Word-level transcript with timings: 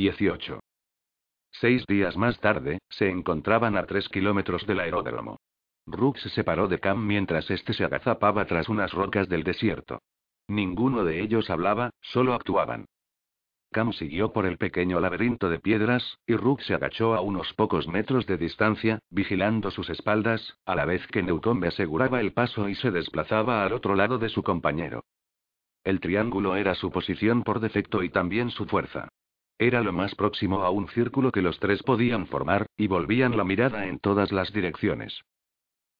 18. 0.00 0.60
Seis 1.50 1.84
días 1.86 2.16
más 2.16 2.40
tarde, 2.40 2.78
se 2.88 3.10
encontraban 3.10 3.76
a 3.76 3.84
tres 3.84 4.08
kilómetros 4.08 4.66
del 4.66 4.80
aeródromo. 4.80 5.36
Rook 5.86 6.16
se 6.16 6.30
separó 6.30 6.68
de 6.68 6.80
Cam 6.80 7.06
mientras 7.06 7.50
este 7.50 7.74
se 7.74 7.84
agazapaba 7.84 8.46
tras 8.46 8.70
unas 8.70 8.94
rocas 8.94 9.28
del 9.28 9.42
desierto. 9.42 9.98
Ninguno 10.48 11.04
de 11.04 11.20
ellos 11.20 11.50
hablaba, 11.50 11.90
solo 12.00 12.32
actuaban. 12.32 12.86
Cam 13.72 13.92
siguió 13.92 14.32
por 14.32 14.46
el 14.46 14.56
pequeño 14.56 15.00
laberinto 15.00 15.50
de 15.50 15.58
piedras, 15.58 16.16
y 16.26 16.34
Rook 16.34 16.62
se 16.62 16.72
agachó 16.72 17.14
a 17.14 17.20
unos 17.20 17.52
pocos 17.52 17.86
metros 17.86 18.24
de 18.26 18.38
distancia, 18.38 19.00
vigilando 19.10 19.70
sus 19.70 19.90
espaldas, 19.90 20.56
a 20.64 20.76
la 20.76 20.86
vez 20.86 21.06
que 21.08 21.22
Newton 21.22 21.62
aseguraba 21.62 22.22
el 22.22 22.32
paso 22.32 22.70
y 22.70 22.74
se 22.74 22.90
desplazaba 22.90 23.66
al 23.66 23.74
otro 23.74 23.94
lado 23.94 24.16
de 24.16 24.30
su 24.30 24.42
compañero. 24.42 25.04
El 25.84 26.00
triángulo 26.00 26.56
era 26.56 26.74
su 26.74 26.90
posición 26.90 27.42
por 27.42 27.60
defecto 27.60 28.02
y 28.02 28.08
también 28.08 28.48
su 28.50 28.64
fuerza. 28.64 29.10
Era 29.60 29.82
lo 29.82 29.92
más 29.92 30.14
próximo 30.14 30.62
a 30.62 30.70
un 30.70 30.88
círculo 30.88 31.30
que 31.30 31.42
los 31.42 31.60
tres 31.60 31.82
podían 31.82 32.26
formar, 32.28 32.64
y 32.78 32.86
volvían 32.86 33.36
la 33.36 33.44
mirada 33.44 33.88
en 33.88 33.98
todas 33.98 34.32
las 34.32 34.50
direcciones. 34.54 35.20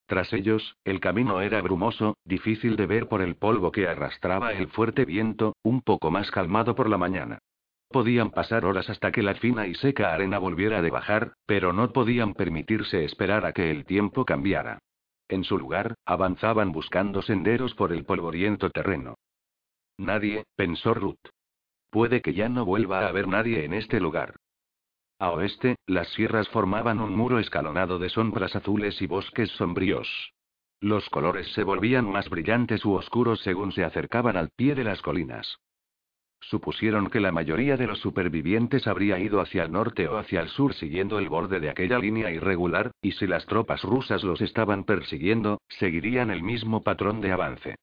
Tras 0.07 0.33
ellos, 0.33 0.79
el 0.83 0.99
camino 0.99 1.43
era 1.43 1.61
brumoso, 1.61 2.17
difícil 2.25 2.77
de 2.77 2.87
ver 2.87 3.07
por 3.07 3.21
el 3.21 3.37
polvo 3.37 3.71
que 3.71 3.87
arrastraba 3.87 4.55
el 4.55 4.69
fuerte 4.69 5.05
viento, 5.05 5.57
un 5.63 5.83
poco 5.83 6.11
más 6.11 6.31
calmado 6.31 6.75
por 6.75 6.89
la 6.89 6.97
mañana. 6.97 7.39
Podían 7.91 8.31
pasar 8.31 8.65
horas 8.65 8.89
hasta 8.89 9.13
que 9.13 9.23
la 9.23 9.35
fina 9.35 9.67
y 9.67 9.75
seca 9.75 10.15
arena 10.15 10.39
volviera 10.39 10.81
de 10.81 10.91
bajar, 10.91 11.35
pero 11.45 11.75
no 11.75 11.93
podían 11.93 12.33
permitirse 12.33 13.05
esperar 13.05 13.45
a 13.45 13.53
que 13.53 13.71
el 13.71 13.85
tiempo 13.85 14.25
cambiara. 14.25 14.79
En 15.29 15.45
su 15.45 15.59
lugar, 15.59 15.97
avanzaban 16.07 16.73
buscando 16.73 17.21
senderos 17.21 17.75
por 17.75 17.93
el 17.93 18.07
polvoriento 18.07 18.71
terreno. 18.71 19.17
Nadie, 19.99 20.45
pensó 20.57 20.95
Ruth. 20.95 21.21
Puede 21.91 22.23
que 22.23 22.35
ya 22.35 22.49
no 22.49 22.65
vuelva 22.65 23.01
a 23.01 23.09
haber 23.09 23.27
nadie 23.29 23.65
en 23.65 23.75
este 23.75 24.01
lugar. 24.01 24.37
A 25.19 25.33
oeste, 25.33 25.77
las 25.87 26.09
sierras 26.11 26.49
formaban 26.49 27.01
un 27.01 27.15
muro 27.15 27.39
escalonado 27.39 27.99
de 27.99 28.09
sombras 28.09 28.57
azules 28.57 29.03
y 29.03 29.07
bosques 29.07 29.51
sombríos. 29.51 30.33
Los 30.81 31.11
colores 31.11 31.53
se 31.53 31.63
volvían 31.63 32.11
más 32.11 32.31
brillantes 32.31 32.85
u 32.87 32.95
oscuros 32.95 33.41
según 33.41 33.73
se 33.73 33.85
acercaban 33.85 34.37
al 34.37 34.49
pie 34.51 34.75
de 34.75 34.85
las 34.85 35.03
colinas. 35.03 35.59
Supusieron 36.41 37.11
que 37.11 37.21
la 37.21 37.33
mayoría 37.33 37.77
de 37.77 37.87
los 37.87 37.99
supervivientes 37.99 38.87
habría 38.87 39.19
ido 39.19 39.41
hacia 39.41 39.65
el 39.65 39.73
norte 39.73 40.09
o 40.09 40.17
hacia 40.17 40.41
el 40.41 40.49
sur 40.49 40.73
siguiendo 40.73 41.19
el 41.19 41.29
borde 41.29 41.61
de 41.61 41.69
aquella 41.69 41.99
línea 41.99 42.31
irregular, 42.31 42.93
y 43.03 43.13
si 43.13 43.27
las 43.27 43.45
tropas 43.45 43.83
rusas 43.83 44.25
los 44.25 44.41
estaban 44.41 44.85
persiguiendo, 44.85 45.61
seguirían 45.69 46.31
el 46.31 46.43
mismo 46.43 46.83
patrón 46.83 47.21
de 47.21 47.33
avance. 47.33 47.77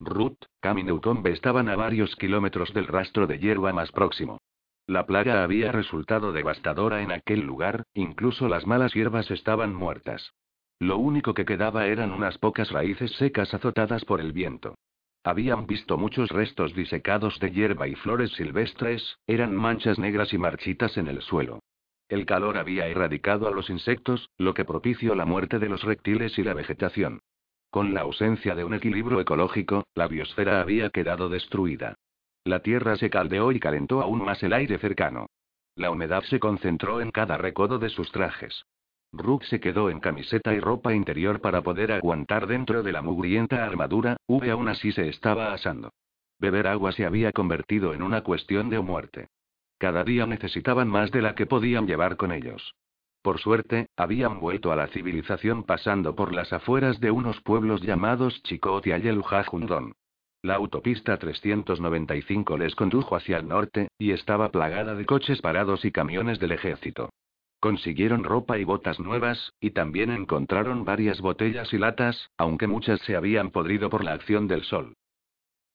Ruth, 0.00 0.38
Cam 0.60 0.78
y 0.78 1.28
estaban 1.28 1.68
a 1.68 1.76
varios 1.76 2.16
kilómetros 2.16 2.72
del 2.72 2.86
rastro 2.86 3.26
de 3.26 3.38
hierba 3.38 3.72
más 3.74 3.92
próximo. 3.92 4.40
La 4.86 5.06
plaga 5.06 5.44
había 5.44 5.72
resultado 5.72 6.32
devastadora 6.32 7.02
en 7.02 7.12
aquel 7.12 7.40
lugar, 7.40 7.84
incluso 7.94 8.48
las 8.48 8.66
malas 8.66 8.94
hierbas 8.94 9.30
estaban 9.30 9.74
muertas. 9.74 10.32
Lo 10.78 10.96
único 10.96 11.34
que 11.34 11.44
quedaba 11.44 11.86
eran 11.86 12.12
unas 12.12 12.38
pocas 12.38 12.70
raíces 12.70 13.12
secas 13.12 13.52
azotadas 13.52 14.04
por 14.06 14.20
el 14.20 14.32
viento. 14.32 14.74
Habían 15.22 15.66
visto 15.66 15.98
muchos 15.98 16.30
restos 16.30 16.74
disecados 16.74 17.38
de 17.38 17.52
hierba 17.52 17.86
y 17.86 17.94
flores 17.94 18.32
silvestres, 18.32 19.18
eran 19.26 19.54
manchas 19.54 19.98
negras 19.98 20.32
y 20.32 20.38
marchitas 20.38 20.96
en 20.96 21.08
el 21.08 21.20
suelo. 21.20 21.60
El 22.08 22.24
calor 22.24 22.56
había 22.56 22.88
erradicado 22.88 23.46
a 23.46 23.50
los 23.50 23.68
insectos, 23.68 24.30
lo 24.38 24.54
que 24.54 24.64
propició 24.64 25.14
la 25.14 25.26
muerte 25.26 25.58
de 25.58 25.68
los 25.68 25.84
reptiles 25.84 26.38
y 26.38 26.42
la 26.42 26.54
vegetación. 26.54 27.20
Con 27.70 27.94
la 27.94 28.00
ausencia 28.00 28.56
de 28.56 28.64
un 28.64 28.74
equilibrio 28.74 29.20
ecológico, 29.20 29.84
la 29.94 30.08
biosfera 30.08 30.60
había 30.60 30.90
quedado 30.90 31.28
destruida. 31.28 31.94
La 32.44 32.60
tierra 32.60 32.96
se 32.96 33.10
caldeó 33.10 33.52
y 33.52 33.60
calentó 33.60 34.00
aún 34.00 34.24
más 34.24 34.42
el 34.42 34.52
aire 34.52 34.78
cercano. 34.78 35.26
La 35.76 35.90
humedad 35.90 36.22
se 36.24 36.40
concentró 36.40 37.00
en 37.00 37.10
cada 37.12 37.38
recodo 37.38 37.78
de 37.78 37.88
sus 37.90 38.10
trajes. 38.10 38.64
Rook 39.12 39.44
se 39.44 39.60
quedó 39.60 39.88
en 39.90 40.00
camiseta 40.00 40.52
y 40.52 40.60
ropa 40.60 40.94
interior 40.94 41.40
para 41.40 41.62
poder 41.62 41.92
aguantar 41.92 42.46
dentro 42.46 42.82
de 42.82 42.92
la 42.92 43.02
mugrienta 43.02 43.64
armadura, 43.64 44.16
V 44.26 44.50
aún 44.50 44.68
así 44.68 44.92
se 44.92 45.08
estaba 45.08 45.52
asando. 45.52 45.90
Beber 46.38 46.66
agua 46.66 46.92
se 46.92 47.04
había 47.04 47.32
convertido 47.32 47.92
en 47.92 48.02
una 48.02 48.22
cuestión 48.22 48.70
de 48.70 48.80
muerte. 48.80 49.28
Cada 49.78 50.04
día 50.04 50.26
necesitaban 50.26 50.88
más 50.88 51.10
de 51.10 51.22
la 51.22 51.34
que 51.34 51.46
podían 51.46 51.86
llevar 51.86 52.16
con 52.16 52.32
ellos. 52.32 52.74
Por 53.22 53.38
suerte, 53.38 53.88
habían 53.96 54.40
vuelto 54.40 54.72
a 54.72 54.76
la 54.76 54.86
civilización 54.88 55.64
pasando 55.64 56.14
por 56.14 56.34
las 56.34 56.52
afueras 56.52 57.00
de 57.00 57.10
unos 57.10 57.40
pueblos 57.42 57.82
llamados 57.82 58.42
Chicot 58.44 58.86
y 58.86 58.92
Ayelujajundón. 58.92 59.92
La 60.42 60.54
autopista 60.54 61.18
395 61.18 62.56
les 62.56 62.74
condujo 62.74 63.14
hacia 63.14 63.36
el 63.36 63.46
norte, 63.46 63.88
y 63.98 64.12
estaba 64.12 64.50
plagada 64.50 64.94
de 64.94 65.04
coches 65.04 65.42
parados 65.42 65.84
y 65.84 65.92
camiones 65.92 66.38
del 66.38 66.52
ejército. 66.52 67.10
Consiguieron 67.60 68.24
ropa 68.24 68.56
y 68.56 68.64
botas 68.64 68.98
nuevas, 68.98 69.52
y 69.60 69.72
también 69.72 70.10
encontraron 70.10 70.86
varias 70.86 71.20
botellas 71.20 71.70
y 71.74 71.78
latas, 71.78 72.30
aunque 72.38 72.66
muchas 72.66 73.00
se 73.02 73.16
habían 73.16 73.50
podrido 73.50 73.90
por 73.90 74.02
la 74.02 74.14
acción 74.14 74.48
del 74.48 74.64
sol. 74.64 74.94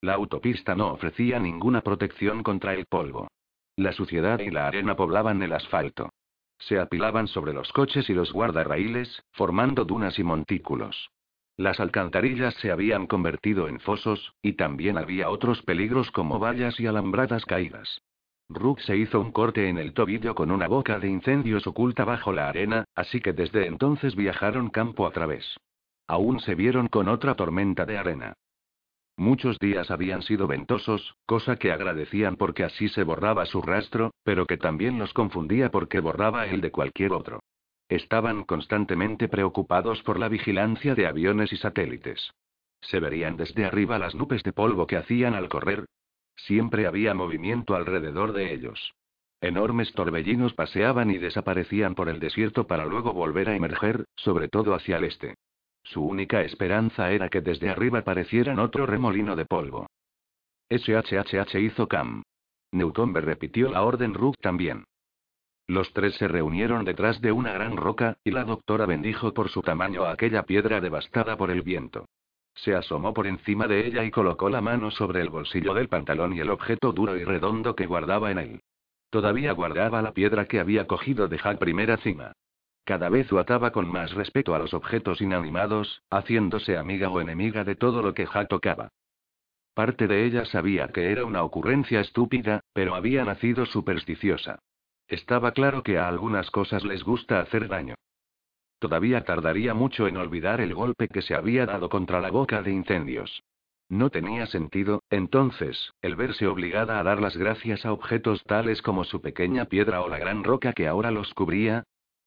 La 0.01 0.16
autopista 0.16 0.73
no 0.73 0.91
ofrecía 0.91 1.39
ninguna 1.39 1.81
protección 1.81 2.41
contra 2.41 2.73
el 2.73 2.88
polvo. 2.88 3.28
La 3.75 3.91
suciedad 3.91 4.39
y 4.39 4.50
la 4.50 4.67
arena 4.67 4.95
poblaban 4.95 5.44
el 5.44 5.53
asfalto. 5.53 6.09
Se 6.57 6.79
apilaban 6.79 7.27
sobre 7.27 7.53
los 7.53 7.71
coches 7.71 8.09
y 8.09 8.13
los 8.13 8.31
guardarraíles, 8.31 9.23
formando 9.31 9.85
dunas 9.85 10.17
y 10.19 10.23
montículos. 10.23 11.09
Las 11.57 11.79
alcantarillas 11.79 12.53
se 12.55 12.71
habían 12.71 13.07
convertido 13.07 13.67
en 13.67 13.79
fosos, 13.79 14.33
y 14.41 14.53
también 14.53 14.97
había 14.97 15.29
otros 15.29 15.61
peligros 15.61 16.11
como 16.11 16.39
vallas 16.39 16.79
y 16.79 16.88
alambradas 16.88 17.45
caídas. 17.45 18.01
Rook 18.49 18.79
se 18.81 18.95
hizo 18.97 19.19
un 19.19 19.31
corte 19.31 19.69
en 19.69 19.77
el 19.77 19.93
tobillo 19.93 20.35
con 20.35 20.51
una 20.51 20.67
boca 20.67 20.99
de 20.99 21.07
incendios 21.07 21.66
oculta 21.66 22.05
bajo 22.05 22.31
la 22.31 22.49
arena, 22.49 22.85
así 22.93 23.19
que 23.19 23.33
desde 23.33 23.66
entonces 23.67 24.16
viajaron 24.16 24.69
campo 24.69 25.07
a 25.07 25.11
través. 25.11 25.57
Aún 26.07 26.39
se 26.39 26.53
vieron 26.53 26.87
con 26.87 27.07
otra 27.07 27.35
tormenta 27.35 27.85
de 27.85 27.97
arena. 27.97 28.33
Muchos 29.17 29.59
días 29.59 29.91
habían 29.91 30.21
sido 30.21 30.47
ventosos, 30.47 31.15
cosa 31.25 31.55
que 31.55 31.71
agradecían 31.71 32.35
porque 32.35 32.63
así 32.63 32.89
se 32.89 33.03
borraba 33.03 33.45
su 33.45 33.61
rastro, 33.61 34.11
pero 34.23 34.45
que 34.45 34.57
también 34.57 34.99
los 34.99 35.13
confundía 35.13 35.71
porque 35.71 35.99
borraba 35.99 36.47
el 36.47 36.61
de 36.61 36.71
cualquier 36.71 37.13
otro. 37.13 37.39
Estaban 37.87 38.43
constantemente 38.43 39.27
preocupados 39.27 40.01
por 40.03 40.19
la 40.19 40.27
vigilancia 40.27 40.95
de 40.95 41.07
aviones 41.07 41.53
y 41.53 41.57
satélites. 41.57 42.31
Se 42.81 42.99
verían 42.99 43.37
desde 43.37 43.65
arriba 43.65 43.99
las 43.99 44.15
nubes 44.15 44.43
de 44.43 44.53
polvo 44.53 44.85
que 44.85 44.97
hacían 44.97 45.33
al 45.33 45.49
correr, 45.49 45.85
Siempre 46.35 46.85
había 46.85 47.13
movimiento 47.13 47.75
alrededor 47.75 48.33
de 48.33 48.53
ellos. 48.53 48.93
Enormes 49.41 49.91
torbellinos 49.93 50.53
paseaban 50.53 51.11
y 51.11 51.17
desaparecían 51.17 51.95
por 51.95 52.09
el 52.09 52.19
desierto 52.19 52.67
para 52.67 52.85
luego 52.85 53.13
volver 53.13 53.49
a 53.49 53.55
emerger, 53.55 54.05
sobre 54.15 54.47
todo 54.47 54.73
hacia 54.73 54.97
el 54.97 55.05
este. 55.05 55.35
Su 55.85 56.03
única 56.03 56.41
esperanza 56.41 57.12
era 57.12 57.29
que 57.29 57.41
desde 57.41 57.69
arriba 57.69 58.01
parecieran 58.01 58.59
otro 58.59 58.85
remolino 58.85 59.35
de 59.35 59.46
polvo. 59.46 59.88
SHHH 60.69 61.59
hizo 61.59 61.88
Cam. 61.88 62.23
Newton 62.72 63.13
repitió 63.13 63.69
la 63.69 63.84
orden 63.84 64.16
Rook 64.16 64.35
también. 64.41 64.85
Los 65.68 65.94
tres 65.94 66.16
se 66.16 66.28
reunieron 66.28 66.85
detrás 66.85 67.22
de 67.22 67.31
una 67.31 67.53
gran 67.53 67.78
roca, 67.78 68.18
y 68.23 68.31
la 68.31 68.44
doctora 68.44 68.85
bendijo 68.85 69.34
por 69.34 69.50
su 69.50 69.62
tamaño 69.62 70.06
aquella 70.06 70.44
piedra 70.44 70.81
devastada 70.81 71.38
por 71.38 71.51
el 71.51 71.62
viento. 71.62 72.06
Se 72.56 72.73
asomó 72.73 73.13
por 73.13 73.28
encima 73.28 73.67
de 73.67 73.85
ella 73.85 74.03
y 74.03 74.12
colocó 74.12 74.50
la 74.50 74.62
mano 74.62 74.90
sobre 74.90 75.22
el 75.22 75.29
bolsillo 75.29 75.73
del 75.73 75.90
pantalón 75.90 76.34
y 76.34 76.40
el 76.40 76.50
objeto 76.50 76.94
duro 76.94 77.16
y 77.16 77.23
redondo 77.23 77.75
que 77.75 77.85
guardaba 77.85 78.31
en 78.31 78.40
él. 78.40 78.59
Todavía 79.09 79.52
guardaba 79.53 80.02
la 80.02 80.13
piedra 80.13 80.46
que 80.46 80.59
había 80.59 80.88
cogido 80.88 81.28
de 81.28 81.38
Jack 81.38 81.59
primera 81.59 81.97
cima. 81.97 82.34
Cada 82.85 83.09
vez 83.09 83.34
ataba 83.34 83.72
con 83.72 83.91
más 83.91 84.13
respeto 84.13 84.53
a 84.53 84.59
los 84.59 84.75
objetos 84.75 85.19
inanimados, 85.19 86.03
haciéndose 86.12 86.78
amiga 86.78 87.09
o 87.09 87.19
enemiga 87.19 87.63
de 87.63 87.75
todo 87.75 88.03
lo 88.03 88.13
que 88.13 88.28
Jack 88.31 88.47
tocaba. 88.47 88.90
Parte 89.73 90.07
de 90.07 90.23
ella 90.23 90.46
sabía 90.46 90.88
que 90.90 91.12
era 91.12 91.25
una 91.25 91.44
ocurrencia 91.44 92.00
estúpida, 92.00 92.62
pero 92.73 92.96
había 92.96 93.25
nacido 93.25 93.66
supersticiosa. 93.66 94.59
Estaba 95.07 95.51
claro 95.51 95.84
que 95.84 95.97
a 95.97 96.08
algunas 96.08 96.49
cosas 96.52 96.85
les 96.85 97.03
gusta 97.03 97.40
hacer 97.40 97.67
daño. 97.67 97.96
Todavía 98.79 99.26
tardaría 99.26 99.73
mucho 99.73 100.08
en 100.08 100.17
olvidar 100.17 100.61
el 100.61 100.76
golpe 100.76 101.08
que 101.08 101.23
se 101.23 101.34
había 101.34 101.66
dado 101.66 101.90
contra 101.90 102.22
la 102.22 102.29
boca 102.29 102.61
de 102.61 102.72
incendios. 102.72 103.43
No 103.90 104.11
tenía 104.11 104.46
sentido, 104.46 105.02
entonces, 105.09 105.91
el 106.02 106.16
verse 106.16 106.47
obligada 106.47 106.99
a 106.99 107.03
dar 107.03 107.20
las 107.20 107.35
gracias 107.35 107.85
a 107.85 107.91
objetos 107.91 108.43
tales 108.43 108.81
como 108.81 109.03
su 109.03 109.22
pequeña 109.22 109.66
piedra 109.66 110.02
o 110.02 110.09
la 110.09 110.20
gran 110.20 110.43
roca 110.43 110.73
que 110.73 110.88
ahora 110.88 111.11
los 111.11 111.34
cubría. 111.34 111.84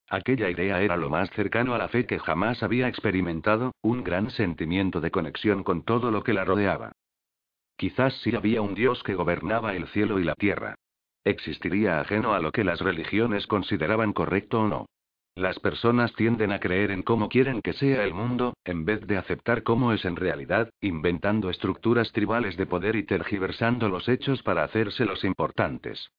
Aquella 0.09 0.49
idea 0.49 0.81
era 0.81 0.97
lo 0.97 1.09
más 1.09 1.29
cercano 1.31 1.75
a 1.75 1.77
la 1.77 1.87
fe 1.87 2.07
que 2.07 2.17
jamás 2.17 2.63
había 2.63 2.87
experimentado, 2.87 3.73
un 3.81 4.03
gran 4.03 4.31
sentimiento 4.31 5.01
de 5.01 5.11
conexión 5.11 5.63
con 5.63 5.83
todo 5.83 6.09
lo 6.09 6.23
que 6.23 6.33
la 6.33 6.45
rodeaba. 6.45 6.93
Quizás 7.77 8.15
sí 8.21 8.35
había 8.35 8.61
un 8.61 8.73
Dios 8.73 9.03
que 9.03 9.13
gobernaba 9.13 9.75
el 9.75 9.87
cielo 9.87 10.19
y 10.19 10.23
la 10.23 10.33
tierra. 10.33 10.75
Existiría 11.23 12.01
ajeno 12.01 12.33
a 12.33 12.39
lo 12.39 12.51
que 12.51 12.63
las 12.63 12.81
religiones 12.81 13.45
consideraban 13.45 14.13
correcto 14.13 14.61
o 14.61 14.67
no. 14.67 14.85
Las 15.35 15.59
personas 15.59 16.11
tienden 16.15 16.51
a 16.51 16.59
creer 16.59 16.91
en 16.91 17.03
cómo 17.03 17.29
quieren 17.29 17.61
que 17.61 17.73
sea 17.73 18.03
el 18.03 18.13
mundo, 18.13 18.55
en 18.65 18.85
vez 18.85 19.05
de 19.05 19.17
aceptar 19.17 19.63
cómo 19.63 19.93
es 19.93 20.03
en 20.05 20.15
realidad, 20.15 20.71
inventando 20.81 21.49
estructuras 21.49 22.11
tribales 22.11 22.57
de 22.57 22.65
poder 22.65 22.95
y 22.95 23.03
tergiversando 23.03 23.87
los 23.89 24.09
hechos 24.09 24.41
para 24.41 24.63
hacérselos 24.63 25.23
importantes. 25.23 26.09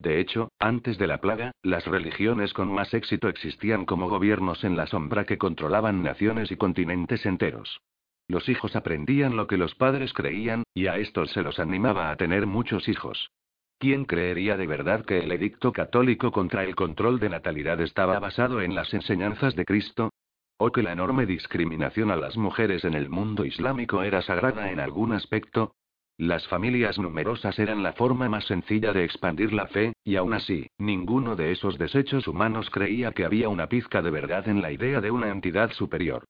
De 0.00 0.18
hecho, 0.18 0.50
antes 0.58 0.96
de 0.96 1.06
la 1.06 1.20
plaga, 1.20 1.52
las 1.62 1.86
religiones 1.86 2.54
con 2.54 2.72
más 2.72 2.94
éxito 2.94 3.28
existían 3.28 3.84
como 3.84 4.08
gobiernos 4.08 4.64
en 4.64 4.74
la 4.74 4.86
sombra 4.86 5.26
que 5.26 5.36
controlaban 5.36 6.02
naciones 6.02 6.50
y 6.50 6.56
continentes 6.56 7.26
enteros. 7.26 7.82
Los 8.26 8.48
hijos 8.48 8.76
aprendían 8.76 9.36
lo 9.36 9.46
que 9.46 9.58
los 9.58 9.74
padres 9.74 10.14
creían, 10.14 10.62
y 10.72 10.86
a 10.86 10.96
estos 10.96 11.30
se 11.32 11.42
los 11.42 11.58
animaba 11.58 12.10
a 12.10 12.16
tener 12.16 12.46
muchos 12.46 12.88
hijos. 12.88 13.30
¿Quién 13.78 14.06
creería 14.06 14.56
de 14.56 14.66
verdad 14.66 15.04
que 15.04 15.18
el 15.18 15.32
edicto 15.32 15.70
católico 15.72 16.32
contra 16.32 16.64
el 16.64 16.74
control 16.74 17.20
de 17.20 17.28
natalidad 17.28 17.80
estaba 17.82 18.18
basado 18.18 18.62
en 18.62 18.74
las 18.74 18.94
enseñanzas 18.94 19.54
de 19.54 19.66
Cristo? 19.66 20.10
¿O 20.56 20.72
que 20.72 20.82
la 20.82 20.92
enorme 20.92 21.26
discriminación 21.26 22.10
a 22.10 22.16
las 22.16 22.38
mujeres 22.38 22.84
en 22.84 22.94
el 22.94 23.10
mundo 23.10 23.44
islámico 23.44 24.02
era 24.02 24.22
sagrada 24.22 24.70
en 24.70 24.80
algún 24.80 25.12
aspecto? 25.12 25.74
Las 26.20 26.46
familias 26.48 26.98
numerosas 26.98 27.58
eran 27.58 27.82
la 27.82 27.94
forma 27.94 28.28
más 28.28 28.44
sencilla 28.44 28.92
de 28.92 29.04
expandir 29.04 29.54
la 29.54 29.68
fe, 29.68 29.94
y 30.04 30.16
aún 30.16 30.34
así, 30.34 30.66
ninguno 30.76 31.34
de 31.34 31.50
esos 31.50 31.78
desechos 31.78 32.28
humanos 32.28 32.68
creía 32.68 33.12
que 33.12 33.24
había 33.24 33.48
una 33.48 33.70
pizca 33.70 34.02
de 34.02 34.10
verdad 34.10 34.46
en 34.46 34.60
la 34.60 34.70
idea 34.70 35.00
de 35.00 35.10
una 35.10 35.30
entidad 35.30 35.72
superior. 35.72 36.24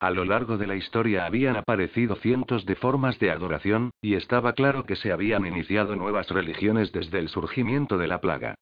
A 0.00 0.10
lo 0.10 0.24
largo 0.24 0.56
de 0.56 0.66
la 0.66 0.76
historia 0.76 1.26
habían 1.26 1.56
aparecido 1.56 2.16
cientos 2.16 2.64
de 2.64 2.74
formas 2.74 3.18
de 3.18 3.30
adoración, 3.30 3.90
y 4.00 4.14
estaba 4.14 4.54
claro 4.54 4.86
que 4.86 4.96
se 4.96 5.12
habían 5.12 5.44
iniciado 5.44 5.94
nuevas 5.94 6.30
religiones 6.30 6.90
desde 6.90 7.18
el 7.18 7.28
surgimiento 7.28 7.98
de 7.98 8.06
la 8.06 8.18
plaga. 8.18 8.54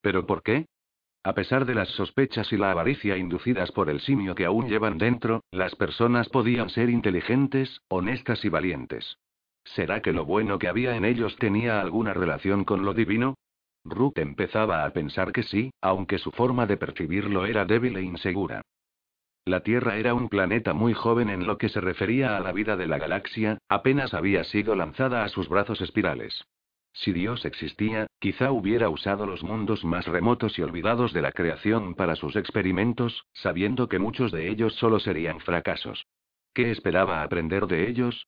¿Pero 0.00 0.24
por 0.24 0.42
qué? 0.42 0.64
A 1.22 1.34
pesar 1.34 1.66
de 1.66 1.74
las 1.74 1.88
sospechas 1.90 2.50
y 2.50 2.56
la 2.56 2.70
avaricia 2.70 3.18
inducidas 3.18 3.72
por 3.72 3.90
el 3.90 4.00
simio 4.00 4.34
que 4.34 4.46
aún 4.46 4.70
llevan 4.70 4.96
dentro, 4.96 5.42
las 5.50 5.74
personas 5.74 6.30
podían 6.30 6.70
ser 6.70 6.88
inteligentes, 6.88 7.82
honestas 7.88 8.42
y 8.46 8.48
valientes. 8.48 9.18
¿Será 9.74 10.00
que 10.00 10.12
lo 10.12 10.24
bueno 10.24 10.58
que 10.58 10.68
había 10.68 10.96
en 10.96 11.04
ellos 11.04 11.36
tenía 11.36 11.80
alguna 11.80 12.14
relación 12.14 12.64
con 12.64 12.84
lo 12.84 12.94
divino? 12.94 13.34
Ruth 13.84 14.18
empezaba 14.18 14.84
a 14.84 14.90
pensar 14.90 15.32
que 15.32 15.42
sí, 15.42 15.70
aunque 15.80 16.18
su 16.18 16.30
forma 16.30 16.66
de 16.66 16.76
percibirlo 16.76 17.46
era 17.46 17.64
débil 17.64 17.96
e 17.96 18.02
insegura. 18.02 18.62
La 19.44 19.60
Tierra 19.60 19.96
era 19.96 20.14
un 20.14 20.28
planeta 20.28 20.74
muy 20.74 20.94
joven 20.94 21.30
en 21.30 21.46
lo 21.46 21.58
que 21.58 21.68
se 21.68 21.80
refería 21.80 22.36
a 22.36 22.40
la 22.40 22.52
vida 22.52 22.76
de 22.76 22.86
la 22.86 22.98
galaxia, 22.98 23.58
apenas 23.68 24.14
había 24.14 24.44
sido 24.44 24.74
lanzada 24.74 25.24
a 25.24 25.28
sus 25.28 25.48
brazos 25.48 25.80
espirales. 25.80 26.44
Si 26.92 27.12
Dios 27.12 27.44
existía, 27.44 28.06
quizá 28.18 28.50
hubiera 28.50 28.88
usado 28.90 29.26
los 29.26 29.42
mundos 29.42 29.84
más 29.84 30.06
remotos 30.06 30.58
y 30.58 30.62
olvidados 30.62 31.12
de 31.12 31.22
la 31.22 31.32
creación 31.32 31.94
para 31.94 32.16
sus 32.16 32.36
experimentos, 32.36 33.24
sabiendo 33.32 33.88
que 33.88 33.98
muchos 33.98 34.32
de 34.32 34.48
ellos 34.48 34.74
solo 34.74 34.98
serían 34.98 35.40
fracasos. 35.40 36.04
¿Qué 36.54 36.70
esperaba 36.70 37.22
aprender 37.22 37.66
de 37.66 37.88
ellos? 37.88 38.26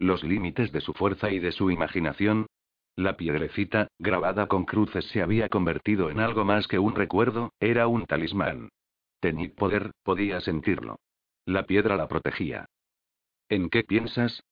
Los 0.00 0.24
límites 0.24 0.72
de 0.72 0.80
su 0.80 0.94
fuerza 0.94 1.30
y 1.30 1.40
de 1.40 1.52
su 1.52 1.70
imaginación. 1.70 2.46
La 2.96 3.18
piedrecita, 3.18 3.88
grabada 3.98 4.48
con 4.48 4.64
cruces, 4.64 5.04
se 5.10 5.20
había 5.20 5.50
convertido 5.50 6.08
en 6.08 6.20
algo 6.20 6.42
más 6.42 6.66
que 6.66 6.78
un 6.78 6.94
recuerdo, 6.94 7.52
era 7.60 7.86
un 7.86 8.06
talismán. 8.06 8.70
Tenía 9.20 9.52
poder, 9.54 9.90
podía 10.02 10.40
sentirlo. 10.40 11.00
La 11.44 11.66
piedra 11.66 11.96
la 11.96 12.08
protegía. 12.08 12.64
¿En 13.50 13.68
qué 13.68 13.84
piensas? 13.84 14.42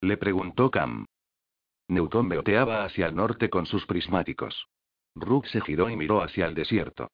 Le 0.00 0.16
preguntó 0.18 0.70
Cam. 0.70 1.06
Newton 1.88 2.28
veoteaba 2.28 2.84
hacia 2.84 3.06
el 3.06 3.16
norte 3.16 3.50
con 3.50 3.66
sus 3.66 3.84
prismáticos. 3.86 4.68
Rook 5.16 5.46
se 5.46 5.60
giró 5.62 5.90
y 5.90 5.96
miró 5.96 6.22
hacia 6.22 6.46
el 6.46 6.54
desierto. 6.54 7.10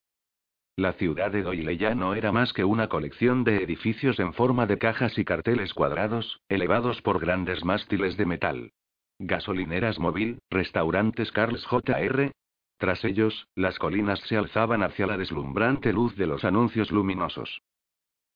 La 0.79 0.93
ciudad 0.93 1.33
de 1.33 1.43
Doyle 1.43 1.77
ya 1.77 1.97
no 1.97 2.15
era 2.15 2.31
más 2.31 2.53
que 2.53 2.63
una 2.63 2.87
colección 2.87 3.43
de 3.43 3.65
edificios 3.65 4.21
en 4.21 4.33
forma 4.33 4.65
de 4.67 4.79
cajas 4.79 5.19
y 5.19 5.25
carteles 5.25 5.75
cuadrados, 5.75 6.41
elevados 6.49 7.03
por 7.03 7.19
grandes 7.19 7.65
mástiles 7.65 8.17
de 8.17 8.25
metal. 8.25 8.71
Gasolineras 9.19 9.99
móvil, 9.99 10.39
restaurantes 10.51 11.33
Carl's 11.33 11.67
Jr., 11.67 12.31
tras 12.79 13.05
ellos, 13.05 13.49
las 13.57 13.77
colinas 13.81 14.21
se 14.29 14.37
alzaban 14.37 14.85
hacia 14.85 15.09
la 15.09 15.17
deslumbrante 15.17 15.93
luz 15.93 16.15
de 16.15 16.29
los 16.29 16.45
anuncios 16.45 16.93
luminosos. 16.93 17.61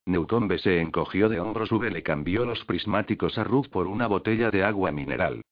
Newton 0.06 0.48
B. 0.48 0.58
se 0.58 0.80
encogió 0.80 1.28
de 1.28 1.38
hombros 1.38 1.70
V 1.70 1.92
le 1.92 2.02
cambió 2.02 2.44
los 2.44 2.64
prismáticos 2.64 3.38
a 3.38 3.44
Ruth 3.44 3.68
por 3.68 3.86
una 3.86 4.08
botella 4.08 4.50
de 4.50 4.64
agua 4.64 4.90
mineral. 4.90 5.42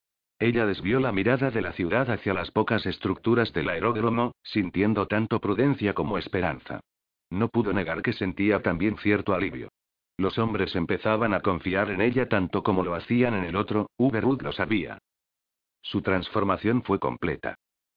Ella 0.41 0.65
desvió 0.65 1.01
la 1.01 1.13
mirada 1.13 1.51
de 1.51 1.61
la 1.61 1.73
ciudad 1.75 2.11
hacia 2.11 2.33
las 2.33 2.51
pocas 2.51 2.87
estructuras 2.87 3.53
del 3.53 3.69
aeródromo, 3.69 4.33
sintiendo 4.43 5.07
tanto 5.07 5.39
prudencia 5.39 5.93
como 5.93 6.17
esperanza. 6.17 6.81
No 7.29 7.49
pudo 7.49 7.75
negar 7.75 8.01
que 8.01 8.15
sentía 8.15 8.63
también 8.63 8.97
cierto 8.97 9.35
alivio. 9.35 9.69
Los 10.17 10.39
hombres 10.39 10.75
empezaban 10.77 11.35
a 11.35 11.41
confiar 11.41 11.91
en 11.91 12.01
ella 12.01 12.27
tanto 12.27 12.63
como 12.63 12.83
lo 12.83 12.95
hacían 12.95 13.35
en 13.35 13.45
el 13.45 13.55
otro. 13.55 13.91
Ruth 13.99 14.41
lo 14.41 14.53
sabía. 14.53 14.99
Su 15.83 16.01
transformación 16.01 16.83
fue 16.85 16.99
completa. 16.99 17.57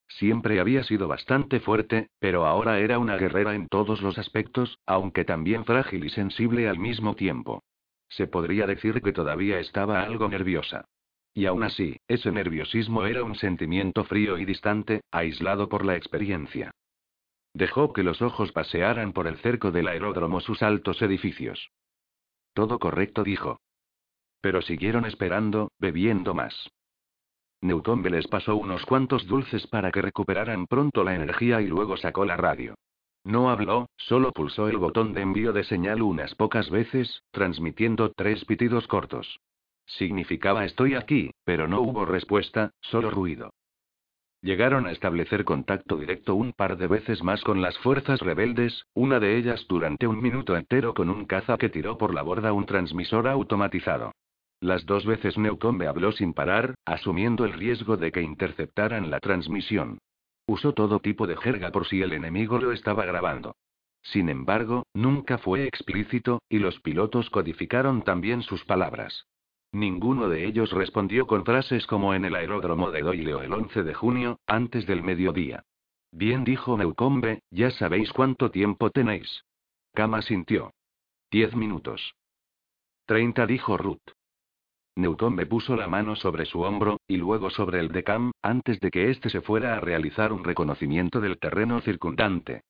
Siempre 0.09 0.59
había 0.59 0.83
sido 0.83 1.07
bastante 1.07 1.61
fuerte, 1.61 2.09
pero 2.19 2.45
ahora 2.45 2.79
era 2.79 2.99
una 2.99 3.15
guerrera 3.15 3.55
en 3.55 3.69
todos 3.69 4.01
los 4.01 4.17
aspectos, 4.17 4.79
aunque 4.85 5.23
también 5.23 5.63
frágil 5.63 6.03
y 6.03 6.09
sensible 6.09 6.67
al 6.67 6.77
mismo 6.77 7.15
tiempo. 7.15 7.63
Se 8.09 8.27
podría 8.27 8.67
decir 8.67 9.01
que 9.01 9.13
todavía 9.13 9.59
estaba 9.59 10.03
algo 10.03 10.27
nerviosa. 10.27 10.85
Y 11.33 11.47
aún 11.47 11.63
así, 11.63 11.97
ese 12.07 12.31
nerviosismo 12.31 13.05
era 13.05 13.23
un 13.23 13.35
sentimiento 13.35 14.03
frío 14.03 14.37
y 14.37 14.45
distante, 14.45 15.01
aislado 15.11 15.67
por 15.67 15.83
la 15.83 15.95
experiencia. 15.95 16.71
Dejó 17.53 17.93
que 17.93 18.03
los 18.03 18.21
ojos 18.21 18.51
pasearan 18.51 19.13
por 19.13 19.27
el 19.27 19.37
cerco 19.37 19.71
del 19.71 19.87
aeródromo 19.87 20.41
sus 20.41 20.61
altos 20.61 21.01
edificios. 21.01 21.71
Todo 22.53 22.79
correcto, 22.79 23.23
dijo. 23.23 23.59
Pero 24.41 24.61
siguieron 24.61 25.05
esperando, 25.05 25.71
bebiendo 25.79 26.33
más. 26.33 26.69
Newton 27.61 28.03
les 28.03 28.27
pasó 28.27 28.55
unos 28.55 28.85
cuantos 28.85 29.25
dulces 29.25 29.65
para 29.67 29.91
que 29.91 30.01
recuperaran 30.01 30.67
pronto 30.67 31.03
la 31.03 31.15
energía 31.15 31.61
y 31.61 31.67
luego 31.67 31.95
sacó 31.95 32.25
la 32.25 32.35
radio. 32.35 32.75
No 33.23 33.49
habló, 33.49 33.87
solo 33.95 34.33
pulsó 34.33 34.67
el 34.67 34.77
botón 34.77 35.13
de 35.13 35.21
envío 35.21 35.53
de 35.53 35.63
señal 35.63 36.01
unas 36.01 36.35
pocas 36.35 36.69
veces, 36.69 37.23
transmitiendo 37.31 38.11
tres 38.11 38.43
pitidos 38.43 38.85
cortos. 38.87 39.39
Significaba 39.85 40.65
estoy 40.65 40.95
aquí, 40.95 41.31
pero 41.43 41.67
no 41.67 41.81
hubo 41.81 42.05
respuesta, 42.05 42.71
solo 42.81 43.09
ruido. 43.09 43.51
Llegaron 44.41 44.87
a 44.87 44.91
establecer 44.91 45.45
contacto 45.45 45.97
directo 45.97 46.35
un 46.35 46.51
par 46.51 46.75
de 46.75 46.87
veces 46.87 47.23
más 47.23 47.41
con 47.43 47.61
las 47.61 47.77
fuerzas 47.77 48.19
rebeldes, 48.19 48.85
una 48.93 49.21
de 49.21 49.37
ellas 49.37 49.65
durante 49.69 50.05
un 50.05 50.21
minuto 50.21 50.57
entero 50.57 50.93
con 50.93 51.09
un 51.09 51.25
caza 51.25 51.57
que 51.57 51.69
tiró 51.69 51.97
por 51.97 52.13
la 52.13 52.23
borda 52.23 52.51
un 52.51 52.65
transmisor 52.65 53.27
automatizado. 53.27 54.11
Las 54.59 54.85
dos 54.85 55.05
veces 55.05 55.37
Newcombe 55.37 55.87
habló 55.87 56.11
sin 56.11 56.33
parar, 56.33 56.75
asumiendo 56.85 57.45
el 57.45 57.53
riesgo 57.53 57.95
de 57.95 58.11
que 58.11 58.21
interceptaran 58.21 59.09
la 59.09 59.19
transmisión. 59.19 59.99
Usó 60.45 60.73
todo 60.73 60.99
tipo 60.99 61.25
de 61.25 61.37
jerga 61.37 61.71
por 61.71 61.87
si 61.87 62.01
el 62.01 62.11
enemigo 62.11 62.59
lo 62.59 62.73
estaba 62.73 63.05
grabando. 63.05 63.55
Sin 64.01 64.27
embargo, 64.27 64.85
nunca 64.93 65.37
fue 65.37 65.65
explícito, 65.65 66.41
y 66.49 66.59
los 66.59 66.81
pilotos 66.81 67.29
codificaron 67.29 68.01
también 68.01 68.41
sus 68.41 68.65
palabras. 68.65 69.25
Ninguno 69.73 70.29
de 70.29 70.45
ellos 70.45 70.71
respondió 70.71 71.25
con 71.25 71.45
frases 71.45 71.87
como 71.87 72.13
en 72.13 72.25
el 72.25 72.35
aeródromo 72.35 72.91
de 72.91 73.01
Doyle 73.01 73.43
el 73.43 73.51
11 73.51 73.81
de 73.81 73.93
junio, 73.95 74.39
antes 74.45 74.85
del 74.85 75.01
mediodía. 75.01 75.65
Bien 76.11 76.43
dijo 76.43 76.77
Newcombe, 76.77 77.41
ya 77.49 77.71
sabéis 77.71 78.13
cuánto 78.13 78.51
tiempo 78.51 78.91
tenéis. 78.91 79.45
Kama 79.95 80.21
sintió. 80.21 80.71
Diez 81.31 81.55
minutos. 81.55 82.13
Treinta 83.07 83.47
dijo 83.47 83.75
Ruth. 83.75 84.11
Newton 84.95 85.33
me 85.33 85.47
puso 85.47 85.75
la 85.75 85.87
mano 85.87 86.15
sobre 86.15 86.45
su 86.45 86.61
hombro, 86.61 86.99
y 87.07 87.17
luego 87.17 87.49
sobre 87.49 87.79
el 87.79 87.87
de 87.87 88.03
Cam, 88.03 88.31
antes 88.43 88.79
de 88.79 88.91
que 88.91 89.09
éste 89.09 89.31
se 89.31 89.41
fuera 89.41 89.75
a 89.75 89.79
realizar 89.79 90.31
un 90.31 90.43
reconocimiento 90.43 91.19
del 91.19 91.39
terreno 91.39 91.81
circundante. 91.81 92.61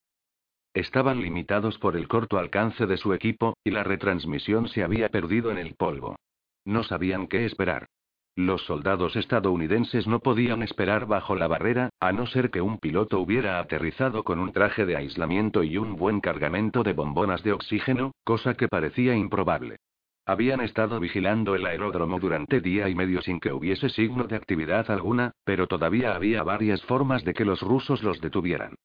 Estaban 0.74 1.22
limitados 1.22 1.78
por 1.80 1.98
el 1.98 2.08
corto 2.08 2.38
alcance 2.38 2.86
de 2.86 2.96
su 2.96 3.14
equipo, 3.14 3.58
y 3.62 3.72
la 3.72 3.84
retransmisión 3.84 4.70
se 4.70 4.84
había 4.84 5.10
perdido 5.10 5.52
en 5.52 5.58
el 5.58 5.76
polvo. 5.76 6.16
No 6.66 6.84
sabían 6.84 7.28
qué 7.28 7.46
esperar. 7.46 7.88
Los 8.36 8.66
soldados 8.66 9.16
estadounidenses 9.16 10.08
no 10.08 10.20
podían 10.20 10.64
esperar 10.64 11.06
bajo 11.06 11.36
la 11.36 11.48
barrera, 11.48 11.90
a 12.00 12.12
no 12.12 12.26
ser 12.26 12.50
que 12.50 12.62
un 12.62 12.80
piloto 12.80 13.20
hubiera 13.20 13.60
aterrizado 13.60 14.24
con 14.24 14.40
un 14.40 14.52
traje 14.52 14.88
de 14.88 14.96
aislamiento 14.96 15.64
y 15.64 15.78
un 15.78 15.96
buen 15.96 16.20
cargamento 16.20 16.82
de 16.84 16.94
bombonas 16.94 17.44
de 17.44 17.54
oxígeno, 17.54 18.14
cosa 18.24 18.56
que 18.56 18.68
parecía 18.68 19.16
improbable. 19.16 19.78
Habían 20.26 20.62
estado 20.62 21.00
vigilando 21.00 21.54
el 21.54 21.66
aeródromo 21.66 22.20
durante 22.20 22.60
día 22.60 22.90
y 22.90 22.96
medio 22.96 23.22
sin 23.22 23.40
que 23.40 23.52
hubiese 23.52 23.90
signo 23.90 24.24
de 24.24 24.38
actividad 24.38 24.90
alguna, 24.90 25.34
pero 25.44 25.68
todavía 25.68 26.16
había 26.16 26.42
varias 26.44 26.82
formas 26.84 27.24
de 27.24 27.34
que 27.34 27.46
los 27.46 27.62
rusos 27.62 28.02
los 28.02 28.20
detuvieran. 28.20 28.76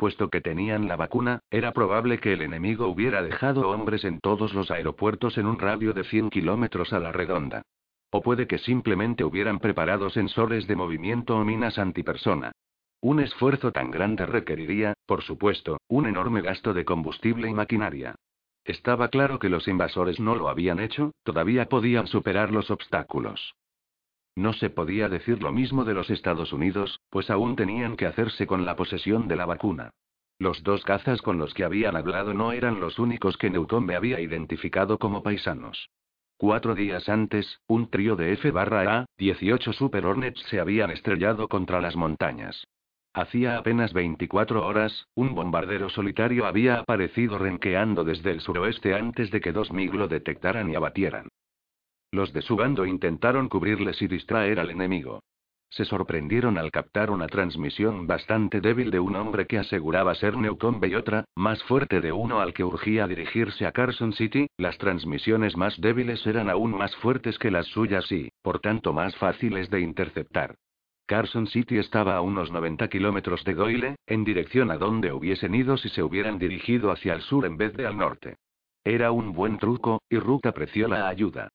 Puesto 0.00 0.30
que 0.30 0.40
tenían 0.40 0.88
la 0.88 0.96
vacuna, 0.96 1.40
era 1.50 1.72
probable 1.72 2.20
que 2.20 2.32
el 2.32 2.40
enemigo 2.40 2.88
hubiera 2.88 3.22
dejado 3.22 3.68
hombres 3.68 4.02
en 4.06 4.18
todos 4.18 4.54
los 4.54 4.70
aeropuertos 4.70 5.36
en 5.36 5.44
un 5.44 5.58
radio 5.58 5.92
de 5.92 6.04
100 6.04 6.30
kilómetros 6.30 6.94
a 6.94 7.00
la 7.00 7.12
redonda. 7.12 7.60
O 8.10 8.22
puede 8.22 8.46
que 8.46 8.56
simplemente 8.56 9.24
hubieran 9.24 9.58
preparado 9.58 10.08
sensores 10.08 10.66
de 10.66 10.74
movimiento 10.74 11.36
o 11.36 11.44
minas 11.44 11.78
antipersona. 11.78 12.52
Un 13.02 13.20
esfuerzo 13.20 13.72
tan 13.72 13.90
grande 13.90 14.24
requeriría, 14.24 14.94
por 15.04 15.20
supuesto, 15.20 15.76
un 15.86 16.06
enorme 16.06 16.40
gasto 16.40 16.72
de 16.72 16.86
combustible 16.86 17.50
y 17.50 17.52
maquinaria. 17.52 18.14
Estaba 18.64 19.08
claro 19.08 19.38
que 19.38 19.50
los 19.50 19.68
invasores 19.68 20.18
no 20.18 20.34
lo 20.34 20.48
habían 20.48 20.80
hecho, 20.80 21.12
todavía 21.24 21.66
podían 21.66 22.06
superar 22.06 22.52
los 22.52 22.70
obstáculos. 22.70 23.54
No 24.36 24.52
se 24.52 24.70
podía 24.70 25.08
decir 25.08 25.42
lo 25.42 25.52
mismo 25.52 25.84
de 25.84 25.94
los 25.94 26.10
Estados 26.10 26.52
Unidos, 26.52 27.00
pues 27.10 27.30
aún 27.30 27.56
tenían 27.56 27.96
que 27.96 28.06
hacerse 28.06 28.46
con 28.46 28.64
la 28.64 28.76
posesión 28.76 29.28
de 29.28 29.36
la 29.36 29.46
vacuna. 29.46 29.90
Los 30.38 30.62
dos 30.62 30.84
cazas 30.84 31.20
con 31.20 31.38
los 31.38 31.52
que 31.52 31.64
habían 31.64 31.96
hablado 31.96 32.32
no 32.32 32.52
eran 32.52 32.80
los 32.80 32.98
únicos 32.98 33.36
que 33.36 33.50
me 33.50 33.94
había 33.94 34.20
identificado 34.20 34.98
como 34.98 35.22
paisanos. 35.22 35.90
Cuatro 36.38 36.74
días 36.74 37.10
antes, 37.10 37.60
un 37.66 37.90
trío 37.90 38.16
de 38.16 38.32
F-A, 38.32 39.04
18 39.18 39.72
Super 39.74 40.06
Hornets 40.06 40.40
se 40.48 40.58
habían 40.58 40.90
estrellado 40.90 41.48
contra 41.48 41.82
las 41.82 41.96
montañas. 41.96 42.66
Hacía 43.12 43.58
apenas 43.58 43.92
24 43.92 44.66
horas, 44.66 45.08
un 45.14 45.34
bombardero 45.34 45.90
solitario 45.90 46.46
había 46.46 46.78
aparecido 46.78 47.36
renqueando 47.36 48.04
desde 48.04 48.30
el 48.30 48.40
suroeste 48.40 48.94
antes 48.94 49.30
de 49.30 49.42
que 49.42 49.52
dos 49.52 49.70
MiG 49.70 49.94
lo 49.94 50.08
detectaran 50.08 50.70
y 50.70 50.76
abatieran. 50.76 51.28
Los 52.12 52.32
de 52.32 52.42
su 52.42 52.56
bando 52.56 52.86
intentaron 52.86 53.48
cubrirles 53.48 54.02
y 54.02 54.08
distraer 54.08 54.58
al 54.58 54.70
enemigo. 54.70 55.22
Se 55.68 55.84
sorprendieron 55.84 56.58
al 56.58 56.72
captar 56.72 57.12
una 57.12 57.28
transmisión 57.28 58.08
bastante 58.08 58.60
débil 58.60 58.90
de 58.90 58.98
un 58.98 59.14
hombre 59.14 59.46
que 59.46 59.58
aseguraba 59.58 60.16
ser 60.16 60.36
Newton 60.36 60.80
y 60.82 60.94
otra, 60.96 61.24
más 61.36 61.62
fuerte 61.62 62.00
de 62.00 62.10
uno 62.10 62.40
al 62.40 62.52
que 62.52 62.64
urgía 62.64 63.06
dirigirse 63.06 63.64
a 63.64 63.70
Carson 63.70 64.12
City. 64.12 64.48
Las 64.56 64.76
transmisiones 64.78 65.56
más 65.56 65.80
débiles 65.80 66.26
eran 66.26 66.50
aún 66.50 66.72
más 66.72 66.96
fuertes 66.96 67.38
que 67.38 67.52
las 67.52 67.66
suyas 67.66 68.10
y, 68.10 68.32
por 68.42 68.58
tanto, 68.58 68.92
más 68.92 69.14
fáciles 69.14 69.70
de 69.70 69.80
interceptar. 69.80 70.56
Carson 71.06 71.46
City 71.46 71.78
estaba 71.78 72.16
a 72.16 72.20
unos 72.22 72.50
90 72.50 72.88
kilómetros 72.88 73.44
de 73.44 73.54
Doyle, 73.54 73.96
en 74.06 74.24
dirección 74.24 74.72
a 74.72 74.78
donde 74.78 75.12
hubiesen 75.12 75.54
ido 75.54 75.76
si 75.76 75.88
se 75.90 76.02
hubieran 76.02 76.40
dirigido 76.40 76.90
hacia 76.90 77.14
el 77.14 77.20
sur 77.20 77.46
en 77.46 77.56
vez 77.56 77.72
de 77.74 77.86
al 77.86 77.96
norte. 77.96 78.36
Era 78.82 79.12
un 79.12 79.32
buen 79.32 79.58
truco, 79.58 80.02
y 80.08 80.18
Ruth 80.18 80.46
apreció 80.46 80.88
la 80.88 81.08
ayuda. 81.08 81.48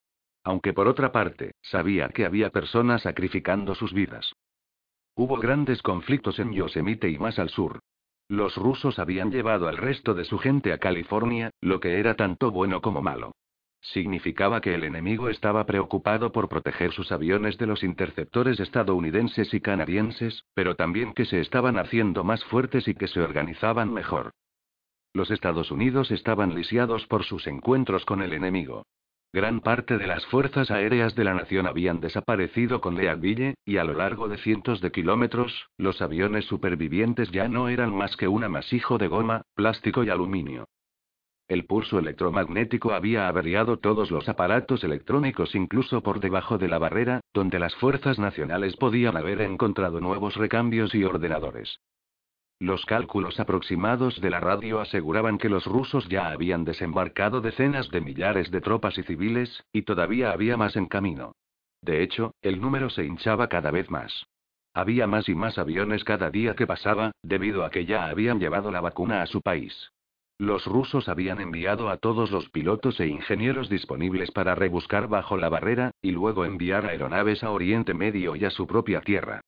Aunque 0.46 0.72
por 0.72 0.86
otra 0.86 1.10
parte, 1.10 1.54
sabía 1.60 2.08
que 2.10 2.24
había 2.24 2.50
personas 2.50 3.02
sacrificando 3.02 3.74
sus 3.74 3.92
vidas. 3.92 4.32
Hubo 5.16 5.38
grandes 5.38 5.82
conflictos 5.82 6.38
en 6.38 6.52
Yosemite 6.52 7.10
y 7.10 7.18
más 7.18 7.40
al 7.40 7.48
sur. 7.48 7.80
Los 8.28 8.54
rusos 8.54 9.00
habían 9.00 9.32
llevado 9.32 9.66
al 9.66 9.76
resto 9.76 10.14
de 10.14 10.24
su 10.24 10.38
gente 10.38 10.72
a 10.72 10.78
California, 10.78 11.50
lo 11.60 11.80
que 11.80 11.98
era 11.98 12.14
tanto 12.14 12.52
bueno 12.52 12.80
como 12.80 13.02
malo. 13.02 13.32
Significaba 13.80 14.60
que 14.60 14.76
el 14.76 14.84
enemigo 14.84 15.30
estaba 15.30 15.66
preocupado 15.66 16.30
por 16.30 16.48
proteger 16.48 16.92
sus 16.92 17.10
aviones 17.10 17.58
de 17.58 17.66
los 17.66 17.82
interceptores 17.82 18.60
estadounidenses 18.60 19.52
y 19.52 19.60
canadienses, 19.60 20.44
pero 20.54 20.76
también 20.76 21.12
que 21.12 21.24
se 21.24 21.40
estaban 21.40 21.76
haciendo 21.76 22.22
más 22.22 22.44
fuertes 22.44 22.86
y 22.86 22.94
que 22.94 23.08
se 23.08 23.20
organizaban 23.20 23.92
mejor. 23.92 24.30
Los 25.12 25.32
Estados 25.32 25.72
Unidos 25.72 26.12
estaban 26.12 26.54
lisiados 26.54 27.04
por 27.08 27.24
sus 27.24 27.48
encuentros 27.48 28.04
con 28.04 28.22
el 28.22 28.32
enemigo. 28.32 28.84
Gran 29.36 29.60
parte 29.60 29.98
de 29.98 30.06
las 30.06 30.24
fuerzas 30.24 30.70
aéreas 30.70 31.14
de 31.14 31.22
la 31.22 31.34
nación 31.34 31.66
habían 31.66 32.00
desaparecido 32.00 32.80
con 32.80 32.94
Leadville, 32.94 33.56
y 33.66 33.76
a 33.76 33.84
lo 33.84 33.92
largo 33.92 34.28
de 34.28 34.38
cientos 34.38 34.80
de 34.80 34.90
kilómetros, 34.90 35.68
los 35.76 36.00
aviones 36.00 36.46
supervivientes 36.46 37.30
ya 37.32 37.46
no 37.46 37.68
eran 37.68 37.94
más 37.94 38.16
que 38.16 38.28
un 38.28 38.44
amasijo 38.44 38.96
de 38.96 39.08
goma, 39.08 39.42
plástico 39.54 40.04
y 40.04 40.08
aluminio. 40.08 40.68
El 41.48 41.66
pulso 41.66 41.98
electromagnético 41.98 42.94
había 42.94 43.28
averiado 43.28 43.78
todos 43.78 44.10
los 44.10 44.26
aparatos 44.26 44.82
electrónicos 44.84 45.54
incluso 45.54 46.02
por 46.02 46.20
debajo 46.20 46.56
de 46.56 46.68
la 46.68 46.78
barrera, 46.78 47.20
donde 47.34 47.58
las 47.58 47.74
fuerzas 47.74 48.18
nacionales 48.18 48.74
podían 48.76 49.18
haber 49.18 49.42
encontrado 49.42 50.00
nuevos 50.00 50.36
recambios 50.36 50.94
y 50.94 51.04
ordenadores. 51.04 51.78
Los 52.58 52.86
cálculos 52.86 53.38
aproximados 53.38 54.18
de 54.20 54.30
la 54.30 54.40
radio 54.40 54.80
aseguraban 54.80 55.36
que 55.36 55.50
los 55.50 55.66
rusos 55.66 56.08
ya 56.08 56.28
habían 56.28 56.64
desembarcado 56.64 57.42
decenas 57.42 57.90
de 57.90 58.00
millares 58.00 58.50
de 58.50 58.62
tropas 58.62 58.96
y 58.96 59.02
civiles, 59.02 59.64
y 59.72 59.82
todavía 59.82 60.30
había 60.30 60.56
más 60.56 60.74
en 60.76 60.86
camino. 60.86 61.32
De 61.82 62.02
hecho, 62.02 62.34
el 62.40 62.58
número 62.60 62.88
se 62.88 63.04
hinchaba 63.04 63.48
cada 63.48 63.70
vez 63.70 63.90
más. 63.90 64.26
Había 64.72 65.06
más 65.06 65.28
y 65.28 65.34
más 65.34 65.58
aviones 65.58 66.02
cada 66.02 66.30
día 66.30 66.54
que 66.54 66.66
pasaba, 66.66 67.12
debido 67.22 67.62
a 67.62 67.70
que 67.70 67.84
ya 67.84 68.06
habían 68.06 68.40
llevado 68.40 68.70
la 68.70 68.80
vacuna 68.80 69.20
a 69.20 69.26
su 69.26 69.42
país. 69.42 69.92
Los 70.38 70.66
rusos 70.66 71.08
habían 71.08 71.40
enviado 71.40 71.90
a 71.90 71.98
todos 71.98 72.30
los 72.30 72.48
pilotos 72.50 73.00
e 73.00 73.06
ingenieros 73.06 73.68
disponibles 73.68 74.30
para 74.30 74.54
rebuscar 74.54 75.08
bajo 75.08 75.36
la 75.36 75.50
barrera, 75.50 75.92
y 76.00 76.10
luego 76.10 76.46
enviar 76.46 76.86
aeronaves 76.86 77.42
a 77.42 77.50
Oriente 77.50 77.92
Medio 77.92 78.34
y 78.34 78.44
a 78.46 78.50
su 78.50 78.66
propia 78.66 79.00
tierra. 79.02 79.42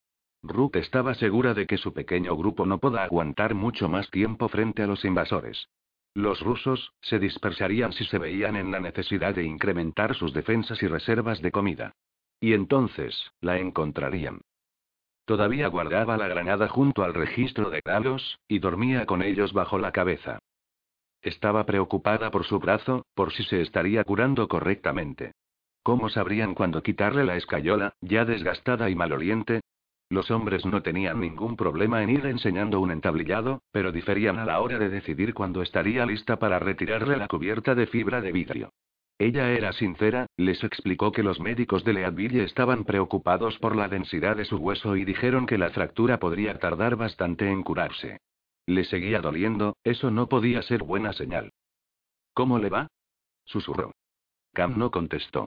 Ruth 0.49 0.77
estaba 0.77 1.15
segura 1.15 1.55
de 1.55 1.67
que 1.67 1.79
su 1.79 1.93
pequeño 1.93 2.37
grupo 2.37 2.67
no 2.67 2.79
podía 2.79 3.05
aguantar 3.05 3.55
mucho 3.55 3.89
más 3.89 4.11
tiempo 4.11 4.49
frente 4.49 4.83
a 4.83 4.87
los 4.87 5.05
invasores. 5.05 5.69
Los 6.15 6.41
rusos, 6.41 6.93
se 7.01 7.19
dispersarían 7.19 7.93
si 7.93 8.05
se 8.05 8.19
veían 8.19 8.57
en 8.57 8.71
la 8.71 8.81
necesidad 8.81 9.35
de 9.35 9.45
incrementar 9.45 10.15
sus 10.15 10.33
defensas 10.33 10.83
y 10.83 10.89
reservas 10.89 11.41
de 11.43 11.53
comida. 11.53 11.95
Y 12.41 12.55
entonces, 12.55 13.31
la 13.41 13.59
encontrarían. 13.59 14.41
Todavía 15.25 15.69
guardaba 15.69 16.17
la 16.17 16.27
granada 16.27 16.69
junto 16.69 17.05
al 17.05 17.15
registro 17.15 17.71
de 17.71 17.83
Galos, 17.85 18.39
y 18.49 18.61
dormía 18.61 19.07
con 19.07 19.23
ellos 19.23 19.53
bajo 19.53 19.79
la 19.79 19.93
cabeza. 19.93 20.39
Estaba 21.21 21.67
preocupada 21.67 22.31
por 22.31 22.45
su 22.45 22.59
brazo, 22.59 23.05
por 23.15 23.33
si 23.33 23.45
se 23.45 23.61
estaría 23.61 24.05
curando 24.05 24.49
correctamente. 24.49 25.33
¿Cómo 25.83 26.09
sabrían 26.09 26.55
cuándo 26.55 26.83
quitarle 26.83 27.25
la 27.25 27.37
escayola, 27.37 27.95
ya 28.01 28.25
desgastada 28.25 28.89
y 28.91 28.95
maloliente? 28.95 29.61
Los 30.11 30.31
hombres 30.31 30.65
no 30.65 30.83
tenían 30.83 31.21
ningún 31.21 31.57
problema 31.57 32.03
en 32.03 32.09
ir 32.09 32.25
enseñando 32.25 32.81
un 32.81 32.91
entablillado, 32.91 33.63
pero 33.73 33.93
diferían 33.93 34.39
a 34.39 34.47
la 34.47 34.61
hora 34.61 34.79
de 34.79 34.89
decidir 34.89 35.35
cuándo 35.35 35.61
estaría 35.61 36.07
lista 36.07 36.39
para 36.39 36.59
retirarle 36.59 37.17
la 37.17 37.29
cubierta 37.29 37.75
de 37.75 37.87
fibra 37.87 38.23
de 38.23 38.33
vidrio. 38.33 38.73
Ella 39.19 39.51
era 39.51 39.73
sincera, 39.73 40.27
les 40.37 40.63
explicó 40.65 41.13
que 41.13 41.25
los 41.25 41.41
médicos 41.41 41.85
de 41.85 41.93
Leadville 41.93 42.45
estaban 42.45 42.85
preocupados 42.85 43.59
por 43.59 43.77
la 43.77 43.89
densidad 43.89 44.37
de 44.37 44.45
su 44.45 44.57
hueso 44.57 44.97
y 44.97 45.05
dijeron 45.05 45.45
que 45.45 45.59
la 45.59 45.71
fractura 45.71 46.19
podría 46.19 46.59
tardar 46.59 46.97
bastante 46.97 47.51
en 47.51 47.63
curarse. 47.63 48.21
Le 48.67 48.85
seguía 48.85 49.21
doliendo, 49.21 49.77
eso 49.83 50.11
no 50.11 50.29
podía 50.29 50.63
ser 50.63 50.85
buena 50.85 51.13
señal. 51.13 51.53
¿Cómo 52.33 52.59
le 52.59 52.71
va? 52.71 52.87
susurró. 53.45 53.93
Cam 54.55 54.79
no 54.79 54.91
contestó. 54.91 55.47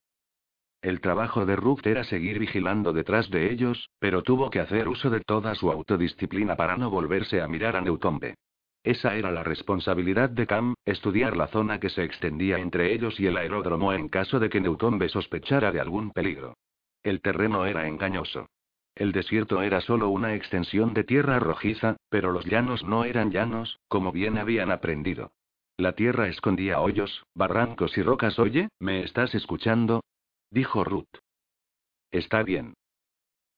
El 0.82 1.00
trabajo 1.00 1.46
de 1.46 1.56
Ruth 1.56 1.86
era 1.86 2.04
seguir 2.04 2.40
vigilando 2.40 2.92
detrás 2.92 3.30
de 3.30 3.52
ellos, 3.52 3.90
pero 4.00 4.24
tuvo 4.24 4.50
que 4.50 4.60
hacer 4.60 4.88
uso 4.88 5.12
de 5.12 5.20
toda 5.20 5.54
su 5.54 5.72
autodisciplina 5.72 6.56
para 6.56 6.76
no 6.76 6.90
volverse 6.90 7.40
a 7.40 7.48
mirar 7.48 7.76
a 7.76 7.82
Newtombe. 7.82 8.36
Esa 8.84 9.16
era 9.16 9.30
la 9.32 9.44
responsabilidad 9.44 10.32
de 10.32 10.48
Cam, 10.48 10.74
estudiar 10.86 11.38
la 11.38 11.48
zona 11.48 11.80
que 11.80 11.90
se 11.90 12.04
extendía 12.04 12.58
entre 12.58 12.94
ellos 12.94 13.20
y 13.20 13.28
el 13.28 13.38
aeródromo 13.38 13.94
en 13.94 14.10
caso 14.10 14.40
de 14.40 14.50
que 14.50 14.60
Newtombe 14.60 15.08
sospechara 15.08 15.72
de 15.72 15.80
algún 15.80 16.10
peligro. 16.10 16.56
El 17.04 17.22
terreno 17.22 17.68
era 17.68 17.88
engañoso. 17.88 18.48
El 18.96 19.12
desierto 19.12 19.62
era 19.62 19.82
solo 19.82 20.10
una 20.10 20.34
extensión 20.34 20.96
de 20.96 21.04
tierra 21.04 21.38
rojiza, 21.40 21.98
pero 22.10 22.32
los 22.32 22.46
llanos 22.46 22.84
no 22.84 23.06
eran 23.06 23.32
llanos, 23.32 23.80
como 23.88 24.12
bien 24.12 24.40
habían 24.40 24.72
aprendido. 24.72 25.32
La 25.78 25.94
tierra 25.94 26.28
escondía 26.28 26.82
hoyos, 26.82 27.24
barrancos 27.36 27.96
y 28.00 28.02
rocas. 28.02 28.40
Oye, 28.40 28.70
¿me 28.80 29.04
estás 29.04 29.36
escuchando? 29.36 30.02
Dijo 30.52 30.84
Ruth. 30.84 31.18
Está 32.12 32.44
bien. 32.44 32.76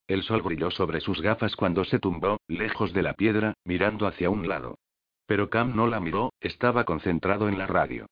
El 0.08 0.24
sol 0.24 0.42
brilló 0.42 0.70
sobre 0.72 1.02
sus 1.02 1.22
gafas 1.22 1.56
cuando 1.56 1.84
se 1.86 2.00
tumbó, 2.00 2.38
lejos 2.48 2.94
de 2.94 3.02
la 3.02 3.14
piedra, 3.14 3.54
mirando 3.66 4.06
hacia 4.06 4.30
un 4.30 4.48
lado. 4.48 4.78
Pero 5.26 5.50
Cam 5.50 5.76
no 5.76 5.88
la 5.88 6.00
miró, 6.00 6.34
estaba 6.40 6.84
concentrado 6.84 7.50
en 7.50 7.58
la 7.58 7.68
radio. 7.68 8.08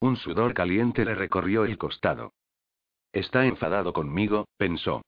Un 0.00 0.16
sudor 0.16 0.52
caliente 0.54 1.04
le 1.04 1.14
recorrió 1.14 1.64
el 1.64 1.78
costado. 1.78 2.32
Está 3.12 3.46
enfadado 3.46 3.92
conmigo, 3.92 4.46
pensó. 4.56 5.02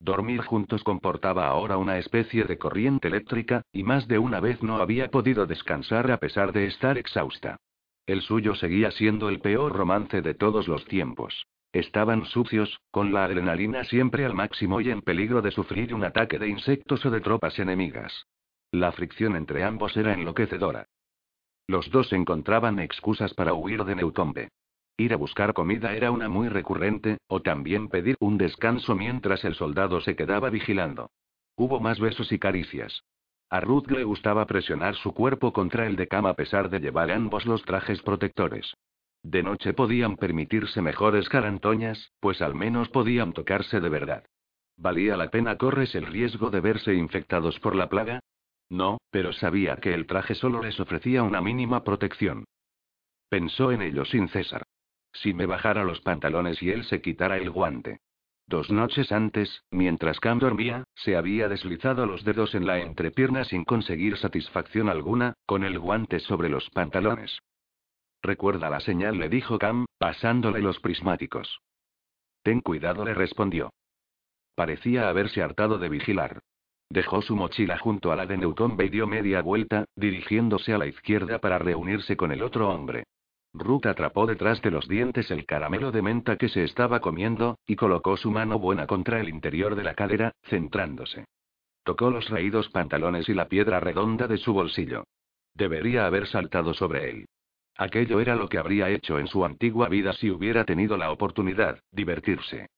Dormir 0.00 0.40
juntos 0.40 0.82
comportaba 0.82 1.46
ahora 1.46 1.76
una 1.76 1.98
especie 1.98 2.44
de 2.44 2.58
corriente 2.58 3.08
eléctrica, 3.08 3.62
y 3.70 3.82
más 3.82 4.08
de 4.08 4.18
una 4.18 4.40
vez 4.40 4.62
no 4.62 4.78
había 4.78 5.10
podido 5.10 5.46
descansar 5.46 6.10
a 6.10 6.16
pesar 6.16 6.52
de 6.52 6.66
estar 6.66 6.96
exhausta. 6.96 7.58
El 8.06 8.22
suyo 8.22 8.54
seguía 8.54 8.90
siendo 8.90 9.28
el 9.28 9.40
peor 9.40 9.72
romance 9.72 10.22
de 10.22 10.32
todos 10.34 10.66
los 10.66 10.86
tiempos. 10.86 11.46
Estaban 11.72 12.24
sucios, 12.26 12.80
con 12.90 13.12
la 13.12 13.24
adrenalina 13.24 13.84
siempre 13.84 14.24
al 14.24 14.34
máximo 14.34 14.80
y 14.80 14.90
en 14.90 15.02
peligro 15.02 15.40
de 15.40 15.52
sufrir 15.52 15.94
un 15.94 16.04
ataque 16.04 16.38
de 16.38 16.48
insectos 16.48 17.06
o 17.06 17.10
de 17.10 17.20
tropas 17.20 17.58
enemigas. 17.60 18.26
La 18.72 18.90
fricción 18.92 19.36
entre 19.36 19.62
ambos 19.62 19.96
era 19.96 20.12
enloquecedora. 20.12 20.86
Los 21.68 21.90
dos 21.90 22.12
encontraban 22.12 22.80
excusas 22.80 23.34
para 23.34 23.54
huir 23.54 23.84
de 23.84 23.94
Neutombe. 23.94 24.48
Ir 24.96 25.12
a 25.12 25.16
buscar 25.16 25.54
comida 25.54 25.94
era 25.94 26.10
una 26.10 26.28
muy 26.28 26.48
recurrente, 26.48 27.18
o 27.28 27.40
también 27.40 27.88
pedir 27.88 28.16
un 28.18 28.36
descanso 28.36 28.96
mientras 28.96 29.44
el 29.44 29.54
soldado 29.54 30.00
se 30.00 30.16
quedaba 30.16 30.50
vigilando. 30.50 31.10
Hubo 31.56 31.78
más 31.78 32.00
besos 32.00 32.32
y 32.32 32.38
caricias. 32.40 33.04
A 33.48 33.60
Ruth 33.60 33.88
le 33.90 34.02
gustaba 34.04 34.44
presionar 34.46 34.96
su 34.96 35.14
cuerpo 35.14 35.52
contra 35.52 35.86
el 35.86 35.96
de 35.96 36.08
cama 36.08 36.30
a 36.30 36.34
pesar 36.34 36.68
de 36.68 36.80
llevar 36.80 37.10
ambos 37.10 37.46
los 37.46 37.62
trajes 37.64 38.02
protectores. 38.02 38.74
De 39.22 39.42
noche 39.42 39.74
podían 39.74 40.16
permitirse 40.16 40.80
mejores 40.80 41.28
carantoñas, 41.28 42.12
pues 42.20 42.40
al 42.40 42.54
menos 42.54 42.88
podían 42.88 43.32
tocarse 43.32 43.80
de 43.80 43.88
verdad. 43.88 44.24
¿Valía 44.76 45.16
la 45.16 45.30
pena 45.30 45.58
corres 45.58 45.94
el 45.94 46.06
riesgo 46.06 46.50
de 46.50 46.60
verse 46.60 46.94
infectados 46.94 47.60
por 47.60 47.76
la 47.76 47.88
plaga? 47.88 48.20
No, 48.70 48.98
pero 49.10 49.32
sabía 49.32 49.76
que 49.76 49.92
el 49.92 50.06
traje 50.06 50.34
solo 50.34 50.62
les 50.62 50.80
ofrecía 50.80 51.22
una 51.22 51.40
mínima 51.42 51.84
protección. 51.84 52.44
Pensó 53.28 53.72
en 53.72 53.82
ello 53.82 54.04
sin 54.04 54.28
cesar. 54.28 54.62
Si 55.12 55.34
me 55.34 55.46
bajara 55.46 55.84
los 55.84 56.00
pantalones 56.00 56.62
y 56.62 56.70
él 56.70 56.84
se 56.84 57.02
quitara 57.02 57.36
el 57.36 57.50
guante. 57.50 58.00
Dos 58.46 58.70
noches 58.70 59.12
antes, 59.12 59.64
mientras 59.70 60.18
Cam 60.18 60.38
dormía, 60.38 60.84
se 60.94 61.16
había 61.16 61.48
deslizado 61.48 62.06
los 62.06 62.24
dedos 62.24 62.54
en 62.54 62.66
la 62.66 62.80
entrepierna 62.80 63.44
sin 63.44 63.64
conseguir 63.64 64.16
satisfacción 64.16 64.88
alguna, 64.88 65.34
con 65.46 65.62
el 65.62 65.78
guante 65.78 66.20
sobre 66.20 66.48
los 66.48 66.68
pantalones. 66.70 67.38
Recuerda 68.22 68.68
la 68.68 68.80
señal, 68.80 69.18
le 69.18 69.28
dijo 69.28 69.58
Cam, 69.58 69.86
pasándole 69.98 70.60
los 70.60 70.78
prismáticos. 70.80 71.60
Ten 72.42 72.60
cuidado, 72.60 73.04
le 73.04 73.14
respondió. 73.14 73.70
Parecía 74.54 75.08
haberse 75.08 75.42
hartado 75.42 75.78
de 75.78 75.88
vigilar. 75.88 76.40
Dejó 76.90 77.22
su 77.22 77.36
mochila 77.36 77.78
junto 77.78 78.10
a 78.10 78.16
la 78.16 78.26
de 78.26 78.36
Newton 78.36 78.76
y 78.78 78.88
dio 78.88 79.06
media 79.06 79.42
vuelta, 79.42 79.84
dirigiéndose 79.94 80.74
a 80.74 80.78
la 80.78 80.86
izquierda 80.86 81.38
para 81.38 81.58
reunirse 81.58 82.16
con 82.16 82.32
el 82.32 82.42
otro 82.42 82.68
hombre. 82.68 83.04
Ruth 83.52 83.86
atrapó 83.86 84.26
detrás 84.26 84.60
de 84.62 84.70
los 84.70 84.86
dientes 84.86 85.30
el 85.30 85.46
caramelo 85.46 85.92
de 85.92 86.02
menta 86.02 86.36
que 86.36 86.48
se 86.48 86.64
estaba 86.64 87.00
comiendo, 87.00 87.58
y 87.66 87.76
colocó 87.76 88.16
su 88.16 88.30
mano 88.30 88.58
buena 88.58 88.86
contra 88.86 89.20
el 89.20 89.28
interior 89.28 89.74
de 89.74 89.84
la 89.84 89.94
cadera, 89.94 90.32
centrándose. 90.44 91.26
Tocó 91.82 92.10
los 92.10 92.28
raídos 92.28 92.68
pantalones 92.68 93.28
y 93.28 93.34
la 93.34 93.48
piedra 93.48 93.80
redonda 93.80 94.28
de 94.28 94.38
su 94.38 94.52
bolsillo. 94.52 95.04
Debería 95.54 96.06
haber 96.06 96.26
saltado 96.26 96.74
sobre 96.74 97.10
él. 97.10 97.26
Aquello 97.76 98.20
era 98.20 98.36
lo 98.36 98.48
que 98.48 98.58
habría 98.58 98.90
hecho 98.90 99.18
en 99.18 99.26
su 99.26 99.44
antigua 99.44 99.88
vida 99.88 100.12
si 100.12 100.30
hubiera 100.30 100.64
tenido 100.64 100.96
la 100.96 101.10
oportunidad, 101.10 101.80
divertirse. 101.92 102.68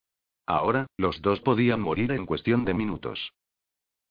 Ahora, 0.47 0.87
los 0.97 1.23
dos 1.23 1.41
podían 1.41 1.81
morir 1.81 2.13
en 2.13 2.27
cuestión 2.27 2.65
de 2.65 2.75
minutos. 2.75 3.33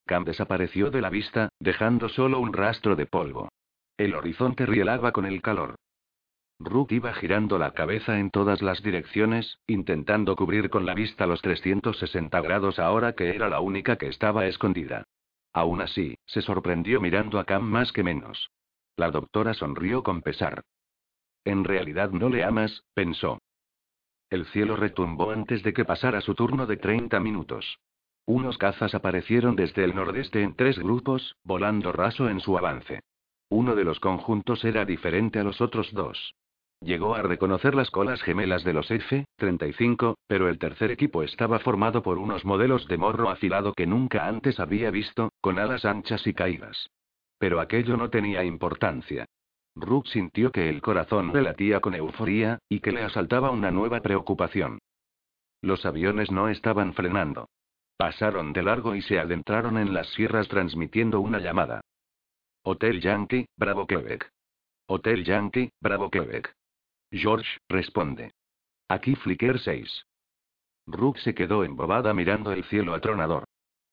Cam 0.06 0.24
desapareció 0.26 0.92
de 0.92 1.02
la 1.02 1.10
vista, 1.10 1.50
dejando 1.60 2.10
solo 2.10 2.40
un 2.40 2.54
rastro 2.54 2.96
de 2.96 3.06
polvo. 3.06 3.50
El 3.98 4.16
horizonte 4.16 4.66
rielaba 4.66 5.12
con 5.12 5.26
el 5.26 5.42
calor. 5.42 5.76
Rook 6.60 6.92
iba 6.92 7.14
girando 7.14 7.58
la 7.58 7.72
cabeza 7.72 8.20
en 8.20 8.30
todas 8.30 8.62
las 8.62 8.84
direcciones, 8.84 9.60
intentando 9.68 10.36
cubrir 10.36 10.70
con 10.70 10.86
la 10.86 10.94
vista 10.94 11.26
los 11.26 11.42
360 11.42 12.40
grados 12.42 12.78
ahora 12.80 13.14
que 13.14 13.30
era 13.30 13.50
la 13.50 13.60
única 13.60 13.98
que 13.98 14.08
estaba 14.08 14.46
escondida. 14.46 15.04
Aún 15.54 15.82
así, 15.82 16.18
se 16.26 16.42
sorprendió 16.42 17.02
mirando 17.02 17.40
a 17.40 17.46
Cam 17.46 17.64
más 17.64 17.92
que 17.92 18.04
menos. 18.04 18.52
La 18.96 19.12
doctora 19.12 19.54
sonrió 19.54 20.04
con 20.04 20.22
pesar. 20.22 20.64
En 21.46 21.64
realidad 21.64 22.12
no 22.12 22.30
le 22.30 22.44
amas, 22.44 22.84
pensó. 22.94 23.40
El 24.30 24.46
cielo 24.46 24.76
retumbó 24.76 25.32
antes 25.32 25.64
de 25.64 25.74
que 25.74 25.86
pasara 25.86 26.22
su 26.22 26.36
turno 26.36 26.66
de 26.66 26.78
30 26.78 27.20
minutos. 27.20 27.80
Unos 28.26 28.58
cazas 28.58 28.96
aparecieron 28.96 29.56
desde 29.56 29.84
el 29.84 29.96
nordeste 29.96 30.42
en 30.42 30.56
tres 30.56 30.78
grupos, 30.78 31.36
volando 31.44 31.92
raso 31.92 32.30
en 32.30 32.40
su 32.40 32.58
avance. 32.58 33.02
Uno 33.50 33.76
de 33.76 33.84
los 33.84 34.00
conjuntos 34.00 34.64
era 34.64 34.86
diferente 34.86 35.40
a 35.40 35.44
los 35.44 35.60
otros 35.60 35.92
dos. 35.92 36.34
Llegó 36.80 37.14
a 37.14 37.22
reconocer 37.22 37.76
las 37.76 37.92
colas 37.92 38.22
gemelas 38.22 38.64
de 38.64 38.74
los 38.74 38.90
F-35, 38.90 40.16
pero 40.28 40.50
el 40.50 40.58
tercer 40.58 40.92
equipo 40.92 41.22
estaba 41.22 41.60
formado 41.60 42.02
por 42.02 42.18
unos 42.18 42.46
modelos 42.46 42.88
de 42.88 42.98
morro 42.98 43.30
afilado 43.30 43.74
que 43.74 43.86
nunca 43.86 44.28
antes 44.28 44.60
había 44.60 44.90
visto, 44.90 45.30
con 45.42 45.60
alas 45.60 45.86
anchas 45.86 46.26
y 46.26 46.34
caídas. 46.34 46.90
Pero 47.42 47.60
aquello 47.60 47.98
no 47.98 48.12
tenía 48.12 48.44
importancia. 48.44 49.26
Rook 49.76 50.06
sintió 50.06 50.52
que 50.52 50.70
el 50.70 50.80
corazón 50.80 51.34
le 51.34 51.42
latía 51.42 51.80
con 51.80 51.96
euforía, 51.96 52.60
y 52.70 52.82
que 52.82 52.92
le 52.92 53.02
asaltaba 53.02 53.50
una 53.50 53.72
nueva 53.72 54.00
preocupación. 54.00 54.78
Los 55.64 55.84
aviones 55.88 56.30
no 56.30 56.50
estaban 56.50 56.94
frenando. 56.94 57.50
Pasaron 57.98 58.54
de 58.54 58.62
largo 58.62 58.94
y 58.94 59.02
se 59.02 59.18
adentraron 59.18 59.80
en 59.80 59.92
las 59.92 60.08
sierras 60.10 60.48
transmitiendo 60.50 61.20
una 61.20 61.40
llamada. 61.40 61.82
Hotel 62.62 63.02
Yankee, 63.02 63.48
Bravo 63.58 63.88
Quebec. 63.88 64.30
Hotel 64.86 65.24
Yankee, 65.24 65.72
Bravo 65.82 66.12
Quebec. 66.12 66.54
George, 67.12 67.58
responde. 67.68 68.34
Aquí 68.88 69.16
Flicker 69.16 69.60
6. 69.60 70.06
Rook 70.86 71.18
se 71.18 71.34
quedó 71.34 71.64
embobada 71.64 72.14
mirando 72.14 72.52
el 72.52 72.66
cielo 72.66 72.94
atronador. 72.94 73.46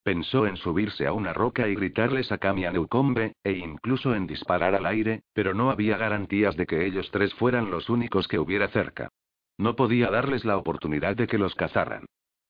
Pensó 0.03 0.47
en 0.47 0.55
subirse 0.57 1.05
a 1.05 1.13
una 1.13 1.33
roca 1.33 1.67
y 1.67 1.75
gritarles 1.75 2.31
a 2.31 2.37
Cami 2.37 2.65
a 2.65 2.71
Newcombe, 2.71 3.33
e 3.43 3.51
incluso 3.51 4.15
en 4.15 4.27
disparar 4.27 4.73
al 4.75 4.85
aire, 4.85 5.23
pero 5.33 5.53
no 5.53 5.71
había 5.71 5.97
garantías 5.97 6.55
de 6.55 6.65
que 6.65 6.85
ellos 6.85 7.09
tres 7.11 7.33
fueran 7.33 7.69
los 7.69 7.89
únicos 7.89 8.27
que 8.27 8.39
hubiera 8.39 8.69
cerca. 8.69 9.09
No 9.57 9.75
podía 9.75 10.09
darles 10.09 10.45
la 10.45 10.57
oportunidad 10.57 11.17
de 11.17 11.27
que 11.27 11.37
los 11.37 11.53
cazaran. 11.53 12.05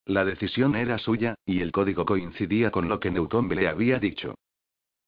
La 0.06 0.26
decisión 0.26 0.76
era 0.76 0.98
suya, 0.98 1.36
y 1.46 1.62
el 1.62 1.72
código 1.72 2.06
coincidía 2.06 2.72
con 2.72 2.88
lo 2.88 3.00
que 3.00 3.12
Newcombe 3.12 3.56
le 3.56 3.68
había 3.68 4.00
dicho. 4.00 4.36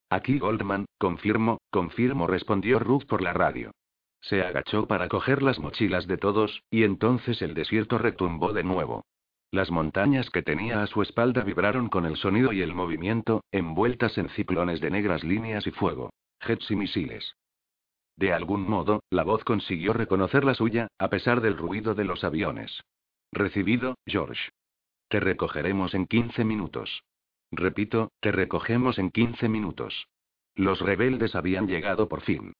Aquí 0.09 0.39
Goldman, 0.39 0.85
confirmo, 0.97 1.59
confirmo, 1.69 2.27
respondió 2.27 2.79
Ruth 2.79 3.05
por 3.05 3.21
la 3.21 3.33
radio. 3.33 3.71
Se 4.19 4.41
agachó 4.41 4.87
para 4.87 5.07
coger 5.07 5.41
las 5.41 5.59
mochilas 5.59 6.05
de 6.05 6.17
todos, 6.17 6.63
y 6.69 6.83
entonces 6.83 7.41
el 7.41 7.53
desierto 7.53 7.97
retumbó 7.97 8.51
de 8.53 8.63
nuevo. 8.63 9.05
Las 9.51 9.69
montañas 9.69 10.29
que 10.29 10.41
tenía 10.41 10.81
a 10.81 10.87
su 10.87 11.01
espalda 11.01 11.43
vibraron 11.43 11.89
con 11.89 12.05
el 12.05 12.15
sonido 12.15 12.53
y 12.53 12.61
el 12.61 12.73
movimiento, 12.73 13.43
envueltas 13.51 14.17
en 14.17 14.29
ciclones 14.29 14.79
de 14.79 14.89
negras 14.89 15.25
líneas 15.25 15.67
y 15.67 15.71
fuego. 15.71 16.09
Jets 16.39 16.71
y 16.71 16.75
misiles. 16.77 17.35
De 18.15 18.31
algún 18.31 18.69
modo, 18.69 19.03
la 19.09 19.23
voz 19.23 19.43
consiguió 19.43 19.91
reconocer 19.91 20.45
la 20.45 20.53
suya, 20.53 20.87
a 20.97 21.09
pesar 21.09 21.41
del 21.41 21.57
ruido 21.57 21.95
de 21.95 22.05
los 22.05 22.23
aviones. 22.23 22.81
Recibido, 23.33 23.95
George. 24.05 24.51
Te 25.09 25.19
recogeremos 25.19 25.93
en 25.95 26.07
15 26.07 26.45
minutos. 26.45 27.03
Repito, 27.51 28.11
te 28.21 28.31
recogemos 28.31 28.97
en 28.99 29.11
15 29.11 29.49
minutos. 29.49 30.07
Los 30.55 30.79
rebeldes 30.79 31.35
habían 31.35 31.67
llegado 31.67 32.07
por 32.07 32.21
fin. 32.21 32.53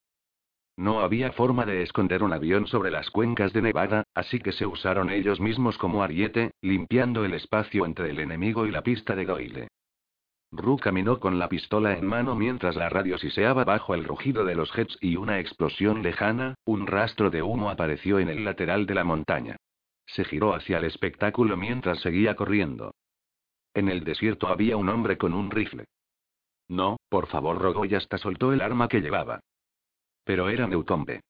No 0.76 1.00
había 1.00 1.32
forma 1.32 1.66
de 1.66 1.82
esconder 1.82 2.22
un 2.22 2.32
avión 2.32 2.66
sobre 2.66 2.90
las 2.90 3.10
cuencas 3.10 3.52
de 3.52 3.62
Nevada, 3.62 4.04
así 4.14 4.38
que 4.38 4.52
se 4.52 4.66
usaron 4.66 5.10
ellos 5.10 5.40
mismos 5.40 5.76
como 5.76 6.02
ariete, 6.02 6.52
limpiando 6.62 7.24
el 7.24 7.34
espacio 7.34 7.84
entre 7.84 8.10
el 8.10 8.18
enemigo 8.18 8.66
y 8.66 8.70
la 8.70 8.82
pista 8.82 9.14
de 9.14 9.26
Doyle. 9.26 9.68
Ru 10.50 10.76
caminó 10.76 11.18
con 11.18 11.38
la 11.38 11.48
pistola 11.48 11.96
en 11.96 12.06
mano 12.06 12.34
mientras 12.34 12.76
la 12.76 12.90
radio 12.90 13.16
siseaba 13.16 13.64
bajo 13.64 13.94
el 13.94 14.04
rugido 14.04 14.44
de 14.44 14.54
los 14.54 14.70
jets 14.72 14.98
y 15.00 15.16
una 15.16 15.40
explosión 15.40 16.02
lejana, 16.02 16.56
un 16.64 16.86
rastro 16.86 17.30
de 17.30 17.42
humo 17.42 17.70
apareció 17.70 18.18
en 18.18 18.28
el 18.28 18.44
lateral 18.44 18.84
de 18.84 18.94
la 18.94 19.04
montaña. 19.04 19.56
Se 20.06 20.24
giró 20.24 20.54
hacia 20.54 20.78
el 20.78 20.84
espectáculo 20.84 21.56
mientras 21.56 22.00
seguía 22.00 22.34
corriendo. 22.36 22.94
En 23.72 23.88
el 23.88 24.04
desierto 24.04 24.48
había 24.48 24.76
un 24.76 24.90
hombre 24.90 25.16
con 25.16 25.32
un 25.32 25.50
rifle. 25.50 25.86
No, 26.68 26.98
por 27.08 27.28
favor, 27.28 27.58
rogó 27.58 27.86
y 27.86 27.94
hasta 27.94 28.18
soltó 28.18 28.52
el 28.52 28.60
arma 28.60 28.88
que 28.88 29.00
llevaba. 29.00 29.40
Pero 30.24 30.48
era 30.48 30.66
Newtombe. 30.66 31.20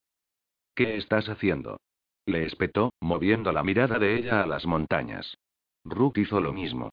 ¿Qué 0.74 0.96
estás 0.96 1.28
haciendo? 1.28 1.78
Le 2.26 2.44
espetó, 2.44 2.92
moviendo 3.00 3.52
la 3.52 3.62
mirada 3.62 3.98
de 3.98 4.16
ella 4.16 4.42
a 4.42 4.46
las 4.46 4.66
montañas. 4.66 5.36
Rook 5.84 6.18
hizo 6.18 6.40
lo 6.40 6.52
mismo. 6.52 6.90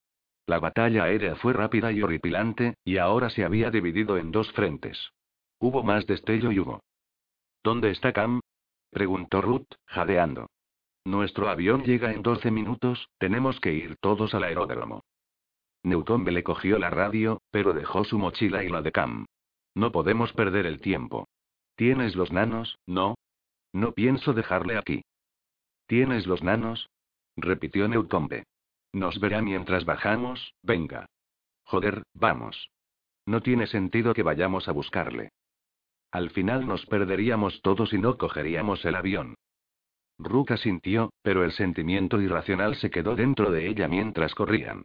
La 0.47 0.59
batalla 0.59 1.03
aérea 1.03 1.35
fue 1.35 1.53
rápida 1.53 1.91
y 1.91 2.01
horripilante, 2.01 2.75
y 2.83 2.97
ahora 2.97 3.29
se 3.29 3.45
había 3.45 3.69
dividido 3.69 4.17
en 4.17 4.31
dos 4.31 4.51
frentes. 4.53 5.11
Hubo 5.59 5.83
más 5.83 6.07
destello 6.07 6.51
y 6.51 6.59
humo. 6.59 6.81
¿Dónde 7.63 7.91
está 7.91 8.13
Cam? 8.13 8.39
preguntó 8.89 9.41
Ruth, 9.41 9.67
jadeando. 9.85 10.47
Nuestro 11.05 11.49
avión 11.49 11.83
llega 11.83 12.11
en 12.11 12.23
12 12.23 12.49
minutos, 12.51 13.09
tenemos 13.19 13.59
que 13.59 13.73
ir 13.73 13.97
todos 13.97 14.33
al 14.33 14.43
aeródromo. 14.43 15.03
Newtombe 15.83 16.31
le 16.31 16.43
cogió 16.43 16.79
la 16.79 16.89
radio, 16.89 17.41
pero 17.51 17.73
dejó 17.73 18.03
su 18.03 18.17
mochila 18.17 18.63
y 18.63 18.69
la 18.69 18.81
de 18.81 18.91
Cam. 18.91 19.25
No 19.75 19.91
podemos 19.91 20.33
perder 20.33 20.65
el 20.65 20.81
tiempo. 20.81 21.27
¿Tienes 21.79 22.13
los 22.17 22.33
nanos? 22.33 22.77
No. 22.85 23.15
No 23.71 23.93
pienso 23.93 24.33
dejarle 24.33 24.77
aquí. 24.77 25.01
¿Tienes 25.87 26.27
los 26.27 26.43
nanos? 26.43 26.89
repitió 27.37 27.87
Neutombe. 27.87 28.43
Nos 28.91 29.17
verá 29.21 29.41
mientras 29.41 29.85
bajamos, 29.85 30.53
venga. 30.61 31.05
Joder, 31.63 32.03
vamos. 32.13 32.69
No 33.25 33.39
tiene 33.41 33.65
sentido 33.65 34.13
que 34.13 34.23
vayamos 34.23 34.67
a 34.67 34.73
buscarle. 34.73 35.29
Al 36.11 36.31
final 36.31 36.67
nos 36.67 36.85
perderíamos 36.85 37.61
todos 37.61 37.93
y 37.93 37.97
no 37.97 38.17
cogeríamos 38.17 38.83
el 38.83 38.95
avión. 38.95 39.35
Ruka 40.17 40.57
sintió, 40.57 41.13
pero 41.21 41.45
el 41.45 41.53
sentimiento 41.53 42.19
irracional 42.19 42.75
se 42.75 42.89
quedó 42.89 43.15
dentro 43.15 43.51
de 43.51 43.69
ella 43.69 43.87
mientras 43.87 44.35
corrían. 44.35 44.83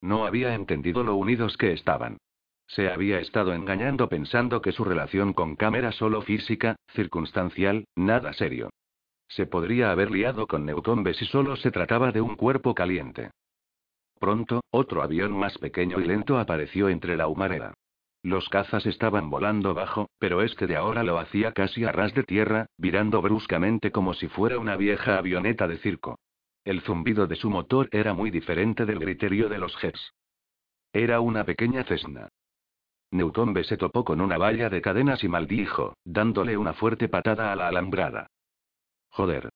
No 0.00 0.24
había 0.26 0.54
entendido 0.54 1.02
lo 1.02 1.16
unidos 1.16 1.56
que 1.56 1.72
estaban. 1.72 2.18
Se 2.66 2.90
había 2.90 3.20
estado 3.20 3.54
engañando 3.54 4.08
pensando 4.08 4.60
que 4.60 4.72
su 4.72 4.84
relación 4.84 5.32
con 5.32 5.56
Cam 5.56 5.74
era 5.76 5.92
solo 5.92 6.22
física, 6.22 6.76
circunstancial, 6.92 7.86
nada 7.94 8.32
serio. 8.32 8.70
Se 9.28 9.46
podría 9.46 9.90
haber 9.90 10.10
liado 10.10 10.46
con 10.46 10.64
Neutombe 10.64 11.14
si 11.14 11.26
solo 11.26 11.56
se 11.56 11.70
trataba 11.70 12.12
de 12.12 12.20
un 12.20 12.36
cuerpo 12.36 12.74
caliente. 12.74 13.30
Pronto, 14.18 14.62
otro 14.70 15.02
avión 15.02 15.32
más 15.32 15.58
pequeño 15.58 16.00
y 16.00 16.04
lento 16.04 16.38
apareció 16.38 16.88
entre 16.88 17.16
la 17.16 17.28
humareda. 17.28 17.74
Los 18.22 18.48
cazas 18.48 18.86
estaban 18.86 19.30
volando 19.30 19.74
bajo, 19.74 20.08
pero 20.18 20.42
este 20.42 20.66
de 20.66 20.76
ahora 20.76 21.04
lo 21.04 21.18
hacía 21.18 21.52
casi 21.52 21.84
a 21.84 21.92
ras 21.92 22.12
de 22.14 22.24
tierra, 22.24 22.66
virando 22.76 23.22
bruscamente 23.22 23.92
como 23.92 24.14
si 24.14 24.26
fuera 24.26 24.58
una 24.58 24.76
vieja 24.76 25.18
avioneta 25.18 25.68
de 25.68 25.78
circo. 25.78 26.18
El 26.64 26.80
zumbido 26.80 27.28
de 27.28 27.36
su 27.36 27.50
motor 27.50 27.88
era 27.92 28.14
muy 28.14 28.30
diferente 28.32 28.84
del 28.86 28.98
griterío 28.98 29.48
de 29.48 29.58
los 29.58 29.76
jets. 29.80 30.12
Era 30.92 31.20
una 31.20 31.44
pequeña 31.44 31.84
Cessna. 31.84 32.28
Newtombe 33.10 33.64
se 33.64 33.76
topó 33.76 34.04
con 34.04 34.20
una 34.20 34.38
valla 34.38 34.68
de 34.68 34.82
cadenas 34.82 35.22
y 35.24 35.28
maldijo, 35.28 35.96
dándole 36.04 36.56
una 36.56 36.74
fuerte 36.74 37.08
patada 37.08 37.52
a 37.52 37.56
la 37.56 37.68
alambrada. 37.68 38.28
Joder. 39.10 39.50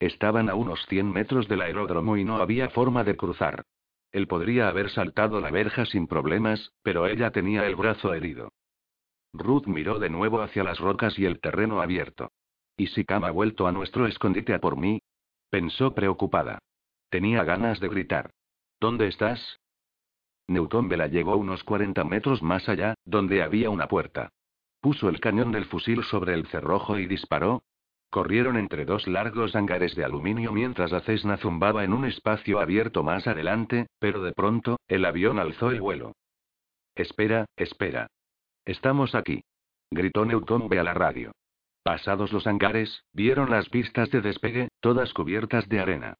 Estaban 0.00 0.48
a 0.48 0.54
unos 0.54 0.84
100 0.86 1.10
metros 1.10 1.48
del 1.48 1.62
aeródromo 1.62 2.16
y 2.16 2.24
no 2.24 2.36
había 2.36 2.70
forma 2.70 3.04
de 3.04 3.16
cruzar. 3.16 3.64
Él 4.12 4.26
podría 4.26 4.68
haber 4.68 4.90
saltado 4.90 5.40
la 5.40 5.50
verja 5.50 5.84
sin 5.86 6.06
problemas, 6.06 6.72
pero 6.82 7.06
ella 7.06 7.30
tenía 7.30 7.66
el 7.66 7.76
brazo 7.76 8.14
herido. 8.14 8.50
Ruth 9.32 9.66
miró 9.66 9.98
de 9.98 10.08
nuevo 10.08 10.40
hacia 10.40 10.64
las 10.64 10.78
rocas 10.78 11.18
y 11.18 11.24
el 11.24 11.40
terreno 11.40 11.80
abierto. 11.80 12.30
¿Y 12.76 12.86
si 12.88 13.04
Cam 13.04 13.24
ha 13.24 13.30
vuelto 13.30 13.66
a 13.66 13.72
nuestro 13.72 14.06
escondite 14.06 14.54
a 14.54 14.60
por 14.60 14.76
mí? 14.76 15.00
Pensó 15.50 15.94
preocupada. 15.94 16.58
Tenía 17.10 17.44
ganas 17.44 17.80
de 17.80 17.88
gritar. 17.88 18.30
¿Dónde 18.80 19.08
estás? 19.08 19.58
Newton 20.48 20.88
la 20.88 21.06
llegó 21.06 21.36
unos 21.36 21.62
40 21.62 22.02
metros 22.04 22.42
más 22.42 22.68
allá, 22.68 22.94
donde 23.04 23.42
había 23.42 23.70
una 23.70 23.86
puerta. 23.86 24.30
Puso 24.80 25.08
el 25.08 25.20
cañón 25.20 25.52
del 25.52 25.66
fusil 25.66 26.02
sobre 26.04 26.34
el 26.34 26.46
cerrojo 26.46 26.98
y 26.98 27.06
disparó. 27.06 27.62
Corrieron 28.10 28.56
entre 28.56 28.86
dos 28.86 29.06
largos 29.06 29.54
hangares 29.54 29.94
de 29.94 30.04
aluminio 30.04 30.50
mientras 30.52 30.90
la 30.90 31.00
Cessna 31.00 31.36
zumbaba 31.36 31.84
en 31.84 31.92
un 31.92 32.06
espacio 32.06 32.58
abierto 32.58 33.02
más 33.02 33.26
adelante, 33.26 33.88
pero 33.98 34.22
de 34.22 34.32
pronto, 34.32 34.78
el 34.88 35.04
avión 35.04 35.38
alzó 35.38 35.70
el 35.70 35.82
vuelo. 35.82 36.12
Espera, 36.94 37.44
espera. 37.56 38.08
Estamos 38.64 39.14
aquí. 39.14 39.42
Gritó 39.90 40.24
Newton 40.24 40.68
a 40.78 40.82
la 40.82 40.94
radio. 40.94 41.32
Pasados 41.82 42.32
los 42.32 42.46
hangares, 42.46 43.04
vieron 43.12 43.50
las 43.50 43.68
pistas 43.68 44.10
de 44.10 44.20
despegue, 44.20 44.68
todas 44.80 45.12
cubiertas 45.12 45.68
de 45.68 45.80
arena. 45.80 46.14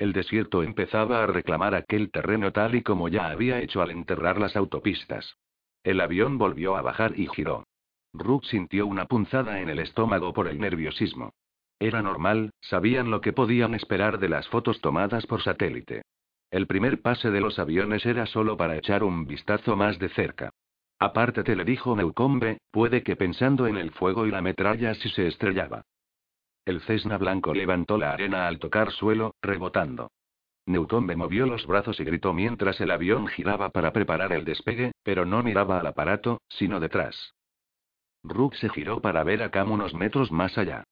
El 0.00 0.14
desierto 0.14 0.62
empezaba 0.62 1.22
a 1.22 1.26
reclamar 1.26 1.74
aquel 1.74 2.10
terreno 2.10 2.52
tal 2.52 2.74
y 2.74 2.82
como 2.82 3.10
ya 3.10 3.26
había 3.26 3.60
hecho 3.60 3.82
al 3.82 3.90
enterrar 3.90 4.40
las 4.40 4.56
autopistas. 4.56 5.36
El 5.84 6.00
avión 6.00 6.38
volvió 6.38 6.74
a 6.76 6.80
bajar 6.80 7.12
y 7.20 7.26
giró. 7.26 7.66
Rook 8.14 8.46
sintió 8.46 8.86
una 8.86 9.04
punzada 9.04 9.60
en 9.60 9.68
el 9.68 9.78
estómago 9.78 10.32
por 10.32 10.48
el 10.48 10.58
nerviosismo. 10.58 11.34
Era 11.78 12.00
normal, 12.00 12.50
sabían 12.62 13.10
lo 13.10 13.20
que 13.20 13.34
podían 13.34 13.74
esperar 13.74 14.18
de 14.18 14.30
las 14.30 14.48
fotos 14.48 14.80
tomadas 14.80 15.26
por 15.26 15.42
satélite. 15.42 16.00
El 16.50 16.66
primer 16.66 17.02
pase 17.02 17.30
de 17.30 17.42
los 17.42 17.58
aviones 17.58 18.06
era 18.06 18.24
solo 18.24 18.56
para 18.56 18.78
echar 18.78 19.04
un 19.04 19.26
vistazo 19.26 19.76
más 19.76 19.98
de 19.98 20.08
cerca. 20.08 20.48
Apártate, 20.98 21.54
le 21.54 21.64
dijo 21.66 21.94
Meucombe, 21.94 22.56
puede 22.70 23.02
que 23.02 23.16
pensando 23.16 23.66
en 23.66 23.76
el 23.76 23.90
fuego 23.90 24.26
y 24.26 24.30
la 24.30 24.40
metralla 24.40 24.94
si 24.94 25.10
se 25.10 25.26
estrellaba. 25.26 25.82
El 26.70 26.80
Cessna 26.82 27.18
blanco 27.18 27.52
levantó 27.52 27.98
la 27.98 28.12
arena 28.12 28.46
al 28.46 28.60
tocar 28.60 28.92
suelo, 28.92 29.34
rebotando. 29.42 30.12
Newton 30.66 31.04
movió 31.16 31.44
los 31.44 31.66
brazos 31.66 31.98
y 31.98 32.04
gritó 32.04 32.32
mientras 32.32 32.80
el 32.80 32.92
avión 32.92 33.26
giraba 33.26 33.70
para 33.70 33.92
preparar 33.92 34.32
el 34.32 34.44
despegue, 34.44 34.92
pero 35.02 35.26
no 35.26 35.42
miraba 35.42 35.80
al 35.80 35.86
aparato, 35.88 36.42
sino 36.48 36.78
detrás. 36.78 37.34
Rook 38.22 38.54
se 38.54 38.68
giró 38.68 39.00
para 39.00 39.24
ver 39.24 39.42
a 39.42 39.50
Cam 39.50 39.72
unos 39.72 39.94
metros 39.94 40.30
más 40.30 40.56
allá. 40.58 40.84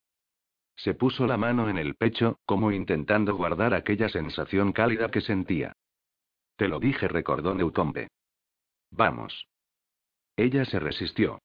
Se 0.75 0.95
puso 0.95 1.25
la 1.25 1.37
mano 1.37 1.69
en 1.69 1.77
el 1.77 1.95
pecho, 1.95 2.39
como 2.45 2.73
intentando 2.73 3.37
guardar 3.37 3.73
aquella 3.73 4.09
sensación 4.09 4.73
cálida 4.73 5.09
que 5.09 5.21
sentía. 5.21 5.71
Te 6.57 6.67
lo 6.67 6.81
dije, 6.81 7.07
recordó 7.07 7.55
Newtombe. 7.55 8.09
Vamos. 8.91 9.47
Ella 10.35 10.65
se 10.65 10.77
resistió. 10.77 11.39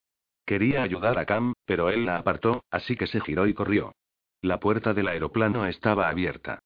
Quería 0.45 0.83
ayudar 0.83 1.17
a 1.19 1.25
Cam, 1.25 1.53
pero 1.63 1.89
él 1.89 2.05
la 2.05 2.17
apartó, 2.17 2.65
así 2.69 2.97
que 2.97 3.07
se 3.07 3.21
giró 3.21 3.47
y 3.47 3.53
corrió. 3.53 3.93
La 4.45 4.59
puerta 4.59 4.93
del 4.93 5.07
aeroplano 5.07 5.65
estaba 5.65 6.07
abierta. 6.07 6.59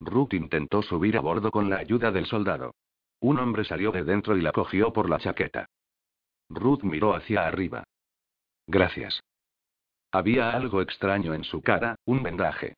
Ruth 0.00 0.32
intentó 0.32 0.80
subir 0.80 1.18
a 1.18 1.20
bordo 1.20 1.50
con 1.50 1.68
la 1.68 1.76
ayuda 1.76 2.10
del 2.10 2.24
soldado. 2.24 2.74
Un 3.20 3.38
hombre 3.38 3.66
salió 3.66 3.92
de 3.92 4.04
dentro 4.04 4.38
y 4.38 4.40
la 4.40 4.52
cogió 4.52 4.90
por 4.94 5.10
la 5.10 5.18
chaqueta. 5.18 5.66
Ruth 6.48 6.82
miró 6.82 7.14
hacia 7.14 7.46
arriba. 7.46 7.84
Gracias. 8.66 9.20
Había 10.12 10.52
algo 10.52 10.80
extraño 10.80 11.34
en 11.34 11.44
su 11.44 11.60
cara, 11.60 11.96
un 12.06 12.22
vendaje. 12.22 12.76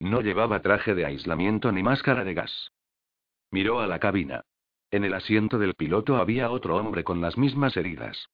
No 0.00 0.20
llevaba 0.20 0.60
traje 0.60 0.94
de 0.94 1.06
aislamiento 1.06 1.72
ni 1.72 1.82
máscara 1.82 2.24
de 2.24 2.34
gas. 2.34 2.72
Miró 3.50 3.80
a 3.80 3.86
la 3.86 4.00
cabina. 4.00 4.42
En 4.90 5.04
el 5.04 5.14
asiento 5.14 5.58
del 5.58 5.72
piloto 5.76 6.16
había 6.16 6.50
otro 6.50 6.76
hombre 6.76 7.04
con 7.04 7.22
las 7.22 7.38
mismas 7.38 7.74
heridas. 7.78 8.26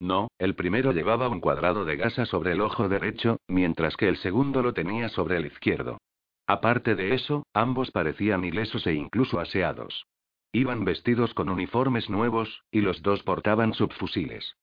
No, 0.00 0.28
el 0.38 0.54
primero 0.54 0.92
llevaba 0.92 1.28
un 1.28 1.40
cuadrado 1.40 1.84
de 1.84 1.96
gasa 1.96 2.24
sobre 2.24 2.52
el 2.52 2.60
ojo 2.60 2.88
derecho, 2.88 3.38
mientras 3.48 3.96
que 3.96 4.08
el 4.08 4.16
segundo 4.18 4.62
lo 4.62 4.72
tenía 4.72 5.08
sobre 5.08 5.36
el 5.36 5.46
izquierdo. 5.46 5.98
Aparte 6.46 6.94
de 6.94 7.14
eso, 7.14 7.44
ambos 7.52 7.90
parecían 7.90 8.44
ilesos 8.44 8.86
e 8.86 8.94
incluso 8.94 9.40
aseados. 9.40 10.06
Iban 10.52 10.84
vestidos 10.84 11.34
con 11.34 11.50
uniformes 11.50 12.08
nuevos, 12.08 12.62
y 12.70 12.80
los 12.80 13.02
dos 13.02 13.22
portaban 13.22 13.74
subfusiles. 13.74 14.56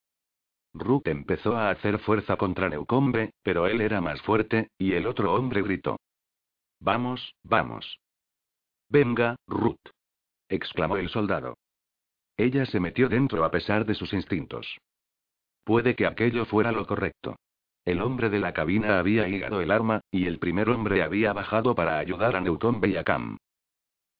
Rook 0.73 1.07
empezó 1.07 1.55
a 1.55 1.69
hacer 1.69 1.99
fuerza 1.99 2.37
contra 2.37 2.69
Neucombe, 2.69 3.33
pero 3.43 3.67
él 3.67 3.81
era 3.81 4.01
más 4.01 4.21
fuerte, 4.21 4.69
y 4.77 4.93
el 4.93 5.05
otro 5.05 5.33
hombre 5.33 5.61
gritó. 5.61 5.97
Vamos, 6.79 7.35
vamos. 7.43 7.99
Venga, 8.89 9.35
Ruth. 9.47 9.79
exclamó 10.49 10.97
el 10.97 11.09
soldado. 11.09 11.57
Ella 12.37 12.65
se 12.65 12.79
metió 12.79 13.09
dentro 13.09 13.45
a 13.45 13.51
pesar 13.51 13.85
de 13.85 13.95
sus 13.95 14.11
instintos. 14.13 14.77
Puede 15.65 15.95
que 15.95 16.05
aquello 16.05 16.45
fuera 16.45 16.71
lo 16.71 16.85
correcto. 16.85 17.35
El 17.83 18.01
hombre 18.01 18.29
de 18.29 18.39
la 18.39 18.53
cabina 18.53 18.99
había 18.99 19.27
ligado 19.27 19.61
el 19.61 19.71
arma, 19.71 20.01
y 20.11 20.27
el 20.27 20.39
primer 20.39 20.69
hombre 20.69 21.03
había 21.03 21.33
bajado 21.33 21.75
para 21.75 21.97
ayudar 21.97 22.35
a 22.35 22.41
Newton 22.41 22.79
y 22.83 22.95
a 22.95 23.03
Cam. 23.03 23.37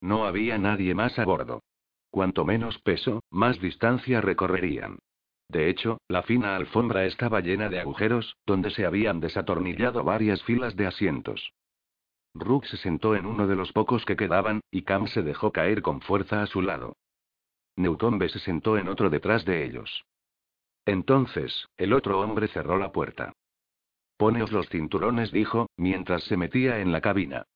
No 0.00 0.26
había 0.26 0.58
nadie 0.58 0.94
más 0.94 1.18
a 1.18 1.24
bordo. 1.24 1.62
Cuanto 2.10 2.44
menos 2.44 2.78
peso, 2.80 3.20
más 3.30 3.60
distancia 3.60 4.20
recorrerían. 4.20 4.98
De 5.48 5.70
hecho, 5.70 5.98
la 6.08 6.22
fina 6.22 6.56
alfombra 6.56 7.04
estaba 7.04 7.40
llena 7.40 7.68
de 7.68 7.78
agujeros, 7.78 8.36
donde 8.44 8.70
se 8.70 8.84
habían 8.84 9.20
desatornillado 9.20 10.02
varias 10.02 10.42
filas 10.42 10.74
de 10.74 10.86
asientos. 10.86 11.52
Rook 12.34 12.66
se 12.66 12.76
sentó 12.76 13.14
en 13.14 13.24
uno 13.24 13.46
de 13.46 13.54
los 13.54 13.72
pocos 13.72 14.04
que 14.04 14.16
quedaban, 14.16 14.60
y 14.70 14.82
Cam 14.82 15.06
se 15.06 15.22
dejó 15.22 15.52
caer 15.52 15.82
con 15.82 16.00
fuerza 16.00 16.42
a 16.42 16.46
su 16.46 16.60
lado. 16.60 16.96
Newton 17.76 18.18
se 18.28 18.40
sentó 18.40 18.76
en 18.76 18.88
otro 18.88 19.10
detrás 19.10 19.44
de 19.44 19.64
ellos. 19.64 20.04
Entonces, 20.86 21.68
el 21.76 21.92
otro 21.92 22.20
hombre 22.20 22.48
cerró 22.48 22.78
la 22.78 22.92
puerta. 22.92 23.32
Poneos 24.16 24.52
los 24.52 24.68
cinturones, 24.68 25.32
dijo, 25.32 25.68
mientras 25.76 26.22
se 26.24 26.36
metía 26.36 26.78
en 26.78 26.92
la 26.92 27.00
cabina. 27.00 27.46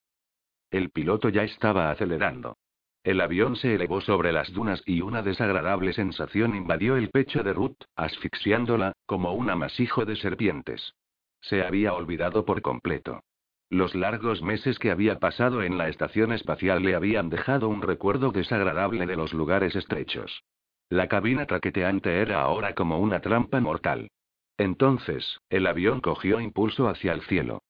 El 0.71 0.90
piloto 0.90 1.29
ya 1.29 1.45
estaba 1.45 1.90
acelerando. 1.90 2.59
El 3.03 3.21
avión 3.23 3.57
se 3.57 3.75
elevó 3.75 4.03
sobre 4.03 4.31
las 4.31 4.53
dunas 4.53 4.83
y 4.85 5.01
una 5.01 5.23
desagradable 5.23 5.95
sensación 5.95 6.55
invadió 6.55 6.97
el 6.97 7.09
pecho 7.09 7.43
de 7.43 7.55
Ruth, 7.55 7.79
asfixiándola, 7.97 8.93
como 9.07 9.33
un 9.33 9.49
amasijo 9.49 10.05
de 10.05 10.16
serpientes. 10.16 10.95
Se 11.40 11.62
había 11.62 11.95
olvidado 11.95 12.45
por 12.45 12.61
completo. 12.61 13.23
Los 13.71 13.95
largos 13.95 14.43
meses 14.43 14.79
que 14.79 14.90
había 14.90 15.19
pasado 15.19 15.62
en 15.62 15.79
la 15.79 15.88
estación 15.88 16.33
espacial 16.33 16.83
le 16.83 16.95
habían 16.95 17.31
dejado 17.31 17.69
un 17.69 17.81
recuerdo 17.81 18.33
desagradable 18.33 19.07
de 19.07 19.16
los 19.16 19.33
lugares 19.33 19.77
estrechos. 19.77 20.43
La 20.90 21.07
cabina 21.07 21.46
traqueteante 21.46 22.20
era 22.20 22.42
ahora 22.42 22.74
como 22.74 22.98
una 22.98 23.20
trampa 23.20 23.61
mortal. 23.61 24.11
Entonces, 24.59 25.38
el 25.48 25.68
avión 25.68 26.00
cogió 26.00 26.40
impulso 26.40 26.88
hacia 26.88 27.12
el 27.12 27.22
cielo. 27.22 27.62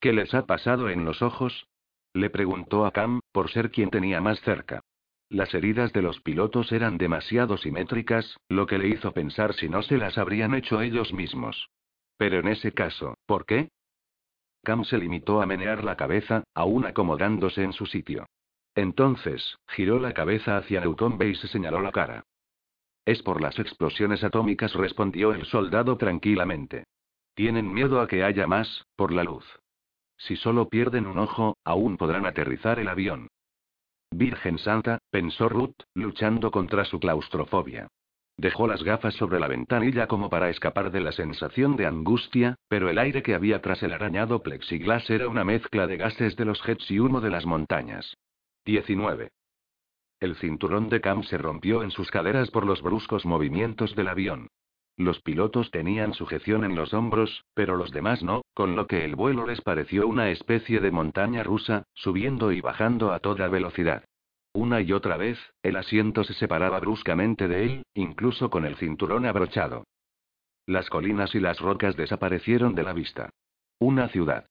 ¿Qué 0.00 0.12
les 0.12 0.32
ha 0.32 0.46
pasado 0.46 0.88
en 0.88 1.04
los 1.04 1.22
ojos? 1.22 1.66
Le 2.14 2.30
preguntó 2.30 2.86
a 2.86 2.92
Cam, 2.92 3.18
por 3.32 3.50
ser 3.50 3.72
quien 3.72 3.90
tenía 3.90 4.20
más 4.20 4.40
cerca. 4.42 4.80
Las 5.28 5.52
heridas 5.54 5.92
de 5.92 6.02
los 6.02 6.20
pilotos 6.20 6.70
eran 6.70 6.98
demasiado 6.98 7.56
simétricas, 7.56 8.38
lo 8.48 8.66
que 8.68 8.78
le 8.78 8.88
hizo 8.88 9.12
pensar 9.12 9.52
si 9.54 9.68
no 9.68 9.82
se 9.82 9.98
las 9.98 10.16
habrían 10.16 10.54
hecho 10.54 10.80
ellos 10.80 11.12
mismos. 11.12 11.68
Pero 12.16 12.38
en 12.38 12.46
ese 12.46 12.70
caso, 12.70 13.16
¿por 13.26 13.44
qué? 13.44 13.70
Cam 14.62 14.84
se 14.84 14.98
limitó 14.98 15.42
a 15.42 15.46
menear 15.46 15.82
la 15.82 15.96
cabeza, 15.96 16.44
aún 16.54 16.86
acomodándose 16.86 17.64
en 17.64 17.72
su 17.72 17.86
sitio. 17.86 18.26
Entonces, 18.76 19.56
giró 19.66 19.98
la 19.98 20.12
cabeza 20.12 20.56
hacia 20.56 20.80
Newton 20.80 21.18
y 21.22 21.34
se 21.34 21.48
señaló 21.48 21.80
la 21.80 21.90
cara. 21.90 22.24
Es 23.06 23.22
por 23.22 23.40
las 23.40 23.58
explosiones 23.60 24.24
atómicas, 24.24 24.74
respondió 24.74 25.32
el 25.32 25.46
soldado 25.46 25.96
tranquilamente. 25.96 26.84
Tienen 27.34 27.72
miedo 27.72 28.00
a 28.00 28.08
que 28.08 28.24
haya 28.24 28.46
más, 28.48 28.84
por 28.96 29.12
la 29.12 29.22
luz. 29.22 29.44
Si 30.18 30.36
solo 30.36 30.68
pierden 30.68 31.06
un 31.06 31.18
ojo, 31.18 31.56
aún 31.64 31.96
podrán 31.96 32.26
aterrizar 32.26 32.80
el 32.80 32.88
avión. 32.88 33.28
Virgen 34.10 34.58
Santa, 34.58 34.98
pensó 35.10 35.48
Ruth, 35.48 35.76
luchando 35.94 36.50
contra 36.50 36.84
su 36.84 36.98
claustrofobia. 36.98 37.88
Dejó 38.38 38.66
las 38.66 38.82
gafas 38.82 39.14
sobre 39.14 39.38
la 39.38 39.48
ventanilla 39.48 40.08
como 40.08 40.28
para 40.28 40.50
escapar 40.50 40.90
de 40.90 41.00
la 41.00 41.12
sensación 41.12 41.76
de 41.76 41.86
angustia, 41.86 42.56
pero 42.68 42.90
el 42.90 42.98
aire 42.98 43.22
que 43.22 43.34
había 43.34 43.62
tras 43.62 43.82
el 43.82 43.92
arañado 43.92 44.42
plexiglas 44.42 45.08
era 45.08 45.28
una 45.28 45.44
mezcla 45.44 45.86
de 45.86 45.96
gases 45.96 46.36
de 46.36 46.44
los 46.44 46.60
jets 46.62 46.90
y 46.90 46.98
humo 46.98 47.20
de 47.20 47.30
las 47.30 47.46
montañas. 47.46 48.16
19. 48.64 49.30
El 50.26 50.34
cinturón 50.34 50.88
de 50.88 51.00
Cam 51.00 51.22
se 51.22 51.38
rompió 51.38 51.84
en 51.84 51.92
sus 51.92 52.10
caderas 52.10 52.50
por 52.50 52.66
los 52.66 52.82
bruscos 52.82 53.24
movimientos 53.24 53.94
del 53.94 54.08
avión. 54.08 54.48
Los 54.96 55.20
pilotos 55.20 55.70
tenían 55.70 56.14
sujeción 56.14 56.64
en 56.64 56.74
los 56.74 56.92
hombros, 56.94 57.44
pero 57.54 57.76
los 57.76 57.92
demás 57.92 58.24
no, 58.24 58.42
con 58.52 58.74
lo 58.74 58.88
que 58.88 59.04
el 59.04 59.14
vuelo 59.14 59.46
les 59.46 59.60
pareció 59.60 60.08
una 60.08 60.30
especie 60.30 60.80
de 60.80 60.90
montaña 60.90 61.44
rusa, 61.44 61.84
subiendo 61.94 62.50
y 62.50 62.60
bajando 62.60 63.12
a 63.12 63.20
toda 63.20 63.46
velocidad. 63.46 64.02
Una 64.52 64.80
y 64.80 64.92
otra 64.92 65.16
vez, 65.16 65.38
el 65.62 65.76
asiento 65.76 66.24
se 66.24 66.34
separaba 66.34 66.80
bruscamente 66.80 67.46
de 67.46 67.62
él, 67.62 67.82
incluso 67.94 68.50
con 68.50 68.64
el 68.64 68.74
cinturón 68.74 69.26
abrochado. 69.26 69.84
Las 70.66 70.90
colinas 70.90 71.36
y 71.36 71.38
las 71.38 71.60
rocas 71.60 71.94
desaparecieron 71.94 72.74
de 72.74 72.82
la 72.82 72.94
vista. 72.94 73.30
Una 73.78 74.08
ciudad. 74.08 74.48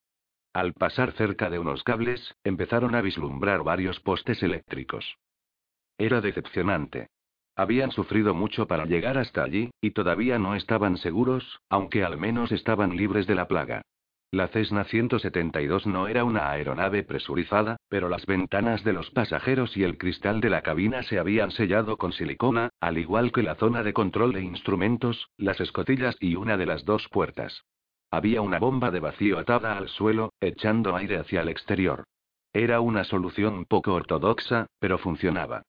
Al 0.53 0.71
pasar 0.71 1.11
cerca 1.11 1.49
de 1.49 1.59
unos 1.59 1.83
cables, 1.83 2.33
empezaron 2.45 2.95
a 2.95 3.01
vislumbrar 3.01 3.61
varios 3.63 3.99
postes 3.99 4.41
eléctricos. 4.41 5.17
Era 5.97 6.21
decepcionante. 6.21 7.07
Habían 7.55 7.91
sufrido 7.91 8.33
mucho 8.33 8.67
para 8.67 8.85
llegar 8.85 9.17
hasta 9.17 9.43
allí, 9.43 9.71
y 9.79 9.91
todavía 9.91 10.37
no 10.39 10.55
estaban 10.55 10.97
seguros, 10.97 11.61
aunque 11.69 12.03
al 12.03 12.17
menos 12.17 12.51
estaban 12.51 12.97
libres 12.97 13.27
de 13.27 13.35
la 13.35 13.47
plaga. 13.47 13.81
La 14.31 14.49
Cessna 14.49 14.83
172 14.83 15.87
no 15.87 16.09
era 16.09 16.25
una 16.25 16.51
aeronave 16.51 17.03
presurizada, 17.03 17.77
pero 17.87 18.09
las 18.09 18.25
ventanas 18.25 18.83
de 18.83 18.91
los 18.91 19.09
pasajeros 19.11 19.77
y 19.77 19.83
el 19.83 19.97
cristal 19.97 20.41
de 20.41 20.49
la 20.49 20.61
cabina 20.61 21.03
se 21.03 21.17
habían 21.17 21.51
sellado 21.51 21.95
con 21.95 22.11
silicona, 22.11 22.71
al 22.81 22.97
igual 22.97 23.31
que 23.31 23.43
la 23.43 23.55
zona 23.55 23.81
de 23.81 23.93
control 23.93 24.33
de 24.33 24.41
instrumentos, 24.41 25.29
las 25.37 25.61
escotillas 25.61 26.17
y 26.19 26.35
una 26.35 26.57
de 26.57 26.65
las 26.65 26.83
dos 26.83 27.07
puertas. 27.07 27.63
Había 28.11 28.41
una 28.41 28.59
bomba 28.59 28.91
de 28.91 28.99
vacío 28.99 29.39
atada 29.39 29.77
al 29.77 29.87
suelo, 29.87 30.33
echando 30.41 30.97
aire 30.97 31.17
hacia 31.17 31.41
el 31.41 31.47
exterior. 31.47 32.03
Era 32.51 32.81
una 32.81 33.05
solución 33.05 33.63
poco 33.63 33.93
ortodoxa, 33.93 34.67
pero 34.79 34.97
funcionaba. 34.97 35.63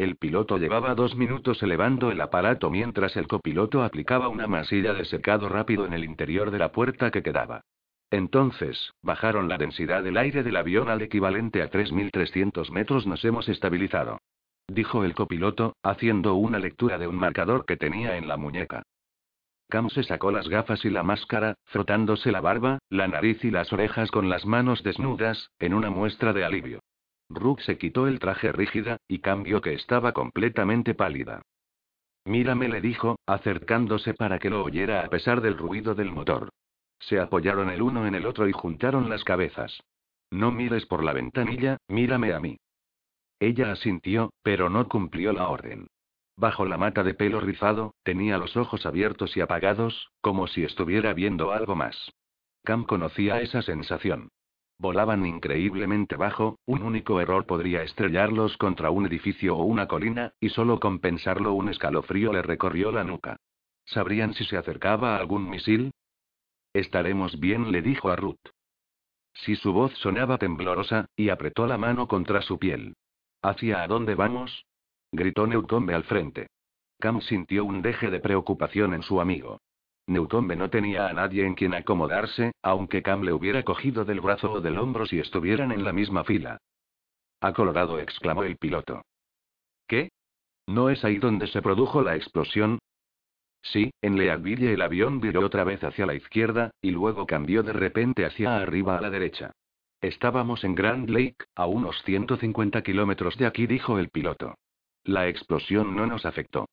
El 0.00 0.16
piloto 0.16 0.56
llevaba 0.56 0.94
dos 0.94 1.14
minutos 1.14 1.62
elevando 1.62 2.10
el 2.10 2.22
aparato 2.22 2.70
mientras 2.70 3.18
el 3.18 3.28
copiloto 3.28 3.82
aplicaba 3.82 4.28
una 4.28 4.46
masilla 4.46 4.94
de 4.94 5.04
secado 5.04 5.46
rápido 5.50 5.84
en 5.84 5.92
el 5.92 6.04
interior 6.04 6.50
de 6.50 6.58
la 6.58 6.72
puerta 6.72 7.10
que 7.10 7.22
quedaba. 7.22 7.66
Entonces, 8.10 8.94
bajaron 9.02 9.46
la 9.46 9.58
densidad 9.58 10.02
del 10.02 10.16
aire 10.16 10.42
del 10.42 10.56
avión 10.56 10.88
al 10.88 11.02
equivalente 11.02 11.60
a 11.60 11.68
3.300 11.68 12.70
metros. 12.70 13.06
Nos 13.06 13.22
hemos 13.26 13.46
estabilizado. 13.50 14.22
Dijo 14.68 15.04
el 15.04 15.14
copiloto, 15.14 15.76
haciendo 15.82 16.34
una 16.34 16.58
lectura 16.58 16.96
de 16.96 17.06
un 17.06 17.16
marcador 17.16 17.66
que 17.66 17.76
tenía 17.76 18.16
en 18.16 18.26
la 18.26 18.38
muñeca. 18.38 18.84
Cam 19.68 19.90
se 19.90 20.02
sacó 20.02 20.30
las 20.30 20.48
gafas 20.48 20.82
y 20.86 20.88
la 20.88 21.02
máscara, 21.02 21.56
frotándose 21.66 22.32
la 22.32 22.40
barba, 22.40 22.78
la 22.88 23.06
nariz 23.06 23.44
y 23.44 23.50
las 23.50 23.70
orejas 23.70 24.10
con 24.10 24.30
las 24.30 24.46
manos 24.46 24.82
desnudas, 24.82 25.50
en 25.58 25.74
una 25.74 25.90
muestra 25.90 26.32
de 26.32 26.46
alivio. 26.46 26.80
Rook 27.30 27.60
se 27.60 27.78
quitó 27.78 28.08
el 28.08 28.18
traje 28.18 28.50
rígida, 28.52 28.98
y 29.06 29.20
cambió 29.20 29.60
que 29.60 29.72
estaba 29.72 30.12
completamente 30.12 30.94
pálida. 30.94 31.42
Mírame, 32.24 32.68
le 32.68 32.80
dijo, 32.80 33.18
acercándose 33.24 34.14
para 34.14 34.38
que 34.38 34.50
lo 34.50 34.62
oyera 34.62 35.04
a 35.04 35.08
pesar 35.08 35.40
del 35.40 35.56
ruido 35.56 35.94
del 35.94 36.10
motor. 36.10 36.50
Se 36.98 37.18
apoyaron 37.18 37.70
el 37.70 37.80
uno 37.80 38.06
en 38.06 38.14
el 38.14 38.26
otro 38.26 38.48
y 38.48 38.52
juntaron 38.52 39.08
las 39.08 39.24
cabezas. 39.24 39.80
No 40.30 40.50
mires 40.50 40.86
por 40.86 41.02
la 41.02 41.12
ventanilla, 41.12 41.78
mírame 41.88 42.34
a 42.34 42.40
mí. 42.40 42.58
Ella 43.38 43.72
asintió, 43.72 44.32
pero 44.42 44.68
no 44.68 44.86
cumplió 44.88 45.32
la 45.32 45.48
orden. 45.48 45.86
Bajo 46.36 46.64
la 46.64 46.76
mata 46.78 47.02
de 47.02 47.14
pelo 47.14 47.40
rizado, 47.40 47.94
tenía 48.02 48.38
los 48.38 48.56
ojos 48.56 48.86
abiertos 48.86 49.36
y 49.36 49.40
apagados, 49.40 50.10
como 50.20 50.46
si 50.46 50.64
estuviera 50.64 51.14
viendo 51.14 51.52
algo 51.52 51.74
más. 51.74 52.12
Cam 52.64 52.84
conocía 52.84 53.40
esa 53.40 53.62
sensación. 53.62 54.30
Volaban 54.80 55.26
increíblemente 55.26 56.16
bajo, 56.16 56.58
un 56.64 56.82
único 56.82 57.20
error 57.20 57.44
podría 57.44 57.82
estrellarlos 57.82 58.56
contra 58.56 58.90
un 58.90 59.04
edificio 59.04 59.54
o 59.54 59.64
una 59.64 59.86
colina, 59.86 60.32
y 60.40 60.48
solo 60.48 60.80
con 60.80 61.00
pensarlo 61.00 61.52
un 61.52 61.68
escalofrío 61.68 62.32
le 62.32 62.40
recorrió 62.40 62.90
la 62.90 63.04
nuca. 63.04 63.36
¿Sabrían 63.84 64.32
si 64.32 64.46
se 64.46 64.56
acercaba 64.56 65.18
algún 65.18 65.50
misil? 65.50 65.90
Estaremos 66.72 67.38
bien, 67.38 67.72
le 67.72 67.82
dijo 67.82 68.08
a 68.08 68.16
Ruth. 68.16 68.40
Si 69.34 69.54
su 69.54 69.74
voz 69.74 69.92
sonaba 69.98 70.38
temblorosa, 70.38 71.10
y 71.14 71.28
apretó 71.28 71.66
la 71.66 71.76
mano 71.76 72.08
contra 72.08 72.40
su 72.40 72.58
piel. 72.58 72.94
¿Hacia 73.42 73.82
a 73.82 73.86
dónde 73.86 74.14
vamos? 74.14 74.64
gritó 75.12 75.46
Newtombe 75.46 75.92
al 75.92 76.04
frente. 76.04 76.46
Cam 76.98 77.20
sintió 77.20 77.66
un 77.66 77.82
deje 77.82 78.08
de 78.08 78.20
preocupación 78.20 78.94
en 78.94 79.02
su 79.02 79.20
amigo. 79.20 79.60
Newtombe 80.10 80.56
no 80.56 80.70
tenía 80.70 81.06
a 81.06 81.12
nadie 81.12 81.46
en 81.46 81.54
quien 81.54 81.72
acomodarse, 81.72 82.52
aunque 82.62 83.00
Cam 83.00 83.22
le 83.22 83.32
hubiera 83.32 83.62
cogido 83.62 84.04
del 84.04 84.20
brazo 84.20 84.50
o 84.52 84.60
del 84.60 84.76
hombro 84.76 85.06
si 85.06 85.20
estuvieran 85.20 85.70
en 85.70 85.84
la 85.84 85.92
misma 85.92 86.24
fila. 86.24 86.58
Ha 87.40 87.52
colorado, 87.52 88.00
exclamó 88.00 88.42
el 88.42 88.56
piloto. 88.56 89.02
¿Qué? 89.86 90.10
¿No 90.66 90.90
es 90.90 91.04
ahí 91.04 91.18
donde 91.18 91.46
se 91.46 91.62
produjo 91.62 92.02
la 92.02 92.16
explosión? 92.16 92.80
Sí, 93.62 93.92
en 94.02 94.18
Leadville 94.18 94.72
el 94.72 94.82
avión 94.82 95.20
viró 95.20 95.46
otra 95.46 95.62
vez 95.62 95.84
hacia 95.84 96.06
la 96.06 96.14
izquierda, 96.14 96.72
y 96.82 96.90
luego 96.90 97.24
cambió 97.24 97.62
de 97.62 97.72
repente 97.72 98.24
hacia 98.24 98.56
arriba 98.56 98.98
a 98.98 99.00
la 99.00 99.10
derecha. 99.10 99.52
Estábamos 100.00 100.64
en 100.64 100.74
Grand 100.74 101.08
Lake, 101.08 101.44
a 101.54 101.66
unos 101.66 102.02
150 102.02 102.82
kilómetros 102.82 103.36
de 103.36 103.46
aquí, 103.46 103.68
dijo 103.68 103.98
el 103.98 104.08
piloto. 104.08 104.56
La 105.04 105.28
explosión 105.28 105.94
no 105.94 106.06
nos 106.06 106.26
afectó. 106.26 106.66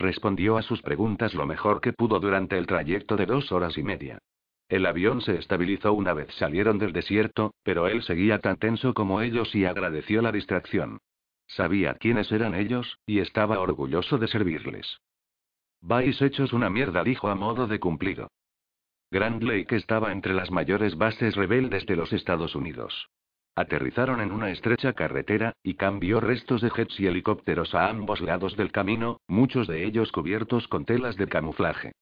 Respondió 0.00 0.56
a 0.56 0.62
sus 0.62 0.80
preguntas 0.80 1.34
lo 1.34 1.44
mejor 1.44 1.82
que 1.82 1.92
pudo 1.92 2.20
durante 2.20 2.56
el 2.56 2.66
trayecto 2.66 3.18
de 3.18 3.26
dos 3.26 3.52
horas 3.52 3.76
y 3.76 3.82
media. 3.82 4.18
El 4.66 4.86
avión 4.86 5.20
se 5.20 5.36
estabilizó 5.36 5.92
una 5.92 6.14
vez 6.14 6.32
salieron 6.36 6.78
del 6.78 6.94
desierto, 6.94 7.52
pero 7.62 7.86
él 7.86 8.02
seguía 8.02 8.38
tan 8.38 8.56
tenso 8.56 8.94
como 8.94 9.20
ellos 9.20 9.54
y 9.54 9.66
agradeció 9.66 10.22
la 10.22 10.32
distracción. 10.32 11.00
Sabía 11.48 11.92
quiénes 11.96 12.32
eran 12.32 12.54
ellos, 12.54 12.98
y 13.04 13.18
estaba 13.18 13.60
orgulloso 13.60 14.16
de 14.16 14.28
servirles. 14.28 15.00
Vais 15.82 16.22
hechos 16.22 16.54
una 16.54 16.70
mierda, 16.70 17.04
dijo 17.04 17.28
a 17.28 17.34
modo 17.34 17.66
de 17.66 17.78
cumplido. 17.78 18.30
Grand 19.10 19.42
Lake 19.42 19.76
estaba 19.76 20.12
entre 20.12 20.32
las 20.32 20.50
mayores 20.50 20.96
bases 20.96 21.36
rebeldes 21.36 21.84
de 21.84 21.96
los 21.96 22.14
Estados 22.14 22.54
Unidos. 22.54 23.10
Aterrizaron 23.56 24.20
en 24.20 24.32
una 24.32 24.50
estrecha 24.50 24.92
carretera, 24.92 25.54
y 25.62 25.74
cambió 25.74 26.20
restos 26.20 26.60
de 26.60 26.70
jets 26.70 26.98
y 27.00 27.06
helicópteros 27.06 27.74
a 27.74 27.88
ambos 27.88 28.20
lados 28.20 28.56
del 28.56 28.72
camino, 28.72 29.20
muchos 29.26 29.66
de 29.66 29.84
ellos 29.84 30.12
cubiertos 30.12 30.68
con 30.68 30.84
telas 30.84 31.16
de 31.16 31.28
camuflaje. 31.28 31.92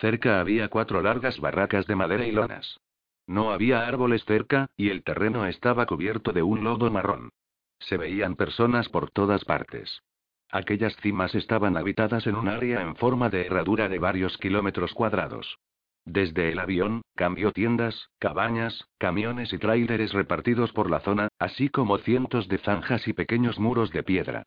Cerca 0.00 0.40
había 0.40 0.68
cuatro 0.68 1.02
largas 1.02 1.38
barracas 1.38 1.86
de 1.86 1.96
madera 1.96 2.26
y 2.26 2.32
lonas. 2.32 2.78
No 3.26 3.52
había 3.52 3.86
árboles 3.86 4.24
cerca, 4.24 4.68
y 4.76 4.90
el 4.90 5.04
terreno 5.04 5.46
estaba 5.46 5.86
cubierto 5.86 6.32
de 6.32 6.42
un 6.42 6.64
lodo 6.64 6.90
marrón. 6.90 7.30
Se 7.78 7.96
veían 7.96 8.36
personas 8.36 8.88
por 8.88 9.10
todas 9.10 9.44
partes. 9.44 10.02
Aquellas 10.50 10.94
cimas 10.96 11.34
estaban 11.34 11.76
habitadas 11.76 12.26
en 12.26 12.36
un 12.36 12.48
área 12.48 12.82
en 12.82 12.94
forma 12.96 13.30
de 13.30 13.46
herradura 13.46 13.88
de 13.88 13.98
varios 13.98 14.36
kilómetros 14.38 14.92
cuadrados. 14.92 15.58
Desde 16.04 16.50
el 16.50 16.58
avión, 16.58 17.02
cambió 17.14 17.52
tiendas, 17.52 18.08
cabañas, 18.18 18.88
camiones 18.98 19.52
y 19.52 19.58
tráileres 19.58 20.12
repartidos 20.12 20.72
por 20.72 20.90
la 20.90 21.00
zona, 21.00 21.28
así 21.38 21.68
como 21.68 21.98
cientos 21.98 22.48
de 22.48 22.58
zanjas 22.58 23.06
y 23.06 23.12
pequeños 23.12 23.60
muros 23.60 23.90
de 23.92 24.02
piedra. 24.02 24.42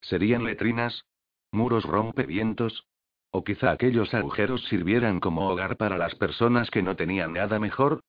¿Serían 0.00 0.44
letrinas? 0.44 1.04
¿Muros 1.50 1.84
rompevientos? 1.84 2.84
¿O 3.32 3.42
quizá 3.42 3.72
aquellos 3.72 4.14
agujeros 4.14 4.64
sirvieran 4.66 5.18
como 5.18 5.48
hogar 5.48 5.76
para 5.76 5.98
las 5.98 6.14
personas 6.14 6.70
que 6.70 6.82
no 6.82 6.94
tenían 6.94 7.32
nada 7.32 7.58
mejor? 7.58 8.00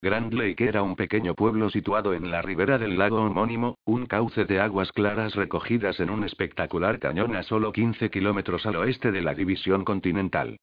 Grand 0.00 0.32
Lake 0.32 0.68
era 0.68 0.82
un 0.82 0.96
pequeño 0.96 1.34
pueblo 1.34 1.70
situado 1.70 2.14
en 2.14 2.30
la 2.30 2.40
ribera 2.40 2.78
del 2.78 2.98
lago 2.98 3.22
homónimo, 3.22 3.78
un 3.84 4.06
cauce 4.06 4.44
de 4.44 4.60
aguas 4.60 4.92
claras 4.92 5.34
recogidas 5.34 5.98
en 5.98 6.10
un 6.10 6.24
espectacular 6.24 6.98
cañón 6.98 7.34
a 7.34 7.42
solo 7.42 7.72
15 7.72 8.10
kilómetros 8.10 8.64
al 8.66 8.76
oeste 8.76 9.10
de 9.10 9.22
la 9.22 9.34
división 9.34 9.84
continental. 9.84 10.58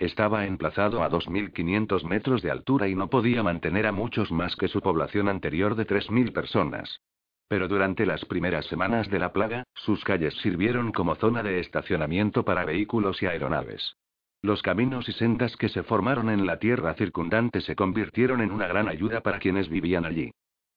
Estaba 0.00 0.46
emplazado 0.46 1.02
a 1.02 1.10
2.500 1.10 2.04
metros 2.04 2.40
de 2.40 2.50
altura 2.50 2.88
y 2.88 2.94
no 2.94 3.10
podía 3.10 3.42
mantener 3.42 3.86
a 3.86 3.92
muchos 3.92 4.32
más 4.32 4.56
que 4.56 4.66
su 4.66 4.80
población 4.80 5.28
anterior 5.28 5.74
de 5.74 5.86
3.000 5.86 6.32
personas. 6.32 7.02
Pero 7.48 7.68
durante 7.68 8.06
las 8.06 8.24
primeras 8.24 8.64
semanas 8.64 9.10
de 9.10 9.18
la 9.18 9.34
plaga, 9.34 9.64
sus 9.74 10.02
calles 10.02 10.32
sirvieron 10.40 10.90
como 10.90 11.16
zona 11.16 11.42
de 11.42 11.60
estacionamiento 11.60 12.46
para 12.46 12.64
vehículos 12.64 13.22
y 13.22 13.26
aeronaves. 13.26 13.98
Los 14.40 14.62
caminos 14.62 15.06
y 15.06 15.12
sendas 15.12 15.54
que 15.58 15.68
se 15.68 15.82
formaron 15.82 16.30
en 16.30 16.46
la 16.46 16.58
tierra 16.58 16.94
circundante 16.94 17.60
se 17.60 17.76
convirtieron 17.76 18.40
en 18.40 18.52
una 18.52 18.68
gran 18.68 18.88
ayuda 18.88 19.20
para 19.20 19.38
quienes 19.38 19.68
vivían 19.68 20.06
allí. 20.06 20.32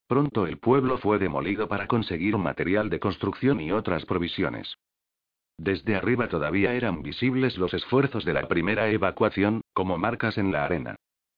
Pronto 0.06 0.48
el 0.48 0.58
pueblo 0.58 0.98
fue 0.98 1.18
demolido 1.18 1.70
para 1.70 1.88
conseguir 1.88 2.38
material 2.38 2.90
de 2.90 3.00
construcción 3.00 3.62
y 3.62 3.72
otras 3.72 4.04
provisiones. 4.04 4.76
Desde 5.58 5.96
arriba 5.96 6.28
todavía 6.28 6.74
eran 6.74 7.04
visibles 7.04 7.58
los 7.58 7.74
esfuerzos 7.74 8.26
de 8.26 8.34
la 8.34 8.48
primera 8.48 8.90
evacuación, 8.90 9.62
como 9.74 9.98
marcas 9.98 10.38
en 10.38 10.52
la 10.52 10.66
arena. 10.66 10.96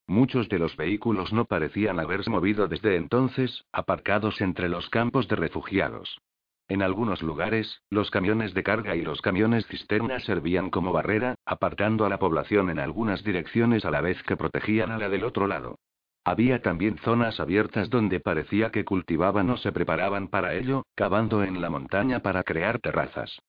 Muchos 0.08 0.50
de 0.50 0.60
los 0.60 0.78
vehículos 0.78 1.34
no 1.34 1.46
parecían 1.46 2.00
haberse 2.00 2.30
movido 2.30 2.68
desde 2.68 2.96
entonces, 2.96 3.66
aparcados 3.72 4.40
entre 4.40 4.70
los 4.70 4.90
campos 4.90 5.28
de 5.28 5.36
refugiados. 5.36 6.20
En 6.68 6.82
algunos 6.82 7.22
lugares, 7.22 7.82
los 7.90 8.10
camiones 8.10 8.54
de 8.54 8.64
carga 8.64 8.96
y 8.96 9.02
los 9.02 9.22
camiones 9.22 9.68
cisterna 9.68 10.20
servían 10.20 10.70
como 10.70 10.92
barrera, 10.92 11.36
apartando 11.46 12.06
a 12.06 12.10
la 12.10 12.18
población 12.18 12.70
en 12.70 12.80
algunas 12.80 13.24
direcciones 13.24 13.86
a 13.86 13.92
la 13.92 14.02
vez 14.02 14.22
que 14.24 14.38
protegían 14.38 14.92
a 14.92 14.98
la 14.98 15.10
del 15.10 15.24
otro 15.24 15.46
lado. 15.46 15.78
Había 16.24 16.64
también 16.64 16.98
zonas 16.98 17.40
abiertas 17.40 17.92
donde 17.92 18.20
parecía 18.20 18.72
que 18.72 18.84
cultivaban 18.84 19.50
o 19.52 19.58
se 19.58 19.72
preparaban 19.72 20.28
para 20.28 20.56
ello, 20.56 20.84
cavando 20.96 21.44
en 21.44 21.62
la 21.62 21.70
montaña 21.70 22.22
para 22.22 22.44
crear 22.44 22.80
terrazas. 22.80 23.40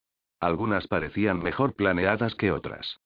Algunas 0.41 0.87
parecían 0.87 1.43
mejor 1.43 1.75
planeadas 1.75 2.35
que 2.35 2.53
otras. 2.53 3.01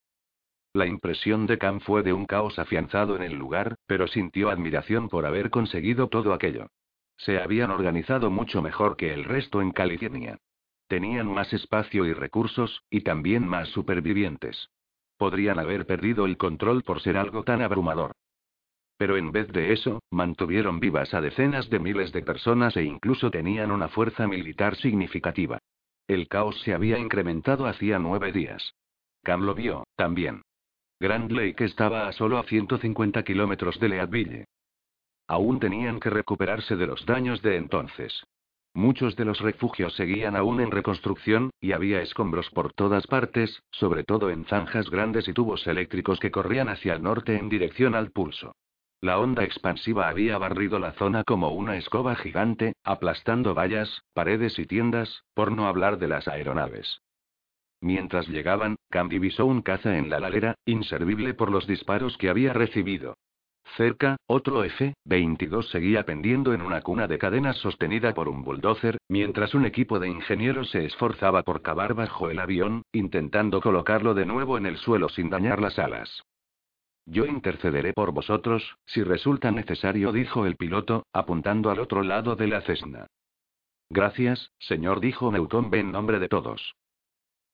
La 0.73 0.87
impresión 0.87 1.47
de 1.47 1.59
Cam 1.59 1.81
fue 1.81 2.03
de 2.03 2.13
un 2.13 2.27
caos 2.27 2.59
afianzado 2.59 3.17
en 3.17 3.23
el 3.23 3.35
lugar, 3.35 3.77
pero 3.87 4.07
sintió 4.07 4.51
admiración 4.51 5.09
por 5.09 5.27
haber 5.27 5.51
conseguido 5.51 6.09
todo 6.09 6.33
aquello. 6.33 6.69
Se 7.17 7.41
habían 7.41 7.71
organizado 7.71 8.31
mucho 8.31 8.63
mejor 8.63 8.97
que 8.97 9.13
el 9.13 9.25
resto 9.25 9.61
en 9.61 9.73
California. 9.73 10.39
Tenían 10.87 11.27
más 11.27 11.53
espacio 11.53 12.07
y 12.07 12.13
recursos, 12.13 12.83
y 12.89 13.03
también 13.03 13.47
más 13.47 13.69
supervivientes. 13.69 14.71
Podrían 15.19 15.59
haber 15.59 15.87
perdido 15.87 16.25
el 16.25 16.37
control 16.37 16.83
por 16.83 17.01
ser 17.01 17.17
algo 17.17 17.43
tan 17.43 17.63
abrumador. 17.63 18.13
Pero 18.97 19.17
en 19.17 19.33
vez 19.33 19.49
de 19.49 19.73
eso, 19.73 20.03
mantuvieron 20.11 20.81
vivas 20.81 21.15
a 21.15 21.21
decenas 21.21 21.69
de 21.69 21.79
miles 21.79 22.13
de 22.13 22.23
personas 22.23 22.77
e 22.77 22.85
incluso 22.85 23.31
tenían 23.31 23.71
una 23.71 23.89
fuerza 23.89 24.27
militar 24.27 24.77
significativa. 24.77 25.59
El 26.11 26.27
caos 26.27 26.61
se 26.63 26.75
había 26.75 26.99
incrementado 26.99 27.69
hacía 27.69 28.01
nueve 28.01 28.33
días. 28.33 28.75
Cam 29.23 29.43
lo 29.43 29.55
vio, 29.55 29.85
también. 29.95 30.43
Grand 30.99 31.31
Lake 31.31 31.65
estaba 31.65 32.09
a 32.09 32.13
solo 32.13 32.37
a 32.39 32.43
150 32.43 33.23
kilómetros 33.23 33.79
de 33.79 33.91
Leadville. 33.91 34.45
Aún 35.29 35.61
tenían 35.61 36.01
que 36.01 36.11
recuperarse 36.11 36.75
de 36.75 36.89
los 36.89 37.07
daños 37.07 37.43
de 37.43 37.55
entonces. 37.57 38.25
Muchos 38.75 39.15
de 39.15 39.25
los 39.25 39.39
refugios 39.39 39.95
seguían 39.95 40.35
aún 40.35 40.61
en 40.61 40.73
reconstrucción, 40.73 41.51
y 41.61 41.71
había 41.71 42.03
escombros 42.03 42.51
por 42.51 42.73
todas 42.73 43.07
partes, 43.07 43.63
sobre 43.71 44.03
todo 44.03 44.31
en 44.31 44.47
zanjas 44.47 44.91
grandes 44.91 45.29
y 45.29 45.33
tubos 45.33 45.65
eléctricos 45.69 46.19
que 46.19 46.33
corrían 46.33 46.69
hacia 46.69 46.95
el 46.95 47.05
norte 47.05 47.37
en 47.37 47.49
dirección 47.49 47.95
al 47.95 48.11
pulso. 48.11 48.57
La 49.03 49.19
onda 49.19 49.45
expansiva 49.45 50.09
había 50.09 50.37
barrido 50.37 50.79
la 50.79 50.93
zona 50.93 51.25
como 51.25 51.51
una 51.51 51.77
escoba 51.77 52.17
gigante, 52.17 52.75
aplastando 52.85 53.55
vallas, 53.55 54.03
paredes 54.13 54.59
y 54.59 54.67
tiendas, 54.67 55.25
por 55.33 55.53
no 55.53 55.67
hablar 55.67 55.99
de 55.99 56.09
las 56.09 56.29
aeronaves. 56.29 57.01
Mientras 57.81 58.29
llegaban, 58.29 58.77
Cam 58.91 59.09
divisó 59.09 59.47
un 59.47 59.63
caza 59.63 59.97
en 59.97 60.11
la 60.11 60.21
ladera, 60.21 60.55
inservible 60.67 61.33
por 61.33 61.51
los 61.51 61.67
disparos 61.67 62.19
que 62.19 62.29
había 62.29 62.53
recibido. 62.53 63.17
Cerca, 63.77 64.17
otro 64.27 64.65
F-22 64.65 65.71
seguía 65.71 66.05
pendiendo 66.05 66.53
en 66.53 66.61
una 66.61 66.83
cuna 66.83 67.07
de 67.07 67.17
cadenas 67.17 67.57
sostenida 67.57 68.13
por 68.13 68.29
un 68.29 68.43
bulldozer, 68.43 68.99
mientras 69.09 69.55
un 69.55 69.65
equipo 69.65 69.99
de 69.99 70.09
ingenieros 70.09 70.71
se 70.71 70.85
esforzaba 70.85 71.43
por 71.43 71.63
cavar 71.63 71.95
bajo 71.95 72.29
el 72.29 72.39
avión, 72.39 72.83
intentando 72.93 73.63
colocarlo 73.63 74.13
de 74.13 74.27
nuevo 74.27 74.59
en 74.59 74.67
el 74.67 74.77
suelo 74.77 75.09
sin 75.09 75.31
dañar 75.31 75.63
las 75.63 75.79
alas. 75.79 76.25
Yo 77.07 77.27
intercederé 77.27 77.93
por 77.93 78.13
vosotros, 78.13 78.77
si 78.87 79.03
resulta 79.03 79.51
necesario, 79.51 80.13
dijo 80.13 80.47
el 80.47 80.57
piloto, 80.57 81.07
apuntando 81.13 81.71
al 81.71 81.81
otro 81.81 82.03
lado 82.03 82.37
de 82.37 82.47
la 82.47 82.61
cesna. 82.63 83.07
Gracias, 83.89 84.53
señor, 84.59 85.01
dijo 85.01 85.33
Newton 85.33 85.71
en 85.73 85.91
nombre 85.91 86.19
de 86.21 86.29
todos. 86.29 86.75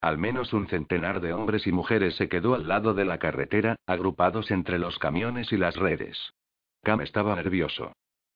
Al 0.02 0.18
menos 0.18 0.52
un 0.52 0.68
centenar 0.68 1.20
de 1.20 1.32
hombres 1.32 1.66
y 1.66 1.72
mujeres 1.72 2.14
se 2.16 2.28
quedó 2.28 2.54
al 2.54 2.68
lado 2.68 2.92
de 2.92 3.04
la 3.06 3.18
carretera, 3.18 3.76
agrupados 3.87 4.50
entre 4.50 4.78
los 4.78 4.98
camiones 4.98 5.50
y 5.52 5.56
las 5.56 5.76
redes. 5.76 6.35
Cam 6.82 7.00
estaba 7.00 7.35
nervioso. 7.35 7.92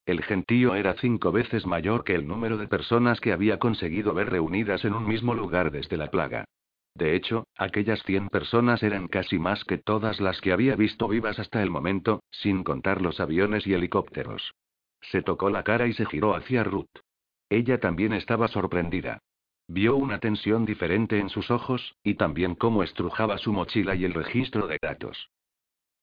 El 0.06 0.24
gentío 0.24 0.74
era 0.74 0.94
cinco 0.94 1.30
veces 1.30 1.66
mayor 1.66 2.04
que 2.04 2.14
el 2.14 2.26
número 2.26 2.56
de 2.56 2.66
personas 2.66 3.20
que 3.20 3.32
había 3.32 3.58
conseguido 3.58 4.14
ver 4.14 4.30
reunidas 4.30 4.84
en 4.84 4.94
un 4.94 5.06
mismo 5.06 5.34
lugar 5.34 5.70
desde 5.70 5.96
la 5.96 6.10
plaga. 6.10 6.46
De 6.94 7.14
hecho, 7.14 7.46
aquellas 7.56 8.02
cien 8.02 8.28
personas 8.28 8.82
eran 8.82 9.08
casi 9.08 9.38
más 9.38 9.64
que 9.64 9.78
todas 9.78 10.20
las 10.20 10.40
que 10.40 10.52
había 10.52 10.76
visto 10.76 11.08
vivas 11.08 11.38
hasta 11.38 11.62
el 11.62 11.70
momento, 11.70 12.22
sin 12.30 12.64
contar 12.64 13.00
los 13.00 13.20
aviones 13.20 13.66
y 13.66 13.74
helicópteros. 13.74 14.52
Se 15.00 15.22
tocó 15.22 15.50
la 15.50 15.62
cara 15.62 15.86
y 15.86 15.92
se 15.92 16.06
giró 16.06 16.34
hacia 16.34 16.64
Ruth. 16.64 16.90
Ella 17.48 17.80
también 17.80 18.12
estaba 18.12 18.48
sorprendida. 18.48 19.20
Vio 19.66 19.96
una 19.96 20.18
tensión 20.18 20.66
diferente 20.66 21.18
en 21.18 21.28
sus 21.28 21.50
ojos, 21.50 21.94
y 22.02 22.14
también 22.14 22.54
cómo 22.56 22.82
estrujaba 22.82 23.38
su 23.38 23.52
mochila 23.52 23.94
y 23.94 24.04
el 24.04 24.14
registro 24.14 24.66
de 24.66 24.78
datos. 24.82 25.30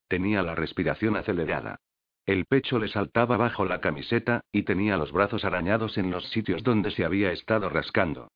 Tenía 0.08 0.42
la 0.42 0.56
respiración 0.56 1.18
acelerada. 1.18 1.80
El 2.26 2.46
pecho 2.46 2.80
le 2.80 2.88
saltaba 2.88 3.38
bajo 3.38 3.66
la 3.66 3.82
camiseta, 3.82 4.42
y 4.52 4.64
tenía 4.64 4.98
los 4.98 5.12
brazos 5.12 5.44
arañados 5.44 5.98
en 5.98 6.12
los 6.12 6.30
sitios 6.30 6.64
donde 6.64 6.92
se 6.92 7.06
había 7.06 7.32
estado 7.32 7.70
rascando. 7.70 8.30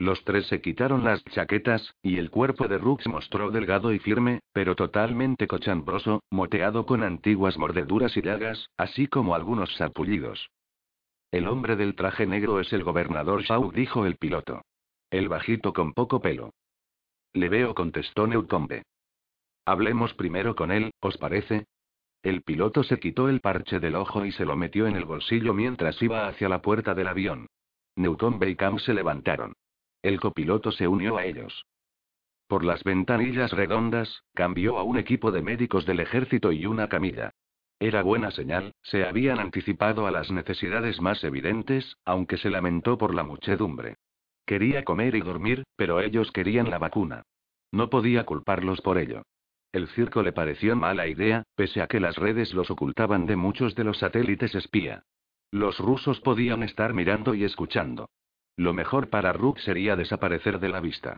Los 0.00 0.22
tres 0.22 0.46
se 0.46 0.60
quitaron 0.60 1.02
las 1.02 1.24
chaquetas, 1.24 1.94
y 2.02 2.18
el 2.18 2.30
cuerpo 2.30 2.68
de 2.68 2.78
Rux 2.78 3.08
mostró 3.08 3.50
delgado 3.50 3.92
y 3.92 3.98
firme, 3.98 4.40
pero 4.52 4.76
totalmente 4.76 5.48
cochambroso, 5.48 6.22
moteado 6.30 6.86
con 6.86 7.02
antiguas 7.02 7.58
mordeduras 7.58 8.16
y 8.16 8.22
llagas, 8.22 8.68
así 8.76 9.08
como 9.08 9.34
algunos 9.34 9.74
sapullidos. 9.74 10.50
El 11.32 11.48
hombre 11.48 11.74
del 11.74 11.96
traje 11.96 12.26
negro 12.26 12.60
es 12.60 12.72
el 12.72 12.84
gobernador 12.84 13.42
Shaw, 13.42 13.72
dijo 13.72 14.06
el 14.06 14.16
piloto. 14.16 14.62
El 15.10 15.28
bajito 15.28 15.72
con 15.72 15.92
poco 15.94 16.20
pelo. 16.20 16.52
Le 17.32 17.48
veo, 17.48 17.74
contestó 17.74 18.26
Newcombe. 18.28 18.84
Hablemos 19.66 20.14
primero 20.14 20.54
con 20.54 20.70
él, 20.70 20.92
¿os 21.00 21.18
parece? 21.18 21.66
El 22.22 22.42
piloto 22.42 22.84
se 22.84 22.98
quitó 22.98 23.28
el 23.28 23.40
parche 23.40 23.80
del 23.80 23.96
ojo 23.96 24.24
y 24.24 24.32
se 24.32 24.44
lo 24.44 24.56
metió 24.56 24.86
en 24.86 24.96
el 24.96 25.04
bolsillo 25.04 25.54
mientras 25.54 26.00
iba 26.02 26.28
hacia 26.28 26.48
la 26.48 26.62
puerta 26.62 26.94
del 26.94 27.08
avión. 27.08 27.48
Newton 27.96 28.38
y 28.46 28.54
Cam 28.54 28.78
se 28.78 28.94
levantaron. 28.94 29.54
El 30.02 30.20
copiloto 30.20 30.70
se 30.72 30.86
unió 30.86 31.16
a 31.16 31.24
ellos. 31.24 31.66
Por 32.46 32.64
las 32.64 32.82
ventanillas 32.82 33.52
redondas, 33.52 34.22
cambió 34.34 34.78
a 34.78 34.82
un 34.82 34.96
equipo 34.96 35.30
de 35.32 35.42
médicos 35.42 35.84
del 35.84 36.00
ejército 36.00 36.52
y 36.52 36.66
una 36.66 36.88
camilla. 36.88 37.32
Era 37.80 38.02
buena 38.02 38.30
señal, 38.30 38.72
se 38.82 39.04
habían 39.04 39.38
anticipado 39.38 40.06
a 40.06 40.10
las 40.10 40.30
necesidades 40.30 41.00
más 41.00 41.22
evidentes, 41.22 41.96
aunque 42.04 42.36
se 42.36 42.50
lamentó 42.50 42.98
por 42.98 43.14
la 43.14 43.22
muchedumbre. 43.22 43.96
Quería 44.46 44.82
comer 44.82 45.14
y 45.14 45.20
dormir, 45.20 45.64
pero 45.76 46.00
ellos 46.00 46.32
querían 46.32 46.70
la 46.70 46.78
vacuna. 46.78 47.22
No 47.70 47.90
podía 47.90 48.24
culparlos 48.24 48.80
por 48.80 48.98
ello. 48.98 49.22
El 49.72 49.88
circo 49.88 50.22
le 50.22 50.32
pareció 50.32 50.74
mala 50.74 51.06
idea, 51.06 51.44
pese 51.54 51.82
a 51.82 51.86
que 51.86 52.00
las 52.00 52.16
redes 52.16 52.54
los 52.54 52.70
ocultaban 52.70 53.26
de 53.26 53.36
muchos 53.36 53.74
de 53.74 53.84
los 53.84 53.98
satélites 53.98 54.54
espía. 54.54 55.02
Los 55.50 55.78
rusos 55.78 56.20
podían 56.20 56.62
estar 56.62 56.94
mirando 56.94 57.34
y 57.34 57.44
escuchando. 57.44 58.08
Lo 58.58 58.74
mejor 58.74 59.08
para 59.08 59.32
Rook 59.32 59.60
sería 59.60 59.94
desaparecer 59.94 60.58
de 60.58 60.68
la 60.68 60.80
vista. 60.80 61.16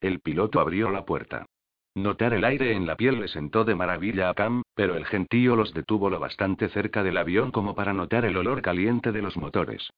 El 0.00 0.18
piloto 0.18 0.58
abrió 0.58 0.90
la 0.90 1.04
puerta. 1.04 1.46
Notar 1.94 2.34
el 2.34 2.44
aire 2.44 2.72
en 2.72 2.84
la 2.84 2.96
piel 2.96 3.20
le 3.20 3.28
sentó 3.28 3.64
de 3.64 3.76
maravilla 3.76 4.28
a 4.28 4.34
Cam, 4.34 4.62
pero 4.74 4.96
el 4.96 5.06
gentío 5.06 5.54
los 5.54 5.72
detuvo 5.72 6.10
lo 6.10 6.18
bastante 6.18 6.68
cerca 6.68 7.04
del 7.04 7.16
avión 7.16 7.52
como 7.52 7.76
para 7.76 7.92
notar 7.92 8.24
el 8.24 8.36
olor 8.36 8.60
caliente 8.60 9.12
de 9.12 9.22
los 9.22 9.36
motores. 9.36 9.88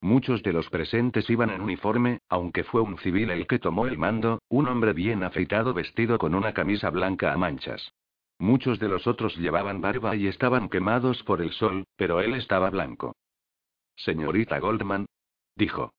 Muchos 0.00 0.42
de 0.42 0.52
los 0.52 0.68
presentes 0.70 1.30
iban 1.30 1.50
en 1.50 1.60
uniforme, 1.60 2.18
aunque 2.28 2.64
fue 2.64 2.80
un 2.80 2.98
civil 2.98 3.30
el 3.30 3.46
que 3.46 3.60
tomó 3.60 3.86
el 3.86 3.96
mando, 3.96 4.40
un 4.48 4.66
hombre 4.66 4.92
bien 4.92 5.22
afeitado 5.22 5.72
vestido 5.72 6.18
con 6.18 6.34
una 6.34 6.52
camisa 6.52 6.90
blanca 6.90 7.32
a 7.32 7.36
manchas. 7.36 7.92
Muchos 8.40 8.80
de 8.80 8.88
los 8.88 9.06
otros 9.06 9.36
llevaban 9.36 9.80
barba 9.80 10.16
y 10.16 10.26
estaban 10.26 10.68
quemados 10.68 11.22
por 11.22 11.40
el 11.40 11.52
sol, 11.52 11.84
pero 11.96 12.20
él 12.20 12.34
estaba 12.34 12.70
blanco. 12.70 13.14
Señorita 13.94 14.58
Goldman. 14.58 15.06
Dijo. 15.56 15.92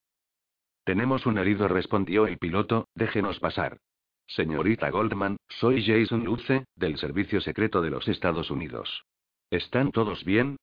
Tenemos 0.83 1.25
un 1.25 1.37
herido, 1.37 1.67
respondió 1.67 2.27
el 2.27 2.37
piloto, 2.37 2.87
déjenos 2.95 3.39
pasar. 3.39 3.79
Señorita 4.27 4.89
Goldman, 4.89 5.37
soy 5.49 5.83
Jason 5.83 6.23
Luce, 6.23 6.65
del 6.75 6.97
Servicio 6.97 7.41
Secreto 7.41 7.81
de 7.81 7.89
los 7.89 8.07
Estados 8.07 8.51
Unidos. 8.51 9.03
¿Están 9.49 9.91
todos 9.91 10.23
bien? 10.23 10.57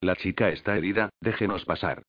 La 0.00 0.16
chica 0.16 0.48
está 0.48 0.76
herida, 0.76 1.10
déjenos 1.20 1.64
pasar. 1.64 2.02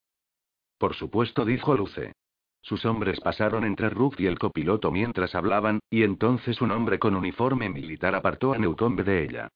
Por 0.78 0.96
supuesto, 0.96 1.46
dijo 1.46 1.76
Luce. 1.76 2.14
Sus 2.62 2.86
hombres 2.86 3.20
pasaron 3.20 3.64
entre 3.64 3.90
Ruth 3.90 4.20
y 4.20 4.26
el 4.26 4.38
copiloto 4.38 4.92
mientras 4.92 5.36
hablaban, 5.36 5.80
y 5.90 6.04
entonces 6.04 6.62
un 6.62 6.72
hombre 6.72 7.00
con 7.00 7.16
uniforme 7.16 7.70
militar 7.70 8.16
apartó 8.16 8.54
a 8.54 8.58
Newcombe 8.58 9.04
de 9.04 9.24
ella. 9.24 9.50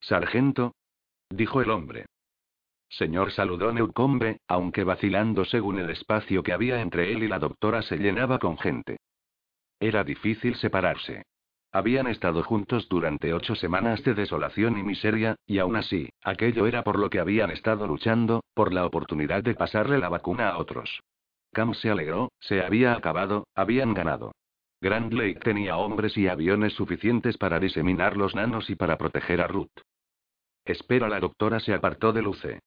Sargento. 0.00 0.74
Dijo 1.30 1.60
el 1.60 1.70
hombre. 1.70 2.06
Señor 2.88 3.32
saludó 3.32 3.72
Newcombe, 3.72 4.40
aunque 4.48 4.84
vacilando 4.84 5.44
según 5.44 5.78
el 5.78 5.90
espacio 5.90 6.42
que 6.42 6.52
había 6.52 6.80
entre 6.80 7.12
él 7.12 7.22
y 7.22 7.28
la 7.28 7.38
doctora 7.38 7.82
se 7.82 7.98
llenaba 7.98 8.38
con 8.38 8.58
gente. 8.58 8.98
Era 9.78 10.04
difícil 10.04 10.56
separarse. 10.56 11.22
Habían 11.70 12.06
estado 12.06 12.42
juntos 12.42 12.88
durante 12.88 13.34
ocho 13.34 13.54
semanas 13.54 14.02
de 14.02 14.14
desolación 14.14 14.78
y 14.78 14.82
miseria, 14.82 15.36
y 15.46 15.58
aún 15.58 15.76
así, 15.76 16.08
aquello 16.22 16.66
era 16.66 16.82
por 16.82 16.98
lo 16.98 17.10
que 17.10 17.20
habían 17.20 17.50
estado 17.50 17.86
luchando, 17.86 18.42
por 18.54 18.72
la 18.72 18.86
oportunidad 18.86 19.42
de 19.42 19.54
pasarle 19.54 19.98
la 19.98 20.08
vacuna 20.08 20.48
a 20.48 20.58
otros. 20.58 21.00
Cam 21.52 21.74
se 21.74 21.90
alegró, 21.90 22.32
se 22.40 22.62
había 22.62 22.94
acabado, 22.94 23.46
habían 23.54 23.92
ganado. 23.92 24.32
Grand 24.80 25.12
Lake 25.12 25.40
tenía 25.40 25.76
hombres 25.76 26.16
y 26.16 26.28
aviones 26.28 26.72
suficientes 26.72 27.36
para 27.36 27.58
diseminar 27.58 28.16
los 28.16 28.34
nanos 28.34 28.70
y 28.70 28.76
para 28.76 28.96
proteger 28.96 29.40
a 29.42 29.46
Ruth. 29.46 29.68
Espera, 30.64 31.08
la 31.08 31.20
doctora 31.20 31.60
se 31.60 31.74
apartó 31.74 32.12
de 32.12 32.22
Luce. 32.22 32.60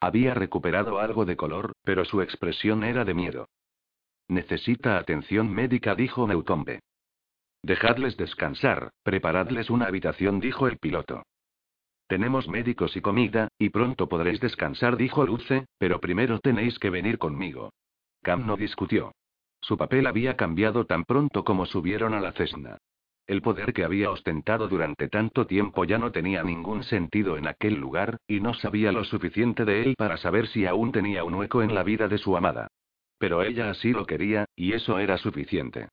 Había 0.00 0.34
recuperado 0.34 0.98
algo 0.98 1.24
de 1.24 1.36
color, 1.36 1.72
pero 1.82 2.04
su 2.04 2.20
expresión 2.20 2.84
era 2.84 3.04
de 3.04 3.14
miedo. 3.14 3.48
Necesita 4.28 4.98
atención 4.98 5.52
médica, 5.52 5.94
dijo 5.94 6.26
Neutombe. 6.26 6.80
Dejadles 7.62 8.16
descansar, 8.16 8.90
preparadles 9.02 9.70
una 9.70 9.86
habitación, 9.86 10.40
dijo 10.40 10.68
el 10.68 10.78
piloto. 10.78 11.22
Tenemos 12.06 12.48
médicos 12.48 12.96
y 12.96 13.00
comida, 13.00 13.48
y 13.58 13.70
pronto 13.70 14.08
podréis 14.08 14.40
descansar, 14.40 14.96
dijo 14.96 15.26
Luce, 15.26 15.66
pero 15.78 16.00
primero 16.00 16.38
tenéis 16.38 16.78
que 16.78 16.90
venir 16.90 17.18
conmigo. 17.18 17.72
Cam 18.22 18.46
no 18.46 18.56
discutió. 18.56 19.12
Su 19.60 19.76
papel 19.76 20.06
había 20.06 20.36
cambiado 20.36 20.86
tan 20.86 21.04
pronto 21.04 21.44
como 21.44 21.66
subieron 21.66 22.14
a 22.14 22.20
la 22.20 22.32
cesna. 22.32 22.78
El 23.26 23.42
poder 23.42 23.72
que 23.72 23.82
había 23.82 24.10
ostentado 24.10 24.68
durante 24.68 25.08
tanto 25.08 25.46
tiempo 25.46 25.84
ya 25.84 25.98
no 25.98 26.12
tenía 26.12 26.44
ningún 26.44 26.84
sentido 26.84 27.36
en 27.36 27.48
aquel 27.48 27.74
lugar, 27.74 28.18
y 28.28 28.40
no 28.40 28.54
sabía 28.54 28.92
lo 28.92 29.02
suficiente 29.04 29.64
de 29.64 29.82
él 29.82 29.94
para 29.98 30.16
saber 30.16 30.46
si 30.46 30.64
aún 30.64 30.92
tenía 30.92 31.24
un 31.24 31.34
hueco 31.34 31.62
en 31.62 31.74
la 31.74 31.82
vida 31.82 32.06
de 32.06 32.18
su 32.18 32.36
amada. 32.36 32.68
Pero 33.18 33.42
ella 33.42 33.70
así 33.70 33.92
lo 33.92 34.06
quería, 34.06 34.44
y 34.54 34.74
eso 34.74 34.98
era 34.98 35.18
suficiente. 35.18 35.88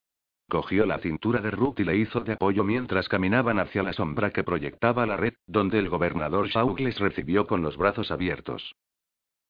Cogió 0.48 0.86
la 0.86 1.00
cintura 1.00 1.42
de 1.42 1.50
Ruth 1.50 1.80
y 1.80 1.84
le 1.84 1.98
hizo 1.98 2.20
de 2.20 2.34
apoyo 2.34 2.64
mientras 2.64 3.10
caminaban 3.10 3.60
hacia 3.60 3.82
la 3.82 3.94
sombra 3.94 4.30
que 4.30 4.44
proyectaba 4.44 5.08
la 5.08 5.18
red, 5.18 5.34
donde 5.48 5.80
el 5.80 5.90
gobernador 5.90 6.50
Shaw 6.50 6.76
les 6.78 7.00
recibió 7.00 7.48
con 7.48 7.64
los 7.64 7.78
brazos 7.78 8.12
abiertos. 8.12 8.76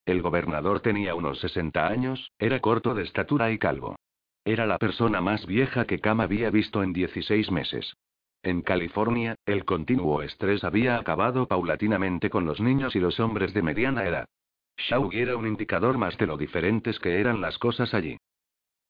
El 0.05 0.21
gobernador 0.21 0.79
tenía 0.79 1.15
unos 1.15 1.39
60 1.39 1.87
años, 1.87 2.31
era 2.37 2.61
corto 2.61 2.93
de 2.93 3.03
estatura 3.03 3.51
y 3.51 3.57
calvo. 3.57 3.97
Era 4.45 4.65
la 4.65 4.77
persona 4.77 5.21
más 5.21 5.45
vieja 5.45 5.85
que 5.85 5.99
Cam 5.99 6.19
había 6.19 6.49
visto 6.49 6.83
en 6.83 6.91
16 6.91 7.49
meses. 7.51 7.95
En 8.41 8.61
California, 8.61 9.35
el 9.45 9.63
continuo 9.63 10.21
estrés 10.21 10.65
había 10.65 10.97
acabado 10.97 11.47
paulatinamente 11.47 12.29
con 12.29 12.45
los 12.45 12.59
niños 12.59 12.93
y 12.95 12.99
los 12.99 13.21
hombres 13.21 13.53
de 13.53 13.61
mediana 13.61 14.05
edad. 14.05 14.27
Shaw 14.75 15.11
era 15.13 15.37
un 15.37 15.47
indicador 15.47 15.97
más 15.97 16.17
de 16.17 16.27
lo 16.27 16.35
diferentes 16.35 16.99
que 16.99 17.21
eran 17.21 17.39
las 17.39 17.57
cosas 17.57 17.93
allí. 17.93 18.17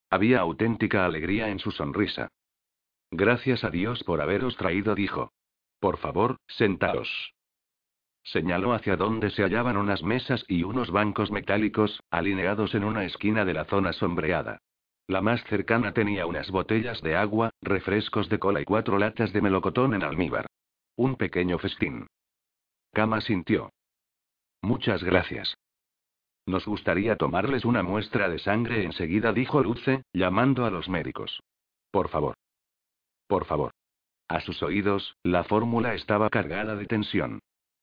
Había 0.10 0.39
auténtica 0.39 1.06
alegría 1.06 1.49
en 1.49 1.60
su 1.60 1.70
sonrisa. 1.70 2.30
Gracias 3.12 3.64
a 3.64 3.70
Dios 3.70 4.04
por 4.04 4.22
haberos 4.22 4.58
traído, 4.58 4.95
dijo. 4.95 5.34
Por 5.80 5.97
favor, 5.97 6.38
sentaos. 6.47 7.34
Señaló 8.24 8.74
hacia 8.74 8.95
donde 8.95 9.30
se 9.30 9.43
hallaban 9.43 9.78
unas 9.78 10.01
mesas 10.01 10.45
y 10.47 10.64
unos 10.64 10.89
bancos 10.89 11.30
metálicos, 11.30 12.01
alineados 12.10 12.74
en 12.74 12.86
una 12.86 13.06
esquina 13.06 13.45
de 13.45 13.54
la 13.54 13.66
zona 13.66 13.93
sombreada. 13.93 14.62
La 15.08 15.22
más 15.22 15.43
cercana 15.45 15.93
tenía 15.93 16.26
unas 16.26 16.49
botellas 16.49 17.01
de 17.01 17.16
agua, 17.16 17.51
refrescos 17.62 18.30
de 18.30 18.39
cola 18.39 18.62
y 18.62 18.66
cuatro 18.66 18.97
latas 18.97 19.34
de 19.34 19.41
melocotón 19.41 19.93
en 19.93 20.04
almíbar. 20.04 20.47
Un 20.95 21.16
pequeño 21.16 21.60
festín. 21.60 22.08
Kama 22.93 23.20
sintió. 23.22 23.70
Muchas 24.62 25.04
gracias. 25.04 25.56
Nos 26.45 26.66
gustaría 26.66 27.16
tomarles 27.18 27.66
una 27.66 27.84
muestra 27.84 28.30
de 28.30 28.39
sangre 28.39 28.84
enseguida, 28.84 29.34
dijo 29.34 29.62
Luce, 29.62 30.04
llamando 30.14 30.66
a 30.66 30.72
los 30.72 30.88
médicos. 30.88 31.41
Por 31.91 32.10
favor. 32.10 32.36
Por 33.28 33.45
favor. 33.45 33.72
A 34.28 34.39
sus 34.39 34.64
oídos, 34.64 35.16
la 35.24 35.43
fórmula 35.43 35.95
estaba 35.95 36.30
cargada 36.30 36.76
de 36.76 36.86
tensión. 36.86 37.39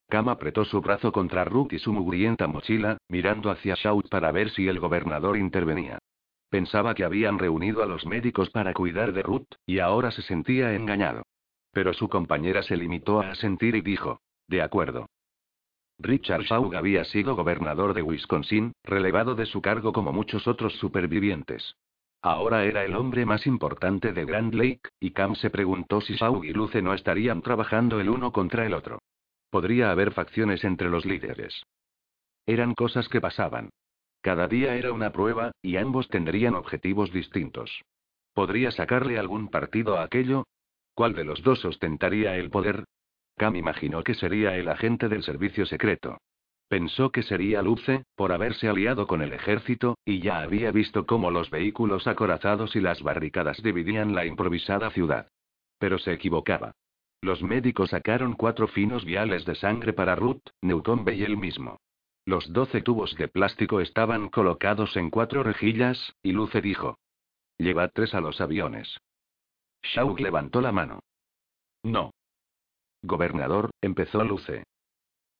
Kama 0.09 0.33
apretó 0.33 0.65
su 0.65 0.81
brazo 0.81 1.13
contra 1.13 1.45
Ruth 1.45 1.73
y 1.73 1.79
su 1.79 1.93
mugrienta 1.93 2.47
mochila, 2.47 2.99
mirando 3.09 3.51
hacia 3.51 3.75
Shout 3.75 4.09
para 4.09 4.33
ver 4.33 4.51
si 4.51 4.69
el 4.69 4.81
gobernador 4.81 5.37
intervenía. 5.37 5.99
Pensaba 6.51 6.95
que 6.95 7.05
habían 7.05 7.39
reunido 7.39 7.83
a 7.83 7.87
los 7.87 8.05
médicos 8.05 8.51
para 8.51 8.75
cuidar 8.75 9.13
de 9.13 9.23
Ruth, 9.23 9.47
y 9.67 9.79
ahora 9.79 10.11
se 10.11 10.23
sentía 10.23 10.75
engañado. 10.75 11.23
Pero 11.73 11.95
su 11.95 12.09
compañera 12.09 12.63
se 12.65 12.77
limitó 12.77 13.21
a 13.21 13.31
asentir 13.31 13.77
y 13.77 13.81
dijo, 13.81 14.21
de 14.49 14.61
acuerdo. 14.61 15.07
Richard 16.01 16.43
Shaw 16.43 16.75
había 16.75 17.05
sido 17.05 17.37
gobernador 17.37 17.95
de 17.95 18.03
Wisconsin, 18.03 18.73
relevado 18.83 19.37
de 19.37 19.47
su 19.47 19.63
cargo 19.63 19.93
como 19.93 20.13
muchos 20.13 20.49
otros 20.49 20.75
supervivientes. 20.75 21.77
Ahora 22.23 22.65
era 22.65 22.85
el 22.85 22.97
hombre 22.97 23.25
más 23.25 23.47
importante 23.47 24.13
de 24.13 24.25
Grand 24.25 24.53
Lake, 24.55 24.89
y 24.99 25.13
Cam 25.13 25.37
se 25.37 25.51
preguntó 25.51 26.01
si 26.01 26.15
Shaw 26.15 26.43
y 26.43 26.53
Luce 26.53 26.83
no 26.83 26.95
estarían 26.95 27.43
trabajando 27.43 28.01
el 28.01 28.11
uno 28.11 28.33
contra 28.33 28.67
el 28.67 28.75
otro. 28.75 28.99
Podría 29.51 29.91
haber 29.91 30.13
facciones 30.13 30.65
entre 30.65 30.91
los 30.91 31.05
líderes. 31.05 31.63
Eran 32.45 32.75
cosas 32.75 33.09
que 33.09 33.21
pasaban. 33.21 33.71
Cada 34.21 34.49
día 34.49 34.75
era 34.75 34.93
una 34.93 35.13
prueba, 35.13 35.53
y 35.63 35.77
ambos 35.77 36.09
tendrían 36.09 36.55
objetivos 36.55 37.13
distintos. 37.13 37.83
¿Podría 38.35 38.71
sacarle 38.71 39.19
algún 39.19 39.49
partido 39.49 39.97
a 39.97 40.05
aquello? 40.05 40.47
¿Cuál 40.95 41.15
de 41.15 41.25
los 41.25 41.43
dos 41.43 41.65
ostentaría 41.65 42.37
el 42.37 42.51
poder? 42.51 42.85
Cam 43.37 43.57
imaginó 43.57 44.03
que 44.03 44.15
sería 44.15 44.57
el 44.57 44.69
agente 44.69 45.09
del 45.09 45.23
servicio 45.23 45.65
secreto. 45.65 46.19
Pensó 46.69 47.11
que 47.11 47.23
sería 47.23 47.63
Luce, 47.63 48.05
por 48.15 48.33
haberse 48.33 48.69
aliado 48.69 49.07
con 49.07 49.23
el 49.23 49.33
ejército, 49.33 49.97
y 50.05 50.21
ya 50.21 50.41
había 50.41 50.71
visto 50.71 51.07
cómo 51.07 51.31
los 51.31 51.51
vehículos 51.51 52.07
acorazados 52.07 52.77
y 52.77 52.81
las 52.81 53.03
barricadas 53.03 53.61
dividían 53.63 54.15
la 54.15 54.27
improvisada 54.27 54.91
ciudad. 54.91 55.29
Pero 55.79 55.99
se 55.99 56.13
equivocaba. 56.13 56.73
Los 57.23 57.43
médicos 57.43 57.91
sacaron 57.91 58.35
cuatro 58.35 58.69
finos 58.69 59.05
viales 59.05 59.45
de 59.47 59.55
sangre 59.55 59.93
para 59.93 60.15
Ruth, 60.15 60.43
Newton 60.63 61.05
y 61.09 61.23
él 61.23 61.37
mismo. 61.37 61.79
Los 62.25 62.53
doce 62.53 62.83
tubos 62.83 63.15
de 63.17 63.29
plástico 63.29 63.81
estaban 63.81 64.29
colocados 64.29 64.97
en 64.97 65.11
cuatro 65.11 65.43
rejillas, 65.43 66.15
y 66.23 66.33
Luce 66.33 66.61
dijo. 66.61 66.99
Llevad 67.59 67.91
tres 67.95 68.15
a 68.15 68.21
los 68.21 68.41
aviones. 68.41 69.01
Shaw 69.83 70.17
levantó 70.17 70.61
la 70.61 70.73
mano. 70.73 71.01
No. 71.83 72.13
Gobernador, 73.03 73.71
empezó 73.81 74.23
Luce. 74.25 74.65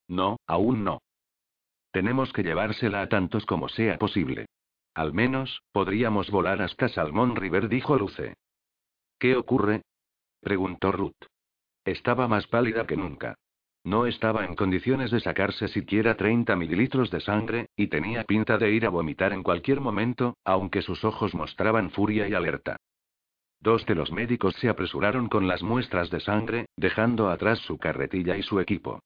No, 0.07 0.37
aún 0.47 0.83
no. 0.83 1.01
Tenemos 1.91 2.33
que 2.33 2.43
llevársela 2.43 3.01
a 3.01 3.09
tantos 3.09 3.45
como 3.45 3.69
sea 3.69 3.97
posible. 3.97 4.47
Al 4.93 5.13
menos, 5.13 5.61
podríamos 5.71 6.29
volar 6.31 6.61
hasta 6.61 6.89
Salmón 6.89 7.35
River, 7.35 7.69
dijo 7.69 7.95
Luce. 7.95 8.35
¿Qué 9.19 9.35
ocurre? 9.35 9.83
preguntó 10.41 10.91
Ruth. 10.91 11.27
Estaba 11.85 12.27
más 12.27 12.47
pálida 12.47 12.85
que 12.87 12.97
nunca. 12.97 13.35
No 13.83 14.05
estaba 14.05 14.45
en 14.45 14.55
condiciones 14.55 15.09
de 15.09 15.19
sacarse 15.19 15.67
siquiera 15.67 16.15
30 16.15 16.55
mililitros 16.55 17.09
de 17.09 17.19
sangre, 17.19 17.69
y 17.75 17.87
tenía 17.87 18.23
pinta 18.25 18.57
de 18.57 18.71
ir 18.71 18.85
a 18.85 18.89
vomitar 18.89 19.33
en 19.33 19.41
cualquier 19.41 19.81
momento, 19.81 20.37
aunque 20.45 20.83
sus 20.83 21.03
ojos 21.03 21.33
mostraban 21.33 21.89
furia 21.89 22.27
y 22.27 22.33
alerta. 22.33 22.77
Dos 23.59 23.85
de 23.85 23.95
los 23.95 24.11
médicos 24.11 24.55
se 24.55 24.69
apresuraron 24.69 25.29
con 25.29 25.47
las 25.47 25.63
muestras 25.63 26.09
de 26.09 26.19
sangre, 26.19 26.67
dejando 26.77 27.29
atrás 27.29 27.59
su 27.59 27.77
carretilla 27.77 28.37
y 28.37 28.43
su 28.43 28.59
equipo. 28.59 28.99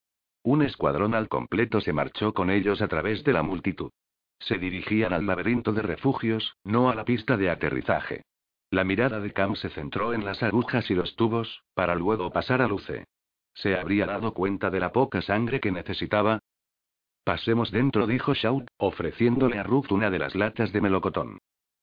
Un 0.43 0.61
escuadrón 0.61 1.13
al 1.13 1.27
completo 1.27 1.81
se 1.81 1.93
marchó 1.93 2.33
con 2.33 2.49
ellos 2.49 2.81
a 2.81 2.87
través 2.87 3.23
de 3.23 3.33
la 3.33 3.43
multitud. 3.43 3.91
Se 4.39 4.57
dirigían 4.57 5.13
al 5.13 5.25
laberinto 5.25 5.71
de 5.71 5.81
refugios, 5.81 6.55
no 6.63 6.89
a 6.89 6.95
la 6.95 7.05
pista 7.05 7.37
de 7.37 7.49
aterrizaje. 7.49 8.23
La 8.69 8.83
mirada 8.83 9.19
de 9.19 9.31
Cam 9.31 9.55
se 9.55 9.69
centró 9.69 10.13
en 10.13 10.25
las 10.25 10.43
agujas 10.43 10.89
y 10.91 10.95
los 10.95 11.15
tubos, 11.15 11.63
para 11.73 11.95
luego 11.95 12.31
pasar 12.31 12.61
a 12.61 12.67
Luce. 12.67 13.05
¿Se 13.55 13.75
habría 13.75 14.05
dado 14.05 14.33
cuenta 14.33 14.69
de 14.69 14.79
la 14.79 14.91
poca 14.91 15.21
sangre 15.21 15.59
que 15.59 15.71
necesitaba? 15.71 16.39
Pasemos 17.23 17.71
dentro, 17.71 18.05
dijo 18.05 18.33
Shout, 18.33 18.67
ofreciéndole 18.77 19.57
a 19.57 19.63
Ruth 19.63 19.91
una 19.91 20.11
de 20.11 20.19
las 20.19 20.35
latas 20.35 20.71
de 20.71 20.81
melocotón. 20.81 21.39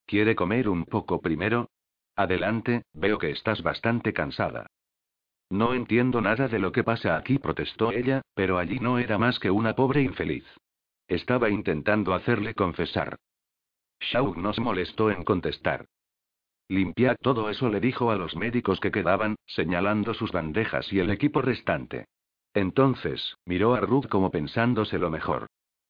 ¿Quiere 0.07 0.37
comer 0.37 0.69
un 0.69 0.85
poco 0.85 1.21
primero? 1.21 1.71
Adelante, 2.15 2.83
veo 2.93 3.19
que 3.19 3.31
estás 3.31 3.63
bastante 3.63 4.13
cansada. 4.13 4.67
No 5.51 5.75
entiendo 5.75 6.21
nada 6.21 6.49
de 6.49 6.59
lo 6.59 6.73
que 6.73 6.85
pasa 6.85 7.17
aquí, 7.17 7.39
protestó 7.39 7.91
ella, 7.91 8.23
pero 8.35 8.59
allí 8.59 8.79
no 8.79 8.99
era 8.99 9.19
más 9.19 9.39
que 9.39 9.51
una 9.51 9.75
pobre 9.75 10.03
infeliz. 10.03 10.45
Estaba 11.09 11.51
intentando 11.51 12.15
hacerle 12.15 12.55
confesar. 12.55 13.17
Shaw 14.01 14.35
no 14.37 14.53
se 14.53 14.61
molestó 14.61 15.11
en 15.11 15.25
contestar. 15.25 15.87
Limpiad 16.69 17.17
todo 17.21 17.51
eso, 17.51 17.69
le 17.69 17.81
dijo 17.81 18.11
a 18.11 18.17
los 18.17 18.37
médicos 18.37 18.81
que 18.81 18.91
quedaban, 18.91 19.37
señalando 19.47 20.15
sus 20.15 20.33
bandejas 20.33 20.93
y 20.93 20.99
el 20.99 21.11
equipo 21.11 21.43
restante. 21.43 22.07
Entonces, 22.55 23.37
miró 23.47 23.75
a 23.75 23.81
Ruth 23.81 24.07
como 24.09 24.31
pensándose 24.31 24.99
lo 24.99 25.11
mejor. 25.11 25.47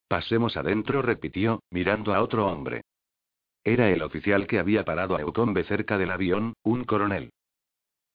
Pasemos 0.08 0.56
adentro, 0.56 1.02
repitió, 1.02 1.62
mirando 1.70 2.14
a 2.14 2.22
otro 2.22 2.46
hombre. 2.46 2.82
Era 3.64 3.90
el 3.90 4.02
oficial 4.02 4.46
que 4.46 4.58
había 4.58 4.84
parado 4.84 5.16
a 5.16 5.20
Eucombe 5.20 5.64
cerca 5.64 5.98
del 5.98 6.10
avión, 6.10 6.54
un 6.62 6.84
coronel. 6.84 7.30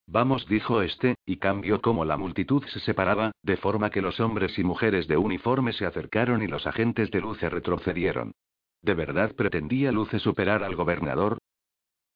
Vamos, 0.06 0.48
dijo 0.48 0.82
este, 0.82 1.16
y 1.26 1.38
cambió 1.38 1.82
como 1.82 2.06
la 2.06 2.16
multitud 2.16 2.64
se 2.66 2.80
separaba, 2.80 3.32
de 3.44 3.58
forma 3.58 3.90
que 3.90 4.02
los 4.02 4.20
hombres 4.22 4.58
y 4.58 4.64
mujeres 4.64 5.08
de 5.08 5.18
uniforme 5.18 5.74
se 5.74 5.86
acercaron 5.86 6.42
y 6.42 6.48
los 6.48 6.66
agentes 6.66 7.12
de 7.12 7.20
Luce 7.20 7.50
retrocedieron. 7.50 8.34
¿De 8.82 8.94
verdad 8.94 9.36
pretendía 9.36 9.92
Luce 9.92 10.20
superar 10.20 10.64
al 10.64 10.76
gobernador? 10.76 11.40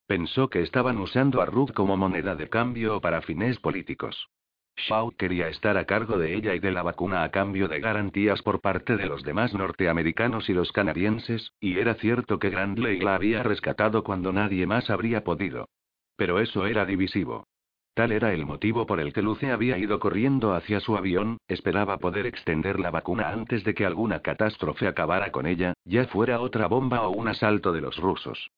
Pensó 0.08 0.49
que 0.49 0.62
estaban 0.62 0.97
usando 0.97 1.41
a 1.41 1.45
Ruth 1.45 1.72
como 1.72 1.97
moneda 1.97 2.36
de 2.36 2.49
cambio 2.49 2.99
para 3.02 3.22
fines 3.22 3.60
políticos. 3.60 4.30
Shaw 4.78 5.12
quería 5.12 5.47
estar 5.47 5.78
a 5.78 5.86
cargo 5.86 6.18
de 6.18 6.34
ella 6.36 6.56
y 6.56 6.60
de 6.60 6.72
la 6.72 6.82
vacuna 6.82 7.24
a 7.24 7.30
cambio 7.30 7.68
de 7.68 7.80
garantías 7.80 8.41
por 8.41 8.62
parte 8.62 8.97
de 8.97 9.06
los 9.06 9.24
demás 9.24 9.54
norteamericanos 9.54 10.49
y 10.49 10.54
los 10.54 10.72
canadienses, 10.72 11.52
y 11.60 11.78
era 11.78 11.95
cierto 11.95 12.39
que 12.39 12.49
Grandley 12.49 12.99
la 12.99 13.16
había 13.16 13.43
rescatado 13.43 14.04
cuando 14.04 14.32
nadie 14.32 14.66
más 14.66 14.89
habría 14.89 15.24
podido. 15.24 15.68
Pero 16.16 16.39
eso 16.39 16.66
era 16.66 16.86
divisivo. 16.86 17.45
Tal 17.93 18.14
era 18.14 18.34
el 18.34 18.45
motivo 18.45 18.86
por 18.86 19.02
el 19.02 19.12
que 19.12 19.22
Luce 19.22 19.52
había 19.52 19.78
ido 19.78 19.99
corriendo 19.99 20.54
hacia 20.54 20.80
su 20.80 20.95
avión, 20.95 21.38
esperaba 21.47 21.97
poder 21.97 22.26
extender 22.26 22.80
la 22.80 22.89
vacuna 22.89 23.30
antes 23.30 23.66
de 23.66 23.74
que 23.74 23.86
alguna 23.86 24.22
catástrofe 24.22 24.88
acabara 24.88 25.32
con 25.32 25.45
ella, 25.45 25.74
ya 25.84 26.06
fuera 26.06 26.39
otra 26.39 26.68
bomba 26.68 27.02
o 27.02 27.10
un 27.10 27.28
asalto 27.28 27.74
de 27.74 27.82
los 27.82 27.97
rusos. 27.97 28.49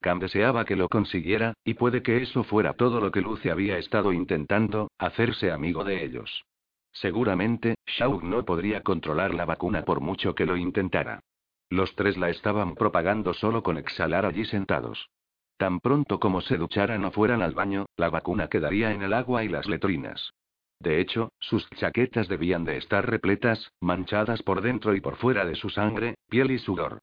Cam 0.00 0.20
deseaba 0.20 0.64
que 0.64 0.76
lo 0.76 0.88
consiguiera, 0.88 1.54
y 1.64 1.74
puede 1.74 2.02
que 2.02 2.22
eso 2.22 2.44
fuera 2.44 2.74
todo 2.74 3.00
lo 3.00 3.10
que 3.10 3.20
Luce 3.20 3.50
había 3.50 3.78
estado 3.78 4.12
intentando, 4.12 4.90
hacerse 4.98 5.50
amigo 5.50 5.84
de 5.84 6.04
ellos. 6.04 6.44
Seguramente, 6.92 7.76
Shaw 7.86 8.20
no 8.22 8.44
podría 8.44 8.82
controlar 8.82 9.34
la 9.34 9.44
vacuna 9.44 9.84
por 9.84 10.00
mucho 10.00 10.34
que 10.34 10.46
lo 10.46 10.56
intentara. 10.56 11.20
Los 11.70 11.94
tres 11.94 12.16
la 12.16 12.30
estaban 12.30 12.74
propagando 12.74 13.34
solo 13.34 13.62
con 13.62 13.76
exhalar 13.76 14.24
allí 14.24 14.44
sentados. 14.44 15.10
Tan 15.58 15.80
pronto 15.80 16.20
como 16.20 16.40
se 16.40 16.56
ducharan 16.56 17.04
o 17.04 17.10
fueran 17.10 17.42
al 17.42 17.52
baño, 17.52 17.86
la 17.96 18.10
vacuna 18.10 18.48
quedaría 18.48 18.92
en 18.92 19.02
el 19.02 19.12
agua 19.12 19.44
y 19.44 19.48
las 19.48 19.66
letrinas. 19.66 20.32
De 20.80 21.00
hecho, 21.00 21.32
sus 21.40 21.68
chaquetas 21.70 22.28
debían 22.28 22.64
de 22.64 22.76
estar 22.76 23.08
repletas, 23.08 23.72
manchadas 23.80 24.42
por 24.42 24.60
dentro 24.60 24.94
y 24.94 25.00
por 25.00 25.16
fuera 25.16 25.44
de 25.44 25.56
su 25.56 25.68
sangre, 25.68 26.14
piel 26.28 26.52
y 26.52 26.58
sudor. 26.58 27.00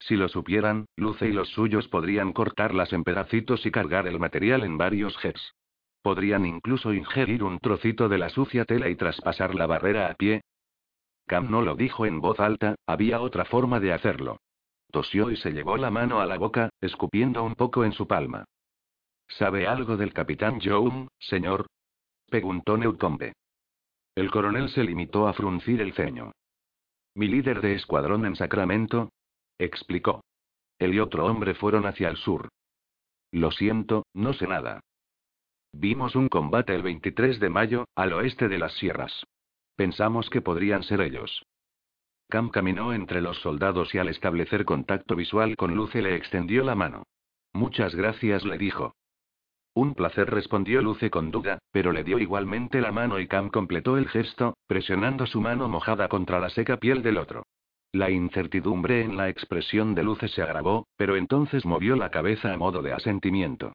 Si 0.00 0.16
lo 0.16 0.28
supieran, 0.28 0.86
Luce 0.96 1.28
y 1.28 1.32
los 1.32 1.50
suyos 1.50 1.86
podrían 1.88 2.32
cortarlas 2.32 2.92
en 2.92 3.04
pedacitos 3.04 3.64
y 3.66 3.70
cargar 3.70 4.08
el 4.08 4.18
material 4.18 4.64
en 4.64 4.78
varios 4.78 5.16
jets. 5.18 5.54
Podrían 6.02 6.46
incluso 6.46 6.94
ingerir 6.94 7.44
un 7.44 7.58
trocito 7.58 8.08
de 8.08 8.16
la 8.16 8.30
sucia 8.30 8.64
tela 8.64 8.88
y 8.88 8.96
traspasar 8.96 9.54
la 9.54 9.66
barrera 9.66 10.10
a 10.10 10.14
pie. 10.14 10.42
Cam 11.26 11.50
no 11.50 11.60
lo 11.60 11.76
dijo 11.76 12.06
en 12.06 12.20
voz 12.20 12.40
alta, 12.40 12.76
había 12.86 13.20
otra 13.20 13.44
forma 13.44 13.78
de 13.78 13.92
hacerlo. 13.92 14.38
Tosió 14.90 15.30
y 15.30 15.36
se 15.36 15.52
llevó 15.52 15.76
la 15.76 15.90
mano 15.90 16.20
a 16.20 16.26
la 16.26 16.38
boca, 16.38 16.70
escupiendo 16.80 17.44
un 17.44 17.54
poco 17.54 17.84
en 17.84 17.92
su 17.92 18.08
palma. 18.08 18.46
¿Sabe 19.28 19.66
algo 19.66 19.96
del 19.96 20.12
capitán 20.12 20.58
Young, 20.60 21.08
señor? 21.18 21.66
preguntó 22.28 22.76
Newcombe. 22.76 23.34
El 24.16 24.30
coronel 24.30 24.70
se 24.70 24.82
limitó 24.82 25.28
a 25.28 25.34
fruncir 25.34 25.80
el 25.80 25.92
ceño. 25.92 26.32
Mi 27.14 27.28
líder 27.28 27.60
de 27.60 27.74
escuadrón 27.74 28.24
en 28.24 28.34
Sacramento, 28.34 29.10
explicó. 29.64 30.22
Él 30.78 30.94
y 30.94 31.00
otro 31.00 31.26
hombre 31.26 31.54
fueron 31.54 31.86
hacia 31.86 32.08
el 32.08 32.16
sur. 32.16 32.48
Lo 33.32 33.50
siento, 33.50 34.06
no 34.14 34.32
sé 34.32 34.46
nada. 34.46 34.80
Vimos 35.72 36.16
un 36.16 36.28
combate 36.28 36.74
el 36.74 36.82
23 36.82 37.38
de 37.38 37.48
mayo, 37.48 37.84
al 37.94 38.12
oeste 38.12 38.48
de 38.48 38.58
las 38.58 38.72
sierras. 38.74 39.24
Pensamos 39.76 40.28
que 40.30 40.40
podrían 40.40 40.82
ser 40.82 41.00
ellos. 41.00 41.44
Cam 42.28 42.48
caminó 42.48 42.92
entre 42.92 43.20
los 43.20 43.38
soldados 43.40 43.94
y 43.94 43.98
al 43.98 44.08
establecer 44.08 44.64
contacto 44.64 45.16
visual 45.16 45.56
con 45.56 45.74
Luce 45.74 46.02
le 46.02 46.16
extendió 46.16 46.64
la 46.64 46.74
mano. 46.74 47.04
Muchas 47.52 47.94
gracias, 47.94 48.44
le 48.44 48.56
dijo. 48.56 48.94
Un 49.74 49.94
placer, 49.94 50.28
respondió 50.30 50.82
Luce 50.82 51.10
con 51.10 51.30
duda, 51.30 51.58
pero 51.70 51.92
le 51.92 52.04
dio 52.04 52.18
igualmente 52.18 52.80
la 52.80 52.92
mano 52.92 53.20
y 53.20 53.28
Cam 53.28 53.50
completó 53.50 53.96
el 53.96 54.08
gesto, 54.08 54.56
presionando 54.66 55.26
su 55.26 55.40
mano 55.40 55.68
mojada 55.68 56.08
contra 56.08 56.40
la 56.40 56.50
seca 56.50 56.76
piel 56.78 57.02
del 57.02 57.18
otro. 57.18 57.44
La 57.92 58.08
incertidumbre 58.10 59.02
en 59.02 59.16
la 59.16 59.28
expresión 59.28 59.96
de 59.96 60.04
Luce 60.04 60.28
se 60.28 60.42
agravó, 60.42 60.86
pero 60.96 61.16
entonces 61.16 61.64
movió 61.64 61.96
la 61.96 62.10
cabeza 62.10 62.52
a 62.52 62.56
modo 62.56 62.82
de 62.82 62.92
asentimiento. 62.92 63.72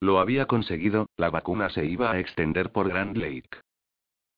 Lo 0.00 0.20
había 0.20 0.46
conseguido, 0.46 1.08
la 1.16 1.28
vacuna 1.28 1.68
se 1.68 1.84
iba 1.84 2.10
a 2.10 2.18
extender 2.18 2.72
por 2.72 2.88
Grand 2.88 3.16
Lake. 3.16 3.60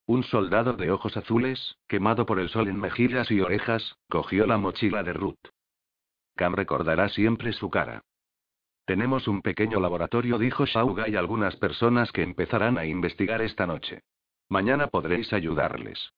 Un 0.05 0.23
soldado 0.23 0.73
de 0.73 0.91
ojos 0.91 1.15
azules, 1.15 1.77
quemado 1.87 2.25
por 2.25 2.39
el 2.39 2.49
sol 2.49 2.67
en 2.67 2.77
mejillas 2.77 3.31
y 3.31 3.39
orejas, 3.39 3.95
cogió 4.09 4.45
la 4.45 4.57
mochila 4.57 5.03
de 5.03 5.13
Ruth. 5.13 5.47
Cam 6.35 6.53
recordará 6.53 7.07
siempre 7.07 7.53
su 7.53 7.69
cara. 7.69 8.01
Tenemos 8.85 9.27
un 9.29 9.41
pequeño 9.41 9.79
laboratorio, 9.79 10.37
dijo 10.39 10.65
Shauga, 10.65 11.07
y 11.07 11.15
algunas 11.15 11.55
personas 11.55 12.11
que 12.11 12.23
empezarán 12.23 12.77
a 12.77 12.85
investigar 12.85 13.41
esta 13.41 13.65
noche. 13.65 14.01
Mañana 14.49 14.87
podréis 14.87 15.31
ayudarles. 15.31 16.11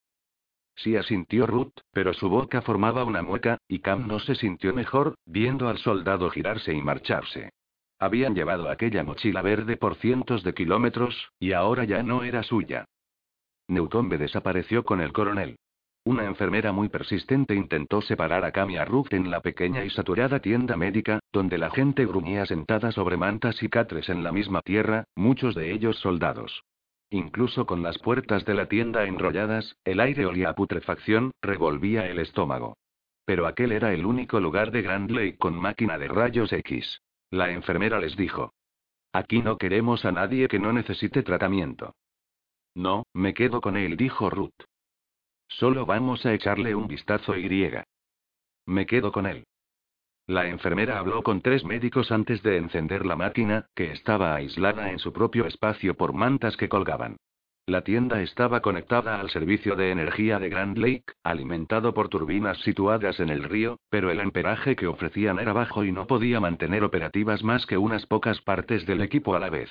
Sí 0.75 0.95
asintió 0.95 1.45
Ruth, 1.45 1.73
pero 1.91 2.13
su 2.13 2.29
boca 2.29 2.61
formaba 2.61 3.03
una 3.03 3.21
mueca, 3.21 3.57
y 3.67 3.79
Cam 3.79 4.07
no 4.07 4.19
se 4.19 4.35
sintió 4.35 4.73
mejor, 4.73 5.15
viendo 5.25 5.69
al 5.69 5.77
soldado 5.77 6.29
girarse 6.29 6.73
y 6.73 6.81
marcharse. 6.81 7.51
Habían 7.99 8.35
llevado 8.35 8.69
aquella 8.69 9.03
mochila 9.03 9.41
verde 9.41 9.77
por 9.77 9.95
cientos 9.95 10.43
de 10.43 10.53
kilómetros, 10.53 11.29
y 11.39 11.53
ahora 11.53 11.85
ya 11.85 12.03
no 12.03 12.23
era 12.23 12.43
suya. 12.43 12.85
Newcombe 13.67 14.17
desapareció 14.17 14.83
con 14.83 14.99
el 14.99 15.13
coronel. 15.13 15.57
Una 16.05 16.25
enfermera 16.25 16.73
muy 16.73 16.89
persistente 16.89 17.55
intentó 17.55 18.01
separar 18.01 18.43
a 18.43 18.51
Cam 18.51 18.69
y 18.71 18.77
a 18.77 18.83
Ruth 18.83 19.13
en 19.13 19.31
la 19.31 19.39
pequeña 19.39 19.85
y 19.85 19.89
saturada 19.89 20.39
tienda 20.39 20.75
médica, 20.75 21.19
donde 21.31 21.57
la 21.57 21.69
gente 21.69 22.05
gruñía 22.05 22.45
sentada 22.45 22.91
sobre 22.91 23.15
mantas 23.15 23.63
y 23.63 23.69
catres 23.69 24.09
en 24.09 24.21
la 24.21 24.33
misma 24.33 24.61
tierra, 24.61 25.05
muchos 25.15 25.55
de 25.55 25.71
ellos 25.71 25.97
soldados. 25.99 26.63
Incluso 27.13 27.67
con 27.67 27.83
las 27.83 27.99
puertas 27.99 28.43
de 28.43 28.55
la 28.55 28.65
tienda 28.67 29.05
enrolladas, 29.05 29.77
el 29.83 29.99
aire 29.99 30.25
olía 30.25 30.49
a 30.49 30.55
putrefacción, 30.55 31.31
revolvía 31.43 32.07
el 32.07 32.17
estómago. 32.17 32.75
Pero 33.23 33.45
aquel 33.45 33.71
era 33.71 33.93
el 33.93 34.03
único 34.03 34.39
lugar 34.39 34.71
de 34.71 34.81
Grand 34.81 35.11
Lake 35.11 35.37
con 35.37 35.55
máquina 35.55 35.99
de 35.99 36.07
rayos 36.07 36.51
X. 36.51 37.03
La 37.29 37.51
enfermera 37.51 37.99
les 37.99 38.17
dijo. 38.17 38.55
Aquí 39.11 39.43
no 39.43 39.59
queremos 39.59 40.05
a 40.05 40.11
nadie 40.11 40.47
que 40.47 40.57
no 40.57 40.73
necesite 40.73 41.21
tratamiento. 41.21 41.93
No, 42.73 43.05
me 43.13 43.35
quedo 43.35 43.61
con 43.61 43.77
él, 43.77 43.95
dijo 43.95 44.31
Ruth. 44.31 44.63
Solo 45.47 45.85
vamos 45.85 46.25
a 46.25 46.33
echarle 46.33 46.73
un 46.73 46.87
vistazo 46.87 47.37
y. 47.37 47.47
Me 48.65 48.87
quedo 48.87 49.11
con 49.11 49.27
él. 49.27 49.45
La 50.27 50.47
enfermera 50.47 50.99
habló 50.99 51.21
con 51.21 51.41
tres 51.41 51.65
médicos 51.65 52.11
antes 52.11 52.41
de 52.43 52.57
encender 52.57 53.05
la 53.05 53.17
máquina, 53.17 53.67
que 53.75 53.91
estaba 53.91 54.35
aislada 54.35 54.89
en 54.91 54.99
su 54.99 55.11
propio 55.11 55.45
espacio 55.45 55.95
por 55.95 56.13
mantas 56.13 56.55
que 56.55 56.69
colgaban. 56.69 57.17
La 57.65 57.83
tienda 57.83 58.21
estaba 58.21 58.61
conectada 58.61 59.19
al 59.19 59.29
servicio 59.29 59.75
de 59.75 59.91
energía 59.91 60.39
de 60.39 60.49
Grand 60.49 60.77
Lake, 60.77 61.05
alimentado 61.23 61.93
por 61.93 62.09
turbinas 62.09 62.57
situadas 62.59 63.19
en 63.19 63.29
el 63.29 63.43
río, 63.43 63.79
pero 63.89 64.11
el 64.11 64.19
amperaje 64.19 64.75
que 64.75 64.87
ofrecían 64.87 65.39
era 65.39 65.53
bajo 65.53 65.83
y 65.83 65.91
no 65.91 66.07
podía 66.07 66.39
mantener 66.39 66.83
operativas 66.83 67.43
más 67.43 67.65
que 67.65 67.77
unas 67.77 68.05
pocas 68.05 68.41
partes 68.41 68.85
del 68.85 69.01
equipo 69.01 69.35
a 69.35 69.39
la 69.39 69.49
vez. 69.49 69.69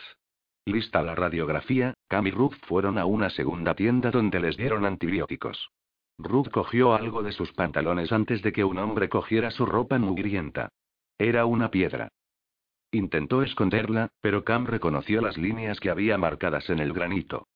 Lista 0.64 1.02
la 1.02 1.14
radiografía, 1.14 1.94
Cam 2.08 2.26
y 2.26 2.30
Ruth 2.30 2.54
fueron 2.66 2.96
a 2.96 3.04
una 3.04 3.30
segunda 3.30 3.74
tienda 3.74 4.10
donde 4.10 4.40
les 4.40 4.56
dieron 4.56 4.84
antibióticos. 4.86 5.70
Ruth 6.22 6.48
cogió 6.50 6.94
algo 6.94 7.22
de 7.22 7.32
sus 7.32 7.52
pantalones 7.52 8.12
antes 8.12 8.42
de 8.42 8.52
que 8.52 8.64
un 8.64 8.78
hombre 8.78 9.08
cogiera 9.08 9.50
su 9.50 9.66
ropa 9.66 9.98
mugrienta. 9.98 10.68
Era 11.18 11.44
una 11.46 11.70
piedra. 11.70 12.08
Intentó 12.90 13.42
esconderla, 13.42 14.10
pero 14.20 14.44
Cam 14.44 14.66
reconoció 14.66 15.20
las 15.20 15.36
líneas 15.36 15.80
que 15.80 15.90
había 15.90 16.18
marcadas 16.18 16.68
en 16.70 16.78
el 16.78 16.92
granito. 16.92 17.48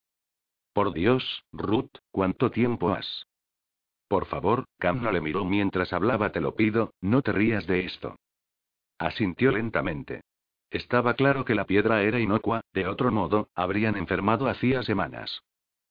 Por 0.73 0.93
Dios, 0.93 1.43
Ruth, 1.51 1.91
¿cuánto 2.11 2.51
tiempo 2.51 2.89
has? 2.89 3.27
Por 4.07 4.25
favor, 4.25 4.65
Cam 4.79 5.01
no 5.01 5.11
le 5.11 5.21
miró 5.21 5.45
mientras 5.45 5.93
hablaba, 5.93 6.31
te 6.31 6.41
lo 6.41 6.55
pido, 6.55 6.93
no 7.01 7.21
te 7.21 7.31
rías 7.31 7.67
de 7.67 7.85
esto. 7.85 8.15
Asintió 8.97 9.51
lentamente. 9.51 10.21
Estaba 10.69 11.13
claro 11.13 11.45
que 11.45 11.55
la 11.55 11.65
piedra 11.65 12.01
era 12.03 12.19
inocua, 12.19 12.61
de 12.73 12.87
otro 12.87 13.11
modo, 13.11 13.49
habrían 13.55 13.95
enfermado 13.95 14.47
hacía 14.47 14.83
semanas. 14.83 15.41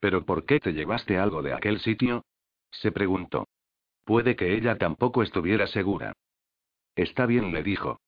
¿Pero 0.00 0.24
por 0.24 0.44
qué 0.44 0.60
te 0.60 0.72
llevaste 0.72 1.18
algo 1.18 1.42
de 1.42 1.54
aquel 1.54 1.80
sitio? 1.80 2.24
Se 2.70 2.92
preguntó. 2.92 3.46
Puede 4.04 4.36
que 4.36 4.54
ella 4.54 4.78
tampoco 4.78 5.22
estuviera 5.22 5.66
segura. 5.66 6.12
Está 6.94 7.26
bien, 7.26 7.52
le 7.52 7.62
dijo. 7.62 8.00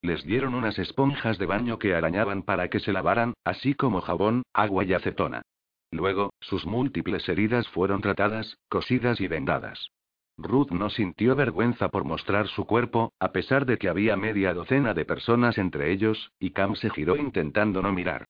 Les 0.00 0.24
dieron 0.24 0.54
unas 0.54 0.78
esponjas 0.78 1.38
de 1.38 1.46
baño 1.46 1.78
que 1.78 1.94
arañaban 1.94 2.42
para 2.42 2.68
que 2.68 2.80
se 2.80 2.92
lavaran, 2.92 3.34
así 3.44 3.74
como 3.74 4.00
jabón, 4.00 4.42
agua 4.52 4.84
y 4.84 4.94
acetona. 4.94 5.42
Luego, 5.90 6.32
sus 6.40 6.66
múltiples 6.66 7.28
heridas 7.28 7.68
fueron 7.68 8.00
tratadas, 8.00 8.58
cosidas 8.68 9.20
y 9.20 9.28
vendadas. 9.28 9.90
Ruth 10.36 10.70
no 10.70 10.88
sintió 10.88 11.34
vergüenza 11.34 11.88
por 11.88 12.04
mostrar 12.04 12.46
su 12.46 12.64
cuerpo, 12.64 13.12
a 13.18 13.32
pesar 13.32 13.66
de 13.66 13.76
que 13.76 13.88
había 13.88 14.16
media 14.16 14.54
docena 14.54 14.94
de 14.94 15.04
personas 15.04 15.58
entre 15.58 15.90
ellos, 15.90 16.30
y 16.38 16.50
Cam 16.50 16.76
se 16.76 16.90
giró 16.90 17.16
intentando 17.16 17.82
no 17.82 17.92
mirar. 17.92 18.26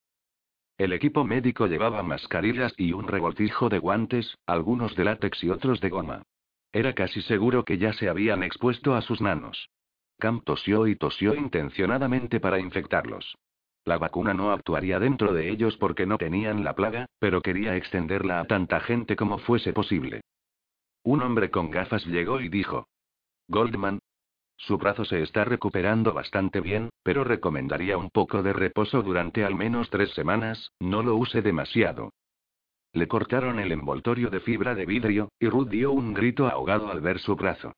El 0.79 0.93
equipo 0.93 1.25
médico 1.25 1.67
llevaba 1.67 2.05
mascarillas 2.05 2.73
y 2.77 2.93
un 2.93 3.09
revoltijo 3.09 3.69
de 3.69 3.81
guantes, 3.81 4.39
algunos 4.47 4.95
de 4.95 5.05
látex 5.05 5.43
y 5.43 5.51
otros 5.51 5.81
de 5.81 5.89
goma. 5.89 6.23
Era 6.73 6.95
casi 6.95 7.21
seguro 7.23 7.65
que 7.65 7.79
ya 7.79 7.93
se 7.93 8.09
habían 8.09 8.45
expuesto 8.45 8.95
a 8.95 9.03
sus 9.03 9.21
manos. 9.21 9.71
Cam 10.21 10.41
tosió 10.41 10.87
y 10.87 10.95
tosió 10.95 11.35
intencionadamente 11.35 12.39
para 12.39 12.61
infectarlos. 12.61 13.37
La 13.85 13.99
vacuna 13.99 14.35
no 14.35 14.53
actuaría 14.53 15.01
dentro 15.01 15.33
de 15.33 15.51
ellos 15.51 15.77
porque 15.79 16.07
no 16.07 16.17
tenían 16.17 16.63
la 16.63 16.77
plaga, 16.77 17.07
pero 17.19 17.43
quería 17.43 17.75
extenderla 17.77 18.39
a 18.39 18.45
tanta 18.45 18.79
gente 18.79 19.17
como 19.17 19.39
fuese 19.39 19.73
posible. 19.73 20.21
Un 21.03 21.23
hombre 21.23 21.51
con 21.51 21.71
gafas 21.71 22.07
llegó 22.07 22.41
y 22.41 22.49
dijo. 22.49 22.87
Goldman. 23.49 23.99
Su 24.59 24.77
brazo 24.77 25.05
se 25.05 25.23
está 25.23 25.45
recuperando 25.45 26.13
bastante 26.13 26.61
bien, 26.61 26.91
pero 27.03 27.25
recomendaría 27.25 27.97
un 27.97 28.11
poco 28.11 28.43
de 28.43 28.53
reposo 28.53 29.03
durante 29.03 29.45
al 29.45 29.55
menos 29.55 29.89
tres 29.89 30.11
semanas, 30.15 30.73
no 30.81 31.03
lo 31.03 31.17
use 31.17 31.43
demasiado. 31.43 32.13
Le 32.93 33.07
cortaron 33.07 33.61
el 33.61 33.71
envoltorio 33.71 34.31
de 34.31 34.41
fibra 34.41 34.75
de 34.75 34.85
vidrio, 34.85 35.31
y 35.39 35.49
Ruth 35.49 35.69
dio 35.69 35.93
un 35.93 36.13
grito 36.13 36.49
ahogado 36.49 36.91
al 36.91 37.01
ver 37.01 37.21
su 37.21 37.37
brazo. 37.37 37.73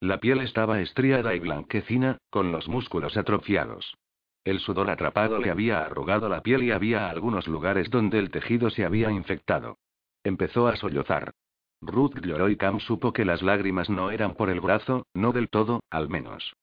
La 0.00 0.20
piel 0.20 0.40
estaba 0.40 0.80
estriada 0.82 1.34
y 1.34 1.40
blanquecina, 1.40 2.18
con 2.28 2.52
los 2.52 2.68
músculos 2.68 3.16
atrofiados. 3.16 3.96
El 4.44 4.60
sudor 4.60 4.90
atrapado 4.90 5.38
le 5.38 5.50
había 5.50 5.80
arrugado 5.80 6.28
la 6.28 6.42
piel 6.42 6.62
y 6.62 6.70
había 6.70 7.08
algunos 7.08 7.48
lugares 7.48 7.90
donde 7.90 8.18
el 8.18 8.30
tejido 8.30 8.68
se 8.68 8.84
había 8.84 9.10
infectado. 9.10 9.78
Empezó 10.22 10.68
a 10.68 10.76
sollozar. 10.76 11.32
Ruth 11.80 12.14
y 12.24 12.56
Cam 12.56 12.80
supo 12.80 13.12
que 13.12 13.24
las 13.24 13.42
lágrimas 13.42 13.90
no 13.90 14.10
eran 14.10 14.34
por 14.34 14.50
el 14.50 14.60
brazo, 14.60 15.06
no 15.14 15.32
del 15.32 15.48
todo, 15.48 15.80
al 15.90 16.08
menos. 16.08 16.54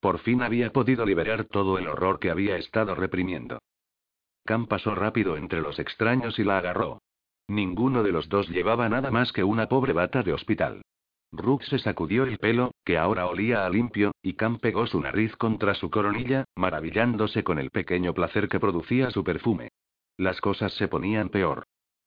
Por 0.00 0.18
fin 0.18 0.42
había 0.42 0.72
podido 0.72 1.06
liberar 1.06 1.44
todo 1.44 1.78
el 1.78 1.88
horror 1.88 2.18
que 2.18 2.30
había 2.30 2.56
estado 2.56 2.94
reprimiendo. 2.94 3.58
Cam 4.44 4.66
pasó 4.66 4.94
rápido 4.94 5.36
entre 5.36 5.60
los 5.60 5.78
extraños 5.78 6.38
y 6.38 6.44
la 6.44 6.58
agarró. 6.58 7.00
Ninguno 7.48 8.02
de 8.02 8.12
los 8.12 8.28
dos 8.28 8.48
llevaba 8.48 8.88
nada 8.88 9.10
más 9.10 9.32
que 9.32 9.44
una 9.44 9.68
pobre 9.68 9.92
bata 9.92 10.22
de 10.22 10.32
hospital. 10.32 10.82
Ruth 11.32 11.62
se 11.62 11.78
sacudió 11.78 12.24
el 12.24 12.38
pelo, 12.38 12.72
que 12.84 12.96
ahora 12.96 13.26
olía 13.26 13.66
a 13.66 13.70
limpio, 13.70 14.12
y 14.22 14.34
Cam 14.34 14.58
pegó 14.58 14.86
su 14.86 15.00
nariz 15.00 15.34
contra 15.36 15.74
su 15.74 15.90
coronilla, 15.90 16.44
maravillándose 16.54 17.42
con 17.42 17.58
el 17.58 17.70
pequeño 17.70 18.14
placer 18.14 18.48
que 18.48 18.60
producía 18.60 19.10
su 19.10 19.24
perfume. 19.24 19.70
Las 20.16 20.40
cosas 20.40 20.72
se 20.74 20.86
ponían 20.86 21.28
peor. 21.30 21.64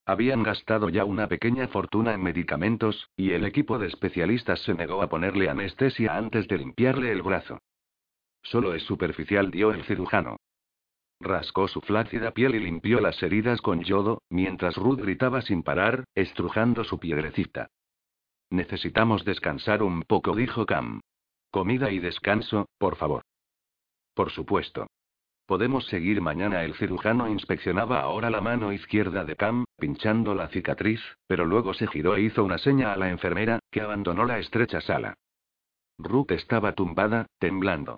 Habían 0.10 0.42
gastado 0.42 0.88
ya 0.88 1.04
una 1.04 1.28
pequeña 1.28 1.68
fortuna 1.68 2.14
en 2.14 2.24
medicamentos, 2.24 3.10
y 3.18 3.32
el 3.32 3.44
equipo 3.44 3.78
de 3.78 3.88
especialistas 3.88 4.62
se 4.62 4.74
negó 4.74 5.02
a 5.02 5.10
ponerle 5.10 5.50
anestesia 5.50 6.16
antes 6.16 6.48
de 6.48 6.60
limpiarle 6.60 7.12
el 7.12 7.22
brazo. 7.22 7.60
Solo 8.42 8.74
es 8.74 8.84
superficial, 8.84 9.52
dio 9.52 9.74
el 9.74 9.84
cirujano. 9.84 10.38
Rascó 11.20 11.68
su 11.68 11.82
flácida 11.82 12.32
piel 12.32 12.56
y 12.56 12.60
limpió 12.62 13.02
las 13.02 13.22
heridas 13.22 13.60
con 13.60 13.84
yodo, 13.84 14.22
mientras 14.30 14.78
Ruth 14.78 15.02
gritaba 15.02 15.42
sin 15.42 15.62
parar, 15.62 16.06
estrujando 16.16 16.86
su 16.86 17.00
piedrecita. 17.00 17.68
Necesitamos 18.50 19.26
descansar 19.26 19.84
un 19.84 20.04
poco, 20.04 20.38
dijo 20.38 20.66
Cam. 20.66 21.02
Comida 21.52 21.92
y 21.92 22.00
descanso, 22.00 22.70
por 22.78 22.96
favor. 22.96 23.24
Por 24.14 24.32
supuesto. 24.32 24.88
Podemos 25.48 25.86
seguir 25.86 26.20
mañana. 26.20 26.66
El 26.66 26.74
cirujano 26.74 27.30
inspeccionaba 27.30 28.02
ahora 28.02 28.30
la 28.30 28.42
mano 28.42 28.74
izquierda 28.74 29.24
de 29.24 29.38
Cam, 29.38 29.64
pinchando 29.80 30.36
la 30.36 30.50
cicatriz, 30.50 31.00
pero 31.26 31.46
luego 31.46 31.74
se 31.74 31.88
giró 31.88 32.18
e 32.18 32.22
hizo 32.24 32.44
una 32.44 32.58
seña 32.58 32.92
a 32.92 32.98
la 32.98 33.10
enfermera, 33.10 33.60
que 33.72 33.80
abandonó 33.80 34.26
la 34.26 34.40
estrecha 34.40 34.82
sala. 34.82 35.14
Ruth 35.98 36.32
estaba 36.32 36.74
tumbada, 36.74 37.28
temblando. 37.40 37.98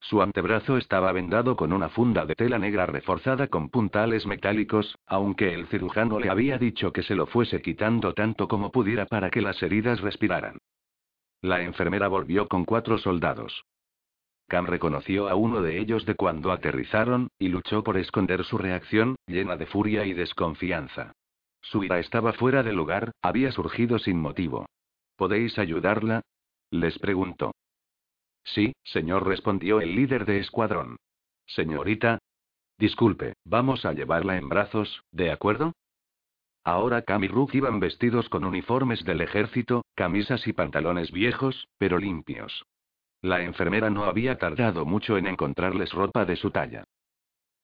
Su 0.00 0.20
antebrazo 0.20 0.76
estaba 0.76 1.12
vendado 1.12 1.56
con 1.56 1.72
una 1.72 1.88
funda 1.88 2.26
de 2.26 2.34
tela 2.34 2.58
negra 2.58 2.84
reforzada 2.84 3.46
con 3.46 3.70
puntales 3.70 4.26
metálicos, 4.26 4.94
aunque 5.06 5.54
el 5.54 5.68
cirujano 5.68 6.20
le 6.20 6.28
había 6.28 6.58
dicho 6.58 6.92
que 6.92 7.02
se 7.02 7.14
lo 7.14 7.26
fuese 7.26 7.62
quitando 7.62 8.12
tanto 8.12 8.48
como 8.48 8.70
pudiera 8.70 9.06
para 9.06 9.30
que 9.30 9.40
las 9.40 9.62
heridas 9.62 10.02
respiraran. 10.02 10.58
La 11.40 11.62
enfermera 11.62 12.08
volvió 12.08 12.48
con 12.48 12.66
cuatro 12.66 12.98
soldados. 12.98 13.64
Cam 14.52 14.66
reconoció 14.66 15.30
a 15.30 15.34
uno 15.34 15.62
de 15.62 15.78
ellos 15.78 16.04
de 16.04 16.14
cuando 16.14 16.52
aterrizaron, 16.52 17.28
y 17.38 17.48
luchó 17.48 17.82
por 17.82 17.96
esconder 17.96 18.44
su 18.44 18.58
reacción, 18.58 19.16
llena 19.26 19.56
de 19.56 19.64
furia 19.64 20.04
y 20.04 20.12
desconfianza. 20.12 21.14
Su 21.62 21.82
ira 21.84 21.98
estaba 21.98 22.34
fuera 22.34 22.62
de 22.62 22.74
lugar, 22.74 23.12
había 23.22 23.50
surgido 23.50 23.98
sin 23.98 24.20
motivo. 24.20 24.66
¿Podéis 25.16 25.58
ayudarla? 25.58 26.20
Les 26.70 26.98
preguntó. 26.98 27.52
Sí, 28.44 28.74
señor, 28.84 29.26
respondió 29.26 29.80
el 29.80 29.96
líder 29.96 30.26
de 30.26 30.40
escuadrón. 30.40 30.98
Señorita. 31.46 32.18
Disculpe, 32.76 33.32
vamos 33.46 33.86
a 33.86 33.94
llevarla 33.94 34.36
en 34.36 34.50
brazos, 34.50 35.02
¿de 35.12 35.30
acuerdo? 35.30 35.72
Ahora 36.62 37.00
Cam 37.00 37.24
y 37.24 37.28
Rook 37.28 37.54
iban 37.54 37.80
vestidos 37.80 38.28
con 38.28 38.44
uniformes 38.44 39.02
del 39.06 39.22
ejército, 39.22 39.86
camisas 39.94 40.46
y 40.46 40.52
pantalones 40.52 41.10
viejos, 41.10 41.68
pero 41.78 41.96
limpios. 41.96 42.66
La 43.22 43.40
enfermera 43.42 43.88
no 43.88 44.04
había 44.04 44.36
tardado 44.36 44.84
mucho 44.84 45.16
en 45.16 45.28
encontrarles 45.28 45.92
ropa 45.92 46.24
de 46.24 46.34
su 46.34 46.50
talla. 46.50 46.84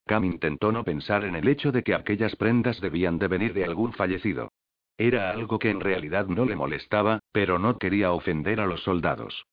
Cam 0.07 0.25
intentó 0.25 0.71
no 0.71 0.85
pensar 0.85 1.25
en 1.25 1.35
el 1.35 1.49
hecho 1.49 1.73
de 1.73 1.83
que 1.83 1.95
aquellas 1.95 2.37
prendas 2.37 2.81
debían 2.81 3.19
de 3.19 3.27
venir 3.27 3.53
de 3.53 3.65
algún 3.65 3.93
fallecido. 3.93 4.53
Era 4.97 5.31
algo 5.31 5.59
que 5.59 5.71
en 5.71 5.81
realidad 5.81 6.27
no 6.29 6.45
le 6.45 6.57
molestaba, 6.57 7.21
pero 7.33 7.59
no 7.59 7.77
quería 7.77 8.13
ofender 8.13 8.61
a 8.61 8.67
los 8.67 8.83
soldados. 8.85 9.47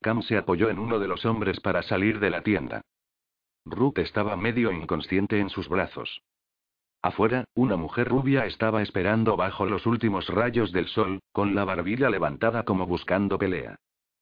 Cam 0.00 0.22
se 0.22 0.36
apoyó 0.36 0.68
en 0.68 0.78
uno 0.78 0.98
de 0.98 1.08
los 1.08 1.24
hombres 1.24 1.60
para 1.60 1.82
salir 1.82 2.18
de 2.18 2.30
la 2.30 2.42
tienda. 2.42 2.82
Ruth 3.64 3.98
estaba 3.98 4.36
medio 4.36 4.72
inconsciente 4.72 5.38
en 5.38 5.48
sus 5.48 5.68
brazos. 5.68 6.22
Afuera, 7.02 7.44
una 7.54 7.76
mujer 7.76 8.08
rubia 8.08 8.46
estaba 8.46 8.82
esperando 8.82 9.36
bajo 9.36 9.64
los 9.64 9.86
últimos 9.86 10.28
rayos 10.28 10.72
del 10.72 10.88
sol, 10.88 11.20
con 11.32 11.54
la 11.54 11.64
barbilla 11.64 12.10
levantada 12.10 12.64
como 12.64 12.86
buscando 12.86 13.38
pelea. 13.38 13.76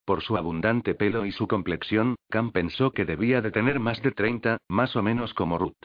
Por 0.08 0.22
su 0.22 0.38
abundante 0.38 0.94
pelo 0.94 1.26
y 1.26 1.32
su 1.32 1.46
complexión, 1.46 2.16
Cam 2.30 2.50
pensó 2.50 2.92
que 2.92 3.04
debía 3.04 3.42
de 3.42 3.50
tener 3.50 3.78
más 3.78 4.00
de 4.00 4.10
30, 4.10 4.56
más 4.66 4.96
o 4.96 5.02
menos 5.02 5.34
como 5.34 5.58
Ruth. 5.58 5.84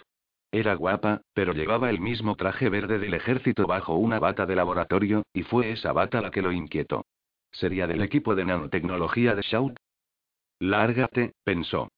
Era 0.49 0.75
guapa, 0.75 1.23
pero 1.33 1.51
llevaba 1.51 1.89
el 1.89 1.99
mismo 1.99 2.37
traje 2.37 2.69
verde 2.69 2.99
del 2.99 3.15
ejército 3.15 3.67
bajo 3.67 3.95
una 3.95 4.19
bata 4.19 4.45
de 4.45 4.55
laboratorio, 4.55 5.23
y 5.33 5.43
fue 5.43 5.71
esa 5.71 5.91
bata 5.91 6.21
la 6.21 6.31
que 6.31 6.41
lo 6.41 6.53
inquietó. 6.53 7.05
¿Sería 7.51 7.85
del 7.85 8.01
equipo 8.01 8.33
de 8.33 8.45
nanotecnología 8.45 9.35
de 9.35 9.41
Shout? 9.41 9.75
Lárgate, 10.57 11.33
pensó. 11.43 11.91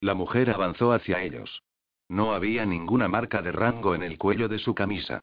La 0.00 0.14
mujer 0.14 0.50
avanzó 0.50 0.92
hacia 0.92 1.22
ellos. 1.22 1.62
No 2.08 2.34
había 2.34 2.66
ninguna 2.66 3.06
marca 3.06 3.40
de 3.40 3.52
rango 3.52 3.94
en 3.94 4.02
el 4.02 4.18
cuello 4.18 4.48
de 4.48 4.58
su 4.58 4.74
camisa. 4.74 5.20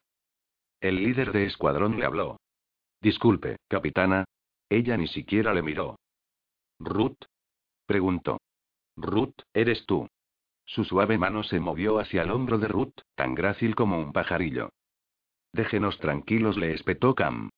El 0.79 1.03
líder 1.03 1.33
de 1.33 1.47
escuadrón 1.47 1.99
le 1.99 2.05
habló. 2.05 2.37
Disculpe, 3.01 3.57
capitana. 3.67 4.23
Ella 4.69 4.95
ni 4.95 5.07
siquiera 5.07 5.53
le 5.53 5.61
miró. 5.61 5.97
¿Ruth? 6.79 7.17
preguntó. 7.85 8.39
Ruth, 8.95 9.35
eres 9.53 9.85
tú. 9.85 10.07
Su 10.65 10.83
suave 10.83 11.17
mano 11.17 11.43
se 11.43 11.59
movió 11.59 11.99
hacia 11.99 12.23
el 12.23 12.31
hombro 12.31 12.57
de 12.57 12.67
Ruth, 12.67 12.95
tan 13.15 13.35
grácil 13.35 13.75
como 13.75 13.99
un 13.99 14.13
pajarillo. 14.13 14.69
Déjenos 15.53 15.99
tranquilos, 15.99 16.57
le 16.57 16.73
espetó 16.73 17.15
Cam. 17.15 17.49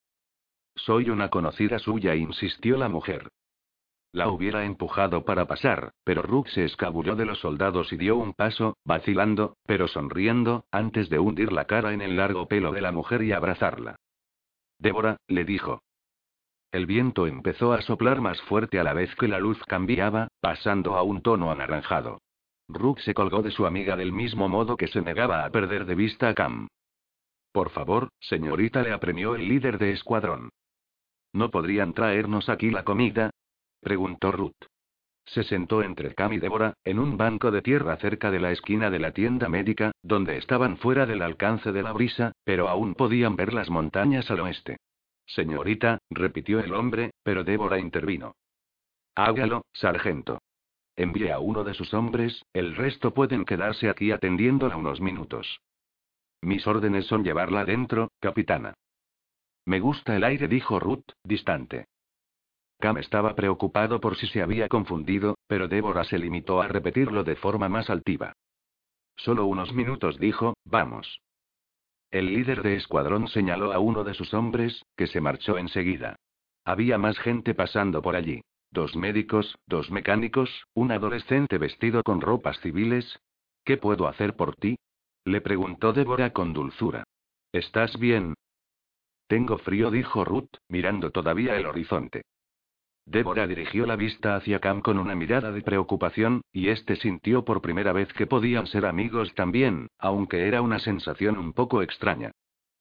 Soy 0.75 1.09
una 1.09 1.29
conocida 1.29 1.79
suya, 1.79 2.15
insistió 2.15 2.77
la 2.77 2.89
mujer. 2.89 3.29
La 4.11 4.29
hubiera 4.29 4.65
empujado 4.65 5.25
para 5.25 5.45
pasar, 5.45 5.93
pero 6.03 6.21
Rook 6.21 6.47
se 6.49 6.65
escabulló 6.65 7.15
de 7.15 7.25
los 7.25 7.39
soldados 7.39 7.91
y 7.91 7.97
dio 7.97 8.17
un 8.17 8.33
paso, 8.33 8.77
vacilando, 8.83 9.57
pero 9.65 9.87
sonriendo, 9.87 10.65
antes 10.71 11.09
de 11.09 11.19
hundir 11.19 11.51
la 11.51 11.65
cara 11.65 11.93
en 11.93 12.01
el 12.01 12.15
largo 12.15 12.47
pelo 12.47 12.71
de 12.71 12.81
la 12.81 12.91
mujer 12.91 13.23
y 13.23 13.31
abrazarla. 13.31 13.95
Débora, 14.79 15.17
le 15.27 15.43
dijo. 15.43 15.81
El 16.71 16.85
viento 16.85 17.27
empezó 17.27 17.71
a 17.73 17.81
soplar 17.81 18.19
más 18.19 18.41
fuerte 18.41 18.79
a 18.79 18.83
la 18.83 18.93
vez 18.93 19.15
que 19.15 19.27
la 19.27 19.39
luz 19.39 19.57
cambiaba, 19.65 20.27
pasando 20.41 20.95
a 20.95 21.03
un 21.03 21.21
tono 21.21 21.51
anaranjado. 21.51 22.19
Rook 22.67 22.99
se 22.99 23.13
colgó 23.13 23.41
de 23.41 23.51
su 23.51 23.65
amiga 23.65 23.95
del 23.95 24.11
mismo 24.11 24.49
modo 24.49 24.75
que 24.75 24.87
se 24.87 25.01
negaba 25.01 25.45
a 25.45 25.49
perder 25.49 25.85
de 25.85 25.95
vista 25.95 26.27
a 26.27 26.33
Cam. 26.33 26.67
Por 27.53 27.69
favor, 27.69 28.09
señorita, 28.19 28.83
le 28.83 28.91
apremió 28.91 29.35
el 29.35 29.47
líder 29.47 29.77
de 29.77 29.93
escuadrón. 29.93 30.49
¿No 31.31 31.49
podrían 31.49 31.93
traernos 31.93 32.49
aquí 32.49 32.69
la 32.69 32.83
comida? 32.83 33.31
preguntó 33.79 34.31
Ruth. 34.31 34.65
Se 35.25 35.43
sentó 35.43 35.83
entre 35.83 36.13
Cam 36.13 36.33
y 36.33 36.39
Débora, 36.39 36.73
en 36.83 36.99
un 36.99 37.17
banco 37.17 37.51
de 37.51 37.61
tierra 37.61 37.97
cerca 37.97 38.29
de 38.31 38.39
la 38.39 38.51
esquina 38.51 38.89
de 38.89 38.99
la 38.99 39.11
tienda 39.11 39.47
médica, 39.47 39.91
donde 40.03 40.37
estaban 40.37 40.77
fuera 40.77 41.05
del 41.05 41.21
alcance 41.21 41.71
de 41.71 41.83
la 41.83 41.93
brisa, 41.93 42.33
pero 42.43 42.67
aún 42.67 42.95
podían 42.95 43.35
ver 43.35 43.53
las 43.53 43.69
montañas 43.69 44.29
al 44.29 44.41
oeste. 44.41 44.77
Señorita, 45.27 45.99
repitió 46.09 46.59
el 46.59 46.73
hombre, 46.73 47.11
pero 47.21 47.43
Débora 47.43 47.79
intervino. 47.79 48.35
Hágalo, 49.15 49.65
sargento. 49.73 50.39
Envíe 50.95 51.29
a 51.29 51.39
uno 51.39 51.63
de 51.63 51.73
sus 51.73 51.93
hombres, 51.93 52.43
el 52.53 52.75
resto 52.75 53.13
pueden 53.13 53.45
quedarse 53.45 53.89
aquí 53.89 54.11
atendiéndola 54.11 54.77
unos 54.77 54.99
minutos. 54.99 55.59
Mis 56.41 56.65
órdenes 56.65 57.05
son 57.05 57.23
llevarla 57.23 57.61
adentro, 57.61 58.11
capitana. 58.19 58.73
Me 59.65 59.79
gusta 59.79 60.15
el 60.15 60.23
aire, 60.23 60.47
dijo 60.47 60.79
Ruth, 60.79 61.05
distante. 61.23 61.85
Cam 62.79 62.97
estaba 62.97 63.35
preocupado 63.35 63.99
por 63.99 64.15
si 64.17 64.27
se 64.27 64.41
había 64.41 64.69
confundido, 64.69 65.37
pero 65.47 65.67
Débora 65.67 66.03
se 66.03 66.17
limitó 66.17 66.61
a 66.61 66.67
repetirlo 66.67 67.23
de 67.23 67.35
forma 67.35 67.67
más 67.69 67.89
altiva. 67.89 68.33
Solo 69.17 69.45
unos 69.45 69.73
minutos 69.73 70.19
dijo, 70.19 70.53
vamos. 70.63 71.19
El 72.11 72.33
líder 72.33 72.63
de 72.63 72.75
escuadrón 72.75 73.27
señaló 73.27 73.73
a 73.73 73.79
uno 73.79 74.03
de 74.03 74.13
sus 74.13 74.33
hombres, 74.33 74.85
que 74.95 75.07
se 75.07 75.19
marchó 75.19 75.57
enseguida. 75.57 76.15
Había 76.63 76.97
más 76.97 77.17
gente 77.19 77.53
pasando 77.53 78.01
por 78.01 78.15
allí. 78.15 78.41
Dos 78.71 78.95
médicos, 78.95 79.57
dos 79.65 79.91
mecánicos, 79.91 80.49
un 80.73 80.91
adolescente 80.91 81.57
vestido 81.57 82.03
con 82.03 82.21
ropas 82.21 82.59
civiles. 82.61 83.19
¿Qué 83.63 83.77
puedo 83.77 84.07
hacer 84.07 84.35
por 84.35 84.55
ti? 84.55 84.77
Le 85.25 85.41
preguntó 85.41 85.93
Débora 85.93 86.31
con 86.31 86.53
dulzura. 86.53 87.03
¿Estás 87.51 87.97
bien? 87.99 88.33
Tengo 89.27 89.57
frío, 89.57 89.91
dijo 89.91 90.23
Ruth, 90.23 90.49
mirando 90.69 91.11
todavía 91.11 91.57
el 91.57 91.65
horizonte. 91.65 92.23
Débora 93.07 93.47
dirigió 93.47 93.85
la 93.85 93.95
vista 93.95 94.35
hacia 94.35 94.59
Cam 94.59 94.81
con 94.81 94.99
una 94.99 95.15
mirada 95.15 95.53
de 95.53 95.61
preocupación, 95.61 96.41
y 96.51 96.67
este 96.67 96.97
sintió 96.97 97.45
por 97.45 97.61
primera 97.61 97.93
vez 97.93 98.11
que 98.11 98.27
podían 98.27 98.67
ser 98.67 98.85
amigos 98.85 99.33
también, 99.33 99.87
aunque 99.97 100.45
era 100.45 100.61
una 100.61 100.77
sensación 100.79 101.37
un 101.37 101.53
poco 101.53 101.81
extraña. 101.81 102.31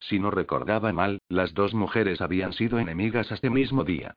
Si 0.00 0.18
no 0.18 0.32
recordaba 0.32 0.92
mal, 0.92 1.20
las 1.28 1.54
dos 1.54 1.74
mujeres 1.74 2.20
habían 2.20 2.52
sido 2.52 2.80
enemigas 2.80 3.30
hasta 3.30 3.48
mismo 3.50 3.84
día. 3.84 4.14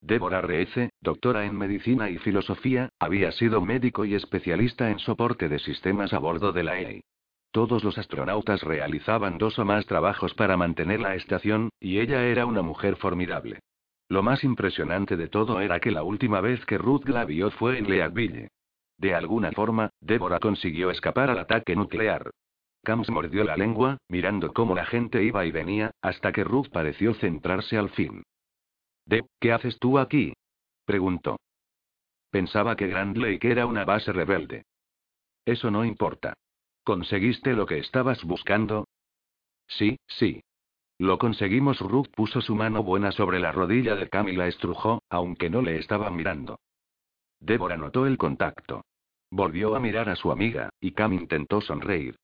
Débora 0.00 0.40
Reece, 0.40 0.90
doctora 1.00 1.46
en 1.46 1.56
medicina 1.56 2.10
y 2.10 2.18
filosofía, 2.18 2.88
había 2.98 3.30
sido 3.30 3.60
médico 3.60 4.04
y 4.04 4.16
especialista 4.16 4.90
en 4.90 4.98
soporte 4.98 5.48
de 5.48 5.60
sistemas 5.60 6.12
a 6.12 6.18
bordo 6.18 6.50
de 6.50 6.64
la 6.64 6.80
EI. 6.80 7.04
Todos 7.52 7.84
los 7.84 7.98
astronautas 7.98 8.64
realizaban 8.64 9.38
dos 9.38 9.60
o 9.60 9.64
más 9.64 9.86
trabajos 9.86 10.34
para 10.34 10.56
mantener 10.56 11.00
la 11.00 11.14
estación, 11.14 11.70
y 11.78 12.00
ella 12.00 12.24
era 12.24 12.46
una 12.46 12.62
mujer 12.62 12.96
formidable. 12.96 13.60
Lo 14.10 14.24
más 14.24 14.42
impresionante 14.42 15.16
de 15.16 15.28
todo 15.28 15.60
era 15.60 15.78
que 15.78 15.92
la 15.92 16.02
última 16.02 16.40
vez 16.40 16.66
que 16.66 16.78
Ruth 16.78 17.08
la 17.08 17.24
vio 17.24 17.52
fue 17.52 17.78
en 17.78 17.88
Leadville. 17.88 18.48
De 18.98 19.14
alguna 19.14 19.52
forma, 19.52 19.90
Deborah 20.00 20.40
consiguió 20.40 20.90
escapar 20.90 21.30
al 21.30 21.38
ataque 21.38 21.76
nuclear. 21.76 22.28
Cams 22.82 23.08
mordió 23.08 23.44
la 23.44 23.56
lengua, 23.56 23.98
mirando 24.08 24.52
cómo 24.52 24.74
la 24.74 24.84
gente 24.84 25.22
iba 25.22 25.46
y 25.46 25.52
venía, 25.52 25.92
hasta 26.02 26.32
que 26.32 26.42
Ruth 26.42 26.70
pareció 26.72 27.14
centrarse 27.14 27.78
al 27.78 27.90
fin. 27.90 28.24
Deb, 29.06 29.26
¿qué 29.38 29.52
haces 29.52 29.78
tú 29.78 29.96
aquí? 29.96 30.32
preguntó. 30.84 31.38
Pensaba 32.30 32.74
que 32.74 32.88
Grand 32.88 33.16
Lake 33.16 33.48
era 33.48 33.66
una 33.66 33.84
base 33.84 34.12
rebelde. 34.12 34.64
Eso 35.44 35.70
no 35.70 35.84
importa. 35.84 36.34
¿Conseguiste 36.82 37.52
lo 37.52 37.64
que 37.64 37.78
estabas 37.78 38.24
buscando? 38.24 38.88
Sí, 39.68 40.00
sí. 40.08 40.42
Lo 41.00 41.16
conseguimos. 41.16 41.80
Rook 41.80 42.08
puso 42.14 42.42
su 42.42 42.54
mano 42.54 42.82
buena 42.82 43.10
sobre 43.10 43.40
la 43.40 43.52
rodilla 43.52 43.96
de 43.96 44.10
Cam 44.10 44.28
y 44.28 44.36
la 44.36 44.48
estrujó, 44.48 45.02
aunque 45.08 45.48
no 45.48 45.62
le 45.62 45.78
estaba 45.78 46.10
mirando. 46.10 46.60
Débora 47.40 47.78
notó 47.78 48.06
el 48.06 48.18
contacto. 48.18 48.84
Volvió 49.30 49.74
a 49.74 49.80
mirar 49.80 50.10
a 50.10 50.16
su 50.16 50.30
amiga, 50.30 50.68
y 50.78 50.92
Cam 50.92 51.14
intentó 51.14 51.62
sonreír. 51.62 52.16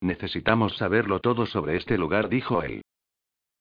Necesitamos 0.00 0.76
saberlo 0.78 1.20
todo 1.20 1.46
sobre 1.46 1.76
este 1.76 1.96
lugar, 1.96 2.28
dijo 2.28 2.64
él. 2.64 2.82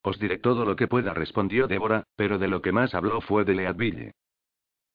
Os 0.02 0.18
diré 0.18 0.40
todo 0.40 0.66
lo 0.66 0.76
que 0.76 0.88
pueda, 0.88 1.14
respondió 1.14 1.68
Débora, 1.68 2.06
pero 2.16 2.40
de 2.40 2.48
lo 2.48 2.64
que 2.64 2.72
más 2.72 2.96
habló 2.96 3.22
fue 3.22 3.46
de 3.46 3.54
Leadville. 3.54 4.14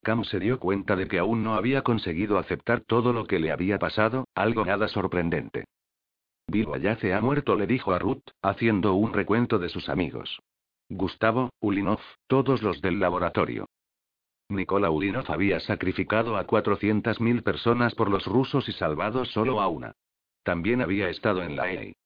Cam 0.02 0.24
se 0.24 0.40
dio 0.40 0.58
cuenta 0.58 0.96
de 0.96 1.06
que 1.06 1.20
aún 1.20 1.44
no 1.44 1.54
había 1.54 1.82
conseguido 1.82 2.38
aceptar 2.38 2.80
todo 2.80 3.12
lo 3.12 3.28
que 3.28 3.38
le 3.38 3.52
había 3.52 3.78
pasado, 3.78 4.26
algo 4.34 4.64
nada 4.64 4.88
sorprendente. 4.88 5.66
Bill 6.48 6.68
Wallace 6.68 7.12
ha 7.12 7.20
muerto, 7.20 7.56
le 7.56 7.66
dijo 7.66 7.92
a 7.92 7.98
Ruth, 7.98 8.22
haciendo 8.40 8.94
un 8.94 9.12
recuento 9.12 9.58
de 9.58 9.68
sus 9.68 9.88
amigos. 9.88 10.40
Gustavo, 10.88 11.50
Ulinov, 11.60 11.98
todos 12.28 12.62
los 12.62 12.80
del 12.80 13.00
laboratorio. 13.00 13.66
Nikola 14.48 14.90
Ulinov 14.90 15.24
había 15.28 15.58
sacrificado 15.58 16.36
a 16.36 16.46
400.000 16.46 17.42
personas 17.42 17.96
por 17.96 18.10
los 18.10 18.26
rusos 18.26 18.68
y 18.68 18.72
salvado 18.72 19.24
solo 19.24 19.60
a 19.60 19.66
una. 19.66 19.94
También 20.44 20.82
había 20.82 21.08
estado 21.08 21.42
en 21.42 21.56
la 21.56 21.68
EI. 21.68 21.96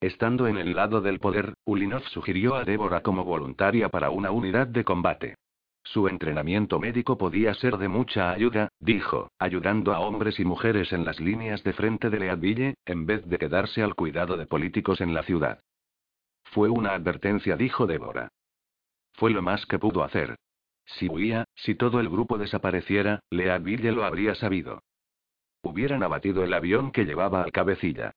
Estando 0.00 0.48
en 0.48 0.56
el 0.56 0.74
lado 0.74 1.00
del 1.00 1.20
poder, 1.20 1.54
Ulinov 1.64 2.02
sugirió 2.08 2.56
a 2.56 2.64
Débora 2.64 3.02
como 3.02 3.24
voluntaria 3.24 3.88
para 3.88 4.10
una 4.10 4.32
unidad 4.32 4.66
de 4.66 4.82
combate. 4.82 5.36
Su 5.82 6.08
entrenamiento 6.08 6.78
médico 6.78 7.16
podía 7.16 7.54
ser 7.54 7.78
de 7.78 7.88
mucha 7.88 8.30
ayuda, 8.30 8.68
dijo, 8.78 9.30
ayudando 9.38 9.92
a 9.92 10.00
hombres 10.00 10.38
y 10.38 10.44
mujeres 10.44 10.92
en 10.92 11.04
las 11.04 11.18
líneas 11.20 11.64
de 11.64 11.72
frente 11.72 12.10
de 12.10 12.20
Leadville, 12.20 12.74
en 12.84 13.06
vez 13.06 13.26
de 13.26 13.38
quedarse 13.38 13.82
al 13.82 13.94
cuidado 13.94 14.36
de 14.36 14.46
políticos 14.46 15.00
en 15.00 15.14
la 15.14 15.22
ciudad. 15.22 15.60
Fue 16.44 16.68
una 16.68 16.92
advertencia, 16.92 17.56
dijo 17.56 17.86
Débora. 17.86 18.28
Fue 19.14 19.30
lo 19.30 19.42
más 19.42 19.66
que 19.66 19.78
pudo 19.78 20.04
hacer. 20.04 20.36
Si 20.84 21.08
huía, 21.08 21.44
si 21.54 21.74
todo 21.74 22.00
el 22.00 22.08
grupo 22.08 22.38
desapareciera, 22.38 23.20
Leadville 23.30 23.92
lo 23.92 24.04
habría 24.04 24.34
sabido. 24.34 24.82
Hubieran 25.62 26.02
abatido 26.02 26.42
el 26.42 26.52
avión 26.52 26.90
que 26.90 27.04
llevaba 27.04 27.42
al 27.42 27.52
cabecilla. 27.52 28.12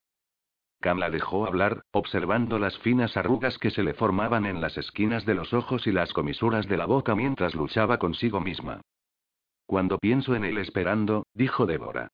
Cam 0.83 0.99
la 0.99 1.09
dejó 1.09 1.47
hablar, 1.47 1.81
observando 1.91 2.59
las 2.59 2.77
finas 2.79 3.15
arrugas 3.15 3.57
que 3.57 3.71
se 3.71 3.83
le 3.83 3.93
formaban 3.93 4.45
en 4.45 4.59
las 4.59 4.77
esquinas 4.77 5.25
de 5.25 5.33
los 5.33 5.53
ojos 5.53 5.87
y 5.87 5.93
las 5.93 6.11
comisuras 6.11 6.67
de 6.67 6.75
la 6.75 6.85
boca 6.85 7.15
mientras 7.15 7.55
luchaba 7.55 7.99
consigo 7.99 8.41
misma. 8.41 8.81
Cuando 9.65 9.97
pienso 9.97 10.35
en 10.35 10.43
él 10.43 10.57
esperando, 10.57 11.25
dijo 11.33 11.65
Débora. 11.65 12.09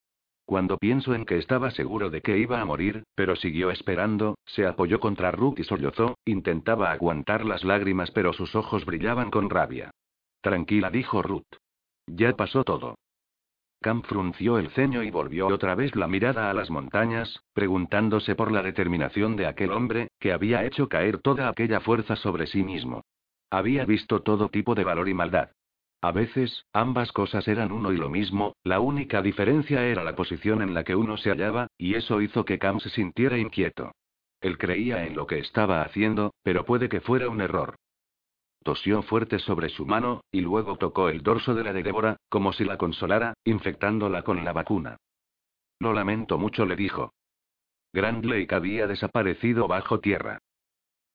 Cuando 0.45 0.77
pienso 0.77 1.15
en 1.15 1.25
que 1.25 1.39
estaba 1.39 1.71
seguro 1.71 2.11
de 2.11 2.21
que 2.21 2.37
iba 2.37 2.61
a 2.61 2.65
morir, 2.65 3.05
pero 3.15 3.35
siguió 3.35 3.71
esperando, 3.71 4.37
se 4.45 4.67
apoyó 4.67 4.99
contra 4.99 5.31
Ruth 5.31 5.57
y 5.57 5.63
sollozó, 5.63 6.19
intentaba 6.23 6.91
aguantar 6.91 7.45
las 7.45 7.63
lágrimas 7.63 8.11
pero 8.11 8.33
sus 8.33 8.55
ojos 8.55 8.85
brillaban 8.85 9.31
con 9.31 9.49
rabia. 9.49 9.89
Tranquila, 10.41 10.91
dijo 10.91 11.23
Ruth. 11.23 11.55
Ya 12.05 12.35
pasó 12.35 12.63
todo. 12.63 12.99
Cam 13.81 14.01
frunció 14.03 14.57
el 14.57 14.69
ceño 14.71 15.03
y 15.03 15.09
volvió 15.09 15.47
otra 15.47 15.73
vez 15.73 15.95
la 15.95 16.07
mirada 16.07 16.49
a 16.49 16.53
las 16.53 16.69
montañas, 16.69 17.43
preguntándose 17.53 18.35
por 18.35 18.51
la 18.51 18.61
determinación 18.61 19.37
de 19.37 19.47
aquel 19.47 19.71
hombre, 19.71 20.09
que 20.19 20.33
había 20.33 20.65
hecho 20.65 20.89
caer 20.89 21.19
toda 21.19 21.47
aquella 21.47 21.79
fuerza 21.79 22.17
sobre 22.17 22.47
sí 22.47 22.61
mismo. 22.61 23.05
Había 23.49 23.85
visto 23.85 24.21
todo 24.21 24.49
tipo 24.49 24.75
de 24.75 24.83
valor 24.83 25.07
y 25.07 25.13
maldad. 25.13 25.51
A 26.01 26.11
veces, 26.11 26.65
ambas 26.73 27.13
cosas 27.13 27.47
eran 27.47 27.71
uno 27.71 27.93
y 27.93 27.97
lo 27.97 28.09
mismo, 28.09 28.53
la 28.63 28.81
única 28.81 29.21
diferencia 29.21 29.85
era 29.85 30.03
la 30.03 30.15
posición 30.15 30.61
en 30.61 30.73
la 30.73 30.83
que 30.83 30.95
uno 30.95 31.15
se 31.15 31.29
hallaba, 31.29 31.67
y 31.77 31.95
eso 31.95 32.21
hizo 32.21 32.43
que 32.43 32.59
Cam 32.59 32.81
se 32.81 32.89
sintiera 32.89 33.37
inquieto. 33.37 33.93
Él 34.41 34.57
creía 34.57 35.05
en 35.05 35.15
lo 35.15 35.25
que 35.25 35.39
estaba 35.39 35.83
haciendo, 35.83 36.33
pero 36.43 36.65
puede 36.65 36.89
que 36.89 36.99
fuera 36.99 37.29
un 37.29 37.39
error. 37.39 37.75
Tosió 38.63 39.01
fuerte 39.01 39.39
sobre 39.39 39.69
su 39.69 39.85
mano, 39.85 40.21
y 40.31 40.41
luego 40.41 40.77
tocó 40.77 41.09
el 41.09 41.23
dorso 41.23 41.55
de 41.55 41.63
la 41.63 41.73
de 41.73 41.83
Débora, 41.83 42.17
como 42.29 42.51
si 42.53 42.65
la 42.65 42.77
consolara, 42.77 43.33
infectándola 43.45 44.23
con 44.23 44.43
la 44.43 44.53
vacuna. 44.53 44.97
Lo 45.79 45.93
lamento 45.93 46.37
mucho, 46.37 46.65
le 46.65 46.75
dijo. 46.75 47.13
Grand 47.93 48.23
Lake 48.25 48.53
había 48.53 48.85
desaparecido 48.85 49.67
bajo 49.67 49.99
tierra. 49.99 50.39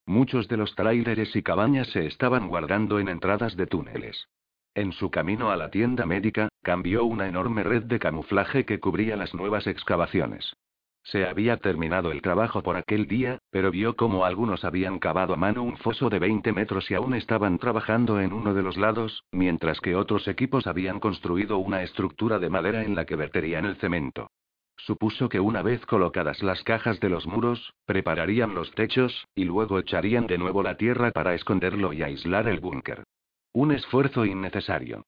Muchos 0.06 0.48
de 0.48 0.56
los 0.56 0.74
tráileres 0.74 1.34
y 1.36 1.42
cabañas 1.42 1.88
se 1.88 2.06
estaban 2.06 2.48
guardando 2.48 2.98
en 2.98 3.08
entradas 3.08 3.56
de 3.56 3.66
túneles. 3.66 4.28
En 4.74 4.92
su 4.92 5.10
camino 5.10 5.50
a 5.50 5.56
la 5.56 5.70
tienda 5.70 6.04
médica, 6.04 6.48
cambió 6.62 7.04
una 7.04 7.28
enorme 7.28 7.62
red 7.62 7.84
de 7.84 7.98
camuflaje 7.98 8.64
que 8.64 8.80
cubría 8.80 9.16
las 9.16 9.34
nuevas 9.34 9.66
excavaciones. 9.66 10.56
Se 11.04 11.26
había 11.26 11.58
terminado 11.58 12.10
el 12.12 12.22
trabajo 12.22 12.62
por 12.62 12.76
aquel 12.76 13.06
día, 13.06 13.38
pero 13.50 13.70
vio 13.70 13.94
cómo 13.94 14.24
algunos 14.24 14.64
habían 14.64 14.98
cavado 14.98 15.34
a 15.34 15.36
mano 15.36 15.62
un 15.62 15.76
foso 15.76 16.08
de 16.08 16.18
20 16.18 16.52
metros 16.52 16.90
y 16.90 16.94
aún 16.94 17.14
estaban 17.14 17.58
trabajando 17.58 18.20
en 18.20 18.32
uno 18.32 18.54
de 18.54 18.62
los 18.62 18.78
lados, 18.78 19.22
mientras 19.30 19.80
que 19.80 19.96
otros 19.96 20.26
equipos 20.28 20.66
habían 20.66 21.00
construido 21.00 21.58
una 21.58 21.82
estructura 21.82 22.38
de 22.38 22.48
madera 22.48 22.84
en 22.84 22.94
la 22.94 23.04
que 23.04 23.16
verterían 23.16 23.66
el 23.66 23.76
cemento. 23.76 24.30
Supuso 24.78 25.28
que 25.28 25.40
una 25.40 25.60
vez 25.60 25.84
colocadas 25.84 26.42
las 26.42 26.62
cajas 26.62 26.98
de 27.00 27.10
los 27.10 27.26
muros, 27.26 27.74
prepararían 27.84 28.54
los 28.54 28.72
techos, 28.72 29.28
y 29.34 29.44
luego 29.44 29.78
echarían 29.78 30.26
de 30.26 30.38
nuevo 30.38 30.62
la 30.62 30.78
tierra 30.78 31.10
para 31.10 31.34
esconderlo 31.34 31.92
y 31.92 32.02
aislar 32.02 32.48
el 32.48 32.60
búnker. 32.60 33.04
Un 33.52 33.72
esfuerzo 33.72 34.24
innecesario. 34.24 35.04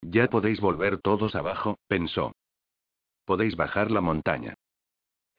Ya 0.00 0.28
podéis 0.28 0.60
volver 0.60 0.98
todos 0.98 1.34
abajo, 1.34 1.78
pensó. 1.88 2.32
Podéis 3.26 3.54
bajar 3.54 3.90
la 3.90 4.00
montaña. 4.00 4.54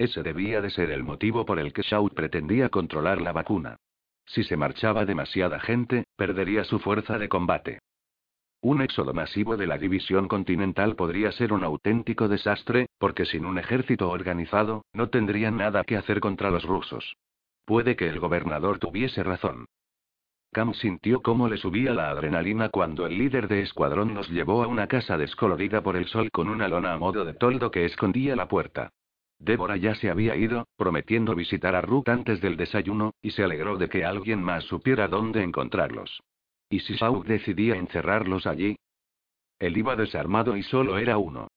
Ese 0.01 0.23
debía 0.23 0.61
de 0.61 0.71
ser 0.71 0.89
el 0.89 1.03
motivo 1.03 1.45
por 1.45 1.59
el 1.59 1.73
que 1.73 1.83
Shaw 1.83 2.09
pretendía 2.09 2.69
controlar 2.69 3.21
la 3.21 3.33
vacuna. 3.33 3.75
Si 4.25 4.43
se 4.43 4.57
marchaba 4.57 5.05
demasiada 5.05 5.59
gente, 5.59 6.05
perdería 6.15 6.63
su 6.63 6.79
fuerza 6.79 7.19
de 7.19 7.29
combate. 7.29 7.77
Un 8.61 8.81
éxodo 8.81 9.13
masivo 9.13 9.57
de 9.57 9.67
la 9.67 9.77
división 9.77 10.27
continental 10.27 10.95
podría 10.95 11.31
ser 11.31 11.53
un 11.53 11.63
auténtico 11.63 12.27
desastre, 12.27 12.87
porque 12.97 13.25
sin 13.25 13.45
un 13.45 13.59
ejército 13.59 14.09
organizado, 14.09 14.85
no 14.91 15.09
tendrían 15.09 15.57
nada 15.57 15.83
que 15.83 15.97
hacer 15.97 16.19
contra 16.19 16.49
los 16.49 16.63
rusos. 16.63 17.15
Puede 17.63 17.95
que 17.95 18.09
el 18.09 18.19
gobernador 18.19 18.79
tuviese 18.79 19.21
razón. 19.21 19.65
Cam 20.51 20.73
sintió 20.73 21.21
cómo 21.21 21.47
le 21.47 21.57
subía 21.57 21.93
la 21.93 22.09
adrenalina 22.09 22.69
cuando 22.69 23.05
el 23.05 23.19
líder 23.19 23.47
de 23.47 23.61
escuadrón 23.61 24.15
nos 24.15 24.27
llevó 24.29 24.63
a 24.63 24.67
una 24.67 24.87
casa 24.87 25.15
descolorida 25.19 25.83
por 25.83 25.95
el 25.95 26.07
sol 26.07 26.31
con 26.31 26.49
una 26.49 26.67
lona 26.67 26.93
a 26.93 26.97
modo 26.97 27.23
de 27.23 27.35
toldo 27.35 27.69
que 27.69 27.85
escondía 27.85 28.35
la 28.35 28.47
puerta. 28.47 28.89
Débora 29.41 29.75
ya 29.75 29.95
se 29.95 30.11
había 30.11 30.35
ido, 30.35 30.67
prometiendo 30.77 31.33
visitar 31.33 31.73
a 31.73 31.81
Ruth 31.81 32.09
antes 32.09 32.41
del 32.41 32.57
desayuno, 32.57 33.15
y 33.23 33.31
se 33.31 33.43
alegró 33.43 33.75
de 33.75 33.89
que 33.89 34.05
alguien 34.05 34.43
más 34.43 34.63
supiera 34.65 35.07
dónde 35.07 35.41
encontrarlos. 35.41 36.21
¿Y 36.69 36.81
si 36.81 36.93
Shaw 36.93 37.23
decidía 37.23 37.75
encerrarlos 37.75 38.45
allí? 38.45 38.77
Él 39.57 39.77
iba 39.77 39.95
desarmado 39.95 40.55
y 40.55 40.61
solo 40.61 40.99
era 40.99 41.17
uno. 41.17 41.47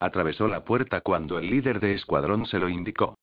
Atravesó 0.00 0.48
la 0.48 0.64
puerta 0.64 1.02
cuando 1.02 1.38
el 1.38 1.50
líder 1.50 1.80
de 1.80 1.92
escuadrón 1.92 2.46
se 2.46 2.58
lo 2.58 2.70
indicó. 2.70 3.18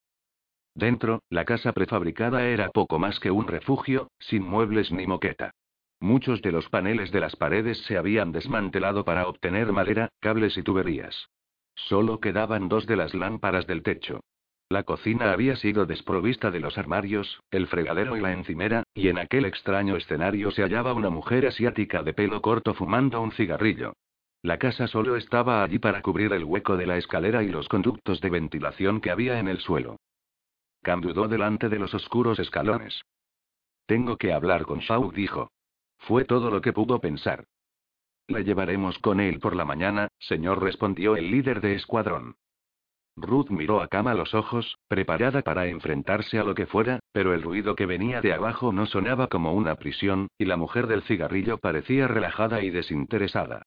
Dentro, 0.75 1.23
la 1.29 1.43
casa 1.43 1.73
prefabricada 1.73 2.45
era 2.47 2.69
poco 2.69 2.99
más 2.99 3.19
que 3.19 3.31
un 3.31 3.47
refugio, 3.47 4.11
sin 4.19 4.43
muebles 4.43 4.91
ni 4.91 5.07
moqueta. 5.07 5.51
Muchos 5.99 6.43
de 6.43 6.51
los 6.51 6.69
paneles 6.69 7.11
de 7.11 7.21
las 7.21 7.35
paredes 7.35 7.79
se 7.85 7.97
habían 7.97 8.31
desmantelado 8.31 9.03
para 9.03 9.27
obtener 9.27 9.71
madera, 9.71 10.09
cables 10.19 10.57
y 10.57 10.63
tuberías. 10.63 11.27
Solo 11.75 12.19
quedaban 12.19 12.69
dos 12.69 12.85
de 12.85 12.95
las 12.95 13.13
lámparas 13.13 13.67
del 13.67 13.83
techo. 13.83 14.21
La 14.69 14.83
cocina 14.83 15.33
había 15.33 15.57
sido 15.57 15.85
desprovista 15.85 16.49
de 16.49 16.61
los 16.61 16.77
armarios, 16.77 17.41
el 17.51 17.67
fregadero 17.67 18.15
y 18.15 18.21
la 18.21 18.31
encimera, 18.31 18.83
y 18.93 19.09
en 19.09 19.17
aquel 19.17 19.45
extraño 19.45 19.97
escenario 19.97 20.51
se 20.51 20.61
hallaba 20.61 20.93
una 20.93 21.09
mujer 21.09 21.45
asiática 21.45 22.03
de 22.03 22.13
pelo 22.13 22.41
corto 22.41 22.73
fumando 22.73 23.19
un 23.21 23.31
cigarrillo. 23.33 23.93
La 24.43 24.57
casa 24.57 24.87
solo 24.87 25.17
estaba 25.17 25.61
allí 25.61 25.77
para 25.77 26.01
cubrir 26.01 26.33
el 26.33 26.45
hueco 26.45 26.77
de 26.77 26.87
la 26.87 26.97
escalera 26.97 27.43
y 27.43 27.49
los 27.49 27.67
conductos 27.67 28.21
de 28.21 28.29
ventilación 28.29 29.01
que 29.01 29.11
había 29.11 29.39
en 29.39 29.47
el 29.47 29.59
suelo. 29.59 29.97
Cam 30.81 31.01
dudó 31.01 31.27
delante 31.27 31.69
de 31.69 31.77
los 31.77 31.93
oscuros 31.93 32.39
escalones. 32.39 33.01
Tengo 33.85 34.17
que 34.17 34.33
hablar 34.33 34.63
con 34.65 34.79
Shaw, 34.79 35.11
dijo. 35.11 35.51
Fue 35.97 36.25
todo 36.25 36.49
lo 36.49 36.61
que 36.61 36.73
pudo 36.73 36.99
pensar. 36.99 37.43
La 38.31 38.39
llevaremos 38.39 38.97
con 38.99 39.19
él 39.19 39.39
por 39.39 39.55
la 39.55 39.65
mañana, 39.65 40.07
señor, 40.19 40.63
respondió 40.63 41.17
el 41.17 41.29
líder 41.29 41.59
de 41.59 41.75
escuadrón. 41.75 42.35
Ruth 43.17 43.49
miró 43.49 43.81
a 43.81 43.89
Cama 43.89 44.13
los 44.13 44.33
ojos, 44.33 44.77
preparada 44.87 45.41
para 45.41 45.67
enfrentarse 45.67 46.39
a 46.39 46.45
lo 46.45 46.55
que 46.55 46.65
fuera, 46.65 47.01
pero 47.11 47.33
el 47.33 47.41
ruido 47.41 47.75
que 47.75 47.85
venía 47.85 48.21
de 48.21 48.31
abajo 48.31 48.71
no 48.71 48.85
sonaba 48.85 49.27
como 49.27 49.53
una 49.53 49.75
prisión, 49.75 50.29
y 50.37 50.45
la 50.45 50.55
mujer 50.55 50.87
del 50.87 51.03
cigarrillo 51.03 51.57
parecía 51.57 52.07
relajada 52.07 52.63
y 52.63 52.69
desinteresada. 52.69 53.63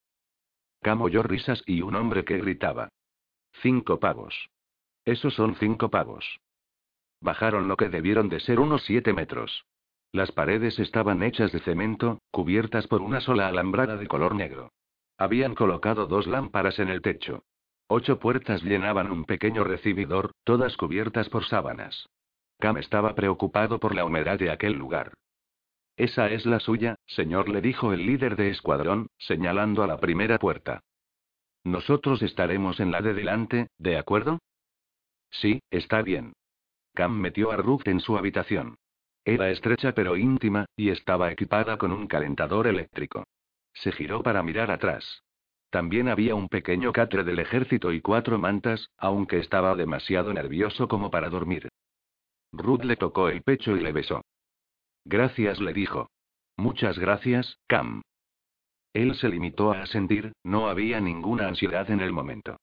Cam 0.81 1.03
oyó 1.03 1.23
risas 1.23 1.63
y 1.67 1.83
un 1.83 1.95
hombre 1.95 2.25
que 2.25 2.39
gritaba. 2.39 2.89
Cinco 3.61 4.01
pavos. 4.01 4.49
Esos 5.05 5.35
son 5.35 5.57
cinco 5.57 5.91
pavos. 5.91 6.41
Bajaron 7.21 7.69
lo 7.69 7.77
que 7.77 7.91
debieron 7.91 8.31
de 8.31 8.41
ser 8.41 8.61
unos 8.61 8.83
siete 8.85 9.13
metros. 9.13 9.67
Las 10.15 10.31
paredes 10.31 10.79
estaban 10.79 11.25
hechas 11.25 11.51
de 11.51 11.59
cemento, 11.59 12.21
cubiertas 12.31 12.87
por 12.87 13.03
una 13.03 13.21
sola 13.21 13.49
alambrada 13.49 13.97
de 13.97 14.07
color 14.07 14.37
negro. 14.37 14.71
Habían 15.19 15.57
colocado 15.57 16.07
dos 16.07 16.29
lámparas 16.29 16.79
en 16.79 16.89
el 16.89 17.03
techo. 17.03 17.43
Ocho 17.89 18.21
puertas 18.21 18.63
llenaban 18.63 19.11
un 19.11 19.25
pequeño 19.25 19.65
recibidor, 19.65 20.31
todas 20.45 20.77
cubiertas 20.77 21.29
por 21.29 21.45
sábanas. 21.47 22.09
Cam 22.61 22.77
estaba 22.77 23.17
preocupado 23.17 23.81
por 23.81 23.93
la 23.93 24.05
humedad 24.05 24.39
de 24.39 24.53
aquel 24.53 24.75
lugar. 24.75 25.15
Esa 25.97 26.31
es 26.31 26.47
la 26.47 26.61
suya, 26.61 26.95
señor, 27.07 27.49
le 27.49 27.61
dijo 27.61 27.93
el 27.93 28.07
líder 28.07 28.37
de 28.37 28.51
escuadrón, 28.51 29.09
señalando 29.19 29.83
a 29.83 29.89
la 29.89 29.99
primera 29.99 30.39
puerta. 30.39 30.85
Nosotros 31.65 32.23
estaremos 32.23 32.79
en 32.79 32.93
la 32.93 33.01
de 33.01 33.15
delante, 33.15 33.67
¿de 33.79 33.99
acuerdo? 33.99 34.39
Sí, 35.33 35.61
está 35.73 36.03
bien. 36.03 36.35
Cam 36.95 37.19
metió 37.19 37.51
a 37.51 37.57
Ruth 37.57 37.89
en 37.89 37.99
su 37.99 38.17
habitación. 38.17 38.77
Era 39.25 39.51
estrecha 39.51 39.93
pero 39.93 40.17
íntima, 40.17 40.67
y 40.77 40.91
estaba 40.91 41.33
equipada 41.33 41.79
con 41.79 41.93
un 41.93 42.07
calentador 42.07 42.67
eléctrico. 42.67 43.25
Se 43.73 43.91
giró 43.93 44.23
para 44.23 44.43
mirar 44.43 44.71
atrás. 44.71 45.23
También 45.71 46.09
había 46.09 46.35
un 46.35 46.49
pequeño 46.49 46.93
catre 46.93 47.25
del 47.25 47.41
ejército 47.41 47.93
y 47.93 48.01
cuatro 48.01 48.39
mantas, 48.39 48.91
aunque 48.97 49.39
estaba 49.39 49.75
demasiado 49.75 50.33
nervioso 50.33 50.87
como 50.87 51.11
para 51.11 51.31
dormir. 51.31 51.69
Ruth 52.53 52.85
le 52.85 52.97
tocó 52.97 53.29
el 53.29 53.43
pecho 53.43 53.77
y 53.77 53.81
le 53.81 53.93
besó. 53.93 54.23
Gracias, 55.05 55.61
le 55.61 55.73
dijo. 55.73 56.11
Muchas 56.57 56.99
gracias, 56.99 57.59
Cam. 57.67 58.03
Él 58.93 59.17
se 59.17 59.29
limitó 59.29 59.73
a 59.73 59.83
asentir, 59.83 60.33
no 60.45 60.69
había 60.69 61.01
ninguna 61.01 61.49
ansiedad 61.49 61.91
en 61.91 62.01
el 62.01 62.13
momento. 62.13 62.59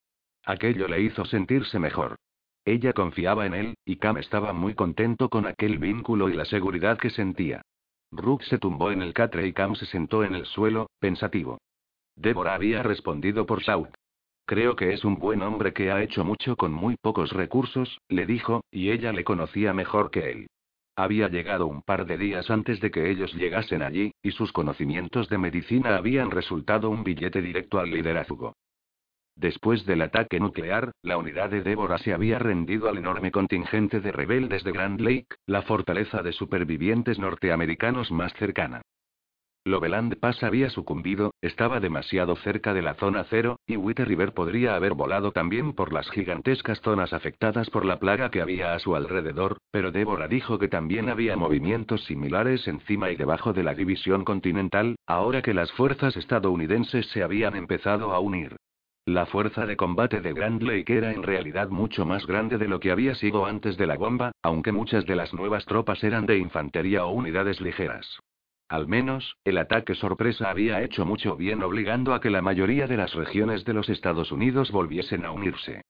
Aquello 0.46 0.88
le 0.88 1.02
hizo 1.02 1.26
sentirse 1.26 1.78
mejor. 1.78 2.16
Ella 2.64 2.94
confiaba 2.94 3.46
en 3.46 3.54
él, 3.56 3.74
y 3.86 3.96
Cam 3.96 4.18
estaba 4.18 4.54
muy 4.54 4.76
contento 4.76 5.30
con 5.30 5.48
aquel 5.48 5.80
vínculo 5.80 6.30
y 6.30 6.34
la 6.34 6.46
seguridad 6.46 6.98
que 6.98 7.10
sentía. 7.10 7.64
Rook 8.12 8.44
se 8.44 8.60
tumbó 8.60 8.92
en 8.92 9.02
el 9.02 9.14
catre 9.14 9.48
y 9.48 9.54
Cam 9.54 9.76
se 9.76 9.86
sentó 9.88 10.24
en 10.24 10.36
el 10.36 10.46
suelo, 10.46 10.90
pensativo. 11.00 11.58
Débora 12.16 12.54
había 12.54 12.84
respondido 12.84 13.46
por 13.46 13.64
South. 13.64 13.90
Creo 14.46 14.76
que 14.76 14.94
es 14.94 15.06
un 15.06 15.18
buen 15.18 15.42
hombre 15.42 15.74
que 15.74 15.92
ha 15.92 16.04
hecho 16.04 16.24
mucho 16.24 16.56
con 16.56 16.72
muy 16.72 16.98
pocos 16.98 17.32
recursos, 17.32 18.00
le 18.10 18.26
dijo, 18.26 18.62
y 18.70 18.92
ella 18.92 19.12
le 19.12 19.24
conocía 19.24 19.74
mejor 19.74 20.12
que 20.12 20.32
él. 20.32 20.48
Había 20.96 21.30
llegado 21.30 21.68
un 21.68 21.82
par 21.82 22.06
de 22.06 22.18
días 22.18 22.50
antes 22.52 22.80
de 22.80 22.92
que 22.92 23.10
ellos 23.10 23.34
llegasen 23.34 23.82
allí, 23.82 24.12
y 24.22 24.32
sus 24.32 24.52
conocimientos 24.52 25.30
de 25.30 25.38
medicina 25.38 25.96
habían 25.96 26.30
resultado 26.30 26.90
un 26.90 27.04
billete 27.04 27.42
directo 27.42 27.80
al 27.80 27.90
liderazgo. 27.92 28.54
Después 29.42 29.88
del 29.88 30.04
ataque 30.04 30.40
nuclear, 30.40 30.92
la 31.02 31.18
unidad 31.18 31.50
de 31.50 31.64
Débora 31.64 31.98
se 31.98 32.14
había 32.14 32.38
rendido 32.38 32.88
al 32.88 33.00
enorme 33.00 33.32
contingente 33.32 34.00
de 34.00 34.12
rebeldes 34.12 34.64
de 34.64 34.72
Grand 34.72 35.02
Lake, 35.02 35.30
la 35.48 35.64
fortaleza 35.64 36.22
de 36.22 36.32
supervivientes 36.32 37.18
norteamericanos 37.18 38.12
más 38.12 38.32
cercana. 38.36 38.84
Loveland 39.66 40.20
Pass 40.20 40.44
había 40.44 40.70
sucumbido, 40.70 41.34
estaba 41.42 41.80
demasiado 41.80 42.36
cerca 42.36 42.76
de 42.76 42.84
la 42.84 42.94
zona 42.94 43.26
cero, 43.32 43.58
y 43.66 43.78
Witte 43.78 44.06
River 44.06 44.34
podría 44.34 44.76
haber 44.76 44.94
volado 44.94 45.32
también 45.32 45.74
por 45.74 45.92
las 45.92 46.08
gigantescas 46.12 46.80
zonas 46.82 47.12
afectadas 47.12 47.72
por 47.72 47.84
la 47.84 47.98
plaga 47.98 48.30
que 48.30 48.42
había 48.42 48.76
a 48.76 48.80
su 48.80 48.96
alrededor, 48.96 49.58
pero 49.72 49.92
Débora 49.92 50.28
dijo 50.28 50.60
que 50.60 50.68
también 50.68 51.10
había 51.10 51.36
movimientos 51.36 52.04
similares 52.06 52.68
encima 52.68 53.10
y 53.10 53.16
debajo 53.16 53.54
de 53.54 53.64
la 53.64 53.74
división 53.74 54.24
continental, 54.24 54.98
ahora 55.08 55.42
que 55.42 55.56
las 55.56 55.72
fuerzas 55.72 56.16
estadounidenses 56.16 57.08
se 57.08 57.24
habían 57.24 57.56
empezado 57.56 58.14
a 58.14 58.20
unir. 58.20 58.58
La 59.06 59.26
fuerza 59.26 59.66
de 59.66 59.76
combate 59.76 60.22
de 60.22 60.32
Grand 60.32 60.62
Lake 60.62 60.96
era 60.96 61.12
en 61.12 61.24
realidad 61.24 61.70
mucho 61.70 62.06
más 62.06 62.28
grande 62.28 62.60
de 62.60 62.68
lo 62.68 62.80
que 62.80 62.92
había 62.92 63.16
sido 63.16 63.48
antes 63.48 63.76
de 63.76 63.88
la 63.88 63.98
bomba, 63.98 64.32
aunque 64.44 64.72
muchas 64.72 65.08
de 65.08 65.16
las 65.16 65.34
nuevas 65.34 65.66
tropas 65.66 66.04
eran 66.04 66.28
de 66.28 66.38
infantería 66.38 67.06
o 67.06 67.12
unidades 67.12 67.62
ligeras. 67.62 68.20
Al 68.70 68.88
menos, 68.88 69.38
el 69.44 69.58
ataque 69.58 69.96
sorpresa 69.96 70.52
había 70.52 70.84
hecho 70.84 71.04
mucho 71.04 71.36
bien 71.36 71.64
obligando 71.64 72.14
a 72.14 72.22
que 72.22 72.30
la 72.30 72.44
mayoría 72.44 72.86
de 72.86 72.98
las 72.98 73.16
regiones 73.16 73.66
de 73.66 73.74
los 73.74 73.90
Estados 73.90 74.32
Unidos 74.32 74.72
volviesen 74.72 75.26
a 75.26 75.32
unirse. 75.32 75.82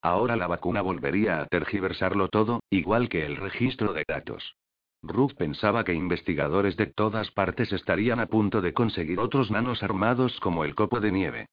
Ahora 0.00 0.36
la 0.36 0.46
vacuna 0.46 0.80
volvería 0.80 1.40
a 1.40 1.46
tergiversarlo 1.46 2.28
todo, 2.28 2.60
igual 2.70 3.08
que 3.08 3.26
el 3.26 3.36
registro 3.36 3.92
de 3.92 4.04
datos. 4.06 4.54
Ruth 5.02 5.34
pensaba 5.36 5.82
que 5.82 5.92
investigadores 5.92 6.76
de 6.76 6.86
todas 6.86 7.32
partes 7.32 7.72
estarían 7.72 8.20
a 8.20 8.26
punto 8.26 8.60
de 8.60 8.72
conseguir 8.72 9.18
otros 9.18 9.50
nanos 9.50 9.82
armados 9.82 10.38
como 10.38 10.64
el 10.64 10.76
copo 10.76 11.00
de 11.00 11.10
nieve. 11.10 11.46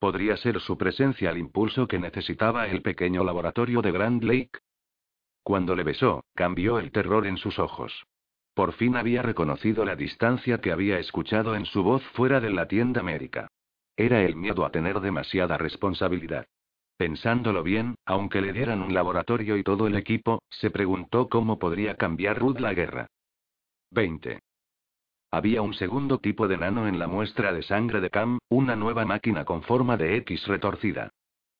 ¿Podría 0.00 0.38
ser 0.38 0.58
su 0.60 0.78
presencia 0.78 1.28
el 1.30 1.36
impulso 1.36 1.86
que 1.86 1.98
necesitaba 1.98 2.66
el 2.68 2.80
pequeño 2.80 3.22
laboratorio 3.22 3.82
de 3.82 3.92
Grand 3.92 4.24
Lake? 4.24 4.58
Cuando 5.42 5.76
le 5.76 5.84
besó, 5.84 6.24
cambió 6.34 6.78
el 6.78 6.90
terror 6.90 7.26
en 7.26 7.36
sus 7.36 7.58
ojos. 7.58 8.06
Por 8.54 8.72
fin 8.72 8.96
había 8.96 9.20
reconocido 9.20 9.84
la 9.84 9.96
distancia 9.96 10.58
que 10.62 10.72
había 10.72 10.98
escuchado 10.98 11.54
en 11.54 11.66
su 11.66 11.82
voz 11.82 12.02
fuera 12.14 12.40
de 12.40 12.48
la 12.48 12.66
tienda 12.66 13.02
médica. 13.02 13.48
Era 13.94 14.22
el 14.22 14.36
miedo 14.36 14.64
a 14.64 14.70
tener 14.70 15.00
demasiada 15.00 15.58
responsabilidad. 15.58 16.46
Pensándolo 16.96 17.62
bien, 17.62 17.96
aunque 18.06 18.40
le 18.40 18.54
dieran 18.54 18.80
un 18.80 18.94
laboratorio 18.94 19.58
y 19.58 19.62
todo 19.62 19.86
el 19.86 19.96
equipo, 19.96 20.42
se 20.48 20.70
preguntó 20.70 21.28
cómo 21.28 21.58
podría 21.58 21.96
cambiar 21.96 22.38
Ruth 22.38 22.58
la 22.58 22.72
guerra. 22.72 23.06
20. 23.90 24.40
Había 25.32 25.62
un 25.62 25.74
segundo 25.74 26.18
tipo 26.18 26.48
de 26.48 26.58
nano 26.58 26.88
en 26.88 26.98
la 26.98 27.06
muestra 27.06 27.52
de 27.52 27.62
sangre 27.62 28.00
de 28.00 28.10
Cam, 28.10 28.38
una 28.48 28.74
nueva 28.74 29.04
máquina 29.04 29.44
con 29.44 29.62
forma 29.62 29.96
de 29.96 30.16
X 30.16 30.48
retorcida. 30.48 31.10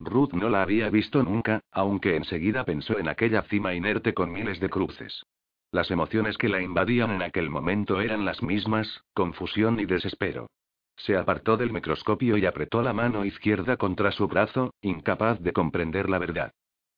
Ruth 0.00 0.32
no 0.32 0.48
la 0.48 0.62
había 0.62 0.90
visto 0.90 1.22
nunca, 1.22 1.60
aunque 1.70 2.16
enseguida 2.16 2.64
pensó 2.64 2.98
en 2.98 3.08
aquella 3.08 3.42
cima 3.42 3.74
inerte 3.74 4.12
con 4.12 4.32
miles 4.32 4.58
de 4.58 4.70
cruces. 4.70 5.24
Las 5.70 5.92
emociones 5.92 6.36
que 6.36 6.48
la 6.48 6.60
invadían 6.60 7.12
en 7.12 7.22
aquel 7.22 7.48
momento 7.48 8.00
eran 8.00 8.24
las 8.24 8.42
mismas, 8.42 9.04
confusión 9.14 9.78
y 9.78 9.84
desespero. 9.84 10.48
Se 10.96 11.16
apartó 11.16 11.56
del 11.56 11.72
microscopio 11.72 12.36
y 12.38 12.46
apretó 12.46 12.82
la 12.82 12.92
mano 12.92 13.24
izquierda 13.24 13.76
contra 13.76 14.10
su 14.10 14.26
brazo, 14.26 14.74
incapaz 14.82 15.38
de 15.40 15.52
comprender 15.52 16.10
la 16.10 16.18
verdad. 16.18 16.52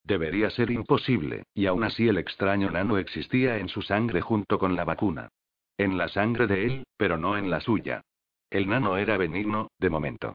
Debería 0.04 0.48
ser 0.48 0.70
imposible, 0.70 1.44
y 1.54 1.66
aún 1.66 1.84
así 1.84 2.08
el 2.08 2.16
extraño 2.16 2.70
nano 2.70 2.96
existía 2.96 3.58
en 3.58 3.68
su 3.68 3.82
sangre 3.82 4.22
junto 4.22 4.58
con 4.58 4.74
la 4.74 4.84
vacuna. 4.84 5.28
En 5.82 5.98
la 5.98 6.06
sangre 6.06 6.46
de 6.46 6.64
él, 6.64 6.84
pero 6.96 7.18
no 7.18 7.36
en 7.36 7.50
la 7.50 7.60
suya. 7.60 8.02
El 8.50 8.68
nano 8.68 8.98
era 8.98 9.16
benigno, 9.16 9.66
de 9.80 9.90
momento. 9.90 10.34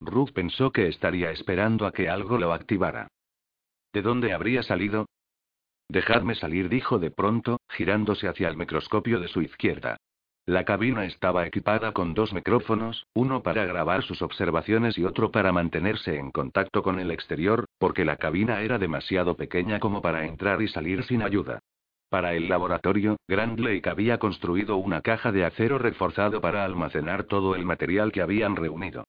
Ruth 0.00 0.32
pensó 0.32 0.72
que 0.72 0.88
estaría 0.88 1.30
esperando 1.30 1.86
a 1.86 1.92
que 1.92 2.08
algo 2.08 2.38
lo 2.38 2.52
activara. 2.52 3.06
¿De 3.92 4.02
dónde 4.02 4.32
habría 4.32 4.64
salido? 4.64 5.06
Dejadme 5.88 6.34
salir, 6.34 6.68
dijo 6.68 6.98
de 6.98 7.12
pronto, 7.12 7.60
girándose 7.68 8.26
hacia 8.26 8.48
el 8.48 8.56
microscopio 8.56 9.20
de 9.20 9.28
su 9.28 9.42
izquierda. 9.42 9.96
La 10.44 10.64
cabina 10.64 11.04
estaba 11.04 11.46
equipada 11.46 11.92
con 11.92 12.12
dos 12.12 12.32
micrófonos, 12.32 13.06
uno 13.14 13.44
para 13.44 13.64
grabar 13.66 14.02
sus 14.02 14.22
observaciones 14.22 14.98
y 14.98 15.04
otro 15.04 15.30
para 15.30 15.52
mantenerse 15.52 16.16
en 16.16 16.32
contacto 16.32 16.82
con 16.82 16.98
el 16.98 17.12
exterior, 17.12 17.66
porque 17.78 18.04
la 18.04 18.16
cabina 18.16 18.60
era 18.62 18.76
demasiado 18.76 19.36
pequeña 19.36 19.78
como 19.78 20.02
para 20.02 20.26
entrar 20.26 20.60
y 20.62 20.66
salir 20.66 21.04
sin 21.04 21.22
ayuda. 21.22 21.60
Para 22.10 22.34
el 22.34 22.48
laboratorio, 22.48 23.18
Grand 23.28 23.60
Lake 23.60 23.88
había 23.88 24.18
construido 24.18 24.76
una 24.76 25.00
caja 25.00 25.30
de 25.30 25.44
acero 25.44 25.78
reforzado 25.78 26.40
para 26.40 26.64
almacenar 26.64 27.22
todo 27.22 27.54
el 27.54 27.64
material 27.64 28.10
que 28.10 28.20
habían 28.20 28.56
reunido. 28.56 29.04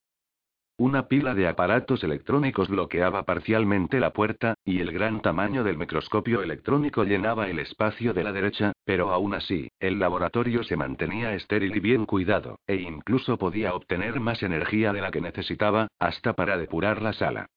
Una 0.78 1.08
pila 1.08 1.34
de 1.34 1.48
aparatos 1.48 2.04
electrónicos 2.04 2.70
bloqueaba 2.70 3.24
parcialmente 3.24 4.00
la 4.00 4.14
puerta, 4.14 4.54
y 4.64 4.82
el 4.82 4.92
gran 4.92 5.22
tamaño 5.24 5.64
del 5.64 5.78
microscopio 5.78 6.44
electrónico 6.44 7.04
llenaba 7.04 7.50
el 7.50 7.58
espacio 7.58 8.14
de 8.14 8.24
la 8.24 8.32
derecha, 8.32 8.72
pero 8.86 9.12
aún 9.12 9.34
así, 9.34 9.72
el 9.80 9.98
laboratorio 9.98 10.64
se 10.64 10.78
mantenía 10.78 11.34
estéril 11.34 11.76
y 11.76 11.80
bien 11.80 12.06
cuidado, 12.06 12.60
e 12.68 12.76
incluso 12.76 13.38
podía 13.38 13.74
obtener 13.74 14.20
más 14.20 14.44
energía 14.44 14.94
de 14.94 15.02
la 15.02 15.10
que 15.10 15.22
necesitaba, 15.22 15.88
hasta 15.98 16.34
para 16.34 16.56
depurar 16.58 17.02
la 17.02 17.14
sala. 17.14 17.48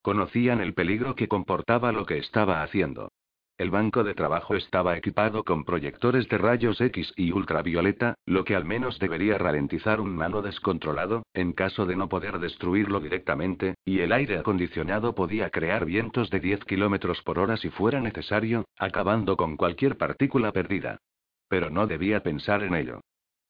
Conocían 0.00 0.62
el 0.62 0.72
peligro 0.72 1.14
que 1.14 1.28
comportaba 1.28 1.92
lo 1.92 2.06
que 2.06 2.16
estaba 2.16 2.62
haciendo. 2.62 3.10
El 3.58 3.70
banco 3.70 4.02
de 4.02 4.14
trabajo 4.14 4.54
estaba 4.54 4.96
equipado 4.96 5.44
con 5.44 5.64
proyectores 5.64 6.28
de 6.28 6.38
rayos 6.38 6.80
X 6.80 7.12
y 7.16 7.32
ultravioleta, 7.32 8.14
lo 8.26 8.44
que 8.44 8.56
al 8.56 8.64
menos 8.64 8.98
debería 8.98 9.38
ralentizar 9.38 10.00
un 10.00 10.16
mano 10.16 10.42
descontrolado, 10.42 11.22
en 11.34 11.52
caso 11.52 11.86
de 11.86 11.94
no 11.94 12.08
poder 12.08 12.38
destruirlo 12.38 12.98
directamente, 13.00 13.74
y 13.84 14.00
el 14.00 14.12
aire 14.12 14.38
acondicionado 14.38 15.14
podía 15.14 15.50
crear 15.50 15.84
vientos 15.84 16.30
de 16.30 16.40
10 16.40 16.64
km 16.64 17.22
por 17.22 17.38
hora 17.38 17.56
si 17.56 17.68
fuera 17.70 18.00
necesario, 18.00 18.64
acabando 18.78 19.36
con 19.36 19.56
cualquier 19.56 19.96
partícula 19.96 20.52
perdida. 20.52 20.98
Pero 21.48 21.70
no 21.70 21.86
debía 21.86 22.22
pensar 22.22 22.62
en 22.62 22.74
ello. 22.74 23.00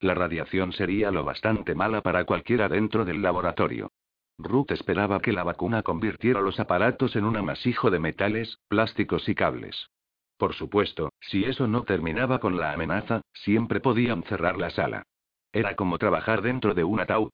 La 0.00 0.14
radiación 0.14 0.72
sería 0.72 1.12
lo 1.12 1.24
bastante 1.24 1.76
mala 1.76 2.00
para 2.00 2.24
cualquiera 2.24 2.68
dentro 2.68 3.04
del 3.04 3.22
laboratorio. 3.22 3.90
Ruth 4.38 4.70
esperaba 4.70 5.20
que 5.20 5.32
la 5.32 5.44
vacuna 5.44 5.82
convirtiera 5.82 6.40
los 6.40 6.58
aparatos 6.58 7.16
en 7.16 7.24
un 7.24 7.36
amasijo 7.36 7.90
de 7.90 7.98
metales, 7.98 8.58
plásticos 8.68 9.28
y 9.28 9.34
cables. 9.34 9.90
Por 10.36 10.54
supuesto, 10.54 11.12
si 11.20 11.44
eso 11.44 11.68
no 11.68 11.84
terminaba 11.84 12.40
con 12.40 12.56
la 12.56 12.72
amenaza, 12.72 13.22
siempre 13.32 13.80
podían 13.80 14.24
cerrar 14.24 14.58
la 14.58 14.70
sala. 14.70 15.04
Era 15.52 15.76
como 15.76 15.98
trabajar 15.98 16.42
dentro 16.42 16.74
de 16.74 16.82
un 16.84 17.00
ataúd. 17.00 17.30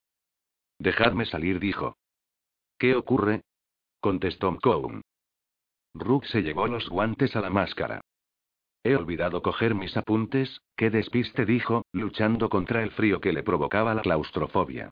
Dejadme 0.78 1.24
salir, 1.24 1.60
dijo. 1.60 1.96
¿Qué 2.78 2.94
ocurre? 2.94 3.42
contestó 4.00 4.50
McCown. 4.52 5.02
Rook 5.94 6.26
se 6.26 6.42
llevó 6.42 6.66
los 6.66 6.88
guantes 6.88 7.34
a 7.34 7.40
la 7.40 7.50
máscara. 7.50 8.00
He 8.84 8.94
olvidado 8.94 9.42
coger 9.42 9.74
mis 9.74 9.96
apuntes, 9.96 10.60
qué 10.76 10.90
despiste 10.90 11.44
dijo, 11.44 11.84
luchando 11.92 12.48
contra 12.48 12.82
el 12.82 12.90
frío 12.92 13.20
que 13.20 13.32
le 13.32 13.42
provocaba 13.42 13.94
la 13.94 14.02
claustrofobia. 14.02 14.90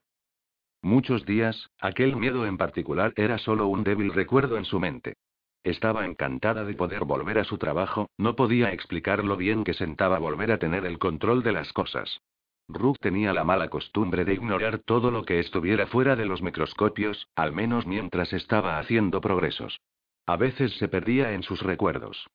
Muchos 0.81 1.25
días, 1.25 1.69
aquel 1.79 2.15
miedo 2.15 2.45
en 2.45 2.57
particular 2.57 3.13
era 3.15 3.37
solo 3.37 3.67
un 3.67 3.83
débil 3.83 4.13
recuerdo 4.13 4.57
en 4.57 4.65
su 4.65 4.79
mente. 4.79 5.15
Estaba 5.63 6.05
encantada 6.05 6.63
de 6.63 6.75
poder 6.75 7.03
volver 7.03 7.39
a 7.39 7.43
su 7.43 7.57
trabajo, 7.57 8.09
no 8.17 8.35
podía 8.35 8.71
explicar 8.71 9.23
lo 9.23 9.35
bien 9.35 9.63
que 9.63 9.73
sentaba 9.73 10.19
volver 10.19 10.51
a 10.51 10.59
tener 10.59 10.85
el 10.85 10.97
control 10.97 11.43
de 11.43 11.51
las 11.51 11.73
cosas. 11.73 12.21
Ruth 12.69 12.97
tenía 12.99 13.33
la 13.33 13.43
mala 13.43 13.69
costumbre 13.69 14.23
de 14.25 14.33
ignorar 14.33 14.79
todo 14.79 15.09
lo 15.09 15.23
que 15.23 15.39
estuviera 15.39 15.87
fuera 15.87 16.15
de 16.15 16.25
los 16.25 16.41
microscopios, 16.41 17.27
al 17.35 17.53
menos 17.53 17.87
mientras 17.87 18.31
estaba 18.33 18.77
haciendo 18.77 19.21
progresos. 19.21 19.79
A 20.25 20.35
veces 20.35 20.73
se 20.77 20.87
perdía 20.87 21.33
en 21.33 21.43
sus 21.43 21.61
recuerdos. 21.61 22.27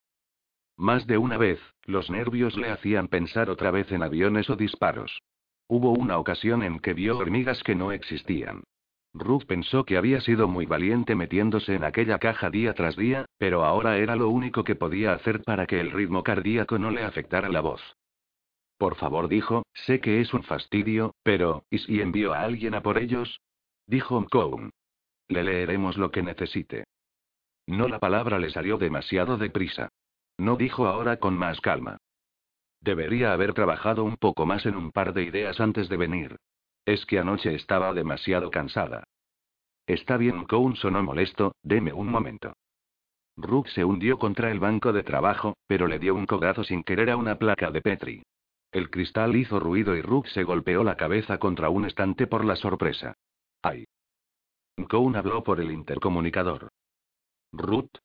Más 0.75 1.05
de 1.05 1.19
una 1.19 1.37
vez, 1.37 1.59
los 1.85 2.09
nervios 2.09 2.57
le 2.57 2.71
hacían 2.71 3.07
pensar 3.07 3.49
otra 3.51 3.69
vez 3.69 3.91
en 3.91 4.01
aviones 4.01 4.49
o 4.49 4.55
disparos. 4.55 5.21
Hubo 5.67 5.91
una 5.91 6.17
ocasión 6.17 6.63
en 6.63 6.79
que 6.79 6.93
vio 6.93 7.17
hormigas 7.17 7.63
que 7.63 7.75
no 7.75 7.91
existían. 7.91 8.63
Ruth 9.13 9.45
pensó 9.45 9.85
que 9.85 9.97
había 9.97 10.21
sido 10.21 10.47
muy 10.47 10.65
valiente 10.65 11.15
metiéndose 11.15 11.75
en 11.75 11.83
aquella 11.83 12.17
caja 12.17 12.49
día 12.49 12.73
tras 12.73 12.95
día, 12.95 13.25
pero 13.37 13.63
ahora 13.63 13.97
era 13.97 14.15
lo 14.15 14.29
único 14.29 14.63
que 14.63 14.75
podía 14.75 15.13
hacer 15.13 15.43
para 15.43 15.67
que 15.67 15.79
el 15.79 15.91
ritmo 15.91 16.23
cardíaco 16.23 16.79
no 16.79 16.89
le 16.89 17.03
afectara 17.03 17.49
la 17.49 17.61
voz. 17.61 17.81
Por 18.77 18.95
favor, 18.95 19.27
dijo, 19.27 19.63
sé 19.73 19.99
que 20.01 20.19
es 20.19 20.33
un 20.33 20.43
fastidio, 20.43 21.13
pero, 21.21 21.65
¿y 21.69 21.77
si 21.77 22.01
envío 22.01 22.33
a 22.33 22.41
alguien 22.41 22.73
a 22.73 22.81
por 22.81 22.97
ellos? 22.97 23.39
Dijo 23.85 24.19
Mkoun. 24.19 24.71
Le 25.27 25.43
leeremos 25.43 25.97
lo 25.97 26.11
que 26.11 26.23
necesite. 26.23 26.85
No 27.67 27.87
la 27.87 27.99
palabra 27.99 28.39
le 28.39 28.49
salió 28.49 28.77
demasiado 28.77 29.37
deprisa. 29.37 29.89
No 30.37 30.55
dijo 30.55 30.87
ahora 30.87 31.17
con 31.17 31.37
más 31.37 31.61
calma. 31.61 31.97
Debería 32.83 33.31
haber 33.31 33.53
trabajado 33.53 34.03
un 34.03 34.17
poco 34.17 34.45
más 34.45 34.65
en 34.65 34.75
un 34.75 34.91
par 34.91 35.13
de 35.13 35.23
ideas 35.23 35.61
antes 35.61 35.87
de 35.87 35.95
venir. 35.95 36.35
Es 36.83 37.05
que 37.05 37.17
anoche 37.17 37.55
estaba 37.55 37.93
demasiado 37.93 38.51
cansada. 38.51 39.05
Está 39.87 40.17
bien, 40.17 40.43
Cohn 40.43 40.75
sonó 40.75 41.01
molesto, 41.01 41.55
deme 41.63 41.93
un 41.93 42.09
momento. 42.09 42.57
Rook 43.37 43.69
se 43.69 43.85
hundió 43.85 44.19
contra 44.19 44.51
el 44.51 44.59
banco 44.59 44.91
de 44.91 45.03
trabajo, 45.03 45.55
pero 45.65 45.87
le 45.87 45.97
dio 45.97 46.13
un 46.13 46.25
codazo 46.25 46.65
sin 46.65 46.83
querer 46.83 47.09
a 47.09 47.15
una 47.15 47.39
placa 47.39 47.71
de 47.71 47.81
Petri. 47.81 48.23
El 48.73 48.89
cristal 48.89 49.33
hizo 49.37 49.61
ruido 49.61 49.95
y 49.95 50.01
Rook 50.01 50.27
se 50.27 50.43
golpeó 50.43 50.83
la 50.83 50.97
cabeza 50.97 51.37
contra 51.37 51.69
un 51.69 51.85
estante 51.85 52.27
por 52.27 52.43
la 52.43 52.57
sorpresa. 52.57 53.15
¡Ay! 53.61 53.85
Cohn 54.89 55.15
habló 55.15 55.41
por 55.41 55.61
el 55.61 55.71
intercomunicador. 55.71 56.67
Ruth. 57.53 57.95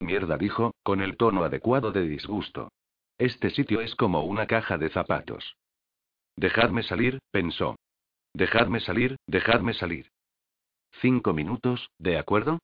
Mierda, 0.00 0.38
dijo, 0.38 0.72
con 0.82 1.02
el 1.02 1.18
tono 1.18 1.44
adecuado 1.44 1.92
de 1.92 2.08
disgusto. 2.08 2.70
Este 3.22 3.50
sitio 3.50 3.80
es 3.80 3.94
como 3.94 4.24
una 4.24 4.48
caja 4.48 4.78
de 4.78 4.88
zapatos. 4.88 5.56
Dejadme 6.34 6.82
salir, 6.82 7.20
pensó. 7.30 7.76
Dejadme 8.34 8.80
salir, 8.80 9.14
dejadme 9.28 9.74
salir. 9.74 10.10
Cinco 11.00 11.32
minutos, 11.32 11.88
¿de 12.00 12.18
acuerdo? 12.18 12.58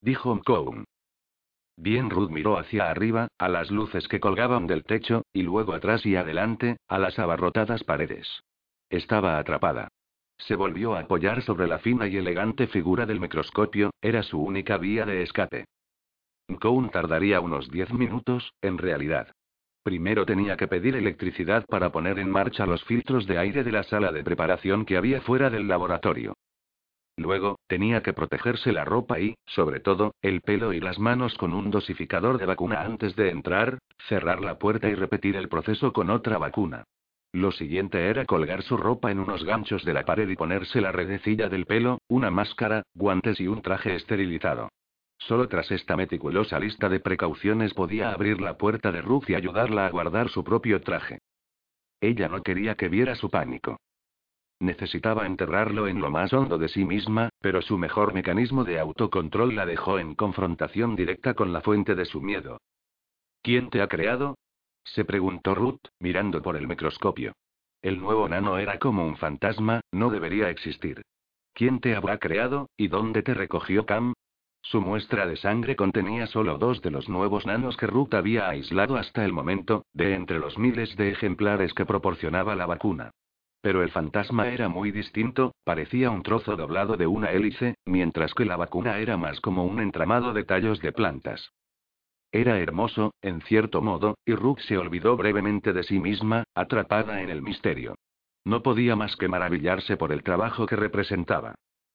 Dijo 0.00 0.32
Mkoun. 0.32 0.84
Bien, 1.76 2.08
Ruth 2.08 2.30
miró 2.30 2.56
hacia 2.56 2.88
arriba, 2.88 3.26
a 3.36 3.48
las 3.48 3.72
luces 3.72 4.06
que 4.06 4.20
colgaban 4.20 4.68
del 4.68 4.84
techo, 4.84 5.22
y 5.32 5.42
luego 5.42 5.72
atrás 5.72 6.06
y 6.06 6.14
adelante, 6.14 6.76
a 6.86 7.00
las 7.00 7.18
abarrotadas 7.18 7.82
paredes. 7.82 8.44
Estaba 8.88 9.38
atrapada. 9.38 9.88
Se 10.38 10.54
volvió 10.54 10.94
a 10.94 11.00
apoyar 11.00 11.42
sobre 11.42 11.66
la 11.66 11.80
fina 11.80 12.06
y 12.06 12.16
elegante 12.16 12.68
figura 12.68 13.06
del 13.06 13.18
microscopio, 13.18 13.90
era 14.00 14.22
su 14.22 14.40
única 14.40 14.76
vía 14.76 15.04
de 15.04 15.24
escape. 15.24 15.64
Mkoun 16.46 16.90
tardaría 16.90 17.40
unos 17.40 17.68
diez 17.72 17.92
minutos, 17.92 18.52
en 18.62 18.78
realidad. 18.78 19.32
Primero 19.86 20.26
tenía 20.26 20.56
que 20.56 20.66
pedir 20.66 20.96
electricidad 20.96 21.64
para 21.66 21.92
poner 21.92 22.18
en 22.18 22.28
marcha 22.28 22.66
los 22.66 22.82
filtros 22.82 23.24
de 23.24 23.38
aire 23.38 23.62
de 23.62 23.70
la 23.70 23.84
sala 23.84 24.10
de 24.10 24.24
preparación 24.24 24.84
que 24.84 24.96
había 24.96 25.20
fuera 25.20 25.48
del 25.48 25.68
laboratorio. 25.68 26.34
Luego, 27.16 27.60
tenía 27.68 28.02
que 28.02 28.12
protegerse 28.12 28.72
la 28.72 28.84
ropa 28.84 29.20
y, 29.20 29.36
sobre 29.46 29.78
todo, 29.78 30.16
el 30.22 30.40
pelo 30.40 30.72
y 30.72 30.80
las 30.80 30.98
manos 30.98 31.36
con 31.36 31.54
un 31.54 31.70
dosificador 31.70 32.38
de 32.38 32.46
vacuna 32.46 32.80
antes 32.80 33.14
de 33.14 33.30
entrar, 33.30 33.78
cerrar 34.08 34.40
la 34.40 34.58
puerta 34.58 34.88
y 34.88 34.96
repetir 34.96 35.36
el 35.36 35.48
proceso 35.48 35.92
con 35.92 36.10
otra 36.10 36.36
vacuna. 36.36 36.82
Lo 37.30 37.52
siguiente 37.52 38.08
era 38.08 38.24
colgar 38.24 38.62
su 38.62 38.76
ropa 38.76 39.12
en 39.12 39.20
unos 39.20 39.44
ganchos 39.44 39.84
de 39.84 39.92
la 39.92 40.04
pared 40.04 40.28
y 40.28 40.34
ponerse 40.34 40.80
la 40.80 40.90
redecilla 40.90 41.48
del 41.48 41.64
pelo, 41.64 42.00
una 42.08 42.32
máscara, 42.32 42.82
guantes 42.92 43.38
y 43.38 43.46
un 43.46 43.62
traje 43.62 43.94
esterilizado. 43.94 44.68
Solo 45.18 45.48
tras 45.48 45.70
esta 45.70 45.96
meticulosa 45.96 46.58
lista 46.60 46.88
de 46.88 47.00
precauciones 47.00 47.74
podía 47.74 48.10
abrir 48.10 48.40
la 48.40 48.56
puerta 48.56 48.92
de 48.92 49.02
Ruth 49.02 49.28
y 49.28 49.34
ayudarla 49.34 49.86
a 49.86 49.90
guardar 49.90 50.28
su 50.28 50.44
propio 50.44 50.80
traje. 50.80 51.18
Ella 52.00 52.28
no 52.28 52.42
quería 52.42 52.74
que 52.74 52.88
viera 52.88 53.14
su 53.14 53.30
pánico. 53.30 53.78
Necesitaba 54.60 55.26
enterrarlo 55.26 55.86
en 55.86 56.00
lo 56.00 56.10
más 56.10 56.32
hondo 56.32 56.56
de 56.58 56.68
sí 56.68 56.84
misma, 56.84 57.28
pero 57.40 57.60
su 57.60 57.76
mejor 57.76 58.14
mecanismo 58.14 58.64
de 58.64 58.78
autocontrol 58.78 59.54
la 59.54 59.66
dejó 59.66 59.98
en 59.98 60.14
confrontación 60.14 60.96
directa 60.96 61.34
con 61.34 61.52
la 61.52 61.60
fuente 61.60 61.94
de 61.94 62.06
su 62.06 62.22
miedo. 62.22 62.58
¿Quién 63.42 63.70
te 63.70 63.82
ha 63.82 63.88
creado? 63.88 64.36
se 64.84 65.04
preguntó 65.04 65.54
Ruth, 65.54 65.80
mirando 65.98 66.40
por 66.42 66.56
el 66.56 66.68
microscopio. 66.68 67.32
El 67.82 68.00
nuevo 68.00 68.28
nano 68.28 68.58
era 68.58 68.78
como 68.78 69.04
un 69.04 69.16
fantasma, 69.16 69.80
no 69.92 70.10
debería 70.10 70.48
existir. 70.48 71.02
¿Quién 71.52 71.80
te 71.80 71.94
habrá 71.94 72.18
creado, 72.18 72.68
y 72.76 72.88
dónde 72.88 73.22
te 73.22 73.34
recogió 73.34 73.84
Cam? 73.84 74.14
Su 74.70 74.80
muestra 74.80 75.28
de 75.28 75.36
sangre 75.36 75.76
contenía 75.76 76.26
solo 76.26 76.58
dos 76.58 76.82
de 76.82 76.90
los 76.90 77.08
nuevos 77.08 77.46
nanos 77.46 77.76
que 77.76 77.86
Ruth 77.86 78.14
había 78.14 78.48
aislado 78.48 78.96
hasta 78.96 79.24
el 79.24 79.32
momento, 79.32 79.84
de 79.92 80.14
entre 80.14 80.40
los 80.40 80.58
miles 80.58 80.96
de 80.96 81.10
ejemplares 81.12 81.72
que 81.72 81.86
proporcionaba 81.86 82.56
la 82.56 82.66
vacuna. 82.66 83.12
Pero 83.60 83.84
el 83.84 83.90
fantasma 83.90 84.48
era 84.48 84.68
muy 84.68 84.90
distinto, 84.90 85.54
parecía 85.62 86.10
un 86.10 86.24
trozo 86.24 86.56
doblado 86.56 86.96
de 86.96 87.06
una 87.06 87.30
hélice, 87.30 87.76
mientras 87.84 88.34
que 88.34 88.44
la 88.44 88.56
vacuna 88.56 88.98
era 88.98 89.16
más 89.16 89.40
como 89.40 89.64
un 89.64 89.78
entramado 89.78 90.32
de 90.32 90.42
tallos 90.42 90.80
de 90.80 90.90
plantas. 90.90 91.52
Era 92.32 92.58
hermoso, 92.58 93.14
en 93.22 93.42
cierto 93.42 93.82
modo, 93.82 94.18
y 94.26 94.34
Rook 94.34 94.58
se 94.62 94.78
olvidó 94.78 95.16
brevemente 95.16 95.72
de 95.72 95.84
sí 95.84 96.00
misma, 96.00 96.42
atrapada 96.56 97.22
en 97.22 97.30
el 97.30 97.40
misterio. 97.40 97.94
No 98.44 98.64
podía 98.64 98.96
más 98.96 99.14
que 99.14 99.28
maravillarse 99.28 99.96
por 99.96 100.10
el 100.10 100.24
trabajo 100.24 100.66
que 100.66 100.74
representaba. 100.74 101.54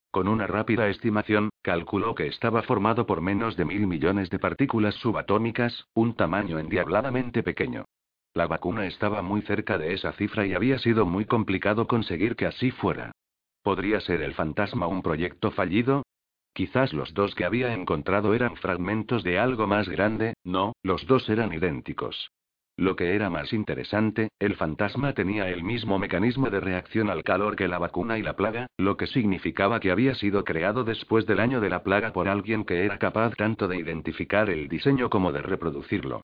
Con 0.09 0.28
una 0.28 0.45
rápida 0.45 0.89
estimación, 0.89 1.51
calculó 1.62 2.16
que 2.16 2.28
estaba 2.28 2.62
formado 2.64 3.05
por 3.05 3.22
menos 3.22 3.55
de 3.55 3.66
mil 3.66 3.88
millones 3.88 4.30
de 4.30 4.39
partículas 4.39 4.95
subatómicas, 4.95 5.88
un 5.93 6.16
tamaño 6.16 6.59
endiabladamente 6.59 7.43
pequeño. 7.43 7.86
La 8.34 8.47
vacuna 8.47 8.86
estaba 8.88 9.22
muy 9.22 9.41
cerca 9.41 9.78
de 9.78 9.93
esa 9.93 10.14
cifra 10.14 10.45
y 10.45 10.53
había 10.53 10.80
sido 10.80 11.05
muy 11.05 11.26
complicado 11.26 11.88
conseguir 11.88 12.36
que 12.36 12.45
así 12.45 12.72
fuera. 12.72 13.12
¿Podría 13.62 13.99
ser 13.99 14.22
el 14.22 14.34
fantasma 14.34 14.88
un 14.88 15.01
proyecto 15.01 15.51
fallido? 15.51 16.03
Quizás 16.53 16.93
los 16.93 17.14
dos 17.14 17.36
que 17.36 17.45
había 17.45 17.74
encontrado 17.74 18.34
eran 18.34 18.55
fragmentos 18.55 19.24
de 19.24 19.38
algo 19.39 19.68
más 19.68 19.88
grande, 19.88 20.34
no, 20.43 20.74
los 20.82 21.05
dos 21.07 21.30
eran 21.30 21.53
idénticos. 21.53 22.32
Lo 22.78 22.95
que 22.95 23.15
era 23.15 23.30
más 23.30 23.53
interesante, 23.53 24.30
el 24.39 24.55
fantasma 24.55 25.13
tenía 25.13 25.49
el 25.49 25.63
mismo 25.63 25.99
mecanismo 25.99 26.49
de 26.49 26.59
reacción 26.59 27.09
al 27.09 27.24
calor 27.24 27.55
que 27.55 27.67
la 27.67 27.78
vacuna 27.78 28.17
y 28.17 28.24
la 28.24 28.36
plaga, 28.36 28.67
lo 28.78 28.97
que 28.97 29.07
significaba 29.07 29.80
que 29.80 29.91
había 29.91 30.15
sido 30.15 30.43
creado 30.43 30.84
después 30.84 31.26
del 31.26 31.39
año 31.39 31.61
de 31.61 31.69
la 31.69 31.84
plaga 31.84 32.11
por 32.13 32.28
alguien 32.28 32.63
que 32.63 32.86
era 32.86 32.97
capaz 32.97 33.36
tanto 33.36 33.67
de 33.67 33.78
identificar 33.78 34.49
el 34.49 34.67
diseño 34.67 35.09
como 35.09 35.32
de 35.32 35.41
reproducirlo. 35.41 36.22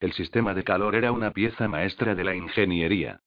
El 0.00 0.12
sistema 0.12 0.54
de 0.54 0.64
calor 0.64 0.94
era 0.94 1.12
una 1.12 1.30
pieza 1.30 1.68
maestra 1.68 2.14
de 2.14 2.24
la 2.24 2.34
ingeniería. 2.34 3.20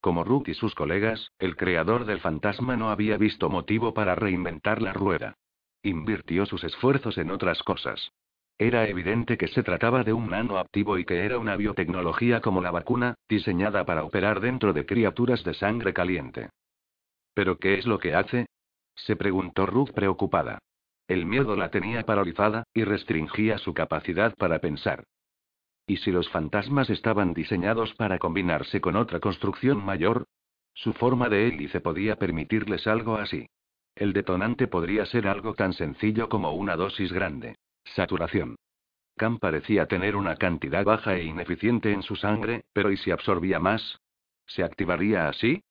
Como 0.00 0.24
Rook 0.24 0.48
y 0.48 0.54
sus 0.54 0.74
colegas, 0.74 1.32
el 1.38 1.56
creador 1.56 2.06
del 2.06 2.20
fantasma 2.20 2.76
no 2.76 2.90
había 2.90 3.18
visto 3.18 3.50
motivo 3.50 3.92
para 3.92 4.14
reinventar 4.14 4.80
la 4.80 4.92
rueda. 4.92 5.36
Invirtió 5.82 6.46
sus 6.46 6.64
esfuerzos 6.64 7.18
en 7.18 7.30
otras 7.30 7.62
cosas. 7.62 8.12
Era 8.60 8.86
evidente 8.86 9.38
que 9.38 9.48
se 9.48 9.62
trataba 9.62 10.04
de 10.04 10.12
un 10.12 10.28
nano 10.28 10.58
activo 10.58 10.98
y 10.98 11.06
que 11.06 11.24
era 11.24 11.38
una 11.38 11.56
biotecnología 11.56 12.42
como 12.42 12.60
la 12.60 12.70
vacuna, 12.70 13.14
diseñada 13.26 13.86
para 13.86 14.04
operar 14.04 14.40
dentro 14.40 14.74
de 14.74 14.84
criaturas 14.84 15.42
de 15.44 15.54
sangre 15.54 15.94
caliente. 15.94 16.50
¿Pero 17.32 17.56
qué 17.56 17.78
es 17.78 17.86
lo 17.86 17.98
que 17.98 18.14
hace? 18.14 18.48
se 18.94 19.16
preguntó 19.16 19.64
Ruth 19.64 19.92
preocupada. 19.92 20.58
El 21.08 21.24
miedo 21.24 21.56
la 21.56 21.70
tenía 21.70 22.04
paralizada, 22.04 22.64
y 22.74 22.84
restringía 22.84 23.56
su 23.56 23.72
capacidad 23.72 24.34
para 24.36 24.58
pensar. 24.58 25.04
¿Y 25.86 25.96
si 25.96 26.12
los 26.12 26.28
fantasmas 26.28 26.90
estaban 26.90 27.32
diseñados 27.32 27.94
para 27.94 28.18
combinarse 28.18 28.82
con 28.82 28.94
otra 28.94 29.20
construcción 29.20 29.82
mayor? 29.82 30.26
Su 30.74 30.92
forma 30.92 31.30
de 31.30 31.48
hélice 31.48 31.80
podía 31.80 32.16
permitirles 32.16 32.86
algo 32.86 33.16
así. 33.16 33.46
El 33.94 34.12
detonante 34.12 34.66
podría 34.66 35.06
ser 35.06 35.28
algo 35.28 35.54
tan 35.54 35.72
sencillo 35.72 36.28
como 36.28 36.52
una 36.52 36.76
dosis 36.76 37.10
grande. 37.10 37.56
Saturación. 37.84 38.56
Cam 39.16 39.38
parecía 39.38 39.86
tener 39.86 40.16
una 40.16 40.36
cantidad 40.36 40.84
baja 40.84 41.16
e 41.16 41.24
ineficiente 41.24 41.92
en 41.92 42.02
su 42.02 42.16
sangre, 42.16 42.64
pero 42.72 42.90
¿y 42.90 42.96
si 42.96 43.10
absorbía 43.10 43.58
más? 43.58 44.00
¿Se 44.46 44.64
activaría 44.64 45.28
así? 45.28 45.62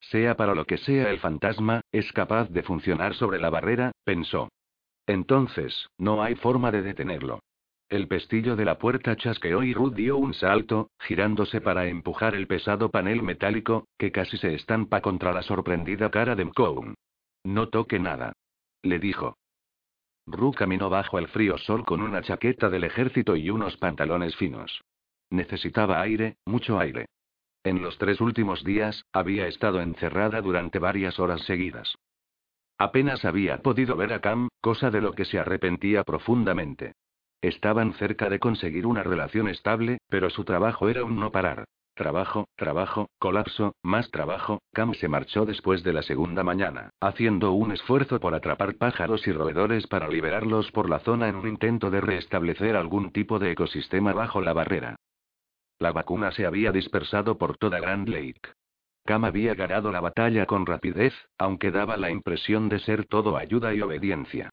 Sea 0.00 0.36
para 0.36 0.54
lo 0.54 0.66
que 0.66 0.78
sea 0.78 1.10
el 1.10 1.18
fantasma, 1.18 1.80
es 1.90 2.12
capaz 2.12 2.48
de 2.50 2.62
funcionar 2.62 3.14
sobre 3.14 3.40
la 3.40 3.50
barrera, 3.50 3.92
pensó. 4.04 4.48
Entonces, 5.06 5.88
no 5.98 6.22
hay 6.22 6.34
forma 6.34 6.70
de 6.70 6.82
detenerlo. 6.82 7.40
El 7.88 8.08
pestillo 8.08 8.56
de 8.56 8.64
la 8.64 8.78
puerta 8.78 9.16
chasqueó 9.16 9.62
y 9.62 9.72
Ruth 9.72 9.94
dio 9.94 10.16
un 10.16 10.34
salto, 10.34 10.90
girándose 11.00 11.60
para 11.60 11.86
empujar 11.86 12.34
el 12.34 12.48
pesado 12.48 12.90
panel 12.90 13.22
metálico, 13.22 13.86
que 13.96 14.10
casi 14.10 14.36
se 14.38 14.54
estampa 14.54 15.00
contra 15.00 15.32
la 15.32 15.42
sorprendida 15.42 16.10
cara 16.10 16.34
de 16.34 16.46
Mkoun. 16.46 16.94
No 17.44 17.68
toque 17.68 18.00
nada. 18.00 18.32
Le 18.82 18.98
dijo. 18.98 19.36
Ru 20.26 20.52
caminó 20.52 20.90
bajo 20.90 21.18
el 21.18 21.28
frío 21.28 21.56
sol 21.56 21.84
con 21.84 22.02
una 22.02 22.20
chaqueta 22.22 22.68
del 22.68 22.84
ejército 22.84 23.36
y 23.36 23.50
unos 23.50 23.76
pantalones 23.76 24.34
finos. 24.36 24.82
Necesitaba 25.30 26.00
aire, 26.00 26.36
mucho 26.44 26.78
aire. 26.78 27.06
En 27.64 27.82
los 27.82 27.98
tres 27.98 28.20
últimos 28.20 28.64
días, 28.64 29.04
había 29.12 29.46
estado 29.46 29.80
encerrada 29.80 30.40
durante 30.40 30.78
varias 30.78 31.18
horas 31.18 31.42
seguidas. 31.42 31.96
Apenas 32.78 33.24
había 33.24 33.62
podido 33.62 33.96
ver 33.96 34.12
a 34.12 34.20
Cam, 34.20 34.48
cosa 34.60 34.90
de 34.90 35.00
lo 35.00 35.12
que 35.12 35.24
se 35.24 35.38
arrepentía 35.38 36.04
profundamente. 36.04 36.92
Estaban 37.40 37.94
cerca 37.94 38.28
de 38.28 38.38
conseguir 38.38 38.86
una 38.86 39.02
relación 39.02 39.48
estable, 39.48 39.98
pero 40.08 40.30
su 40.30 40.44
trabajo 40.44 40.88
era 40.88 41.04
un 41.04 41.18
no 41.18 41.30
parar. 41.30 41.64
Trabajo, 41.96 42.46
trabajo, 42.56 43.08
colapso, 43.18 43.74
más 43.82 44.10
trabajo. 44.10 44.60
Cam 44.74 44.92
se 44.92 45.08
marchó 45.08 45.46
después 45.46 45.82
de 45.82 45.94
la 45.94 46.02
segunda 46.02 46.44
mañana, 46.44 46.90
haciendo 47.00 47.52
un 47.52 47.72
esfuerzo 47.72 48.20
por 48.20 48.34
atrapar 48.34 48.74
pájaros 48.74 49.26
y 49.26 49.32
roedores 49.32 49.86
para 49.86 50.06
liberarlos 50.06 50.70
por 50.72 50.90
la 50.90 50.98
zona 50.98 51.30
en 51.30 51.36
un 51.36 51.48
intento 51.48 51.90
de 51.90 52.02
restablecer 52.02 52.76
algún 52.76 53.12
tipo 53.12 53.38
de 53.38 53.52
ecosistema 53.52 54.12
bajo 54.12 54.42
la 54.42 54.52
barrera. 54.52 54.96
La 55.78 55.92
vacuna 55.92 56.32
se 56.32 56.44
había 56.44 56.70
dispersado 56.70 57.38
por 57.38 57.56
toda 57.56 57.80
Grand 57.80 58.06
Lake. 58.10 58.42
Cam 59.06 59.24
había 59.24 59.54
ganado 59.54 59.90
la 59.90 60.02
batalla 60.02 60.44
con 60.44 60.66
rapidez, 60.66 61.14
aunque 61.38 61.70
daba 61.70 61.96
la 61.96 62.10
impresión 62.10 62.68
de 62.68 62.78
ser 62.78 63.06
todo 63.06 63.38
ayuda 63.38 63.72
y 63.72 63.80
obediencia. 63.80 64.50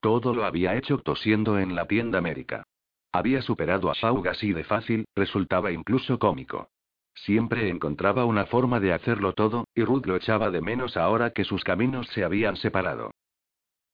Todo 0.00 0.32
lo 0.32 0.46
había 0.46 0.74
hecho 0.76 0.96
tosiendo 0.96 1.58
en 1.58 1.74
la 1.74 1.86
tienda 1.86 2.16
América. 2.16 2.64
Había 3.12 3.42
superado 3.42 3.90
a 3.90 3.94
Saug 3.94 4.26
así 4.28 4.54
de 4.54 4.64
fácil, 4.64 5.04
resultaba 5.14 5.72
incluso 5.72 6.18
cómico. 6.18 6.70
Siempre 7.16 7.68
encontraba 7.70 8.26
una 8.26 8.46
forma 8.46 8.78
de 8.78 8.92
hacerlo 8.92 9.32
todo, 9.32 9.64
y 9.74 9.82
Ruth 9.82 10.06
lo 10.06 10.16
echaba 10.16 10.50
de 10.50 10.60
menos 10.60 10.96
ahora 10.96 11.30
que 11.30 11.44
sus 11.44 11.64
caminos 11.64 12.06
se 12.08 12.22
habían 12.22 12.56
separado. 12.56 13.10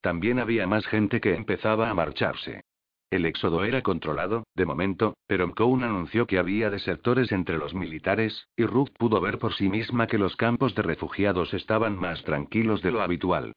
También 0.01 0.41
había 0.41 0.67
más 0.67 0.85
gente 0.87 1.21
que 1.21 1.35
empezaba 1.35 1.89
a 1.89 1.95
marcharse. 1.95 2.65
El 3.11 3.25
éxodo 3.25 3.65
era 3.65 3.83
controlado, 3.83 4.45
de 4.55 4.67
momento, 4.67 5.15
pero 5.27 5.47
McCone 5.47 5.85
anunció 5.85 6.27
que 6.27 6.39
había 6.39 6.71
desertores 6.71 7.31
entre 7.31 7.59
los 7.59 7.75
militares, 7.75 8.49
y 8.57 8.65
Ruth 8.65 8.91
pudo 8.99 9.21
ver 9.21 9.39
por 9.39 9.55
sí 9.55 9.69
misma 9.69 10.09
que 10.09 10.19
los 10.19 10.35
campos 10.35 10.75
de 10.75 10.83
refugiados 10.83 11.55
estaban 11.55 11.97
más 11.97 12.25
tranquilos 12.25 12.83
de 12.83 12.91
lo 12.91 13.03
habitual. 13.03 13.53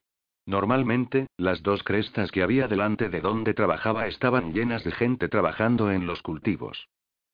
Normalmente, 0.46 1.26
las 1.36 1.62
dos 1.62 1.82
crestas 1.82 2.30
que 2.30 2.42
había 2.42 2.68
delante 2.68 3.08
de 3.08 3.20
donde 3.20 3.52
trabajaba 3.52 4.06
estaban 4.06 4.52
llenas 4.52 4.84
de 4.84 4.92
gente 4.92 5.28
trabajando 5.28 5.90
en 5.90 6.06
los 6.06 6.22
cultivos. 6.22 6.86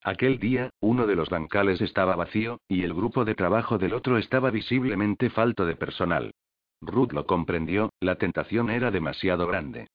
Aquel 0.05 0.41
día, 0.41 0.71
uno 0.81 1.07
de 1.07 1.15
los 1.15 1.31
bancales 1.31 1.81
estaba 1.81 2.17
vacío, 2.17 2.61
y 2.67 2.83
el 2.83 2.93
grupo 2.93 3.25
de 3.25 3.37
trabajo 3.37 3.79
del 3.79 3.95
otro 3.95 4.19
estaba 4.19 4.51
visiblemente 4.51 5.31
falto 5.31 5.65
de 5.65 5.77
personal. 5.77 6.33
Ruth 6.81 7.13
lo 7.13 7.25
comprendió, 7.27 7.93
la 8.01 8.17
tentación 8.17 8.69
era 8.71 8.91
demasiado 8.91 9.47
grande. 9.47 9.87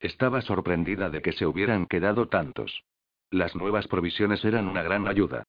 Estaba 0.00 0.42
sorprendida 0.42 1.08
de 1.08 1.22
que 1.22 1.32
se 1.32 1.46
hubieran 1.46 1.86
quedado 1.86 2.28
tantos. 2.28 2.82
Las 3.30 3.56
nuevas 3.56 3.88
provisiones 3.88 4.44
eran 4.44 4.68
una 4.68 4.82
gran 4.82 5.08
ayuda. 5.08 5.44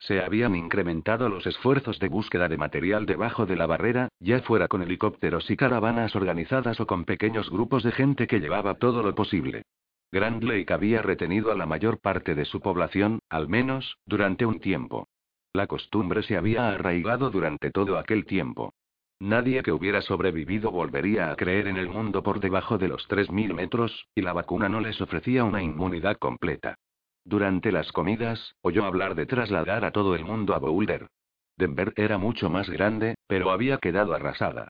Se 0.00 0.20
habían 0.20 0.56
incrementado 0.56 1.28
los 1.28 1.46
esfuerzos 1.46 2.00
de 2.00 2.08
búsqueda 2.08 2.48
de 2.48 2.56
material 2.56 3.06
debajo 3.06 3.46
de 3.46 3.54
la 3.54 3.66
barrera, 3.66 4.08
ya 4.18 4.40
fuera 4.40 4.66
con 4.66 4.82
helicópteros 4.82 5.48
y 5.50 5.56
caravanas 5.56 6.16
organizadas 6.16 6.80
o 6.80 6.86
con 6.86 7.04
pequeños 7.04 7.50
grupos 7.50 7.84
de 7.84 7.92
gente 7.92 8.26
que 8.26 8.40
llevaba 8.40 8.74
todo 8.74 9.02
lo 9.02 9.14
posible. 9.14 9.62
Grand 10.10 10.42
Lake 10.42 10.72
había 10.72 11.02
retenido 11.02 11.52
a 11.52 11.54
la 11.54 11.66
mayor 11.66 12.00
parte 12.00 12.34
de 12.34 12.44
su 12.44 12.60
población, 12.60 13.20
al 13.28 13.48
menos, 13.48 13.98
durante 14.06 14.46
un 14.46 14.58
tiempo. 14.58 15.08
La 15.52 15.66
costumbre 15.66 16.22
se 16.22 16.36
había 16.36 16.68
arraigado 16.68 17.30
durante 17.30 17.70
todo 17.70 17.98
aquel 17.98 18.24
tiempo. 18.24 18.72
Nadie 19.20 19.62
que 19.62 19.72
hubiera 19.72 20.00
sobrevivido 20.00 20.70
volvería 20.70 21.30
a 21.30 21.36
creer 21.36 21.66
en 21.66 21.76
el 21.76 21.88
mundo 21.88 22.22
por 22.22 22.40
debajo 22.40 22.78
de 22.78 22.88
los 22.88 23.08
3.000 23.08 23.52
metros, 23.52 24.06
y 24.14 24.22
la 24.22 24.32
vacuna 24.32 24.68
no 24.68 24.80
les 24.80 25.00
ofrecía 25.00 25.44
una 25.44 25.62
inmunidad 25.62 26.16
completa. 26.18 26.76
Durante 27.24 27.72
las 27.72 27.92
comidas, 27.92 28.54
oyó 28.62 28.84
hablar 28.84 29.14
de 29.14 29.26
trasladar 29.26 29.84
a 29.84 29.90
todo 29.90 30.14
el 30.14 30.24
mundo 30.24 30.54
a 30.54 30.58
Boulder. 30.58 31.08
Denver 31.56 31.92
era 31.96 32.16
mucho 32.16 32.48
más 32.48 32.70
grande, 32.70 33.16
pero 33.26 33.50
había 33.50 33.78
quedado 33.78 34.14
arrasada. 34.14 34.68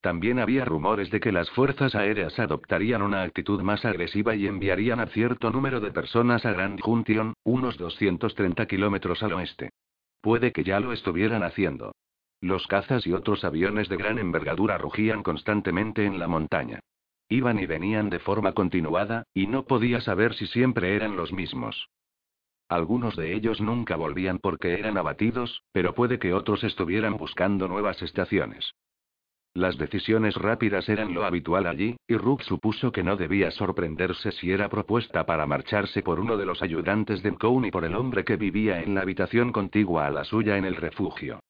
También 0.00 0.38
había 0.38 0.64
rumores 0.64 1.10
de 1.10 1.20
que 1.20 1.30
las 1.30 1.50
fuerzas 1.50 1.94
aéreas 1.94 2.38
adoptarían 2.38 3.02
una 3.02 3.22
actitud 3.22 3.60
más 3.60 3.84
agresiva 3.84 4.34
y 4.34 4.46
enviarían 4.46 4.98
a 4.98 5.06
cierto 5.06 5.50
número 5.50 5.80
de 5.80 5.90
personas 5.90 6.46
a 6.46 6.52
Grand 6.52 6.80
Junction, 6.80 7.34
unos 7.44 7.76
230 7.76 8.66
kilómetros 8.66 9.22
al 9.22 9.34
oeste. 9.34 9.70
Puede 10.22 10.52
que 10.52 10.64
ya 10.64 10.80
lo 10.80 10.92
estuvieran 10.92 11.42
haciendo. 11.42 11.92
Los 12.40 12.66
cazas 12.66 13.06
y 13.06 13.12
otros 13.12 13.44
aviones 13.44 13.90
de 13.90 13.98
gran 13.98 14.18
envergadura 14.18 14.78
rugían 14.78 15.22
constantemente 15.22 16.06
en 16.06 16.18
la 16.18 16.28
montaña. 16.28 16.80
Iban 17.28 17.58
y 17.58 17.66
venían 17.66 18.08
de 18.08 18.18
forma 18.18 18.52
continuada, 18.52 19.24
y 19.34 19.46
no 19.46 19.66
podía 19.66 20.00
saber 20.00 20.34
si 20.34 20.46
siempre 20.46 20.96
eran 20.96 21.16
los 21.16 21.32
mismos. 21.32 21.90
Algunos 22.68 23.16
de 23.16 23.34
ellos 23.34 23.60
nunca 23.60 23.96
volvían 23.96 24.38
porque 24.38 24.74
eran 24.74 24.96
abatidos, 24.96 25.62
pero 25.72 25.94
puede 25.94 26.18
que 26.18 26.32
otros 26.32 26.64
estuvieran 26.64 27.18
buscando 27.18 27.68
nuevas 27.68 28.00
estaciones. 28.00 28.72
Las 29.54 29.76
decisiones 29.76 30.36
rápidas 30.36 30.88
eran 30.88 31.12
lo 31.12 31.24
habitual 31.24 31.66
allí, 31.66 31.96
y 32.06 32.16
Rook 32.16 32.42
supuso 32.42 32.92
que 32.92 33.02
no 33.02 33.16
debía 33.16 33.50
sorprenderse 33.50 34.30
si 34.30 34.52
era 34.52 34.68
propuesta 34.68 35.26
para 35.26 35.44
marcharse 35.44 36.02
por 36.02 36.20
uno 36.20 36.36
de 36.36 36.46
los 36.46 36.62
ayudantes 36.62 37.20
de 37.22 37.32
Mcown 37.32 37.64
y 37.64 37.70
por 37.72 37.84
el 37.84 37.96
hombre 37.96 38.24
que 38.24 38.36
vivía 38.36 38.80
en 38.80 38.94
la 38.94 39.00
habitación 39.00 39.50
contigua 39.50 40.06
a 40.06 40.10
la 40.10 40.22
suya 40.22 40.56
en 40.56 40.64
el 40.64 40.76
refugio. 40.76 41.40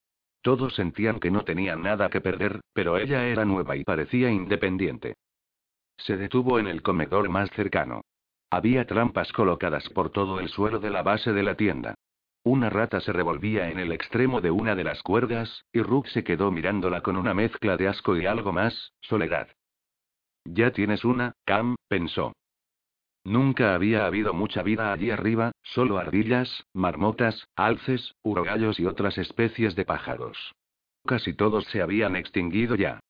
Todos 0.41 0.75
sentían 0.75 1.21
que 1.21 1.31
no 1.31 1.45
tenían 1.45 1.83
nada 1.83 2.09
que 2.09 2.23
perder, 2.23 2.61
pero 2.73 2.97
ella 2.97 3.27
era 3.27 3.45
nueva 3.45 3.77
y 3.77 3.85
parecía 3.85 4.31
independiente. 4.31 5.15
Se 5.99 6.17
detuvo 6.17 6.59
en 6.59 6.69
el 6.69 6.81
comedor 6.81 7.29
más 7.29 7.51
cercano. 7.51 8.01
Había 8.49 8.87
trampas 8.87 9.31
colocadas 9.33 9.87
por 9.91 10.09
todo 10.09 10.41
el 10.41 10.49
suelo 10.49 10.79
de 10.79 10.89
la 10.89 11.03
base 11.03 11.35
de 11.35 11.43
la 11.43 11.55
tienda. 11.55 11.95
Una 12.43 12.71
rata 12.71 13.01
se 13.01 13.13
revolvía 13.13 13.71
en 13.71 13.79
el 13.79 13.93
extremo 13.93 14.41
de 14.41 14.51
una 14.51 14.75
de 14.75 14.85
las 14.85 15.03
cuerdas, 15.03 15.65
y 15.73 15.83
Rook 15.83 16.07
se 16.09 16.25
quedó 16.25 16.51
mirándola 16.51 17.03
con 17.03 17.17
una 17.17 17.35
mezcla 17.35 17.77
de 17.77 17.89
asco 17.89 18.17
y 18.17 18.25
algo 18.25 18.53
más, 18.53 18.93
soledad. 19.01 19.49
Ya 20.45 20.71
tienes 20.71 21.05
una, 21.05 21.35
Cam, 21.45 21.77
pensó. 21.89 22.33
Nunca 23.25 23.75
había 23.75 24.07
habido 24.07 24.33
mucha 24.33 24.63
vida 24.63 24.93
allí 24.93 25.11
arriba, 25.11 25.53
solo 25.63 25.99
ardillas, 25.99 26.65
marmotas, 26.73 27.47
alces, 27.55 28.15
urogallos 28.23 28.81
y 28.81 28.87
otras 28.87 29.19
especies 29.19 29.77
de 29.77 29.85
pájaros. 29.85 30.55
Casi 31.05 31.35
todos 31.35 31.65
se 31.67 31.83
habían 31.83 32.17
extinguido 32.17 32.75
ya. 32.75 33.01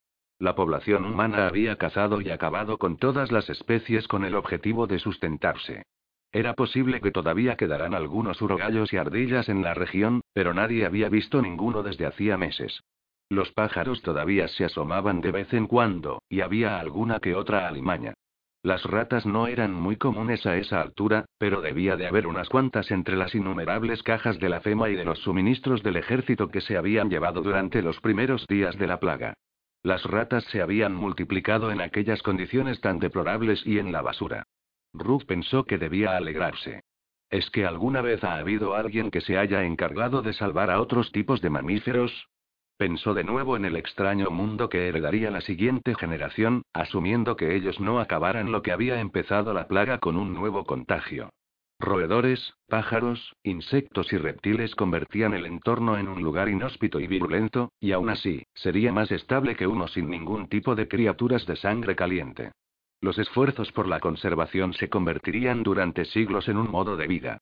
La 0.40 0.56
población 0.56 1.04
humana 1.04 1.46
había 1.46 1.76
cazado 1.76 2.20
y 2.20 2.30
acabado 2.30 2.78
con 2.78 2.96
todas 2.96 3.30
las 3.30 3.48
especies 3.48 4.08
con 4.08 4.24
el 4.24 4.34
objetivo 4.34 4.88
de 4.88 4.98
sustentarse. 4.98 5.84
Era 6.32 6.54
posible 6.54 7.00
que 7.00 7.10
todavía 7.10 7.56
quedaran 7.56 7.94
algunos 7.94 8.40
urogallos 8.40 8.92
y 8.92 8.96
ardillas 8.96 9.48
en 9.48 9.62
la 9.62 9.74
región, 9.74 10.20
pero 10.32 10.54
nadie 10.54 10.86
había 10.86 11.08
visto 11.08 11.42
ninguno 11.42 11.82
desde 11.82 12.06
hacía 12.06 12.36
meses. 12.36 12.82
Los 13.28 13.50
pájaros 13.52 14.02
todavía 14.02 14.46
se 14.48 14.64
asomaban 14.64 15.20
de 15.20 15.32
vez 15.32 15.52
en 15.52 15.66
cuando, 15.66 16.22
y 16.28 16.40
había 16.40 16.78
alguna 16.78 17.18
que 17.20 17.34
otra 17.34 17.66
alimaña. 17.66 18.14
Las 18.62 18.84
ratas 18.84 19.24
no 19.24 19.46
eran 19.46 19.72
muy 19.72 19.96
comunes 19.96 20.44
a 20.46 20.56
esa 20.56 20.82
altura, 20.82 21.24
pero 21.38 21.62
debía 21.62 21.96
de 21.96 22.06
haber 22.06 22.26
unas 22.26 22.48
cuantas 22.48 22.90
entre 22.90 23.16
las 23.16 23.34
innumerables 23.34 24.02
cajas 24.02 24.38
de 24.38 24.50
la 24.50 24.60
FEMA 24.60 24.90
y 24.90 24.96
de 24.96 25.04
los 25.04 25.18
suministros 25.20 25.82
del 25.82 25.96
ejército 25.96 26.48
que 26.48 26.60
se 26.60 26.76
habían 26.76 27.08
llevado 27.08 27.40
durante 27.40 27.82
los 27.82 28.00
primeros 28.00 28.46
días 28.46 28.76
de 28.76 28.86
la 28.86 29.00
plaga. 29.00 29.34
Las 29.82 30.04
ratas 30.04 30.44
se 30.44 30.60
habían 30.60 30.94
multiplicado 30.94 31.70
en 31.72 31.80
aquellas 31.80 32.22
condiciones 32.22 32.80
tan 32.82 32.98
deplorables 32.98 33.66
y 33.66 33.78
en 33.78 33.92
la 33.92 34.02
basura. 34.02 34.44
Ruth 34.92 35.24
pensó 35.26 35.64
que 35.64 35.78
debía 35.78 36.16
alegrarse. 36.16 36.82
¿Es 37.30 37.48
que 37.50 37.64
alguna 37.64 38.00
vez 38.02 38.24
ha 38.24 38.36
habido 38.36 38.74
alguien 38.74 39.10
que 39.10 39.20
se 39.20 39.38
haya 39.38 39.64
encargado 39.64 40.20
de 40.20 40.32
salvar 40.32 40.70
a 40.70 40.80
otros 40.80 41.12
tipos 41.12 41.40
de 41.40 41.50
mamíferos? 41.50 42.28
Pensó 42.76 43.14
de 43.14 43.24
nuevo 43.24 43.56
en 43.56 43.66
el 43.66 43.76
extraño 43.76 44.30
mundo 44.30 44.68
que 44.68 44.88
heredaría 44.88 45.30
la 45.30 45.42
siguiente 45.42 45.94
generación, 45.94 46.62
asumiendo 46.72 47.36
que 47.36 47.54
ellos 47.54 47.78
no 47.78 48.00
acabaran 48.00 48.50
lo 48.50 48.62
que 48.62 48.72
había 48.72 49.00
empezado 49.00 49.52
la 49.52 49.68
plaga 49.68 49.98
con 49.98 50.16
un 50.16 50.34
nuevo 50.34 50.64
contagio. 50.64 51.30
Roedores, 51.78 52.54
pájaros, 52.68 53.36
insectos 53.42 54.12
y 54.12 54.18
reptiles 54.18 54.74
convertían 54.74 55.34
el 55.34 55.46
entorno 55.46 55.98
en 55.98 56.08
un 56.08 56.22
lugar 56.22 56.48
inhóspito 56.48 57.00
y 57.00 57.06
virulento, 57.06 57.72
y 57.80 57.92
aún 57.92 58.10
así, 58.10 58.44
sería 58.54 58.92
más 58.92 59.10
estable 59.12 59.56
que 59.56 59.66
uno 59.66 59.86
sin 59.88 60.10
ningún 60.10 60.48
tipo 60.48 60.74
de 60.74 60.88
criaturas 60.88 61.46
de 61.46 61.56
sangre 61.56 61.96
caliente. 61.96 62.52
Los 63.00 63.18
esfuerzos 63.18 63.72
por 63.72 63.88
la 63.88 64.00
conservación 64.00 64.74
se 64.74 64.90
convertirían 64.90 65.62
durante 65.62 66.04
siglos 66.04 66.48
en 66.48 66.58
un 66.58 66.70
modo 66.70 66.96
de 66.96 67.06
vida. 67.06 67.38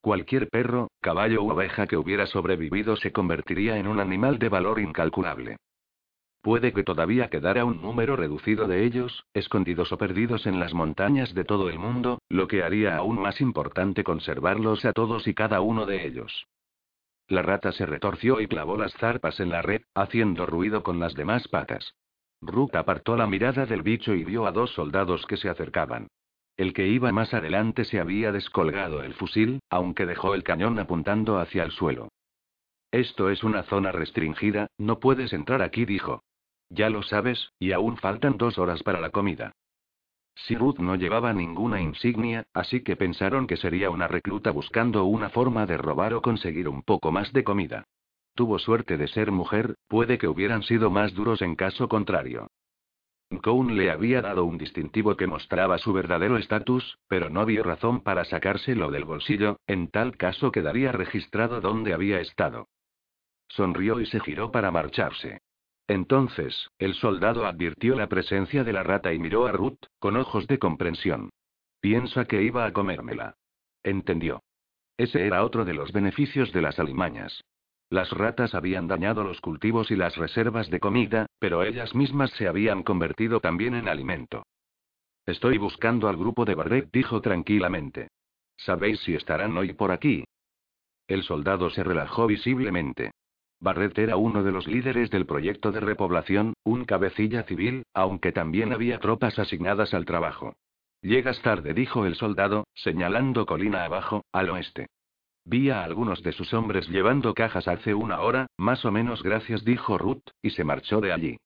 Cualquier 0.00 0.48
perro, 0.48 0.90
caballo 1.00 1.42
u 1.42 1.50
oveja 1.50 1.86
que 1.86 1.96
hubiera 1.96 2.26
sobrevivido 2.26 2.96
se 2.96 3.12
convertiría 3.12 3.76
en 3.76 3.86
un 3.86 4.00
animal 4.00 4.38
de 4.38 4.48
valor 4.48 4.80
incalculable. 4.80 5.58
Puede 6.40 6.72
que 6.72 6.82
todavía 6.82 7.30
quedara 7.30 7.64
un 7.64 7.80
número 7.80 8.16
reducido 8.16 8.66
de 8.66 8.84
ellos, 8.84 9.24
escondidos 9.32 9.92
o 9.92 9.98
perdidos 9.98 10.46
en 10.46 10.58
las 10.58 10.74
montañas 10.74 11.34
de 11.34 11.44
todo 11.44 11.68
el 11.68 11.78
mundo, 11.78 12.20
lo 12.28 12.48
que 12.48 12.64
haría 12.64 12.96
aún 12.96 13.20
más 13.20 13.40
importante 13.40 14.02
conservarlos 14.02 14.84
a 14.84 14.92
todos 14.92 15.28
y 15.28 15.34
cada 15.34 15.60
uno 15.60 15.86
de 15.86 16.04
ellos. 16.04 16.48
La 17.28 17.42
rata 17.42 17.70
se 17.70 17.86
retorció 17.86 18.40
y 18.40 18.48
clavó 18.48 18.76
las 18.76 18.92
zarpas 18.94 19.38
en 19.38 19.50
la 19.50 19.62
red, 19.62 19.82
haciendo 19.94 20.46
ruido 20.46 20.82
con 20.82 20.98
las 20.98 21.14
demás 21.14 21.46
patas. 21.46 21.94
Rook 22.42 22.74
apartó 22.74 23.16
la 23.16 23.28
mirada 23.28 23.66
del 23.66 23.82
bicho 23.82 24.14
y 24.14 24.24
vio 24.24 24.46
a 24.46 24.52
dos 24.52 24.72
soldados 24.72 25.24
que 25.26 25.36
se 25.36 25.48
acercaban. 25.48 26.08
El 26.56 26.74
que 26.74 26.88
iba 26.88 27.12
más 27.12 27.32
adelante 27.32 27.84
se 27.84 28.00
había 28.00 28.32
descolgado 28.32 29.02
el 29.02 29.14
fusil, 29.14 29.60
aunque 29.70 30.06
dejó 30.06 30.34
el 30.34 30.42
cañón 30.42 30.78
apuntando 30.78 31.38
hacia 31.38 31.62
el 31.62 31.70
suelo. 31.70 32.08
Esto 32.90 33.30
es 33.30 33.42
una 33.42 33.62
zona 33.62 33.92
restringida, 33.92 34.66
no 34.76 34.98
puedes 34.98 35.32
entrar 35.32 35.62
aquí, 35.62 35.84
dijo. 35.84 36.22
Ya 36.68 36.90
lo 36.90 37.02
sabes, 37.02 37.52
y 37.58 37.72
aún 37.72 37.96
faltan 37.96 38.36
dos 38.36 38.58
horas 38.58 38.82
para 38.82 39.00
la 39.00 39.10
comida. 39.10 39.52
Si 40.34 40.56
Ruth 40.56 40.78
no 40.78 40.96
llevaba 40.96 41.32
ninguna 41.32 41.80
insignia, 41.80 42.44
así 42.52 42.82
que 42.82 42.96
pensaron 42.96 43.46
que 43.46 43.56
sería 43.56 43.90
una 43.90 44.08
recluta 44.08 44.50
buscando 44.50 45.04
una 45.04 45.30
forma 45.30 45.66
de 45.66 45.76
robar 45.76 46.12
o 46.14 46.22
conseguir 46.22 46.68
un 46.68 46.82
poco 46.82 47.12
más 47.12 47.32
de 47.32 47.44
comida. 47.44 47.84
Tuvo 48.34 48.58
suerte 48.58 48.96
de 48.96 49.08
ser 49.08 49.30
mujer, 49.30 49.76
puede 49.88 50.18
que 50.18 50.28
hubieran 50.28 50.62
sido 50.62 50.90
más 50.90 51.12
duros 51.14 51.42
en 51.42 51.54
caso 51.54 51.88
contrario. 51.88 52.48
Cohn 53.42 53.76
le 53.76 53.90
había 53.90 54.20
dado 54.20 54.44
un 54.44 54.58
distintivo 54.58 55.16
que 55.16 55.26
mostraba 55.26 55.78
su 55.78 55.92
verdadero 55.92 56.36
estatus, 56.36 56.98
pero 57.08 57.30
no 57.30 57.46
vio 57.46 57.62
razón 57.62 58.02
para 58.02 58.24
sacárselo 58.24 58.90
del 58.90 59.04
bolsillo, 59.04 59.58
en 59.66 59.88
tal 59.88 60.16
caso 60.16 60.52
quedaría 60.52 60.92
registrado 60.92 61.60
dónde 61.60 61.94
había 61.94 62.20
estado. 62.20 62.68
Sonrió 63.48 64.00
y 64.00 64.06
se 64.06 64.20
giró 64.20 64.50
para 64.50 64.70
marcharse. 64.70 65.40
Entonces, 65.88 66.70
el 66.78 66.94
soldado 66.94 67.46
advirtió 67.46 67.96
la 67.96 68.08
presencia 68.08 68.64
de 68.64 68.72
la 68.72 68.82
rata 68.82 69.12
y 69.12 69.18
miró 69.18 69.46
a 69.46 69.52
Ruth, 69.52 69.80
con 69.98 70.16
ojos 70.16 70.46
de 70.46 70.58
comprensión. 70.58 71.30
Piensa 71.80 72.24
que 72.24 72.42
iba 72.42 72.64
a 72.64 72.72
comérmela. 72.72 73.34
Entendió. 73.82 74.42
Ese 74.96 75.26
era 75.26 75.44
otro 75.44 75.64
de 75.64 75.74
los 75.74 75.92
beneficios 75.92 76.52
de 76.52 76.62
las 76.62 76.78
alimañas. 76.78 77.42
Las 77.92 78.10
ratas 78.10 78.54
habían 78.54 78.88
dañado 78.88 79.22
los 79.22 79.42
cultivos 79.42 79.90
y 79.90 79.96
las 79.96 80.16
reservas 80.16 80.70
de 80.70 80.80
comida, 80.80 81.26
pero 81.38 81.62
ellas 81.62 81.94
mismas 81.94 82.30
se 82.30 82.48
habían 82.48 82.84
convertido 82.84 83.38
también 83.38 83.74
en 83.74 83.86
alimento. 83.86 84.46
Estoy 85.26 85.58
buscando 85.58 86.08
al 86.08 86.16
grupo 86.16 86.46
de 86.46 86.54
Barret, 86.54 86.88
dijo 86.90 87.20
tranquilamente. 87.20 88.08
¿Sabéis 88.56 89.00
si 89.00 89.14
estarán 89.14 89.54
hoy 89.58 89.74
por 89.74 89.92
aquí? 89.92 90.24
El 91.06 91.22
soldado 91.22 91.68
se 91.68 91.84
relajó 91.84 92.26
visiblemente. 92.26 93.10
Barret 93.60 93.98
era 93.98 94.16
uno 94.16 94.42
de 94.42 94.52
los 94.52 94.66
líderes 94.66 95.10
del 95.10 95.26
proyecto 95.26 95.70
de 95.70 95.80
repoblación, 95.80 96.54
un 96.64 96.86
cabecilla 96.86 97.42
civil, 97.42 97.82
aunque 97.92 98.32
también 98.32 98.72
había 98.72 99.00
tropas 99.00 99.38
asignadas 99.38 99.92
al 99.92 100.06
trabajo. 100.06 100.54
Llegas 101.02 101.42
tarde, 101.42 101.74
dijo 101.74 102.06
el 102.06 102.14
soldado, 102.14 102.64
señalando 102.72 103.44
colina 103.44 103.84
abajo, 103.84 104.24
al 104.32 104.48
oeste. 104.48 104.86
Vi 105.44 105.70
a 105.70 105.82
algunos 105.82 106.22
de 106.22 106.32
sus 106.32 106.54
hombres 106.54 106.88
llevando 106.88 107.34
cajas 107.34 107.66
hace 107.66 107.94
una 107.94 108.20
hora, 108.20 108.46
más 108.56 108.84
o 108.84 108.92
menos 108.92 109.22
gracias, 109.22 109.64
dijo 109.64 109.98
Ruth, 109.98 110.22
y 110.40 110.50
se 110.50 110.64
marchó 110.64 111.00
de 111.00 111.12
allí. 111.12 111.36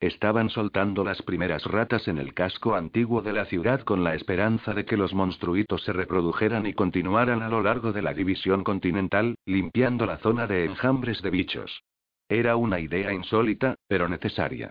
Estaban 0.00 0.50
soltando 0.50 1.04
las 1.04 1.22
primeras 1.22 1.64
ratas 1.64 2.08
en 2.08 2.18
el 2.18 2.34
casco 2.34 2.74
antiguo 2.74 3.22
de 3.22 3.32
la 3.32 3.44
ciudad 3.44 3.82
con 3.82 4.02
la 4.02 4.16
esperanza 4.16 4.74
de 4.74 4.84
que 4.84 4.96
los 4.96 5.14
monstruitos 5.14 5.84
se 5.84 5.92
reprodujeran 5.92 6.66
y 6.66 6.74
continuaran 6.74 7.40
a 7.40 7.48
lo 7.48 7.62
largo 7.62 7.92
de 7.92 8.02
la 8.02 8.12
división 8.12 8.64
continental, 8.64 9.36
limpiando 9.46 10.04
la 10.04 10.18
zona 10.18 10.48
de 10.48 10.64
enjambres 10.64 11.22
de 11.22 11.30
bichos. 11.30 11.84
Era 12.28 12.56
una 12.56 12.80
idea 12.80 13.12
insólita, 13.12 13.76
pero 13.86 14.08
necesaria. 14.08 14.70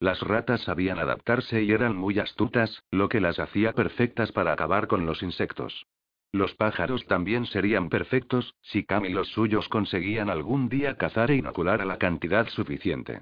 Las 0.00 0.20
ratas 0.20 0.62
sabían 0.62 0.98
adaptarse 0.98 1.62
y 1.62 1.70
eran 1.70 1.96
muy 1.96 2.18
astutas, 2.18 2.82
lo 2.90 3.08
que 3.08 3.20
las 3.20 3.38
hacía 3.38 3.74
perfectas 3.74 4.32
para 4.32 4.52
acabar 4.52 4.88
con 4.88 5.06
los 5.06 5.22
insectos. 5.22 5.86
Los 6.32 6.54
pájaros 6.54 7.04
también 7.06 7.44
serían 7.44 7.90
perfectos, 7.90 8.54
si 8.62 8.84
Cam 8.84 9.04
y 9.04 9.10
los 9.10 9.28
suyos 9.28 9.68
conseguían 9.68 10.30
algún 10.30 10.70
día 10.70 10.96
cazar 10.96 11.30
e 11.30 11.36
inocular 11.36 11.82
a 11.82 11.84
la 11.84 11.98
cantidad 11.98 12.48
suficiente. 12.48 13.20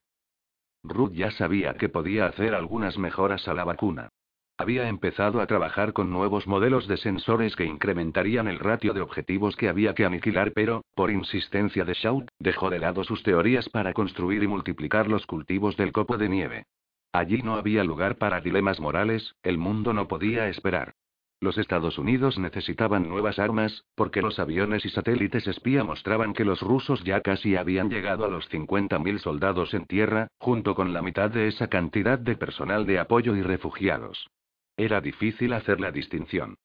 Ruth 0.85 1.12
ya 1.12 1.32
sabía 1.32 1.74
que 1.74 1.89
podía 1.89 2.27
hacer 2.27 2.55
algunas 2.55 2.99
mejoras 2.99 3.49
a 3.49 3.55
la 3.55 3.65
vacuna. 3.65 4.11
Había 4.57 4.89
empezado 4.89 5.41
a 5.41 5.47
trabajar 5.47 5.93
con 5.93 6.11
nuevos 6.11 6.47
modelos 6.47 6.87
de 6.87 6.99
sensores 6.99 7.57
que 7.57 7.65
incrementarían 7.65 8.47
el 8.47 8.59
ratio 8.59 8.93
de 8.93 9.01
objetivos 9.01 9.57
que 9.57 9.69
había 9.69 9.95
que 9.95 10.05
aniquilar, 10.05 10.53
pero, 10.53 10.85
por 10.95 11.11
insistencia 11.11 11.85
de 11.85 11.95
Shaw, 11.95 12.27
dejó 12.39 12.70
de 12.70 12.78
lado 12.78 13.03
sus 13.03 13.23
teorías 13.23 13.69
para 13.70 13.93
construir 13.93 14.43
y 14.43 14.47
multiplicar 14.47 15.09
los 15.09 15.27
cultivos 15.27 15.77
del 15.77 15.93
copo 15.93 16.16
de 16.16 16.28
nieve. 16.28 16.66
Allí 17.12 17.43
no 17.43 17.57
había 17.57 17.82
lugar 17.82 18.19
para 18.19 18.41
dilemas 18.41 18.78
morales, 18.78 19.35
el 19.43 19.59
mundo 19.59 19.93
no 19.93 20.07
podía 20.07 20.49
esperar. 20.49 20.95
Los 21.43 21.57
Estados 21.57 21.97
Unidos 21.97 22.39
necesitaban 22.39 23.09
nuevas 23.09 23.39
armas, 23.39 23.85
porque 23.95 24.21
los 24.21 24.39
aviones 24.39 24.85
y 24.85 24.91
satélites 24.91 25.47
espía 25.47 25.83
mostraban 25.83 26.35
que 26.35 26.45
los 26.45 26.61
rusos 26.61 27.03
ya 27.03 27.23
casi 27.23 27.57
habían 27.57 27.89
llegado 27.89 28.27
a 28.27 28.29
los 28.29 28.47
50.000 28.51 29.19
soldados 29.21 29.73
en 29.73 29.87
tierra, 29.87 30.29
junto 30.39 30.75
con 30.75 30.93
la 30.93 31.01
mitad 31.01 31.31
de 31.31 31.49
esa 31.49 31.69
cantidad 31.69 32.19
de 32.19 32.37
personal 32.37 32.85
de 32.85 32.99
apoyo 32.99 33.35
y 33.37 33.43
refugiados. 33.43 34.29
Era 34.77 35.01
difícil 35.01 35.55
hacer 35.55 35.81
la 35.81 35.91
distinción. 35.91 36.57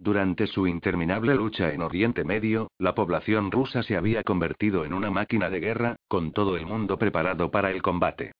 Durante 0.00 0.48
su 0.48 0.66
interminable 0.66 1.36
lucha 1.36 1.72
en 1.72 1.82
Oriente 1.82 2.24
Medio, 2.24 2.72
la 2.78 2.96
población 2.96 3.52
rusa 3.52 3.84
se 3.84 3.96
había 3.96 4.24
convertido 4.24 4.84
en 4.84 4.94
una 4.94 5.12
máquina 5.12 5.48
de 5.48 5.60
guerra, 5.60 5.96
con 6.08 6.32
todo 6.32 6.56
el 6.56 6.66
mundo 6.66 6.98
preparado 6.98 7.52
para 7.52 7.70
el 7.70 7.82
combate. 7.82 8.32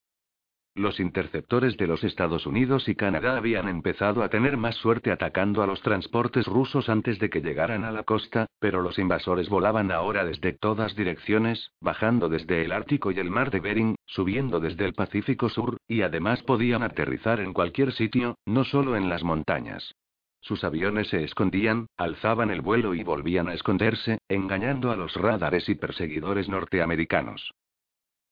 Los 0.77 0.99
interceptores 0.99 1.77
de 1.77 1.87
los 1.87 2.03
Estados 2.03 2.47
Unidos 2.47 2.89
y 2.89 2.97
Canadá 2.97 3.37
habían 3.37 3.69
empezado 3.69 4.25
a 4.25 4.29
tener 4.29 4.57
más 4.57 4.75
suerte 4.75 5.13
atacando 5.13 5.63
a 5.63 5.69
los 5.69 5.81
transportes 5.83 6.47
rusos 6.47 6.89
antes 6.89 7.21
de 7.21 7.31
que 7.31 7.43
llegaran 7.43 7.85
a 7.85 7.93
la 7.93 8.03
costa, 8.03 8.49
pero 8.59 8.83
los 8.83 8.99
invasores 8.99 9.49
volaban 9.49 9.93
ahora 9.93 10.25
desde 10.25 10.53
todas 10.53 10.97
direcciones, 10.97 11.71
bajando 11.81 12.29
desde 12.29 12.65
el 12.65 12.73
Ártico 12.73 13.13
y 13.13 13.21
el 13.21 13.31
Mar 13.31 13.53
de 13.53 13.61
Bering, 13.61 13.95
subiendo 14.05 14.59
desde 14.59 14.85
el 14.85 14.95
Pacífico 14.95 15.49
Sur, 15.49 15.77
y 15.87 16.03
además 16.03 16.43
podían 16.43 16.83
aterrizar 16.83 17.39
en 17.39 17.53
cualquier 17.53 17.93
sitio, 17.93 18.37
no 18.45 18.65
solo 18.65 18.97
en 18.97 19.09
las 19.09 19.23
montañas. 19.23 19.95
Sus 20.41 20.65
aviones 20.65 21.07
se 21.07 21.23
escondían, 21.23 21.87
alzaban 21.97 22.51
el 22.51 22.63
vuelo 22.63 22.95
y 22.95 23.05
volvían 23.05 23.47
a 23.47 23.55
esconderse, 23.55 24.19
engañando 24.29 24.91
a 24.91 24.97
los 24.97 25.15
radares 25.15 25.69
y 25.69 25.77
perseguidores 25.77 26.49
norteamericanos. 26.49 27.55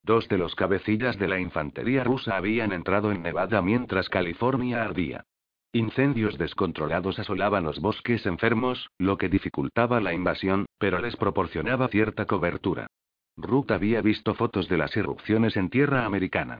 Dos 0.04 0.28
de 0.28 0.36
los 0.36 0.54
cabecillas 0.56 1.18
de 1.18 1.28
la 1.28 1.38
infantería 1.38 2.02
rusa 2.02 2.36
habían 2.36 2.72
entrado 2.72 3.12
en 3.12 3.22
Nevada 3.22 3.62
mientras 3.62 4.08
California 4.08 4.82
ardía. 4.82 5.24
Incendios 5.72 6.36
descontrolados 6.38 7.18
asolaban 7.18 7.64
los 7.64 7.80
bosques 7.80 8.26
enfermos, 8.26 8.90
lo 8.98 9.16
que 9.16 9.28
dificultaba 9.28 10.00
la 10.00 10.12
invasión, 10.12 10.66
pero 10.78 11.00
les 11.00 11.16
proporcionaba 11.16 11.88
cierta 11.88 12.26
cobertura. 12.26 12.88
Ruth 13.36 13.70
había 13.70 14.02
visto 14.02 14.34
fotos 14.34 14.68
de 14.68 14.76
las 14.76 14.96
erupciones 14.96 15.56
en 15.56 15.70
tierra 15.70 16.04
americana. 16.04 16.58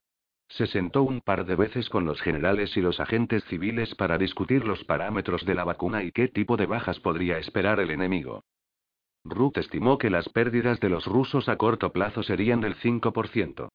Se 0.48 0.66
sentó 0.66 1.02
un 1.02 1.20
par 1.20 1.44
de 1.44 1.56
veces 1.56 1.88
con 1.88 2.04
los 2.04 2.20
generales 2.22 2.76
y 2.76 2.80
los 2.80 3.00
agentes 3.00 3.44
civiles 3.44 3.94
para 3.96 4.18
discutir 4.18 4.64
los 4.64 4.84
parámetros 4.84 5.44
de 5.44 5.54
la 5.54 5.64
vacuna 5.64 6.02
y 6.04 6.12
qué 6.12 6.28
tipo 6.28 6.56
de 6.56 6.66
bajas 6.66 7.00
podría 7.00 7.38
esperar 7.38 7.80
el 7.80 7.90
enemigo. 7.90 8.44
Ruth 9.24 9.58
estimó 9.58 9.98
que 9.98 10.10
las 10.10 10.28
pérdidas 10.28 10.80
de 10.80 10.88
los 10.88 11.06
rusos 11.06 11.48
a 11.48 11.56
corto 11.56 11.92
plazo 11.92 12.22
serían 12.22 12.60
del 12.60 12.76
5%. 12.76 13.68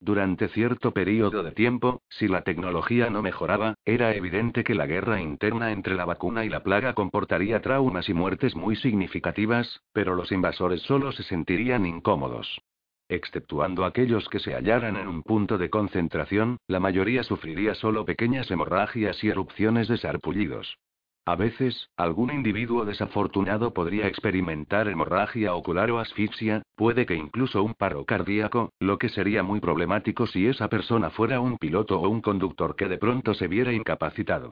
Durante 0.00 0.48
cierto 0.48 0.92
periodo 0.92 1.42
de 1.42 1.52
tiempo, 1.52 2.02
si 2.08 2.28
la 2.28 2.42
tecnología 2.42 3.08
no 3.10 3.22
mejoraba, 3.22 3.74
era 3.84 4.14
evidente 4.14 4.64
que 4.64 4.74
la 4.74 4.86
guerra 4.86 5.20
interna 5.20 5.72
entre 5.72 5.94
la 5.94 6.04
vacuna 6.04 6.44
y 6.44 6.48
la 6.48 6.62
plaga 6.62 6.94
comportaría 6.94 7.62
traumas 7.62 8.08
y 8.08 8.14
muertes 8.14 8.54
muy 8.54 8.76
significativas, 8.76 9.80
pero 9.92 10.14
los 10.14 10.32
invasores 10.32 10.82
solo 10.82 11.12
se 11.12 11.22
sentirían 11.22 11.86
incómodos. 11.86 12.60
Exceptuando 13.08 13.84
aquellos 13.84 14.28
que 14.28 14.40
se 14.40 14.54
hallaran 14.54 14.96
en 14.96 15.08
un 15.08 15.22
punto 15.22 15.58
de 15.58 15.70
concentración, 15.70 16.58
la 16.66 16.80
mayoría 16.80 17.22
sufriría 17.22 17.74
solo 17.74 18.04
pequeñas 18.04 18.50
hemorragias 18.50 19.22
y 19.22 19.28
erupciones 19.28 19.88
de 19.88 19.98
sarpullidos. 19.98 20.78
A 21.26 21.36
veces, 21.36 21.88
algún 21.96 22.30
individuo 22.30 22.84
desafortunado 22.84 23.72
podría 23.72 24.06
experimentar 24.06 24.88
hemorragia 24.88 25.54
ocular 25.54 25.90
o 25.90 25.98
asfixia, 25.98 26.62
puede 26.76 27.06
que 27.06 27.14
incluso 27.14 27.62
un 27.62 27.72
paro 27.72 28.04
cardíaco, 28.04 28.72
lo 28.78 28.98
que 28.98 29.08
sería 29.08 29.42
muy 29.42 29.58
problemático 29.58 30.26
si 30.26 30.46
esa 30.46 30.68
persona 30.68 31.08
fuera 31.08 31.40
un 31.40 31.56
piloto 31.56 31.98
o 31.98 32.10
un 32.10 32.20
conductor 32.20 32.76
que 32.76 32.88
de 32.88 32.98
pronto 32.98 33.32
se 33.32 33.48
viera 33.48 33.72
incapacitado. 33.72 34.50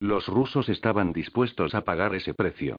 Los 0.00 0.26
rusos 0.26 0.70
estaban 0.70 1.12
dispuestos 1.12 1.74
a 1.74 1.82
pagar 1.82 2.14
ese 2.14 2.32
precio. 2.32 2.76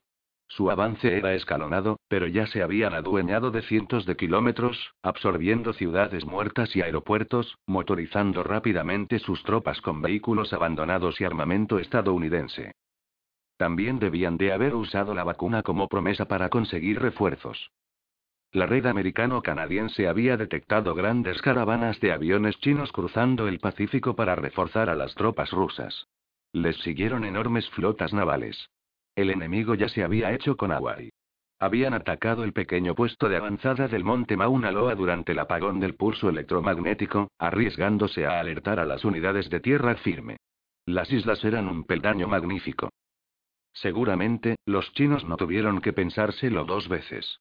Su 0.48 0.68
avance 0.70 1.16
era 1.16 1.34
escalonado, 1.34 2.00
pero 2.08 2.26
ya 2.26 2.48
se 2.48 2.62
habían 2.62 2.94
adueñado 2.94 3.52
de 3.52 3.62
cientos 3.62 4.06
de 4.06 4.16
kilómetros, 4.16 4.92
absorbiendo 5.02 5.72
ciudades 5.72 6.24
muertas 6.24 6.74
y 6.74 6.82
aeropuertos, 6.82 7.56
motorizando 7.66 8.42
rápidamente 8.42 9.20
sus 9.20 9.42
tropas 9.44 9.80
con 9.80 10.02
vehículos 10.02 10.52
abandonados 10.52 11.20
y 11.20 11.24
armamento 11.24 11.78
estadounidense. 11.78 12.72
También 13.56 13.98
debían 13.98 14.36
de 14.36 14.52
haber 14.52 14.74
usado 14.74 15.14
la 15.14 15.24
vacuna 15.24 15.62
como 15.62 15.88
promesa 15.88 16.26
para 16.26 16.48
conseguir 16.48 17.00
refuerzos. 17.00 17.70
La 18.52 18.66
red 18.66 18.86
americano-canadiense 18.86 20.08
había 20.08 20.36
detectado 20.36 20.94
grandes 20.94 21.42
caravanas 21.42 22.00
de 22.00 22.12
aviones 22.12 22.58
chinos 22.60 22.92
cruzando 22.92 23.48
el 23.48 23.58
Pacífico 23.58 24.14
para 24.14 24.34
reforzar 24.34 24.88
a 24.88 24.94
las 24.94 25.14
tropas 25.14 25.50
rusas. 25.50 26.06
Les 26.52 26.76
siguieron 26.78 27.24
enormes 27.24 27.68
flotas 27.70 28.12
navales. 28.12 28.70
El 29.14 29.30
enemigo 29.30 29.74
ya 29.74 29.88
se 29.88 30.04
había 30.04 30.32
hecho 30.32 30.56
con 30.56 30.72
Hawaii. 30.72 31.10
Habían 31.58 31.94
atacado 31.94 32.44
el 32.44 32.52
pequeño 32.52 32.94
puesto 32.94 33.28
de 33.30 33.36
avanzada 33.36 33.88
del 33.88 34.04
monte 34.04 34.36
Mauna 34.36 34.70
Loa 34.70 34.94
durante 34.94 35.32
el 35.32 35.38
apagón 35.38 35.80
del 35.80 35.94
pulso 35.94 36.28
electromagnético, 36.28 37.30
arriesgándose 37.38 38.26
a 38.26 38.40
alertar 38.40 38.78
a 38.78 38.84
las 38.84 39.04
unidades 39.04 39.48
de 39.48 39.60
tierra 39.60 39.96
firme. 39.96 40.36
Las 40.84 41.10
islas 41.10 41.42
eran 41.44 41.66
un 41.68 41.84
peldaño 41.84 42.28
magnífico. 42.28 42.90
Seguramente, 43.76 44.56
los 44.64 44.90
chinos 44.94 45.26
no 45.26 45.36
tuvieron 45.36 45.82
que 45.82 45.92
pensárselo 45.92 46.64
dos 46.64 46.88
veces. 46.88 47.40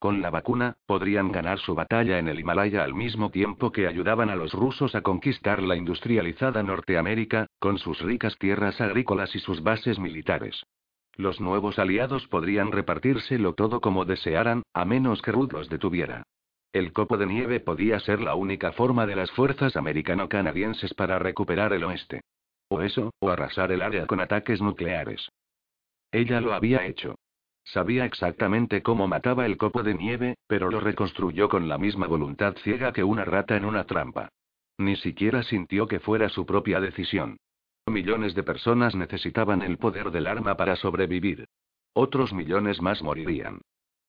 Con 0.00 0.20
la 0.20 0.30
vacuna, 0.30 0.76
podrían 0.84 1.30
ganar 1.30 1.60
su 1.60 1.76
batalla 1.76 2.18
en 2.18 2.26
el 2.26 2.40
Himalaya 2.40 2.82
al 2.82 2.92
mismo 2.92 3.30
tiempo 3.30 3.70
que 3.70 3.86
ayudaban 3.86 4.28
a 4.28 4.34
los 4.34 4.52
rusos 4.52 4.96
a 4.96 5.02
conquistar 5.02 5.62
la 5.62 5.76
industrializada 5.76 6.64
Norteamérica, 6.64 7.46
con 7.60 7.78
sus 7.78 8.00
ricas 8.00 8.36
tierras 8.36 8.80
agrícolas 8.80 9.36
y 9.36 9.38
sus 9.38 9.62
bases 9.62 10.00
militares. 10.00 10.66
Los 11.14 11.40
nuevos 11.40 11.78
aliados 11.78 12.26
podrían 12.26 12.72
repartírselo 12.72 13.54
todo 13.54 13.80
como 13.80 14.04
desearan, 14.04 14.62
a 14.74 14.84
menos 14.84 15.22
que 15.22 15.30
Ruth 15.30 15.52
los 15.52 15.68
detuviera. 15.68 16.24
El 16.72 16.92
copo 16.92 17.16
de 17.16 17.26
nieve 17.26 17.60
podía 17.60 18.00
ser 18.00 18.20
la 18.20 18.34
única 18.34 18.72
forma 18.72 19.06
de 19.06 19.14
las 19.14 19.30
fuerzas 19.30 19.76
americano-canadienses 19.76 20.94
para 20.94 21.20
recuperar 21.20 21.72
el 21.72 21.84
oeste. 21.84 22.22
O 22.68 22.82
eso, 22.82 23.12
o 23.20 23.30
arrasar 23.30 23.70
el 23.70 23.82
área 23.82 24.06
con 24.06 24.20
ataques 24.20 24.60
nucleares. 24.60 25.30
Ella 26.10 26.40
lo 26.40 26.54
había 26.54 26.86
hecho. 26.86 27.16
Sabía 27.64 28.04
exactamente 28.04 28.82
cómo 28.82 29.08
mataba 29.08 29.44
el 29.44 29.56
copo 29.56 29.82
de 29.82 29.94
nieve, 29.94 30.36
pero 30.46 30.70
lo 30.70 30.80
reconstruyó 30.80 31.48
con 31.48 31.68
la 31.68 31.78
misma 31.78 32.06
voluntad 32.06 32.54
ciega 32.62 32.92
que 32.92 33.02
una 33.02 33.24
rata 33.24 33.56
en 33.56 33.64
una 33.64 33.84
trampa. 33.84 34.28
Ni 34.78 34.96
siquiera 34.96 35.42
sintió 35.42 35.88
que 35.88 35.98
fuera 35.98 36.28
su 36.28 36.46
propia 36.46 36.80
decisión. 36.80 37.38
Millones 37.86 38.34
de 38.34 38.42
personas 38.42 38.94
necesitaban 38.94 39.62
el 39.62 39.78
poder 39.78 40.10
del 40.10 40.26
arma 40.26 40.56
para 40.56 40.76
sobrevivir. 40.76 41.46
Otros 41.92 42.32
millones 42.32 42.80
más 42.80 43.02
morirían. 43.02 43.60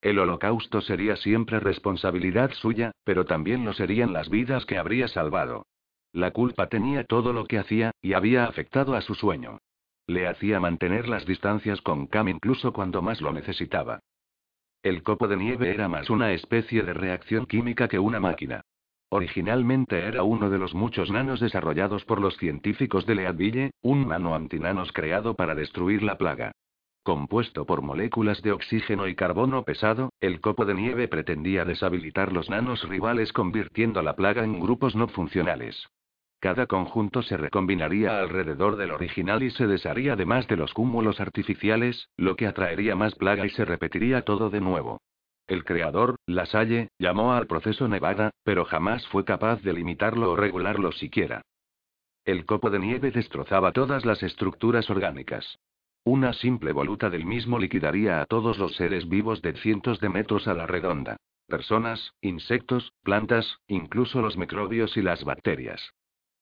El 0.02 0.20
holocausto 0.20 0.82
sería 0.82 1.16
siempre 1.16 1.60
responsabilidad 1.60 2.52
suya, 2.52 2.92
pero 3.04 3.26
también 3.26 3.66
lo 3.66 3.74
serían 3.74 4.14
las 4.14 4.30
vidas 4.30 4.66
que 4.66 4.78
habría 4.78 5.08
salvado. 5.08 5.66
La 6.12 6.32
culpa 6.32 6.68
tenía 6.68 7.04
todo 7.06 7.34
lo 7.34 7.46
que 7.46 7.58
hacía, 7.58 7.92
y 8.02 8.14
había 8.14 8.46
afectado 8.46 8.96
a 8.96 9.02
su 9.02 9.16
sueño. 9.16 9.60
Le 10.08 10.26
hacía 10.26 10.62
mantener 10.62 11.10
las 11.10 11.26
distancias 11.26 11.82
con 11.82 12.08
Cam 12.08 12.30
incluso 12.30 12.72
cuando 12.72 13.02
más 13.02 13.20
lo 13.22 13.34
necesitaba. 13.34 14.00
El 14.82 15.04
copo 15.04 15.28
de 15.28 15.36
nieve 15.36 15.70
era 15.70 15.90
más 15.90 16.10
una 16.10 16.32
especie 16.32 16.82
de 16.82 16.94
reacción 16.94 17.46
química 17.46 17.90
que 17.90 18.00
una 18.00 18.22
máquina. 18.22 18.62
Originalmente 19.10 20.00
era 20.00 20.24
uno 20.24 20.50
de 20.50 20.58
los 20.58 20.74
muchos 20.74 21.12
nanos 21.12 21.42
desarrollados 21.42 22.06
por 22.06 22.22
los 22.22 22.38
científicos 22.38 23.06
de 23.06 23.16
Leadville, 23.16 23.72
un 23.82 24.08
nano 24.08 24.34
antinanos 24.34 24.94
creado 24.94 25.36
para 25.36 25.56
destruir 25.56 26.04
la 26.04 26.18
plaga. 26.18 26.54
Compuesto 27.04 27.66
por 27.66 27.82
moléculas 27.82 28.42
de 28.42 28.52
oxígeno 28.54 29.08
y 29.08 29.16
carbono 29.16 29.64
pesado, 29.64 30.12
el 30.22 30.40
copo 30.40 30.66
de 30.66 30.74
nieve 30.74 31.08
pretendía 31.08 31.66
deshabilitar 31.66 32.32
los 32.32 32.50
nanos 32.50 32.88
rivales 32.88 33.32
convirtiendo 33.34 34.02
la 34.02 34.16
plaga 34.16 34.44
en 34.44 34.60
grupos 34.60 34.96
no 34.96 35.08
funcionales. 35.08 35.88
Cada 36.40 36.68
conjunto 36.68 37.24
se 37.24 37.36
recombinaría 37.36 38.20
alrededor 38.20 38.76
del 38.76 38.92
original 38.92 39.42
y 39.42 39.50
se 39.50 39.66
desharía 39.66 40.16
de 40.16 40.26
más 40.26 40.48
de 40.48 40.56
los 40.56 40.74
cúmulos 40.74 41.20
artificiales, 41.20 42.10
lo 42.16 42.36
que 42.36 42.46
atraería 42.46 42.96
más 42.96 43.16
plaga 43.16 43.46
y 43.46 43.50
se 43.50 43.66
repetiría 43.66 44.22
todo 44.22 44.52
de 44.52 44.62
nuevo. 44.62 45.02
El 45.48 45.64
creador, 45.64 46.18
Lasalle, 46.28 46.90
llamó 47.00 47.34
al 47.34 47.48
proceso 47.48 47.88
Nevada, 47.88 48.32
pero 48.44 48.66
jamás 48.66 49.08
fue 49.08 49.26
capaz 49.26 49.62
de 49.64 49.74
limitarlo 49.74 50.32
o 50.32 50.36
regularlo 50.36 50.92
siquiera. 50.92 51.42
El 52.24 52.46
copo 52.46 52.70
de 52.70 52.80
nieve 52.80 53.12
destrozaba 53.12 53.72
todas 53.72 54.06
las 54.06 54.22
estructuras 54.22 54.90
orgánicas. 54.90 55.58
Una 56.04 56.34
simple 56.34 56.72
voluta 56.72 57.10
del 57.10 57.26
mismo 57.26 57.58
liquidaría 57.58 58.22
a 58.22 58.26
todos 58.26 58.60
los 58.60 58.76
seres 58.76 59.10
vivos 59.10 59.42
de 59.42 59.54
cientos 59.54 60.00
de 60.02 60.10
metros 60.10 60.48
a 60.48 60.54
la 60.54 60.68
redonda. 60.68 61.18
Personas, 61.48 62.14
insectos, 62.22 62.94
plantas, 63.02 63.60
incluso 63.68 64.22
los 64.22 64.38
microbios 64.38 64.98
y 64.98 65.02
las 65.02 65.24
bacterias. 65.24 65.94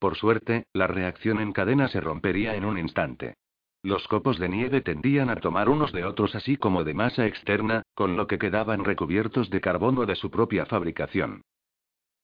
Por 0.06 0.18
suerte, 0.18 0.68
la 0.72 0.86
reacción 0.86 1.40
en 1.40 1.52
cadena 1.52 1.88
se 1.88 1.99
rompería 1.99 2.56
en 2.56 2.64
un 2.64 2.77
instante. 2.77 3.38
Los 3.82 4.07
copos 4.07 4.38
de 4.38 4.49
nieve 4.49 4.82
tendían 4.82 5.32
a 5.32 5.36
tomar 5.38 5.68
unos 5.68 5.91
de 5.94 6.06
otros 6.06 6.36
así 6.36 6.57
como 6.57 6.84
de 6.84 6.94
masa 6.94 7.26
externa, 7.26 7.82
con 7.95 8.15
lo 8.15 8.27
que 8.27 8.38
quedaban 8.38 8.86
recubiertos 8.86 9.49
de 9.49 9.61
carbono 9.61 10.06
de 10.06 10.15
su 10.15 10.30
propia 10.30 10.68
fabricación. 10.68 11.41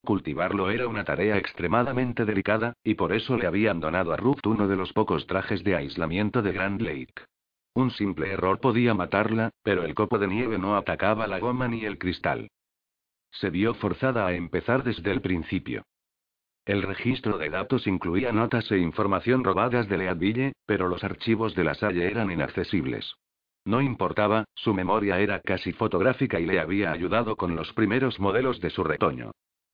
Cultivarlo 0.06 0.70
era 0.70 0.88
una 0.88 1.04
tarea 1.06 1.38
extremadamente 1.38 2.24
delicada, 2.24 2.74
y 2.84 2.94
por 2.94 3.14
eso 3.14 3.36
le 3.36 3.48
habían 3.48 3.80
donado 3.80 4.14
a 4.14 4.18
Ruth 4.18 4.46
uno 4.46 4.68
de 4.68 4.76
los 4.76 4.94
pocos 4.94 5.26
trajes 5.26 5.64
de 5.64 5.76
aislamiento 5.76 6.44
de 6.44 6.52
Grand 6.52 6.80
Lake. 6.84 7.26
Un 7.74 7.90
simple 7.90 8.32
error 8.32 8.60
podía 8.60 8.94
matarla, 8.94 9.50
pero 9.64 9.86
el 9.86 9.96
copo 9.96 10.20
de 10.20 10.28
nieve 10.28 10.60
no 10.60 10.78
atacaba 10.78 11.26
la 11.26 11.40
goma 11.40 11.68
ni 11.68 11.84
el 11.84 11.98
cristal. 11.98 12.48
Se 13.32 13.50
vio 13.50 13.74
forzada 13.74 14.28
a 14.28 14.34
empezar 14.34 14.84
desde 14.84 15.10
el 15.10 15.22
principio. 15.22 15.84
El 16.66 16.84
registro 16.84 17.40
de 17.40 17.50
datos 17.50 17.88
incluía 17.88 18.32
notas 18.32 18.72
e 18.72 18.78
información 18.78 19.44
robadas 19.44 19.90
de 19.90 19.98
Leadville, 19.98 20.54
pero 20.68 20.88
los 20.88 21.04
archivos 21.04 21.56
de 21.56 21.64
la 21.64 21.74
Salle 21.74 22.06
eran 22.06 22.30
inaccesibles. 22.30 23.16
No 23.66 23.82
importaba, 23.82 24.46
su 24.54 24.74
memoria 24.74 25.20
era 25.20 25.40
casi 25.40 25.72
fotográfica 25.72 26.40
y 26.40 26.46
le 26.46 26.60
había 26.60 26.92
ayudado 26.92 27.36
con 27.36 27.56
los 27.56 27.74
primeros 27.74 28.20
modelos 28.20 28.60
de 28.62 28.70
su 28.70 28.84
retoño. 28.84 29.32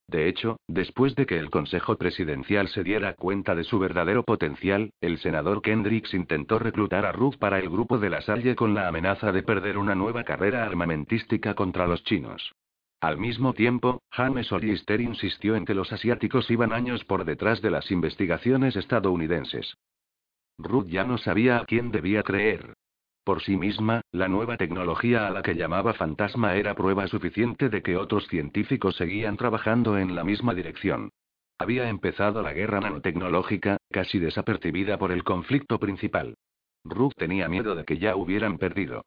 De 0.09 0.29
hecho, 0.29 0.57
después 0.69 1.15
de 1.15 1.25
que 1.25 1.37
el 1.37 1.49
Consejo 1.49 1.97
Presidencial 1.97 2.69
se 2.69 2.83
diera 2.83 3.13
cuenta 3.15 3.55
de 3.55 3.65
su 3.65 3.77
verdadero 3.77 4.23
potencial, 4.23 4.91
el 5.01 5.17
senador 5.19 5.61
Kendricks 5.61 6.13
intentó 6.13 6.59
reclutar 6.59 7.05
a 7.05 7.11
Ruth 7.11 7.35
para 7.37 7.59
el 7.59 7.69
grupo 7.69 7.97
de 7.97 8.09
la 8.09 8.21
Salle 8.21 8.55
con 8.55 8.73
la 8.73 8.87
amenaza 8.87 9.33
de 9.33 9.43
perder 9.43 9.77
una 9.77 9.95
nueva 9.95 10.23
carrera 10.23 10.63
armamentística 10.63 11.53
contra 11.55 11.87
los 11.87 12.03
chinos. 12.05 12.53
Al 12.99 13.17
mismo 13.17 13.53
tiempo, 13.53 14.01
James 14.09 14.51
Ollister 14.51 15.01
insistió 15.01 15.55
en 15.55 15.65
que 15.65 15.75
los 15.75 15.93
asiáticos 15.93 16.49
iban 16.49 16.73
años 16.73 17.03
por 17.05 17.25
detrás 17.25 17.61
de 17.61 17.69
las 17.69 17.91
investigaciones 17.91 18.75
estadounidenses. 18.75 19.77
Ruth 20.57 20.87
ya 20.87 21.03
no 21.03 21.19
sabía 21.19 21.59
a 21.59 21.65
quién 21.65 21.91
debía 21.91 22.23
creer. 22.23 22.73
Por 23.23 23.43
sí 23.43 23.55
misma, 23.55 24.01
la 24.11 24.27
nueva 24.27 24.57
tecnología 24.57 25.27
a 25.27 25.29
la 25.29 25.43
que 25.43 25.53
llamaba 25.53 25.93
fantasma 25.93 26.55
era 26.55 26.73
prueba 26.73 27.07
suficiente 27.07 27.69
de 27.69 27.83
que 27.83 27.97
otros 27.97 28.25
científicos 28.27 28.95
seguían 28.95 29.37
trabajando 29.37 29.97
en 29.97 30.15
la 30.15 30.23
misma 30.23 30.55
dirección. 30.55 31.11
Había 31.59 31.89
empezado 31.89 32.41
la 32.41 32.53
guerra 32.53 32.79
nanotecnológica, 32.79 33.77
casi 33.91 34.17
desapercibida 34.17 34.97
por 34.97 35.11
el 35.11 35.23
conflicto 35.23 35.79
principal. 35.79 36.35
Ruth 36.83 37.13
tenía 37.15 37.47
miedo 37.47 37.75
de 37.75 37.83
que 37.83 37.97
ya 37.97 38.15
hubieran 38.15 38.57
perdido. 38.57 39.03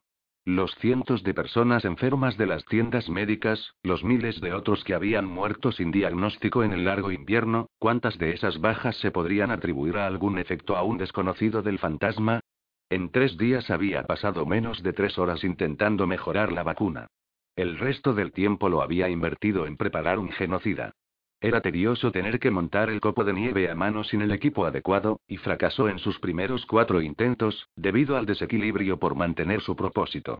Los 0.46 0.74
cientos 0.76 1.22
de 1.22 1.34
personas 1.34 1.84
enfermas 1.84 2.38
de 2.38 2.46
las 2.46 2.64
tiendas 2.64 3.10
médicas, 3.10 3.74
los 3.82 4.02
miles 4.02 4.40
de 4.40 4.54
otros 4.54 4.82
que 4.84 4.94
habían 4.94 5.26
muerto 5.26 5.70
sin 5.70 5.90
diagnóstico 5.90 6.64
en 6.64 6.72
el 6.72 6.86
largo 6.86 7.12
invierno, 7.12 7.68
¿cuántas 7.78 8.16
de 8.16 8.32
esas 8.32 8.58
bajas 8.58 8.96
se 8.96 9.10
podrían 9.10 9.50
atribuir 9.50 9.98
a 9.98 10.06
algún 10.06 10.38
efecto 10.38 10.76
aún 10.76 10.96
desconocido 10.96 11.62
del 11.62 11.78
fantasma? 11.78 12.40
En 12.88 13.10
tres 13.10 13.36
días 13.36 13.70
había 13.70 14.04
pasado 14.04 14.46
menos 14.46 14.82
de 14.82 14.94
tres 14.94 15.18
horas 15.18 15.44
intentando 15.44 16.06
mejorar 16.06 16.52
la 16.52 16.62
vacuna. 16.62 17.08
El 17.54 17.78
resto 17.78 18.14
del 18.14 18.32
tiempo 18.32 18.70
lo 18.70 18.80
había 18.80 19.10
invertido 19.10 19.66
en 19.66 19.76
preparar 19.76 20.18
un 20.18 20.30
genocida. 20.30 20.94
Era 21.42 21.62
tedioso 21.62 22.12
tener 22.12 22.38
que 22.38 22.50
montar 22.50 22.90
el 22.90 23.00
copo 23.00 23.24
de 23.24 23.32
nieve 23.32 23.70
a 23.70 23.74
mano 23.74 24.04
sin 24.04 24.20
el 24.20 24.30
equipo 24.30 24.66
adecuado, 24.66 25.20
y 25.26 25.38
fracasó 25.38 25.88
en 25.88 25.98
sus 25.98 26.18
primeros 26.18 26.66
cuatro 26.66 27.00
intentos, 27.00 27.66
debido 27.76 28.18
al 28.18 28.26
desequilibrio 28.26 28.98
por 28.98 29.14
mantener 29.14 29.62
su 29.62 29.74
propósito. 29.74 30.38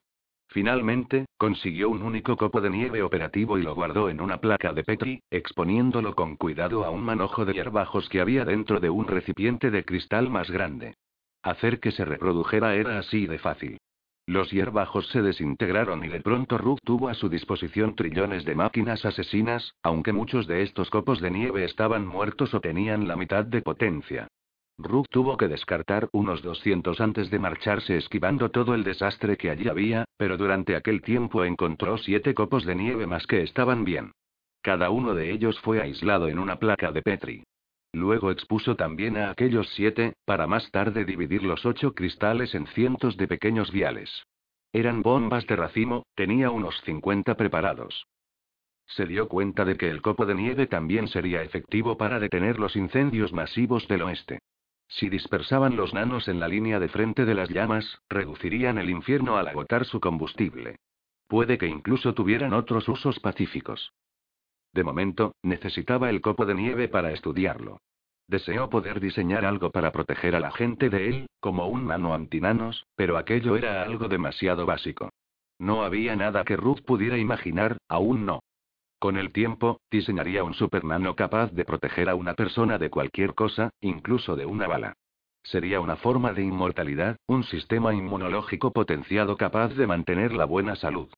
Finalmente, 0.48 1.26
consiguió 1.38 1.88
un 1.88 2.02
único 2.02 2.36
copo 2.36 2.60
de 2.60 2.68
nieve 2.68 3.02
operativo 3.02 3.56
y 3.56 3.62
lo 3.62 3.74
guardó 3.74 4.10
en 4.10 4.20
una 4.20 4.38
placa 4.38 4.74
de 4.74 4.84
Petri, 4.84 5.22
exponiéndolo 5.30 6.14
con 6.14 6.36
cuidado 6.36 6.84
a 6.84 6.90
un 6.90 7.02
manojo 7.02 7.46
de 7.46 7.54
hierbajos 7.54 8.08
que 8.08 8.20
había 8.20 8.44
dentro 8.44 8.78
de 8.78 8.90
un 8.90 9.06
recipiente 9.06 9.70
de 9.70 9.84
cristal 9.84 10.28
más 10.28 10.50
grande. 10.50 10.96
Hacer 11.42 11.80
que 11.80 11.92
se 11.92 12.04
reprodujera 12.04 12.74
era 12.74 12.98
así 12.98 13.26
de 13.26 13.38
fácil. 13.38 13.78
Los 14.30 14.52
hierbajos 14.52 15.08
se 15.08 15.22
desintegraron 15.22 16.04
y 16.04 16.08
de 16.08 16.20
pronto 16.20 16.56
Rook 16.56 16.78
tuvo 16.84 17.08
a 17.08 17.14
su 17.14 17.28
disposición 17.28 17.96
trillones 17.96 18.44
de 18.44 18.54
máquinas 18.54 19.04
asesinas, 19.04 19.74
aunque 19.82 20.12
muchos 20.12 20.46
de 20.46 20.62
estos 20.62 20.88
copos 20.88 21.20
de 21.20 21.32
nieve 21.32 21.64
estaban 21.64 22.06
muertos 22.06 22.54
o 22.54 22.60
tenían 22.60 23.08
la 23.08 23.16
mitad 23.16 23.44
de 23.44 23.60
potencia. 23.60 24.28
Rook 24.78 25.08
tuvo 25.10 25.36
que 25.36 25.48
descartar 25.48 26.08
unos 26.12 26.42
200 26.42 27.00
antes 27.00 27.28
de 27.28 27.40
marcharse 27.40 27.96
esquivando 27.96 28.52
todo 28.52 28.76
el 28.76 28.84
desastre 28.84 29.36
que 29.36 29.50
allí 29.50 29.68
había, 29.68 30.04
pero 30.16 30.36
durante 30.36 30.76
aquel 30.76 31.02
tiempo 31.02 31.44
encontró 31.44 31.98
siete 31.98 32.32
copos 32.32 32.64
de 32.64 32.76
nieve 32.76 33.08
más 33.08 33.26
que 33.26 33.42
estaban 33.42 33.84
bien. 33.84 34.12
Cada 34.62 34.90
uno 34.90 35.12
de 35.12 35.32
ellos 35.32 35.58
fue 35.58 35.82
aislado 35.82 36.28
en 36.28 36.38
una 36.38 36.54
placa 36.54 36.92
de 36.92 37.02
Petri. 37.02 37.42
Luego 37.92 38.30
expuso 38.30 38.76
también 38.76 39.16
a 39.16 39.30
aquellos 39.30 39.68
siete, 39.74 40.14
para 40.24 40.46
más 40.46 40.70
tarde 40.70 41.04
dividir 41.04 41.42
los 41.42 41.66
ocho 41.66 41.92
cristales 41.92 42.54
en 42.54 42.66
cientos 42.68 43.16
de 43.16 43.26
pequeños 43.26 43.72
viales. 43.72 44.24
Eran 44.72 45.02
bombas 45.02 45.46
de 45.46 45.56
racimo, 45.56 46.06
tenía 46.14 46.50
unos 46.50 46.80
50 46.82 47.36
preparados. 47.36 48.06
Se 48.86 49.06
dio 49.06 49.28
cuenta 49.28 49.64
de 49.64 49.76
que 49.76 49.88
el 49.88 50.02
copo 50.02 50.26
de 50.26 50.34
nieve 50.34 50.66
también 50.66 51.08
sería 51.08 51.42
efectivo 51.42 51.96
para 51.96 52.20
detener 52.20 52.58
los 52.58 52.76
incendios 52.76 53.32
masivos 53.32 53.86
del 53.88 54.02
oeste. 54.02 54.40
Si 54.88 55.08
dispersaban 55.08 55.76
los 55.76 55.94
nanos 55.94 56.26
en 56.26 56.40
la 56.40 56.48
línea 56.48 56.80
de 56.80 56.88
frente 56.88 57.24
de 57.24 57.34
las 57.34 57.48
llamas, 57.48 58.00
reducirían 58.08 58.78
el 58.78 58.90
infierno 58.90 59.36
al 59.36 59.46
agotar 59.46 59.84
su 59.84 60.00
combustible. 60.00 60.76
Puede 61.28 61.58
que 61.58 61.68
incluso 61.68 62.14
tuvieran 62.14 62.52
otros 62.52 62.88
usos 62.88 63.20
pacíficos. 63.20 63.92
De 64.72 64.84
momento, 64.84 65.34
necesitaba 65.42 66.10
el 66.10 66.20
copo 66.20 66.46
de 66.46 66.54
nieve 66.54 66.88
para 66.88 67.12
estudiarlo. 67.12 67.78
Deseó 68.28 68.70
poder 68.70 69.00
diseñar 69.00 69.44
algo 69.44 69.70
para 69.70 69.90
proteger 69.90 70.36
a 70.36 70.40
la 70.40 70.52
gente 70.52 70.88
de 70.88 71.08
él, 71.08 71.26
como 71.40 71.66
un 71.66 71.88
nano 71.88 72.14
antinanos, 72.14 72.86
pero 72.94 73.18
aquello 73.18 73.56
era 73.56 73.82
algo 73.82 74.06
demasiado 74.06 74.66
básico. 74.66 75.10
No 75.58 75.82
había 75.82 76.14
nada 76.14 76.44
que 76.44 76.56
Ruth 76.56 76.82
pudiera 76.86 77.18
imaginar, 77.18 77.78
aún 77.88 78.26
no. 78.26 78.40
Con 79.00 79.16
el 79.16 79.32
tiempo, 79.32 79.80
diseñaría 79.90 80.44
un 80.44 80.54
supernano 80.54 81.16
capaz 81.16 81.50
de 81.52 81.64
proteger 81.64 82.08
a 82.08 82.14
una 82.14 82.34
persona 82.34 82.78
de 82.78 82.90
cualquier 82.90 83.34
cosa, 83.34 83.70
incluso 83.80 84.36
de 84.36 84.46
una 84.46 84.68
bala. 84.68 84.94
Sería 85.42 85.80
una 85.80 85.96
forma 85.96 86.32
de 86.32 86.42
inmortalidad, 86.42 87.16
un 87.26 87.44
sistema 87.44 87.94
inmunológico 87.94 88.72
potenciado 88.72 89.36
capaz 89.36 89.74
de 89.74 89.86
mantener 89.86 90.32
la 90.32 90.44
buena 90.44 90.76
salud. 90.76 91.08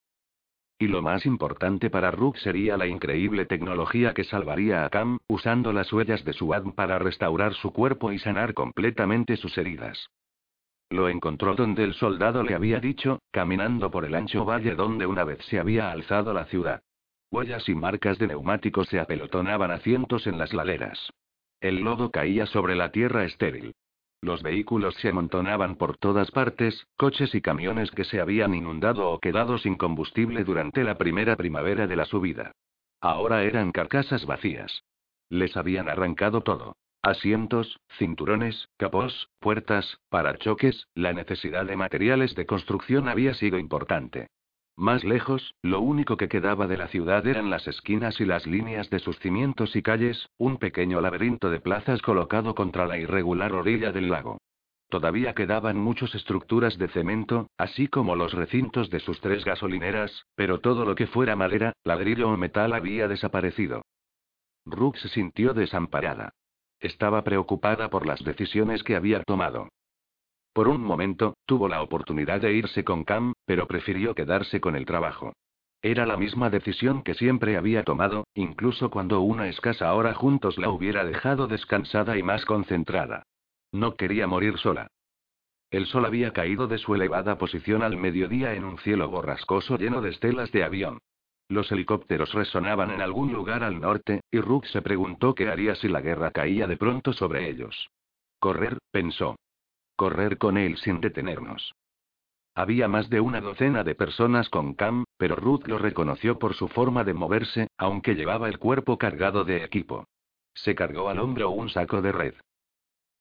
Y 0.82 0.88
lo 0.88 1.00
más 1.00 1.26
importante 1.26 1.90
para 1.90 2.10
Rook 2.10 2.38
sería 2.38 2.76
la 2.76 2.88
increíble 2.88 3.46
tecnología 3.46 4.14
que 4.14 4.24
salvaría 4.24 4.84
a 4.84 4.90
Cam, 4.90 5.18
usando 5.28 5.72
las 5.72 5.92
huellas 5.92 6.24
de 6.24 6.32
su 6.32 6.52
ADN 6.52 6.72
para 6.72 6.98
restaurar 6.98 7.54
su 7.54 7.72
cuerpo 7.72 8.10
y 8.10 8.18
sanar 8.18 8.52
completamente 8.52 9.36
sus 9.36 9.56
heridas. 9.56 10.10
Lo 10.90 11.08
encontró 11.08 11.54
donde 11.54 11.84
el 11.84 11.94
soldado 11.94 12.42
le 12.42 12.56
había 12.56 12.80
dicho, 12.80 13.20
caminando 13.30 13.92
por 13.92 14.04
el 14.04 14.16
ancho 14.16 14.44
valle 14.44 14.74
donde 14.74 15.06
una 15.06 15.22
vez 15.22 15.38
se 15.44 15.60
había 15.60 15.92
alzado 15.92 16.34
la 16.34 16.46
ciudad. 16.46 16.82
Huellas 17.30 17.68
y 17.68 17.76
marcas 17.76 18.18
de 18.18 18.26
neumáticos 18.26 18.88
se 18.88 18.98
apelotonaban 18.98 19.70
a 19.70 19.78
cientos 19.78 20.26
en 20.26 20.36
las 20.36 20.52
laderas. 20.52 21.12
El 21.60 21.82
lodo 21.82 22.10
caía 22.10 22.46
sobre 22.46 22.74
la 22.74 22.90
tierra 22.90 23.24
estéril. 23.24 23.76
Los 24.22 24.44
vehículos 24.44 24.94
se 24.94 25.08
amontonaban 25.08 25.74
por 25.74 25.96
todas 25.98 26.30
partes, 26.30 26.86
coches 26.96 27.34
y 27.34 27.40
camiones 27.40 27.90
que 27.90 28.04
se 28.04 28.20
habían 28.20 28.54
inundado 28.54 29.10
o 29.10 29.18
quedado 29.18 29.58
sin 29.58 29.74
combustible 29.74 30.44
durante 30.44 30.84
la 30.84 30.96
primera 30.96 31.34
primavera 31.34 31.88
de 31.88 31.96
la 31.96 32.04
subida. 32.04 32.52
Ahora 33.00 33.42
eran 33.42 33.72
carcasas 33.72 34.24
vacías. 34.24 34.84
Les 35.28 35.56
habían 35.56 35.88
arrancado 35.88 36.42
todo. 36.42 36.76
Asientos, 37.02 37.80
cinturones, 37.98 38.68
capós, 38.76 39.28
puertas, 39.40 39.98
parachoques, 40.08 40.86
la 40.94 41.12
necesidad 41.12 41.66
de 41.66 41.74
materiales 41.74 42.36
de 42.36 42.46
construcción 42.46 43.08
había 43.08 43.34
sido 43.34 43.58
importante. 43.58 44.28
Más 44.76 45.04
lejos, 45.04 45.54
lo 45.62 45.80
único 45.80 46.16
que 46.16 46.28
quedaba 46.28 46.66
de 46.66 46.78
la 46.78 46.88
ciudad 46.88 47.26
eran 47.26 47.50
las 47.50 47.68
esquinas 47.68 48.20
y 48.20 48.24
las 48.24 48.46
líneas 48.46 48.88
de 48.88 49.00
sus 49.00 49.18
cimientos 49.18 49.76
y 49.76 49.82
calles, 49.82 50.30
un 50.38 50.56
pequeño 50.56 51.00
laberinto 51.00 51.50
de 51.50 51.60
plazas 51.60 52.00
colocado 52.00 52.54
contra 52.54 52.86
la 52.86 52.98
irregular 52.98 53.52
orilla 53.52 53.92
del 53.92 54.08
lago. 54.08 54.38
Todavía 54.88 55.34
quedaban 55.34 55.78
muchas 55.78 56.14
estructuras 56.14 56.76
de 56.78 56.88
cemento, 56.88 57.48
así 57.56 57.88
como 57.88 58.16
los 58.16 58.32
recintos 58.32 58.90
de 58.90 59.00
sus 59.00 59.20
tres 59.20 59.44
gasolineras, 59.44 60.26
pero 60.34 60.60
todo 60.60 60.84
lo 60.84 60.94
que 60.94 61.06
fuera 61.06 61.36
madera, 61.36 61.72
ladrillo 61.84 62.28
o 62.28 62.36
metal 62.36 62.72
había 62.72 63.08
desaparecido. 63.08 63.82
Rook 64.66 64.96
se 64.96 65.08
sintió 65.08 65.54
desamparada. 65.54 66.34
Estaba 66.78 67.24
preocupada 67.24 67.88
por 67.88 68.06
las 68.06 68.22
decisiones 68.24 68.82
que 68.82 68.96
había 68.96 69.22
tomado. 69.22 69.68
Por 70.52 70.68
un 70.68 70.82
momento, 70.82 71.34
tuvo 71.46 71.68
la 71.68 71.82
oportunidad 71.82 72.40
de 72.40 72.52
irse 72.52 72.84
con 72.84 73.04
Cam, 73.04 73.32
pero 73.46 73.66
prefirió 73.66 74.14
quedarse 74.14 74.60
con 74.60 74.76
el 74.76 74.84
trabajo. 74.84 75.32
Era 75.80 76.06
la 76.06 76.16
misma 76.16 76.50
decisión 76.50 77.02
que 77.02 77.14
siempre 77.14 77.56
había 77.56 77.82
tomado, 77.82 78.26
incluso 78.34 78.90
cuando 78.90 79.20
una 79.20 79.48
escasa 79.48 79.92
hora 79.94 80.14
juntos 80.14 80.58
la 80.58 80.70
hubiera 80.70 81.04
dejado 81.04 81.48
descansada 81.48 82.16
y 82.16 82.22
más 82.22 82.44
concentrada. 82.44 83.24
No 83.72 83.96
quería 83.96 84.26
morir 84.26 84.58
sola. 84.58 84.88
El 85.70 85.86
sol 85.86 86.04
había 86.04 86.32
caído 86.32 86.68
de 86.68 86.76
su 86.76 86.94
elevada 86.94 87.38
posición 87.38 87.82
al 87.82 87.96
mediodía 87.96 88.54
en 88.54 88.64
un 88.64 88.78
cielo 88.78 89.08
borrascoso 89.08 89.78
lleno 89.78 90.02
de 90.02 90.10
estelas 90.10 90.52
de 90.52 90.64
avión. 90.64 90.98
Los 91.48 91.72
helicópteros 91.72 92.32
resonaban 92.34 92.90
en 92.90 93.00
algún 93.00 93.32
lugar 93.32 93.64
al 93.64 93.80
norte, 93.80 94.20
y 94.30 94.38
Rook 94.38 94.66
se 94.66 94.82
preguntó 94.82 95.34
qué 95.34 95.48
haría 95.48 95.74
si 95.74 95.88
la 95.88 96.00
guerra 96.00 96.30
caía 96.30 96.66
de 96.66 96.76
pronto 96.76 97.12
sobre 97.12 97.48
ellos. 97.48 97.88
Correr, 98.38 98.78
pensó. 98.90 99.36
Correr 100.02 100.36
con 100.36 100.58
él 100.58 100.78
sin 100.78 101.00
detenernos. 101.00 101.76
Había 102.56 102.88
más 102.88 103.08
de 103.08 103.20
una 103.20 103.40
docena 103.40 103.84
de 103.84 103.94
personas 103.94 104.48
con 104.48 104.74
Cam, 104.74 105.04
pero 105.16 105.36
Ruth 105.36 105.68
lo 105.68 105.78
reconoció 105.78 106.40
por 106.40 106.54
su 106.54 106.66
forma 106.66 107.04
de 107.04 107.14
moverse, 107.14 107.68
aunque 107.78 108.16
llevaba 108.16 108.48
el 108.48 108.58
cuerpo 108.58 108.98
cargado 108.98 109.44
de 109.44 109.62
equipo. 109.62 110.08
Se 110.54 110.74
cargó 110.74 111.08
al 111.08 111.20
hombro 111.20 111.50
un 111.50 111.68
saco 111.68 112.02
de 112.02 112.10
red. 112.10 112.34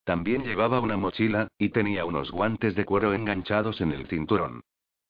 También 0.05 0.43
llevaba 0.43 0.79
una 0.79 0.97
mochila, 0.97 1.49
y 1.59 1.69
tenía 1.69 2.03
unos 2.03 2.31
guantes 2.31 2.73
de 2.73 2.83
cuero 2.83 3.13
enganchados 3.13 3.79
en 3.79 3.91
el 3.91 4.07
cinturón. 4.07 4.61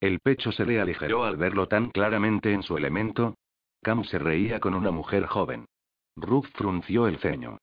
El 0.02 0.20
pecho 0.20 0.52
se 0.52 0.66
le 0.66 0.82
aligeró 0.82 1.24
al 1.24 1.38
verlo 1.38 1.70
tan 1.70 1.90
claramente 1.90 2.52
en 2.52 2.64
su 2.64 2.76
elemento. 2.76 3.36
Cam 3.82 4.04
se 4.04 4.20
reía 4.20 4.60
con 4.60 4.74
una 4.74 4.92
mujer 4.92 5.26
joven. 5.26 5.68
Ruth 6.18 6.50
frunció 6.54 7.08
el 7.08 7.18
ceño. 7.20 7.60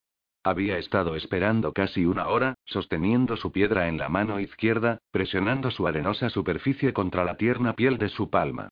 Había 0.48 0.78
estado 0.78 1.14
esperando 1.14 1.74
casi 1.74 2.06
una 2.06 2.28
hora, 2.28 2.54
sosteniendo 2.64 3.36
su 3.36 3.52
piedra 3.52 3.86
en 3.86 3.98
la 3.98 4.08
mano 4.08 4.40
izquierda, 4.40 4.96
presionando 5.10 5.70
su 5.70 5.86
arenosa 5.86 6.30
superficie 6.30 6.94
contra 6.94 7.22
la 7.22 7.36
tierna 7.36 7.74
piel 7.74 7.98
de 7.98 8.08
su 8.08 8.30
palma. 8.30 8.70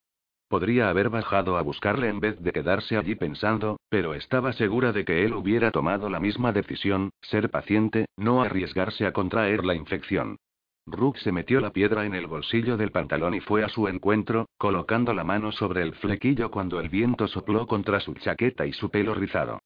Podría 0.48 0.89
haber 0.89 1.11
bajado 1.11 1.59
a 1.59 1.61
buscarle 1.61 2.09
en 2.09 2.19
vez 2.19 2.40
de 2.40 2.53
quedarse 2.53 2.97
allí 2.97 3.15
pensando, 3.15 3.78
pero 3.90 4.15
estaba 4.15 4.55
segura 4.55 4.93
de 4.93 5.05
que 5.05 5.27
él 5.27 5.35
hubiera 5.35 5.70
tomado 5.70 6.09
la 6.09 6.19
misma 6.19 6.51
decisión, 6.51 7.11
ser 7.20 7.51
paciente, 7.51 8.07
no 8.16 8.40
arriesgarse 8.40 9.05
a 9.05 9.12
contraer 9.12 9.66
la 9.66 9.74
infección. 9.74 10.39
Rook 10.86 11.19
se 11.19 11.31
metió 11.31 11.61
la 11.61 11.74
piedra 11.74 12.07
en 12.07 12.15
el 12.15 12.27
bolsillo 12.27 12.78
del 12.78 12.90
pantalón 12.90 13.35
y 13.35 13.40
fue 13.40 13.65
a 13.65 13.69
su 13.69 13.86
encuentro, 13.86 14.48
colocando 14.57 15.12
la 15.12 15.24
mano 15.24 15.53
sobre 15.53 15.82
el 15.82 15.93
flequillo 15.97 16.51
cuando 16.51 16.81
el 16.81 16.89
viento 16.89 17.28
sopló 17.28 17.66
contra 17.66 18.01
su 18.01 18.15
chaqueta 18.15 18.65
y 18.65 18.73
su 18.73 18.89
pelo 18.90 19.12
rizado. 19.12 19.59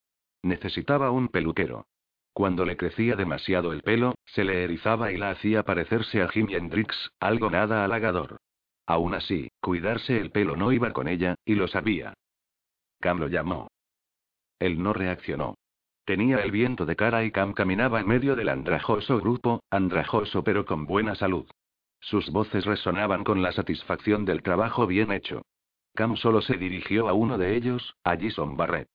Necesitaba 0.42 1.12
un 1.12 1.28
peluquero. 1.28 1.86
Cuando 2.32 2.64
le 2.64 2.76
crecía 2.76 3.16
demasiado 3.16 3.72
el 3.72 3.82
pelo, 3.82 4.14
se 4.24 4.44
le 4.44 4.64
erizaba 4.64 5.12
y 5.12 5.16
la 5.16 5.30
hacía 5.30 5.64
parecerse 5.64 6.22
a 6.22 6.28
Jimi 6.28 6.54
Hendrix, 6.54 7.10
algo 7.18 7.50
nada 7.50 7.84
halagador. 7.84 8.38
Aún 8.86 9.14
así, 9.14 9.50
cuidarse 9.60 10.18
el 10.18 10.30
pelo 10.30 10.56
no 10.56 10.72
iba 10.72 10.92
con 10.92 11.08
ella, 11.08 11.34
y 11.44 11.54
lo 11.54 11.68
sabía. 11.68 12.14
Cam 13.00 13.18
lo 13.18 13.28
llamó. 13.28 13.68
Él 14.58 14.82
no 14.82 14.92
reaccionó. 14.92 15.54
Tenía 16.04 16.38
el 16.38 16.50
viento 16.50 16.86
de 16.86 16.96
cara 16.96 17.24
y 17.24 17.30
Cam 17.30 17.52
caminaba 17.52 18.00
en 18.00 18.08
medio 18.08 18.36
del 18.36 18.48
andrajoso 18.48 19.18
grupo, 19.20 19.62
andrajoso 19.70 20.42
pero 20.44 20.64
con 20.66 20.86
buena 20.86 21.14
salud. 21.14 21.48
Sus 22.00 22.30
voces 22.30 22.64
resonaban 22.64 23.24
con 23.24 23.42
la 23.42 23.52
satisfacción 23.52 24.24
del 24.24 24.42
trabajo 24.42 24.86
bien 24.86 25.12
hecho. 25.12 25.42
Cam 25.94 26.16
solo 26.16 26.40
se 26.42 26.56
dirigió 26.56 27.08
a 27.08 27.12
uno 27.12 27.38
de 27.38 27.56
ellos, 27.56 27.94
a 28.04 28.16
Jason 28.16 28.56
Barrett. 28.56 28.90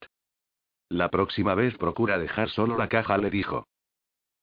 La 0.89 1.09
próxima 1.09 1.55
vez 1.55 1.77
procura 1.77 2.17
dejar 2.17 2.49
solo 2.49 2.77
la 2.77 2.89
caja, 2.89 3.17
le 3.17 3.29
dijo. 3.29 3.67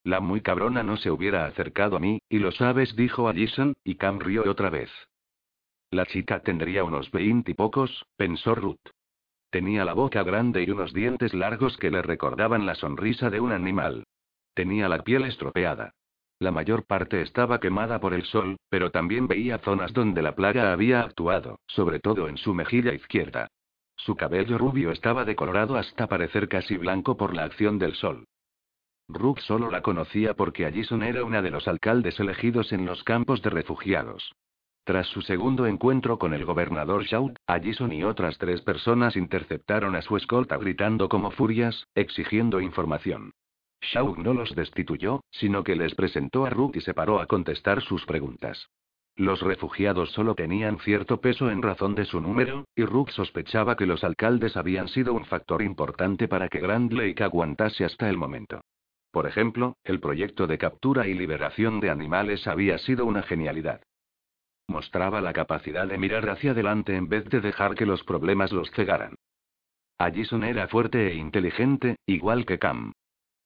La 0.05 0.21
muy 0.21 0.41
cabrona 0.41 0.83
no 0.83 0.97
se 0.97 1.11
hubiera 1.11 1.47
acercado 1.47 1.97
a 1.97 2.01
mí, 2.01 2.19
y 2.29 2.39
lo 2.39 2.51
sabes, 2.51 2.97
dijo 2.97 3.29
a 3.29 3.35
Jason, 3.35 3.75
y 3.85 3.95
Cam 3.95 4.19
rió 4.19 4.51
otra 4.51 4.69
vez. 4.69 4.91
La 5.91 6.07
chica 6.07 6.41
tendría 6.41 6.85
unos 6.85 7.11
veinte 7.11 7.53
y 7.53 7.55
pocos, 7.55 8.07
pensó 8.17 8.55
Ruth. 8.55 8.81
Tenía 9.51 9.85
la 9.85 9.93
boca 9.93 10.23
grande 10.23 10.65
y 10.65 10.71
unos 10.71 10.93
dientes 10.93 11.35
largos 11.35 11.77
que 11.77 11.91
le 11.91 12.03
recordaban 12.03 12.65
la 12.67 12.75
sonrisa 12.75 13.29
de 13.29 13.39
un 13.39 13.53
animal. 13.53 14.05
Tenía 14.55 14.89
la 14.89 15.05
piel 15.05 15.25
estropeada. 15.25 15.93
La 16.39 16.51
mayor 16.51 16.87
parte 16.87 17.21
estaba 17.21 17.61
quemada 17.61 18.01
por 18.01 18.15
el 18.15 18.25
sol, 18.25 18.57
pero 18.69 18.91
también 18.91 19.29
veía 19.29 19.59
zonas 19.59 19.93
donde 19.93 20.23
la 20.23 20.35
plaga 20.35 20.73
había 20.73 21.03
actuado, 21.03 21.61
sobre 21.67 22.01
todo 22.01 22.27
en 22.29 22.37
su 22.39 22.55
mejilla 22.55 22.95
izquierda. 22.95 23.49
Su 24.05 24.17
cabello 24.17 24.59
rubio 24.59 24.91
estaba 24.91 25.25
decolorado 25.25 25.77
hasta 25.77 26.09
parecer 26.09 26.49
casi 26.49 26.77
blanco 26.77 27.17
por 27.17 27.37
la 27.37 27.45
acción 27.45 27.79
del 27.79 27.95
sol. 27.95 28.25
Rook 29.09 29.39
solo 29.39 29.71
la 29.71 29.81
conocía 29.81 30.35
porque 30.35 30.67
Allison 30.67 31.05
era 31.05 31.23
una 31.23 31.41
de 31.41 31.53
los 31.53 31.69
alcaldes 31.69 32.19
elegidos 32.19 32.73
en 32.73 32.85
los 32.85 33.05
campos 33.05 33.43
de 33.43 33.51
refugiados. 33.51 34.33
Tras 34.83 35.07
su 35.07 35.23
segundo 35.23 35.67
encuentro 35.67 36.19
con 36.19 36.35
el 36.35 36.45
gobernador 36.45 37.05
Shaw, 37.05 37.33
Allison 37.47 37.93
y 37.93 38.03
otras 38.03 38.39
tres 38.39 38.61
personas 38.63 39.15
interceptaron 39.15 39.95
a 39.95 40.03
su 40.03 40.17
escolta 40.17 40.57
gritando 40.57 41.09
como 41.09 41.31
furias, 41.31 41.87
exigiendo 41.95 42.61
información. 42.61 43.31
Shaw 43.83 44.17
no 44.17 44.35
los 44.35 44.53
destituyó, 44.57 45.21
sino 45.31 45.63
que 45.63 45.77
les 45.77 45.95
presentó 45.95 46.45
a 46.45 46.51
Rook 46.51 46.75
y 46.75 46.81
se 46.81 46.93
paró 46.93 47.21
a 47.21 47.27
contestar 47.27 47.81
sus 47.83 48.05
preguntas. 48.05 48.69
Los 49.17 49.43
refugiados 49.43 50.11
solo 50.13 50.35
tenían 50.35 50.79
cierto 50.79 51.21
peso 51.21 51.51
en 51.51 51.61
razón 51.61 51.95
de 51.95 52.07
su 52.07 52.21
número, 52.21 52.65
y 52.75 52.85
Rook 52.85 53.11
sospechaba 53.11 53.77
que 53.77 53.87
los 53.87 54.05
alcaldes 54.05 54.57
habían 54.57 54.89
sido 54.89 55.13
un 55.13 55.27
factor 55.27 55.61
importante 55.61 56.29
para 56.29 56.49
que 56.49 56.61
Grand 56.61 56.91
Lake 56.93 57.23
aguantase 57.23 57.85
hasta 57.85 58.09
el 58.09 58.17
momento. 58.17 58.63
Por 59.11 59.27
ejemplo, 59.27 59.77
el 59.85 60.01
proyecto 60.01 60.47
de 60.47 60.57
captura 60.57 61.07
y 61.07 61.13
liberación 61.13 61.81
de 61.81 61.91
animales 61.91 62.47
había 62.47 62.79
sido 62.79 63.05
una 63.05 63.23
genialidad. 63.23 63.83
Mostraba 64.67 65.21
la 65.21 65.35
capacidad 65.35 65.87
de 65.87 65.99
mirar 65.99 66.31
hacia 66.31 66.53
adelante 66.53 66.97
en 66.97 67.09
vez 67.09 67.27
de 67.27 67.43
dejar 67.43 67.75
que 67.75 67.85
los 67.85 68.03
problemas 68.05 68.53
los 68.53 68.71
cegaran. 68.71 69.17
Allison 69.99 70.45
era 70.45 70.69
fuerte 70.69 71.09
e 71.09 71.15
inteligente, 71.15 71.97
igual 72.07 72.47
que 72.47 72.59
Cam. 72.59 72.93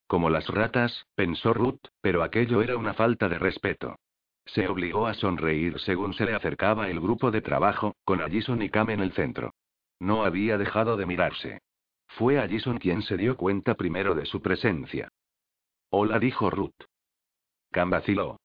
Como 0.07 0.29
las 0.29 0.47
ratas, 0.47 1.05
pensó 1.15 1.53
Ruth, 1.53 1.81
pero 1.99 2.23
aquello 2.23 2.61
era 2.61 2.77
una 2.77 2.93
falta 2.93 3.27
de 3.27 3.37
respeto. 3.37 3.97
Se 4.47 4.67
obligó 4.67 5.07
a 5.07 5.13
sonreír 5.13 5.79
según 5.79 6.13
se 6.13 6.25
le 6.25 6.33
acercaba 6.33 6.89
el 6.89 6.99
grupo 6.99 7.31
de 7.31 7.41
trabajo, 7.41 7.95
con 8.05 8.21
Allison 8.21 8.61
y 8.61 8.69
Cam 8.69 8.89
en 8.89 9.01
el 9.01 9.11
centro. 9.13 9.53
No 9.99 10.23
había 10.23 10.57
dejado 10.57 10.97
de 10.97 11.05
mirarse. 11.05 11.61
Fue 12.07 12.39
Allison 12.39 12.77
quien 12.77 13.01
se 13.01 13.17
dio 13.17 13.35
cuenta 13.35 13.75
primero 13.75 14.15
de 14.15 14.25
su 14.25 14.41
presencia. 14.41 15.09
Hola, 15.89 16.19
dijo 16.19 16.49
Ruth. 16.49 16.85
Cam 17.71 17.89
vaciló. 17.89 18.39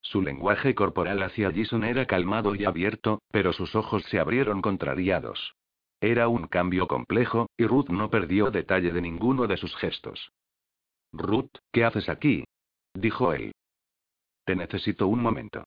Su 0.00 0.20
lenguaje 0.20 0.74
corporal 0.74 1.22
hacia 1.22 1.50
Jason 1.50 1.84
era 1.84 2.06
calmado 2.06 2.54
y 2.54 2.64
abierto, 2.64 3.22
pero 3.30 3.52
sus 3.52 3.74
ojos 3.74 4.02
se 4.04 4.18
abrieron 4.18 4.60
contrariados. 4.60 5.54
Era 6.00 6.28
un 6.28 6.48
cambio 6.48 6.86
complejo, 6.86 7.48
y 7.56 7.66
Ruth 7.66 7.88
no 7.88 8.10
perdió 8.10 8.50
detalle 8.50 8.92
de 8.92 9.00
ninguno 9.00 9.46
de 9.46 9.56
sus 9.56 9.74
gestos. 9.76 10.32
Ruth, 11.12 11.50
¿qué 11.72 11.84
haces 11.84 12.08
aquí? 12.08 12.44
dijo 12.92 13.32
él. 13.32 13.52
Te 14.44 14.56
necesito 14.56 15.06
un 15.06 15.20
momento. 15.20 15.64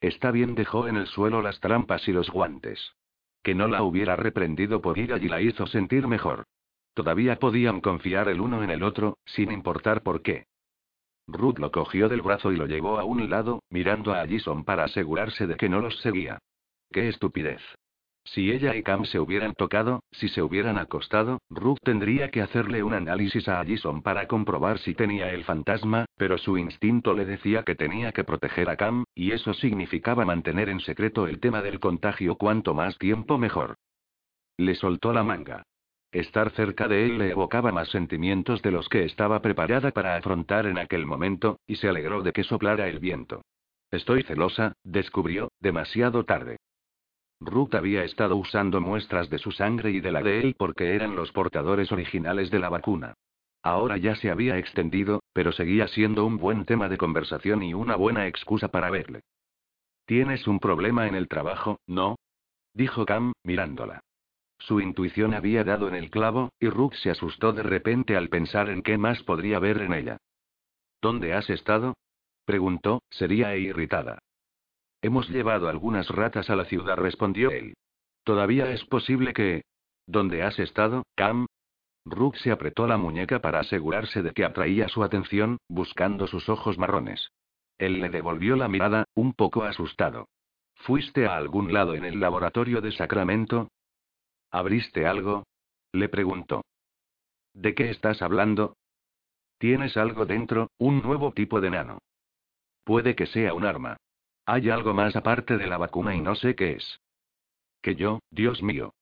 Está 0.00 0.30
bien, 0.30 0.54
dejó 0.54 0.86
en 0.86 0.96
el 0.96 1.06
suelo 1.06 1.42
las 1.42 1.60
trampas 1.60 2.06
y 2.08 2.12
los 2.12 2.30
guantes. 2.30 2.92
Que 3.42 3.54
no 3.54 3.66
la 3.66 3.82
hubiera 3.82 4.16
reprendido 4.16 4.80
por 4.80 4.98
ir 4.98 5.12
allí 5.12 5.28
la 5.28 5.40
hizo 5.40 5.66
sentir 5.66 6.06
mejor. 6.06 6.44
Todavía 6.94 7.38
podían 7.38 7.80
confiar 7.80 8.28
el 8.28 8.40
uno 8.40 8.62
en 8.62 8.70
el 8.70 8.82
otro, 8.82 9.18
sin 9.24 9.52
importar 9.52 10.02
por 10.02 10.22
qué. 10.22 10.46
Ruth 11.26 11.58
lo 11.58 11.70
cogió 11.70 12.08
del 12.08 12.22
brazo 12.22 12.52
y 12.52 12.56
lo 12.56 12.66
llevó 12.66 12.98
a 12.98 13.04
un 13.04 13.28
lado, 13.28 13.62
mirando 13.70 14.12
a 14.12 14.20
Allison 14.20 14.64
para 14.64 14.84
asegurarse 14.84 15.46
de 15.46 15.56
que 15.56 15.68
no 15.68 15.80
los 15.80 15.98
seguía. 16.00 16.38
¡Qué 16.90 17.08
estupidez! 17.08 17.60
Si 18.32 18.50
ella 18.50 18.76
y 18.76 18.82
Cam 18.82 19.06
se 19.06 19.18
hubieran 19.18 19.54
tocado, 19.54 20.02
si 20.10 20.28
se 20.28 20.42
hubieran 20.42 20.76
acostado, 20.76 21.40
Ruth 21.48 21.78
tendría 21.82 22.30
que 22.30 22.42
hacerle 22.42 22.82
un 22.82 22.92
análisis 22.92 23.48
a 23.48 23.58
Allison 23.58 24.02
para 24.02 24.26
comprobar 24.26 24.78
si 24.80 24.92
tenía 24.94 25.32
el 25.32 25.44
fantasma, 25.44 26.04
pero 26.18 26.36
su 26.36 26.58
instinto 26.58 27.14
le 27.14 27.24
decía 27.24 27.62
que 27.62 27.74
tenía 27.74 28.12
que 28.12 28.24
proteger 28.24 28.68
a 28.68 28.76
Cam, 28.76 29.04
y 29.14 29.32
eso 29.32 29.54
significaba 29.54 30.26
mantener 30.26 30.68
en 30.68 30.80
secreto 30.80 31.26
el 31.26 31.40
tema 31.40 31.62
del 31.62 31.80
contagio 31.80 32.36
cuanto 32.36 32.74
más 32.74 32.98
tiempo 32.98 33.38
mejor. 33.38 33.76
Le 34.58 34.74
soltó 34.74 35.14
la 35.14 35.22
manga. 35.22 35.62
Estar 36.12 36.50
cerca 36.50 36.86
de 36.86 37.06
él 37.06 37.16
le 37.18 37.30
evocaba 37.30 37.72
más 37.72 37.88
sentimientos 37.88 38.60
de 38.60 38.72
los 38.72 38.90
que 38.90 39.04
estaba 39.04 39.40
preparada 39.40 39.90
para 39.90 40.16
afrontar 40.16 40.66
en 40.66 40.76
aquel 40.76 41.06
momento, 41.06 41.60
y 41.66 41.76
se 41.76 41.88
alegró 41.88 42.22
de 42.22 42.32
que 42.32 42.44
soplara 42.44 42.88
el 42.88 42.98
viento. 42.98 43.40
Estoy 43.90 44.22
celosa, 44.22 44.74
descubrió, 44.84 45.50
demasiado 45.60 46.26
tarde. 46.26 46.58
Ruth 47.40 47.74
había 47.74 48.04
estado 48.04 48.36
usando 48.36 48.80
muestras 48.80 49.30
de 49.30 49.38
su 49.38 49.52
sangre 49.52 49.90
y 49.90 50.00
de 50.00 50.12
la 50.12 50.22
de 50.22 50.40
él 50.40 50.54
porque 50.58 50.94
eran 50.94 51.14
los 51.14 51.30
portadores 51.32 51.92
originales 51.92 52.50
de 52.50 52.58
la 52.58 52.68
vacuna. 52.68 53.14
Ahora 53.62 53.96
ya 53.96 54.14
se 54.16 54.30
había 54.30 54.58
extendido, 54.58 55.22
pero 55.32 55.52
seguía 55.52 55.88
siendo 55.88 56.24
un 56.24 56.38
buen 56.38 56.64
tema 56.64 56.88
de 56.88 56.98
conversación 56.98 57.62
y 57.62 57.74
una 57.74 57.96
buena 57.96 58.26
excusa 58.26 58.68
para 58.68 58.90
verle. 58.90 59.22
Tienes 60.06 60.46
un 60.46 60.58
problema 60.58 61.06
en 61.06 61.14
el 61.14 61.28
trabajo, 61.28 61.80
¿no? 61.86 62.16
dijo 62.72 63.04
Cam, 63.04 63.32
mirándola. 63.44 64.00
Su 64.58 64.80
intuición 64.80 65.34
había 65.34 65.64
dado 65.64 65.88
en 65.88 65.94
el 65.94 66.10
clavo, 66.10 66.50
y 66.58 66.68
Rook 66.68 66.94
se 66.94 67.10
asustó 67.10 67.52
de 67.52 67.62
repente 67.62 68.16
al 68.16 68.28
pensar 68.28 68.70
en 68.70 68.82
qué 68.82 68.98
más 68.98 69.22
podría 69.22 69.58
ver 69.58 69.82
en 69.82 69.92
ella. 69.92 70.18
¿Dónde 71.00 71.34
has 71.34 71.48
estado? 71.50 71.94
preguntó, 72.44 73.02
seria 73.10 73.54
e 73.54 73.60
irritada. 73.60 74.18
Hemos 75.00 75.28
llevado 75.28 75.68
algunas 75.68 76.08
ratas 76.08 76.50
a 76.50 76.56
la 76.56 76.64
ciudad, 76.64 76.96
respondió 76.96 77.50
él. 77.50 77.74
Todavía 78.24 78.70
es 78.72 78.84
posible 78.84 79.32
que... 79.32 79.62
¿Dónde 80.06 80.42
has 80.42 80.58
estado, 80.58 81.04
Cam? 81.14 81.46
Rook 82.04 82.36
se 82.36 82.50
apretó 82.50 82.86
la 82.86 82.96
muñeca 82.96 83.40
para 83.40 83.60
asegurarse 83.60 84.22
de 84.22 84.32
que 84.32 84.44
atraía 84.44 84.88
su 84.88 85.02
atención, 85.02 85.58
buscando 85.68 86.26
sus 86.26 86.48
ojos 86.48 86.78
marrones. 86.78 87.30
Él 87.78 88.00
le 88.00 88.08
devolvió 88.08 88.56
la 88.56 88.68
mirada, 88.68 89.04
un 89.14 89.34
poco 89.34 89.64
asustado. 89.64 90.28
¿Fuiste 90.74 91.26
a 91.26 91.36
algún 91.36 91.72
lado 91.72 91.94
en 91.94 92.04
el 92.04 92.20
laboratorio 92.20 92.80
de 92.80 92.92
Sacramento? 92.92 93.68
¿Abriste 94.50 95.06
algo? 95.06 95.44
Le 95.92 96.08
preguntó. 96.08 96.62
¿De 97.52 97.74
qué 97.74 97.90
estás 97.90 98.22
hablando? 98.22 98.76
Tienes 99.58 99.96
algo 99.96 100.24
dentro, 100.24 100.70
un 100.78 101.02
nuevo 101.02 101.32
tipo 101.32 101.60
de 101.60 101.70
nano. 101.70 101.98
Puede 102.84 103.14
que 103.14 103.26
sea 103.26 103.54
un 103.54 103.64
arma. 103.64 103.96
Hay 104.50 104.70
algo 104.70 104.94
más 104.94 105.14
aparte 105.14 105.58
de 105.58 105.66
la 105.66 105.76
vacuna 105.76 106.14
y 106.14 106.22
no 106.22 106.34
sé 106.34 106.54
qué 106.54 106.72
es. 106.72 107.00
Que 107.82 107.96
yo, 107.96 108.20
Dios 108.30 108.62
mío. 108.62 108.94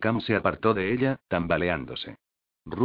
Cam 0.00 0.22
se 0.22 0.34
apartó 0.34 0.72
de 0.72 0.90
ella, 0.90 1.18
tambaleándose. 1.28 2.16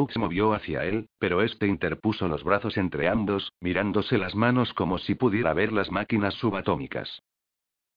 Se 0.10 0.20
movió 0.20 0.54
hacia 0.54 0.84
él, 0.84 1.08
pero 1.20 1.42
este 1.42 1.68
interpuso 1.68 2.28
los 2.28 2.44
brazos 2.44 2.76
entre 2.76 3.08
ambos, 3.08 3.54
mirándose 3.62 4.18
las 4.18 4.36
manos 4.36 4.74
como 4.74 4.98
si 4.98 5.16
pudiera 5.16 5.54
ver 5.54 5.72
las 5.72 5.90
máquinas 5.90 6.34
subatómicas. 6.34 7.22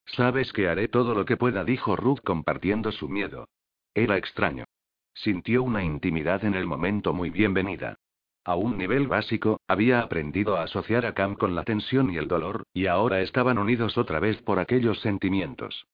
Sabes 0.07 0.53
que 0.53 0.69
haré 0.69 0.87
todo 0.87 1.17
lo 1.17 1.25
que 1.25 1.37
pueda, 1.37 1.65
dijo 1.65 1.97
Rook 1.97 2.23
compartiendo 2.23 2.93
su 2.93 3.09
miedo. 3.09 3.49
Era 3.95 4.17
extraño. 4.17 4.65
Sintió 5.13 5.65
una 5.65 5.83
intimidad 5.83 6.45
en 6.45 6.55
el 6.55 6.67
momento 6.67 7.15
muy 7.15 7.31
bienvenida. 7.31 7.99
A 8.47 8.57
un 8.57 8.77
nivel 8.77 9.09
básico, 9.09 9.59
había 9.67 10.01
aprendido 10.01 10.57
a 10.57 10.65
asociar 10.65 11.07
a 11.07 11.15
Cam 11.15 11.35
con 11.35 11.55
la 11.55 11.65
tensión 11.65 12.13
y 12.13 12.19
el 12.19 12.29
dolor, 12.29 12.65
y 12.75 12.87
ahora 12.87 13.23
estaban 13.23 13.57
unidos 13.57 13.97
otra 13.97 14.21
vez 14.21 14.43
por 14.43 14.59
aquellos 14.59 15.01
sentimientos. 15.01 15.87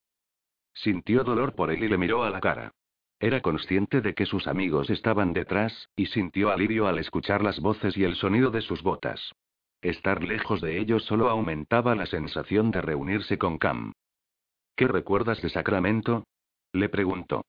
Sintió 0.74 1.22
dolor 1.22 1.54
por 1.54 1.70
él 1.70 1.84
y 1.84 1.88
le 1.88 1.96
miró 1.96 2.24
a 2.24 2.30
la 2.30 2.40
cara. 2.40 2.72
Era 3.20 3.40
consciente 3.40 4.00
de 4.00 4.14
que 4.14 4.26
sus 4.26 4.48
amigos 4.48 4.90
estaban 4.90 5.32
detrás, 5.32 5.90
y 5.94 6.06
sintió 6.06 6.50
alivio 6.50 6.88
al 6.88 6.98
escuchar 6.98 7.42
las 7.42 7.60
voces 7.60 7.96
y 7.96 8.02
el 8.02 8.16
sonido 8.16 8.50
de 8.50 8.62
sus 8.62 8.82
botas. 8.82 9.32
Estar 9.80 10.24
lejos 10.24 10.60
de 10.60 10.78
ellos 10.78 11.04
solo 11.04 11.30
aumentaba 11.30 11.94
la 11.94 12.06
sensación 12.06 12.72
de 12.72 12.80
reunirse 12.80 13.38
con 13.38 13.58
Cam. 13.58 13.92
¿Qué 14.74 14.88
recuerdas 14.88 15.40
de 15.40 15.50
Sacramento? 15.50 16.24
Le 16.72 16.88
preguntó. 16.88 17.44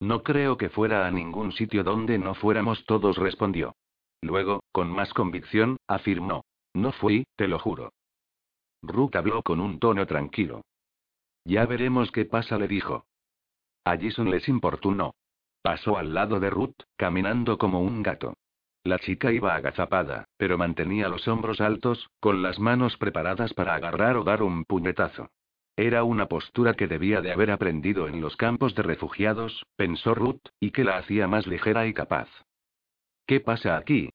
No 0.00 0.22
creo 0.22 0.56
que 0.56 0.70
fuera 0.70 1.06
a 1.06 1.10
ningún 1.10 1.52
sitio 1.52 1.84
donde 1.84 2.18
no 2.18 2.34
fuéramos 2.34 2.84
todos, 2.86 3.16
respondió. 3.16 3.74
Luego, 4.22 4.62
con 4.72 4.90
más 4.90 5.12
convicción, 5.12 5.76
afirmó. 5.86 6.44
No 6.74 6.92
fui, 6.92 7.24
te 7.36 7.48
lo 7.48 7.58
juro. 7.58 7.92
Ruth 8.82 9.16
habló 9.16 9.42
con 9.42 9.60
un 9.60 9.78
tono 9.78 10.06
tranquilo. 10.06 10.62
Ya 11.44 11.64
veremos 11.66 12.10
qué 12.10 12.24
pasa, 12.24 12.58
le 12.58 12.68
dijo. 12.68 13.06
A 13.84 13.96
Jason 13.96 14.30
les 14.30 14.48
importunó. 14.48 15.14
Pasó 15.62 15.96
al 15.96 16.14
lado 16.14 16.40
de 16.40 16.50
Ruth, 16.50 16.76
caminando 16.96 17.58
como 17.58 17.80
un 17.80 18.02
gato. 18.02 18.34
La 18.84 18.98
chica 19.00 19.32
iba 19.32 19.54
agazapada, 19.54 20.26
pero 20.36 20.58
mantenía 20.58 21.08
los 21.08 21.26
hombros 21.26 21.60
altos, 21.60 22.08
con 22.20 22.42
las 22.42 22.58
manos 22.60 22.96
preparadas 22.96 23.52
para 23.52 23.74
agarrar 23.74 24.16
o 24.16 24.22
dar 24.22 24.42
un 24.42 24.64
puñetazo. 24.64 25.30
Era 25.76 26.04
una 26.04 26.26
postura 26.26 26.74
que 26.74 26.86
debía 26.86 27.20
de 27.20 27.32
haber 27.32 27.50
aprendido 27.50 28.08
en 28.08 28.20
los 28.20 28.36
campos 28.36 28.74
de 28.74 28.82
refugiados, 28.82 29.66
pensó 29.76 30.14
Ruth, 30.14 30.40
y 30.60 30.70
que 30.70 30.84
la 30.84 30.98
hacía 30.98 31.26
más 31.26 31.46
ligera 31.46 31.86
y 31.86 31.94
capaz. 31.94 32.28
¿Qué 33.26 33.40
pasa 33.40 33.76
aquí? 33.76 34.10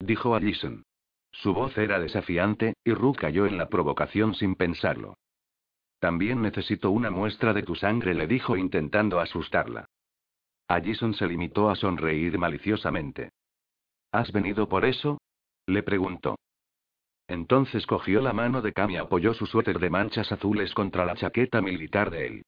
dijo 0.00 0.34
Allison. 0.34 0.82
Su 1.30 1.54
voz 1.54 1.76
era 1.78 2.00
desafiante, 2.00 2.74
y 2.84 2.92
Ruth 2.92 3.16
cayó 3.16 3.46
en 3.46 3.58
la 3.58 3.68
provocación 3.68 4.34
sin 4.34 4.54
pensarlo. 4.54 5.16
También 5.98 6.42
necesito 6.42 6.90
una 6.90 7.10
muestra 7.10 7.52
de 7.52 7.62
tu 7.62 7.74
sangre, 7.74 8.14
le 8.14 8.26
dijo 8.26 8.56
intentando 8.56 9.20
asustarla. 9.20 9.86
Allison 10.68 11.14
se 11.14 11.26
limitó 11.26 11.70
a 11.70 11.76
sonreír 11.76 12.38
maliciosamente. 12.38 13.30
¿Has 14.12 14.32
venido 14.32 14.68
por 14.68 14.84
eso? 14.84 15.18
le 15.66 15.82
preguntó. 15.82 16.36
Entonces 17.28 17.86
cogió 17.86 18.20
la 18.20 18.32
mano 18.32 18.62
de 18.62 18.72
Cam 18.72 18.90
y 18.90 18.96
apoyó 18.96 19.34
su 19.34 19.46
suéter 19.46 19.78
de 19.78 19.90
manchas 19.90 20.30
azules 20.30 20.72
contra 20.74 21.04
la 21.04 21.14
chaqueta 21.14 21.60
militar 21.60 22.10
de 22.10 22.26
él. 22.26 22.42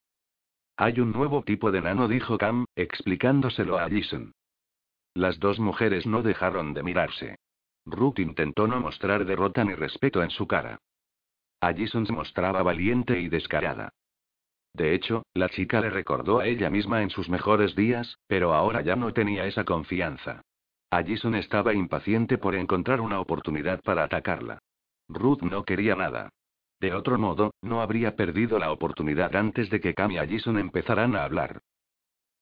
Hay 0.76 1.00
un 1.00 1.12
nuevo 1.12 1.42
tipo 1.42 1.72
de 1.72 1.80
nano, 1.80 2.06
dijo 2.06 2.38
Cam, 2.38 2.64
explicándoselo 2.76 3.78
a 3.78 3.84
Allison. 3.84 4.32
Las 5.18 5.40
dos 5.40 5.58
mujeres 5.58 6.06
no 6.06 6.22
dejaron 6.22 6.74
de 6.74 6.84
mirarse. 6.84 7.38
Ruth 7.84 8.20
intentó 8.20 8.68
no 8.68 8.78
mostrar 8.78 9.24
derrota 9.24 9.64
ni 9.64 9.74
respeto 9.74 10.22
en 10.22 10.30
su 10.30 10.46
cara. 10.46 10.78
Allison 11.60 12.06
se 12.06 12.12
mostraba 12.12 12.62
valiente 12.62 13.18
y 13.18 13.28
descarada. 13.28 13.94
De 14.72 14.94
hecho, 14.94 15.24
la 15.34 15.48
chica 15.48 15.80
le 15.80 15.90
recordó 15.90 16.38
a 16.38 16.46
ella 16.46 16.70
misma 16.70 17.02
en 17.02 17.10
sus 17.10 17.28
mejores 17.28 17.74
días, 17.74 18.16
pero 18.28 18.54
ahora 18.54 18.80
ya 18.82 18.94
no 18.94 19.12
tenía 19.12 19.44
esa 19.46 19.64
confianza. 19.64 20.42
Allison 20.88 21.34
estaba 21.34 21.74
impaciente 21.74 22.38
por 22.38 22.54
encontrar 22.54 23.00
una 23.00 23.18
oportunidad 23.18 23.82
para 23.82 24.04
atacarla. 24.04 24.60
Ruth 25.08 25.42
no 25.42 25.64
quería 25.64 25.96
nada. 25.96 26.28
De 26.78 26.94
otro 26.94 27.18
modo, 27.18 27.54
no 27.60 27.82
habría 27.82 28.14
perdido 28.14 28.60
la 28.60 28.70
oportunidad 28.70 29.34
antes 29.34 29.68
de 29.68 29.80
que 29.80 29.94
Cam 29.94 30.12
y 30.12 30.18
Allison 30.18 30.60
empezaran 30.60 31.16
a 31.16 31.24
hablar. 31.24 31.62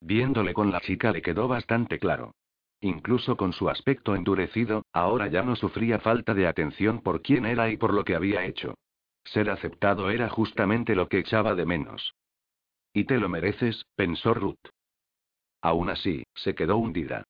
Viéndole 0.02 0.52
con 0.52 0.70
la 0.70 0.80
chica 0.80 1.10
le 1.10 1.22
quedó 1.22 1.48
bastante 1.48 1.98
claro. 1.98 2.34
Incluso 2.80 3.36
con 3.36 3.52
su 3.52 3.68
aspecto 3.68 4.14
endurecido, 4.14 4.84
ahora 4.92 5.28
ya 5.28 5.42
no 5.42 5.56
sufría 5.56 5.98
falta 5.98 6.34
de 6.34 6.46
atención 6.46 7.00
por 7.00 7.22
quién 7.22 7.46
era 7.46 7.70
y 7.70 7.76
por 7.76 7.94
lo 7.94 8.04
que 8.04 8.14
había 8.14 8.44
hecho. 8.44 8.74
Ser 9.24 9.50
aceptado 9.50 10.10
era 10.10 10.28
justamente 10.28 10.94
lo 10.94 11.08
que 11.08 11.18
echaba 11.18 11.54
de 11.54 11.66
menos. 11.66 12.14
Y 12.92 13.04
te 13.04 13.18
lo 13.18 13.28
mereces, 13.28 13.84
pensó 13.96 14.34
Ruth. 14.34 14.68
Aún 15.62 15.90
así, 15.90 16.24
se 16.34 16.54
quedó 16.54 16.76
hundida. 16.76 17.24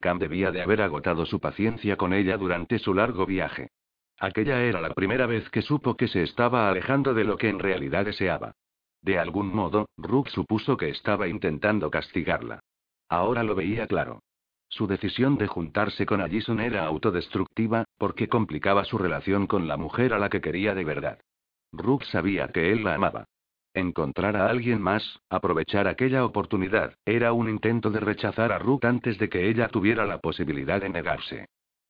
Cam 0.00 0.18
debía 0.18 0.50
de 0.50 0.62
haber 0.62 0.80
agotado 0.80 1.26
su 1.26 1.40
paciencia 1.40 1.96
con 1.96 2.14
ella 2.14 2.36
durante 2.36 2.78
su 2.78 2.94
largo 2.94 3.26
viaje. 3.26 3.70
Aquella 4.18 4.62
era 4.62 4.80
la 4.80 4.94
primera 4.94 5.26
vez 5.26 5.48
que 5.50 5.62
supo 5.62 5.96
que 5.96 6.08
se 6.08 6.22
estaba 6.22 6.68
alejando 6.68 7.14
de 7.14 7.24
lo 7.24 7.36
que 7.36 7.48
en 7.48 7.58
realidad 7.58 8.04
deseaba. 8.04 8.52
De 9.02 9.18
algún 9.18 9.54
modo, 9.54 9.88
Rook 9.96 10.28
supuso 10.28 10.76
que 10.76 10.90
estaba 10.90 11.26
intentando 11.26 11.90
castigarla. 11.90 12.60
Ahora 13.08 13.42
lo 13.42 13.54
veía 13.54 13.86
claro. 13.86 14.20
Su 14.70 14.86
decisión 14.86 15.36
de 15.36 15.48
juntarse 15.48 16.06
con 16.06 16.20
Allison 16.20 16.60
era 16.60 16.86
autodestructiva, 16.86 17.84
porque 17.98 18.28
complicaba 18.28 18.84
su 18.84 18.98
relación 18.98 19.48
con 19.48 19.66
la 19.66 19.76
mujer 19.76 20.14
a 20.14 20.18
la 20.18 20.28
que 20.30 20.40
quería 20.40 20.74
de 20.74 20.84
verdad. 20.84 21.18
Rook 21.72 22.04
sabía 22.04 22.48
que 22.48 22.70
él 22.70 22.84
la 22.84 22.94
amaba. 22.94 23.24
Encontrar 23.74 24.36
a 24.36 24.48
alguien 24.48 24.80
más, 24.80 25.20
aprovechar 25.28 25.88
aquella 25.88 26.24
oportunidad, 26.24 26.94
era 27.04 27.32
un 27.32 27.48
intento 27.48 27.90
de 27.90 27.98
rechazar 27.98 28.52
a 28.52 28.58
Rook 28.58 28.84
antes 28.84 29.18
de 29.18 29.28
que 29.28 29.48
ella 29.48 29.68
tuviera 29.68 30.06
la 30.06 30.18
posibilidad 30.18 30.80
de 30.80 30.88
negarse. 30.88 31.46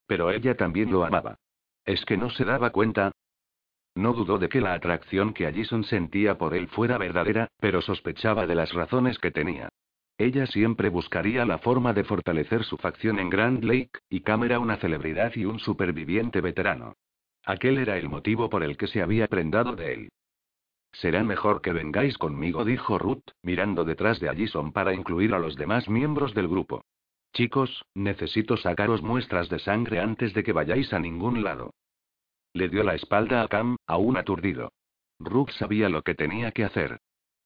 Pero 0.06 0.30
ella 0.30 0.56
también 0.56 0.90
lo 0.90 1.04
amaba. 1.04 1.36
¿Es 1.84 2.04
que 2.06 2.16
no 2.16 2.30
se 2.30 2.46
daba 2.46 2.70
cuenta? 2.70 3.12
No 3.94 4.14
dudó 4.14 4.38
de 4.38 4.48
que 4.48 4.62
la 4.62 4.72
atracción 4.72 5.34
que 5.34 5.46
Allison 5.46 5.84
sentía 5.84 6.38
por 6.38 6.54
él 6.54 6.68
fuera 6.68 6.96
verdadera, 6.96 7.48
pero 7.58 7.82
sospechaba 7.82 8.46
de 8.46 8.54
las 8.54 8.72
razones 8.72 9.18
que 9.18 9.30
tenía. 9.30 9.68
Ella 10.20 10.46
siempre 10.46 10.90
buscaría 10.90 11.46
la 11.46 11.56
forma 11.56 11.94
de 11.94 12.04
fortalecer 12.04 12.64
su 12.64 12.76
facción 12.76 13.18
en 13.18 13.30
Grand 13.30 13.64
Lake, 13.64 14.00
y 14.10 14.20
Cam 14.20 14.44
era 14.44 14.58
una 14.58 14.76
celebridad 14.76 15.34
y 15.34 15.46
un 15.46 15.58
superviviente 15.58 16.42
veterano. 16.42 16.96
Aquel 17.46 17.78
era 17.78 17.96
el 17.96 18.10
motivo 18.10 18.50
por 18.50 18.62
el 18.62 18.76
que 18.76 18.86
se 18.86 19.00
había 19.00 19.28
prendado 19.28 19.76
de 19.76 19.94
él. 19.94 20.08
Será 20.92 21.24
mejor 21.24 21.62
que 21.62 21.72
vengáis 21.72 22.18
conmigo, 22.18 22.66
dijo 22.66 22.98
Ruth, 22.98 23.30
mirando 23.42 23.86
detrás 23.86 24.20
de 24.20 24.28
Allison 24.28 24.72
para 24.72 24.92
incluir 24.92 25.32
a 25.32 25.38
los 25.38 25.56
demás 25.56 25.88
miembros 25.88 26.34
del 26.34 26.48
grupo. 26.48 26.84
Chicos, 27.32 27.86
necesito 27.94 28.58
sacaros 28.58 29.00
muestras 29.00 29.48
de 29.48 29.58
sangre 29.58 30.00
antes 30.00 30.34
de 30.34 30.42
que 30.42 30.52
vayáis 30.52 30.92
a 30.92 30.98
ningún 30.98 31.42
lado. 31.42 31.72
Le 32.52 32.68
dio 32.68 32.82
la 32.82 32.94
espalda 32.94 33.40
a 33.40 33.48
Cam, 33.48 33.76
aún 33.86 34.18
aturdido. 34.18 34.70
Rook 35.18 35.50
sabía 35.52 35.88
lo 35.88 36.02
que 36.02 36.14
tenía 36.14 36.52
que 36.52 36.64
hacer. 36.64 37.00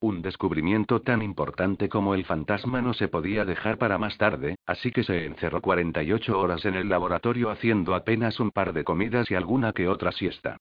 Un 0.05 0.21
descubrimiento 0.21 1.01
tan 1.01 1.23
importante 1.23 1.89
como 1.89 2.15
el 2.15 2.27
fantasma 2.27 2.83
no 2.83 2.93
se 2.93 3.09
podía 3.09 3.47
dejar 3.47 3.79
para 3.79 3.97
más 3.97 4.19
tarde, 4.19 4.57
así 4.67 4.91
que 4.93 5.03
se 5.03 5.25
encerró 5.25 5.63
48 5.63 6.39
horas 6.39 6.67
en 6.67 6.75
el 6.75 6.91
laboratorio 6.91 7.49
haciendo 7.49 7.95
apenas 7.95 8.39
un 8.39 8.51
par 8.51 8.75
de 8.75 8.85
comidas 8.85 9.31
y 9.31 9.35
alguna 9.35 9.73
que 9.73 9.89
otra 9.89 10.13
siesta. 10.13 10.59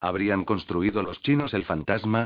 ¿Habrían 0.00 0.46
construido 0.46 1.02
los 1.02 1.20
chinos 1.20 1.52
el 1.52 1.66
fantasma? 1.66 2.24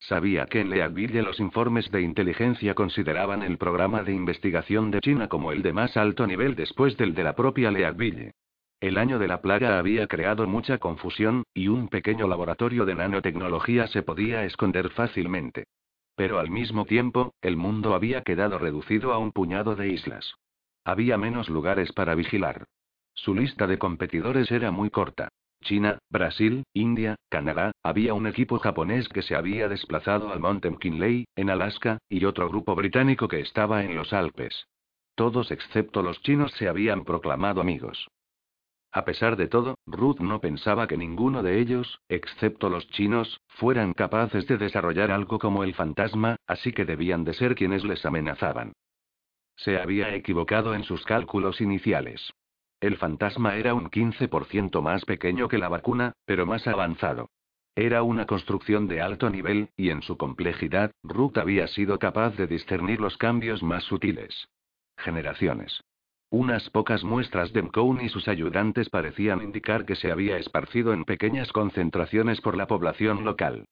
Sabía 0.00 0.46
que 0.46 0.60
en 0.60 0.70
Leadville 0.70 1.22
los 1.22 1.38
informes 1.38 1.88
de 1.92 2.02
inteligencia 2.02 2.74
consideraban 2.74 3.44
el 3.44 3.56
programa 3.56 4.02
de 4.02 4.12
investigación 4.12 4.90
de 4.90 4.98
China 5.02 5.28
como 5.28 5.52
el 5.52 5.62
de 5.62 5.72
más 5.72 5.96
alto 5.96 6.26
nivel 6.26 6.56
después 6.56 6.96
del 6.96 7.14
de 7.14 7.22
la 7.22 7.36
propia 7.36 7.70
Leadville. 7.70 8.32
El 8.84 8.98
año 8.98 9.18
de 9.18 9.28
la 9.28 9.40
plaga 9.40 9.78
había 9.78 10.06
creado 10.06 10.46
mucha 10.46 10.76
confusión, 10.76 11.44
y 11.54 11.68
un 11.68 11.88
pequeño 11.88 12.28
laboratorio 12.28 12.84
de 12.84 12.94
nanotecnología 12.94 13.86
se 13.86 14.02
podía 14.02 14.44
esconder 14.44 14.90
fácilmente. 14.90 15.64
Pero 16.16 16.38
al 16.38 16.50
mismo 16.50 16.84
tiempo, 16.84 17.32
el 17.40 17.56
mundo 17.56 17.94
había 17.94 18.20
quedado 18.20 18.58
reducido 18.58 19.14
a 19.14 19.18
un 19.18 19.32
puñado 19.32 19.74
de 19.74 19.88
islas. 19.88 20.34
Había 20.84 21.16
menos 21.16 21.48
lugares 21.48 21.92
para 21.92 22.14
vigilar. 22.14 22.66
Su 23.14 23.34
lista 23.34 23.66
de 23.66 23.78
competidores 23.78 24.50
era 24.50 24.70
muy 24.70 24.90
corta. 24.90 25.30
China, 25.62 25.96
Brasil, 26.10 26.64
India, 26.74 27.16
Canadá, 27.30 27.72
había 27.82 28.12
un 28.12 28.26
equipo 28.26 28.58
japonés 28.58 29.08
que 29.08 29.22
se 29.22 29.34
había 29.34 29.66
desplazado 29.66 30.30
al 30.30 30.40
Monte 30.40 30.68
McKinley, 30.68 31.24
en 31.36 31.48
Alaska, 31.48 31.96
y 32.10 32.26
otro 32.26 32.50
grupo 32.50 32.74
británico 32.74 33.28
que 33.28 33.40
estaba 33.40 33.82
en 33.82 33.96
los 33.96 34.12
Alpes. 34.12 34.66
Todos 35.14 35.50
excepto 35.52 36.02
los 36.02 36.20
chinos 36.20 36.52
se 36.58 36.68
habían 36.68 37.06
proclamado 37.06 37.62
amigos. 37.62 38.10
A 38.94 39.04
pesar 39.04 39.34
de 39.34 39.48
todo, 39.48 39.76
Ruth 39.86 40.20
no 40.20 40.40
pensaba 40.40 40.86
que 40.86 40.96
ninguno 40.96 41.42
de 41.42 41.58
ellos, 41.58 42.00
excepto 42.08 42.70
los 42.70 42.88
chinos, 42.90 43.40
fueran 43.48 43.92
capaces 43.92 44.46
de 44.46 44.56
desarrollar 44.56 45.10
algo 45.10 45.40
como 45.40 45.64
el 45.64 45.74
fantasma, 45.74 46.36
así 46.46 46.70
que 46.70 46.84
debían 46.84 47.24
de 47.24 47.34
ser 47.34 47.56
quienes 47.56 47.82
les 47.84 48.06
amenazaban. 48.06 48.72
Se 49.56 49.80
había 49.80 50.14
equivocado 50.14 50.74
en 50.76 50.84
sus 50.84 51.04
cálculos 51.04 51.60
iniciales. 51.60 52.32
El 52.78 52.96
fantasma 52.96 53.56
era 53.56 53.74
un 53.74 53.90
15% 53.90 54.80
más 54.80 55.04
pequeño 55.04 55.48
que 55.48 55.58
la 55.58 55.68
vacuna, 55.68 56.12
pero 56.24 56.46
más 56.46 56.64
avanzado. 56.68 57.30
Era 57.74 58.04
una 58.04 58.26
construcción 58.26 58.86
de 58.86 59.00
alto 59.00 59.28
nivel, 59.28 59.70
y 59.76 59.90
en 59.90 60.02
su 60.02 60.16
complejidad, 60.16 60.92
Ruth 61.02 61.36
había 61.38 61.66
sido 61.66 61.98
capaz 61.98 62.36
de 62.36 62.46
discernir 62.46 63.00
los 63.00 63.16
cambios 63.16 63.60
más 63.60 63.82
sutiles. 63.82 64.46
Generaciones. 64.96 65.82
Unas 66.36 66.68
pocas 66.70 67.04
muestras 67.04 67.52
de 67.52 67.62
Mcown 67.62 68.00
y 68.04 68.08
sus 68.08 68.26
ayudantes 68.26 68.90
parecían 68.90 69.40
indicar 69.40 69.84
que 69.84 69.94
se 69.94 70.10
había 70.10 70.36
esparcido 70.36 70.92
en 70.92 71.04
pequeñas 71.04 71.52
concentraciones 71.52 72.40
por 72.40 72.56
la 72.56 72.66
población 72.66 73.24
local. 73.24 73.66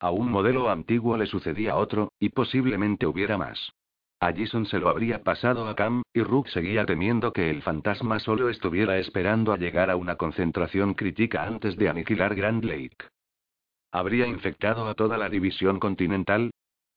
A 0.00 0.10
un 0.10 0.28
modelo 0.28 0.68
antiguo 0.68 1.16
le 1.16 1.26
sucedía 1.26 1.76
otro, 1.76 2.10
y 2.18 2.30
posiblemente 2.30 3.06
hubiera 3.06 3.38
más. 3.38 3.70
Allison 4.18 4.66
se 4.66 4.80
lo 4.80 4.88
habría 4.88 5.22
pasado 5.22 5.68
a 5.68 5.76
Cam, 5.76 6.02
y 6.12 6.22
Rook 6.22 6.48
seguía 6.48 6.84
temiendo 6.86 7.32
que 7.32 7.50
el 7.50 7.62
fantasma 7.62 8.18
solo 8.18 8.48
estuviera 8.48 8.98
esperando 8.98 9.52
a 9.52 9.56
llegar 9.56 9.88
a 9.88 9.94
una 9.94 10.16
concentración 10.16 10.94
crítica 10.94 11.44
antes 11.44 11.76
de 11.76 11.88
aniquilar 11.88 12.34
Grand 12.34 12.64
Lake. 12.64 12.96
¿Habría 13.92 14.26
infectado 14.26 14.88
a 14.88 14.94
toda 14.94 15.16
la 15.18 15.28
división 15.28 15.78
continental? 15.78 16.50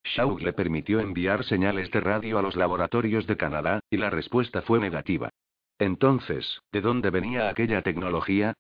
Shaw 0.04 0.40
le 0.40 0.54
permitió 0.54 1.00
enviar 1.00 1.44
señales 1.44 1.92
de 1.92 2.00
radio 2.00 2.40
a 2.40 2.42
los 2.42 2.56
laboratorios 2.56 3.28
de 3.28 3.38
Canadá, 3.38 3.82
y 3.90 3.98
la 3.98 4.10
respuesta 4.10 4.62
fue 4.62 4.80
negativa. 4.80 5.30
Entonces, 5.78 6.62
¿de 6.72 6.82
dónde 6.82 7.10
venía 7.10 7.50
aquella 7.50 7.82
tecnología? 7.82 8.54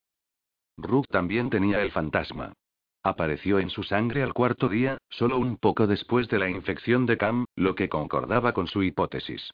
Rook 0.77 1.07
también 1.07 1.49
tenía 1.49 1.81
el 1.81 1.91
fantasma. 1.91 2.53
Apareció 3.03 3.59
en 3.59 3.69
su 3.69 3.83
sangre 3.83 4.23
al 4.23 4.33
cuarto 4.33 4.69
día, 4.69 4.97
solo 5.09 5.37
un 5.37 5.57
poco 5.57 5.87
después 5.87 6.27
de 6.27 6.39
la 6.39 6.49
infección 6.49 7.05
de 7.05 7.17
Cam, 7.17 7.45
lo 7.55 7.75
que 7.75 7.89
concordaba 7.89 8.53
con 8.53 8.67
su 8.67 8.83
hipótesis. 8.83 9.51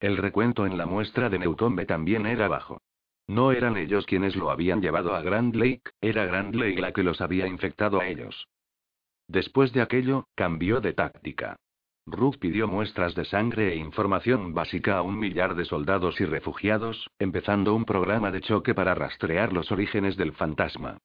El 0.00 0.16
recuento 0.16 0.66
en 0.66 0.78
la 0.78 0.86
muestra 0.86 1.28
de 1.28 1.38
Newton 1.38 1.76
también 1.86 2.26
era 2.26 2.48
bajo. 2.48 2.80
No 3.26 3.52
eran 3.52 3.76
ellos 3.76 4.06
quienes 4.06 4.36
lo 4.36 4.50
habían 4.50 4.80
llevado 4.80 5.14
a 5.14 5.22
Grand 5.22 5.54
Lake, 5.54 5.90
era 6.00 6.24
Grand 6.24 6.54
Lake 6.54 6.80
la 6.80 6.92
que 6.92 7.02
los 7.02 7.20
había 7.20 7.46
infectado 7.46 8.00
a 8.00 8.06
ellos. 8.06 8.48
Después 9.28 9.72
de 9.72 9.82
aquello, 9.82 10.24
cambió 10.34 10.80
de 10.80 10.94
táctica. 10.94 11.56
Ruth 12.06 12.38
pidió 12.38 12.66
muestras 12.66 13.14
de 13.14 13.26
sangre 13.26 13.72
e 13.72 13.76
información 13.76 14.54
básica 14.54 14.96
a 14.96 15.02
un 15.02 15.18
millar 15.18 15.54
de 15.54 15.66
soldados 15.66 16.18
y 16.20 16.24
refugiados, 16.24 17.10
empezando 17.18 17.74
un 17.74 17.84
programa 17.84 18.30
de 18.30 18.40
choque 18.40 18.74
para 18.74 18.94
rastrear 18.94 19.52
los 19.52 19.70
orígenes 19.70 20.16
del 20.16 20.32
fantasma. 20.32 20.96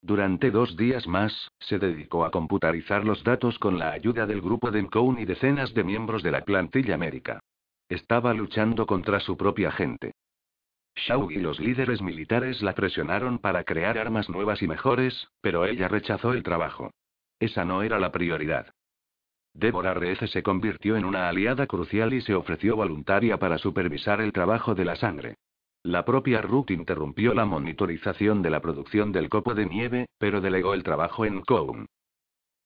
Durante 0.00 0.52
dos 0.52 0.76
días 0.76 1.08
más, 1.08 1.50
se 1.58 1.80
dedicó 1.80 2.24
a 2.24 2.30
computarizar 2.30 3.04
los 3.04 3.24
datos 3.24 3.58
con 3.58 3.78
la 3.78 3.90
ayuda 3.90 4.26
del 4.26 4.40
grupo 4.40 4.70
de 4.70 4.82
Mcown 4.82 5.18
y 5.18 5.24
decenas 5.24 5.74
de 5.74 5.82
miembros 5.82 6.22
de 6.22 6.30
la 6.30 6.44
plantilla 6.44 6.94
América. 6.94 7.40
Estaba 7.88 8.32
luchando 8.32 8.86
contra 8.86 9.18
su 9.18 9.36
propia 9.36 9.72
gente. 9.72 10.12
Shaw 10.94 11.30
y 11.30 11.36
los 11.36 11.58
líderes 11.58 12.02
militares 12.02 12.62
la 12.62 12.74
presionaron 12.74 13.38
para 13.38 13.64
crear 13.64 13.98
armas 13.98 14.28
nuevas 14.28 14.62
y 14.62 14.68
mejores, 14.68 15.28
pero 15.40 15.66
ella 15.66 15.88
rechazó 15.88 16.32
el 16.32 16.42
trabajo. 16.42 16.90
Esa 17.42 17.64
no 17.64 17.82
era 17.82 17.98
la 17.98 18.12
prioridad. 18.12 18.72
Deborah 19.52 19.94
Reese 19.94 20.28
se 20.28 20.44
convirtió 20.44 20.96
en 20.96 21.04
una 21.04 21.28
aliada 21.28 21.66
crucial 21.66 22.14
y 22.14 22.20
se 22.20 22.36
ofreció 22.36 22.76
voluntaria 22.76 23.36
para 23.36 23.58
supervisar 23.58 24.20
el 24.20 24.32
trabajo 24.32 24.76
de 24.76 24.84
la 24.84 24.94
sangre. 24.94 25.34
La 25.82 26.04
propia 26.04 26.40
Ruth 26.40 26.70
interrumpió 26.70 27.34
la 27.34 27.44
monitorización 27.44 28.42
de 28.42 28.50
la 28.50 28.60
producción 28.60 29.10
del 29.10 29.28
copo 29.28 29.54
de 29.54 29.66
nieve, 29.66 30.06
pero 30.18 30.40
delegó 30.40 30.72
el 30.72 30.84
trabajo 30.84 31.24
en 31.24 31.40
Cown. 31.40 31.88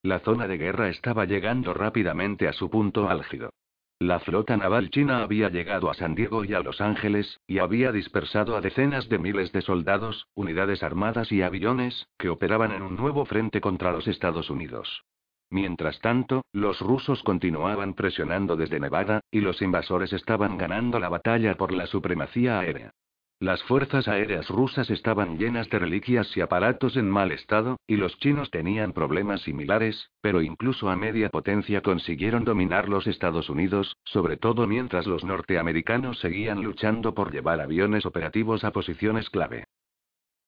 La 0.02 0.18
zona 0.18 0.46
de 0.46 0.58
guerra 0.58 0.90
estaba 0.90 1.24
llegando 1.24 1.72
rápidamente 1.72 2.46
a 2.46 2.52
su 2.52 2.68
punto 2.68 3.08
álgido. 3.08 3.54
La 3.98 4.20
flota 4.20 4.58
naval 4.58 4.90
china 4.90 5.22
había 5.22 5.48
llegado 5.48 5.88
a 5.88 5.94
San 5.94 6.14
Diego 6.14 6.44
y 6.44 6.52
a 6.52 6.60
Los 6.60 6.82
Ángeles, 6.82 7.40
y 7.46 7.60
había 7.60 7.92
dispersado 7.92 8.54
a 8.54 8.60
decenas 8.60 9.08
de 9.08 9.18
miles 9.18 9.52
de 9.52 9.62
soldados, 9.62 10.26
unidades 10.34 10.82
armadas 10.82 11.32
y 11.32 11.40
aviones, 11.40 12.06
que 12.18 12.28
operaban 12.28 12.72
en 12.72 12.82
un 12.82 12.96
nuevo 12.96 13.24
frente 13.24 13.62
contra 13.62 13.92
los 13.92 14.06
Estados 14.06 14.50
Unidos. 14.50 15.04
Mientras 15.48 15.98
tanto, 16.00 16.44
los 16.52 16.78
rusos 16.80 17.22
continuaban 17.22 17.94
presionando 17.94 18.54
desde 18.54 18.80
Nevada, 18.80 19.20
y 19.30 19.40
los 19.40 19.62
invasores 19.62 20.12
estaban 20.12 20.58
ganando 20.58 21.00
la 21.00 21.08
batalla 21.08 21.54
por 21.54 21.72
la 21.72 21.86
supremacía 21.86 22.58
aérea. 22.58 22.92
Las 23.38 23.62
fuerzas 23.64 24.08
aéreas 24.08 24.48
rusas 24.48 24.88
estaban 24.88 25.36
llenas 25.36 25.68
de 25.68 25.78
reliquias 25.78 26.34
y 26.38 26.40
aparatos 26.40 26.96
en 26.96 27.10
mal 27.10 27.32
estado, 27.32 27.76
y 27.86 27.96
los 27.96 28.18
chinos 28.18 28.50
tenían 28.50 28.94
problemas 28.94 29.42
similares, 29.42 30.10
pero 30.22 30.40
incluso 30.40 30.88
a 30.88 30.96
media 30.96 31.28
potencia 31.28 31.82
consiguieron 31.82 32.44
dominar 32.44 32.88
los 32.88 33.06
Estados 33.06 33.50
Unidos, 33.50 33.94
sobre 34.04 34.38
todo 34.38 34.66
mientras 34.66 35.06
los 35.06 35.22
norteamericanos 35.22 36.18
seguían 36.18 36.62
luchando 36.62 37.12
por 37.12 37.30
llevar 37.30 37.60
aviones 37.60 38.06
operativos 38.06 38.64
a 38.64 38.72
posiciones 38.72 39.28
clave. 39.28 39.64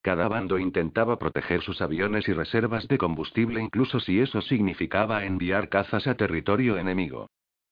Cada 0.01 0.27
bando 0.29 0.59
intentaba 0.59 1.19
proteger 1.19 1.61
sus 1.61 1.83
aviones 1.83 2.27
y 2.27 2.33
reservas 2.33 2.89
de 2.89 2.97
combustible 2.97 3.61
incluso 3.61 4.01
si 4.01 4.21
eso 4.21 4.41
significaba 4.41 5.27
enviar 5.27 5.69
cazas 5.69 6.07
a 6.07 6.15
territorio 6.15 6.79
enemigo. 6.79 7.29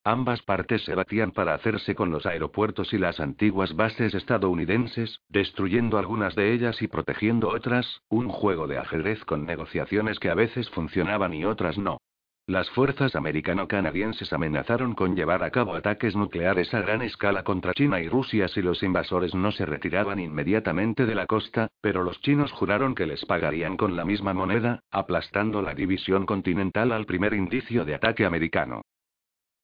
Ambas 0.06 0.40
partes 0.42 0.84
se 0.84 0.94
batían 0.94 1.32
para 1.32 1.54
hacerse 1.54 1.96
con 1.96 2.12
los 2.12 2.26
aeropuertos 2.26 2.92
y 2.92 2.96
las 2.96 3.18
antiguas 3.18 3.74
bases 3.74 4.14
estadounidenses, 4.14 5.20
destruyendo 5.28 5.98
algunas 5.98 6.36
de 6.36 6.52
ellas 6.52 6.80
y 6.80 6.86
protegiendo 6.86 7.48
otras, 7.48 8.02
un 8.08 8.28
juego 8.28 8.68
de 8.68 8.78
ajedrez 8.78 9.24
con 9.24 9.44
negociaciones 9.46 10.20
que 10.20 10.30
a 10.30 10.36
veces 10.36 10.70
funcionaban 10.70 11.34
y 11.34 11.44
otras 11.44 11.76
no. 11.76 11.98
Las 12.46 12.70
fuerzas 12.70 13.16
americano-canadienses 13.16 14.32
amenazaron 14.32 14.94
con 14.94 15.16
llevar 15.16 15.42
a 15.42 15.50
cabo 15.50 15.74
ataques 15.74 16.14
nucleares 16.14 16.72
a 16.72 16.82
gran 16.82 17.02
escala 17.02 17.42
contra 17.42 17.74
China 17.74 18.00
y 18.00 18.08
Rusia 18.08 18.46
si 18.46 18.62
los 18.62 18.84
invasores 18.84 19.34
no 19.34 19.50
se 19.50 19.66
retiraban 19.66 20.20
inmediatamente 20.20 21.04
de 21.04 21.16
la 21.16 21.26
costa, 21.26 21.66
pero 21.80 22.04
los 22.04 22.20
chinos 22.20 22.52
juraron 22.52 22.94
que 22.94 23.06
les 23.06 23.24
pagarían 23.24 23.76
con 23.76 23.96
la 23.96 24.04
misma 24.04 24.34
moneda, 24.34 24.78
aplastando 24.92 25.62
la 25.62 25.74
división 25.74 26.26
continental 26.26 26.92
al 26.92 27.06
primer 27.06 27.34
indicio 27.34 27.84
de 27.84 27.96
ataque 27.96 28.24
americano. 28.24 28.82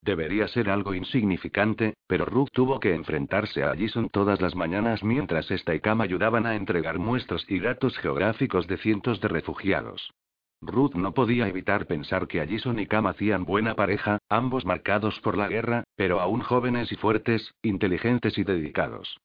Debería 0.02 0.48
ser 0.48 0.68
algo 0.68 0.94
insignificante, 0.94 1.94
pero 2.08 2.24
Rook 2.24 2.50
tuvo 2.52 2.80
que 2.80 2.92
enfrentarse 2.92 3.62
a 3.62 3.76
Jason 3.76 4.08
todas 4.08 4.40
las 4.40 4.56
mañanas 4.56 5.04
mientras 5.04 5.48
esta 5.52 5.76
y 5.76 5.80
Cam 5.80 6.00
ayudaban 6.00 6.44
a 6.44 6.56
entregar 6.56 6.98
muestras 6.98 7.44
y 7.48 7.60
datos 7.60 7.96
geográficos 7.98 8.66
de 8.66 8.78
cientos 8.78 9.20
de 9.20 9.28
refugiados. 9.28 10.12
Ruth 10.60 10.94
no 10.94 11.14
podía 11.14 11.46
evitar 11.46 11.86
pensar 11.86 12.26
que 12.26 12.44
Jason 12.44 12.80
y 12.80 12.86
Cam 12.86 13.06
hacían 13.06 13.44
buena 13.44 13.76
pareja, 13.76 14.18
ambos 14.28 14.64
marcados 14.64 15.20
por 15.20 15.38
la 15.38 15.46
guerra, 15.46 15.84
pero 15.94 16.20
aún 16.20 16.40
jóvenes 16.40 16.90
y 16.90 16.96
fuertes, 16.96 17.54
inteligentes 17.62 18.38
y 18.38 18.42
dedicados. 18.42 19.20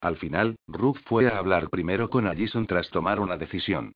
Al 0.00 0.16
final, 0.16 0.56
Ruth 0.66 0.98
fue 1.04 1.28
a 1.28 1.38
hablar 1.38 1.70
primero 1.70 2.10
con 2.10 2.24
Jason 2.24 2.66
tras 2.66 2.90
tomar 2.90 3.20
una 3.20 3.36
decisión. 3.36 3.92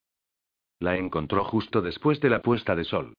La 0.78 0.96
encontró 0.96 1.42
justo 1.42 1.82
después 1.82 2.20
de 2.20 2.30
la 2.30 2.42
puesta 2.42 2.76
de 2.76 2.84
sol. 2.84 3.14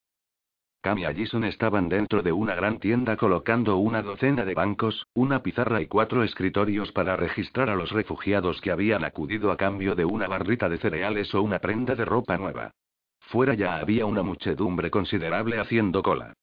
Cam 0.82 1.00
y 1.00 1.06
Allison 1.06 1.44
estaban 1.44 1.90
dentro 1.90 2.22
de 2.22 2.32
una 2.32 2.56
gran 2.56 2.80
tienda 2.80 3.18
colocando 3.18 3.78
una 3.78 4.02
docena 4.02 4.46
de 4.46 4.54
bancos, 4.54 5.08
una 5.14 5.42
pizarra 5.42 5.82
y 5.82 5.88
cuatro 5.88 6.24
escritorios 6.24 6.92
para 6.92 7.16
registrar 7.16 7.70
a 7.70 7.76
los 7.76 7.92
refugiados 7.92 8.62
que 8.62 8.72
habían 8.72 9.04
acudido 9.04 9.52
a 9.52 9.58
cambio 9.58 9.96
de 9.96 10.06
una 10.06 10.28
barrita 10.28 10.70
de 10.70 10.78
cereales 10.78 11.34
o 11.34 11.42
una 11.42 11.60
prenda 11.60 11.96
de 11.96 12.06
ropa 12.06 12.38
nueva. 12.38 12.72
Fuera 13.20 13.56
ya 13.56 13.78
había 13.78 14.06
una 14.06 14.24
muchedumbre 14.24 14.90
considerable 14.90 15.60
haciendo 15.60 16.02
cola. 16.02 16.34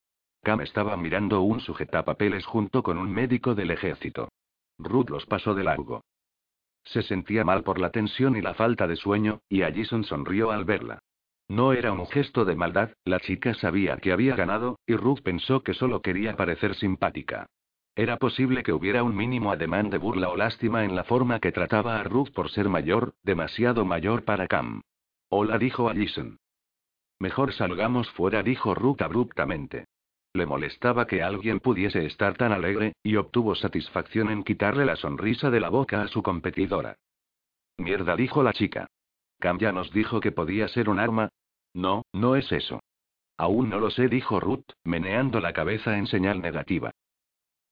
Cam 0.43 0.61
estaba 0.61 0.97
mirando 0.97 1.40
un 1.40 1.61
sujetapapeles 1.61 2.44
junto 2.44 2.82
con 2.82 2.98
un 2.98 3.11
médico 3.11 3.55
del 3.55 3.70
ejército. 3.70 4.28
Ruth 4.78 5.09
los 5.09 5.24
pasó 5.24 5.55
de 5.55 5.65
largo. 5.65 6.02
Se 6.85 7.02
sentía 7.02 7.44
mal 7.44 7.62
por 7.62 7.81
la 7.81 7.90
tensión 7.90 8.36
y 8.36 8.43
la 8.43 8.52
falta 8.52 8.86
de 8.86 8.97
sueño, 8.97 9.40
y 9.48 9.62
Allison 9.62 10.05
sonrió 10.05 10.51
al 10.51 10.66
verla. 10.66 10.98
No 11.49 11.73
era 11.73 11.93
un 11.93 12.07
gesto 12.07 12.45
de 12.45 12.57
maldad, 12.57 12.91
la 13.05 13.21
chica 13.21 13.55
sabía 13.55 13.99
que 13.99 14.12
había 14.12 14.35
ganado, 14.35 14.79
y 14.87 14.97
Ruth 14.97 15.21
pensó 15.23 15.62
que 15.62 15.75
solo 15.75 16.01
quería 16.01 16.37
parecer 16.37 16.75
simpática. 16.75 17.47
Era 17.97 18.16
posible 18.16 18.62
que 18.62 18.73
hubiera 18.73 19.03
un 19.03 19.15
mínimo 19.15 19.53
ademán 19.53 19.91
de 19.91 19.99
burla 19.99 20.31
o 20.31 20.37
lástima 20.37 20.85
en 20.85 20.97
la 20.97 21.05
forma 21.05 21.39
que 21.39 21.53
trataba 21.53 22.01
a 22.01 22.03
Ruth 22.03 22.31
por 22.35 22.51
ser 22.51 22.69
mayor, 22.69 23.15
demasiado 23.23 23.85
mayor 23.85 24.25
para 24.25 24.49
Cam. 24.49 24.81
Hola, 25.29 25.59
dijo 25.59 25.89
Allison. 25.89 26.39
Mejor 27.21 27.53
salgamos 27.53 28.11
fuera, 28.11 28.43
dijo 28.43 28.75
Ruth 28.75 29.03
abruptamente. 29.03 29.87
Le 30.33 30.47
molestaba 30.47 31.07
que 31.07 31.23
alguien 31.23 31.61
pudiese 31.61 32.05
estar 32.07 32.37
tan 32.37 32.53
alegre, 32.53 32.95
y 33.05 33.15
obtuvo 33.16 33.55
satisfacción 33.55 34.31
en 34.31 34.43
quitarle 34.43 34.85
la 34.85 34.97
sonrisa 34.97 35.51
de 35.51 35.61
la 35.61 35.69
boca 35.69 36.03
a 36.03 36.09
su 36.09 36.23
competidora. 36.23 36.97
Mierda, 37.79 38.16
dijo 38.16 38.43
la 38.43 38.53
chica. 38.53 38.89
Ya 39.59 39.73
nos 39.73 39.93
dijo 39.93 40.21
que 40.21 40.33
podía 40.33 40.69
ser 40.69 40.89
un 40.89 40.99
arma. 40.99 41.29
No, 41.75 42.03
no 42.12 42.35
es 42.35 42.51
eso. 42.51 42.81
Aún 43.37 43.69
no 43.69 43.79
lo 43.79 43.91
sé, 43.91 44.09
dijo 44.09 44.41
Ruth, 44.41 44.65
meneando 44.85 45.41
la 45.41 45.53
cabeza 45.53 45.99
en 45.99 46.07
señal 46.07 46.41
negativa. 46.41 46.93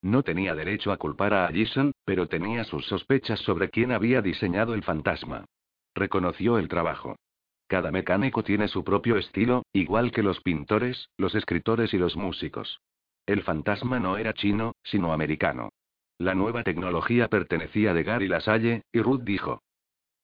No 0.02 0.22
tenía 0.22 0.54
derecho 0.54 0.92
a 0.92 0.98
culpar 0.98 1.32
a 1.32 1.46
Allison, 1.46 1.92
pero 2.04 2.26
tenía 2.26 2.64
sus 2.64 2.84
sospechas 2.86 3.40
sobre 3.40 3.70
quién 3.70 3.92
había 3.92 4.20
diseñado 4.20 4.74
el 4.74 4.82
fantasma. 4.82 5.46
Reconoció 5.94 6.58
el 6.58 6.68
trabajo. 6.68 7.16
Cada 7.68 7.90
mecánico 7.90 8.42
tiene 8.42 8.68
su 8.68 8.84
propio 8.84 9.16
estilo, 9.16 9.62
igual 9.72 10.12
que 10.12 10.22
los 10.22 10.40
pintores, 10.40 11.08
los 11.16 11.34
escritores 11.34 11.94
y 11.94 11.98
los 11.98 12.16
músicos. 12.16 12.80
El 13.24 13.42
fantasma 13.42 13.98
no 13.98 14.18
era 14.18 14.34
chino, 14.34 14.72
sino 14.82 15.12
americano. 15.12 15.70
La 16.18 16.34
nueva 16.34 16.64
tecnología 16.64 17.28
pertenecía 17.28 17.94
de 17.94 18.02
Gary 18.02 18.28
Lasalle, 18.28 18.82
y 18.92 19.00
Ruth 19.00 19.22
dijo. 19.22 19.62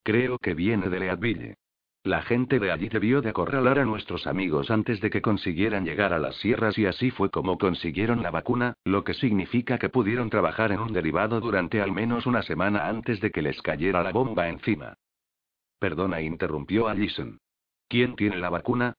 Creo 0.08 0.38
que 0.38 0.54
viene 0.54 0.88
de 0.88 1.00
Leadville. 1.00 1.56
La 2.02 2.22
gente 2.22 2.58
de 2.58 2.72
allí 2.72 2.88
debió 2.88 3.20
de 3.20 3.28
acorralar 3.28 3.78
a 3.78 3.84
nuestros 3.84 4.26
amigos 4.26 4.70
antes 4.70 5.02
de 5.02 5.10
que 5.10 5.20
consiguieran 5.20 5.84
llegar 5.84 6.14
a 6.14 6.18
las 6.18 6.36
sierras 6.36 6.78
y 6.78 6.86
así 6.86 7.10
fue 7.10 7.28
como 7.28 7.58
consiguieron 7.58 8.22
la 8.22 8.30
vacuna, 8.30 8.72
lo 8.84 9.04
que 9.04 9.12
significa 9.12 9.76
que 9.78 9.90
pudieron 9.90 10.30
trabajar 10.30 10.72
en 10.72 10.80
un 10.80 10.94
derivado 10.94 11.42
durante 11.42 11.82
al 11.82 11.92
menos 11.92 12.24
una 12.24 12.40
semana 12.40 12.88
antes 12.88 13.20
de 13.20 13.30
que 13.30 13.42
les 13.42 13.60
cayera 13.60 14.02
la 14.02 14.12
bomba 14.12 14.48
encima. 14.48 14.94
Perdona, 15.78 16.22
interrumpió 16.22 16.88
Allison. 16.88 17.38
¿Quién 17.86 18.16
tiene 18.16 18.38
la 18.38 18.48
vacuna? 18.48 18.94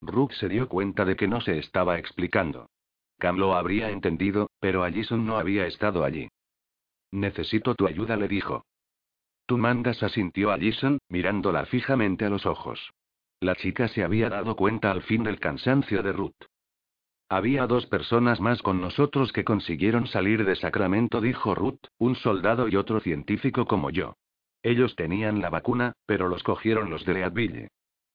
Rook 0.00 0.32
se 0.32 0.48
dio 0.48 0.66
cuenta 0.66 1.04
de 1.04 1.14
que 1.14 1.28
no 1.28 1.42
se 1.42 1.58
estaba 1.58 1.98
explicando. 1.98 2.70
Cam 3.18 3.36
lo 3.36 3.54
habría 3.54 3.90
entendido, 3.90 4.48
pero 4.60 4.82
Allison 4.82 5.26
no 5.26 5.36
había 5.36 5.66
estado 5.66 6.04
allí. 6.04 6.30
Necesito 7.10 7.74
tu 7.74 7.86
ayuda, 7.86 8.16
le 8.16 8.28
dijo. 8.28 8.64
Tú 9.46 9.58
mandas, 9.58 10.02
asintió 10.02 10.50
Allison, 10.50 10.98
mirándola 11.08 11.66
fijamente 11.66 12.24
a 12.24 12.30
los 12.30 12.46
ojos. 12.46 12.92
La 13.40 13.56
chica 13.56 13.88
se 13.88 14.04
había 14.04 14.28
dado 14.28 14.56
cuenta 14.56 14.90
al 14.90 15.02
fin 15.02 15.24
del 15.24 15.40
cansancio 15.40 16.02
de 16.02 16.12
Ruth. 16.12 16.46
Había 17.28 17.66
dos 17.66 17.86
personas 17.86 18.40
más 18.40 18.62
con 18.62 18.80
nosotros 18.80 19.32
que 19.32 19.42
consiguieron 19.42 20.06
salir 20.06 20.44
de 20.44 20.54
Sacramento, 20.54 21.20
dijo 21.20 21.54
Ruth, 21.54 21.80
un 21.98 22.14
soldado 22.14 22.68
y 22.68 22.76
otro 22.76 23.00
científico 23.00 23.66
como 23.66 23.90
yo. 23.90 24.14
Ellos 24.62 24.94
tenían 24.94 25.40
la 25.40 25.50
vacuna, 25.50 25.94
pero 26.06 26.28
los 26.28 26.42
cogieron 26.42 26.90
los 26.90 27.04
de 27.04 27.14
Leadville. 27.14 27.68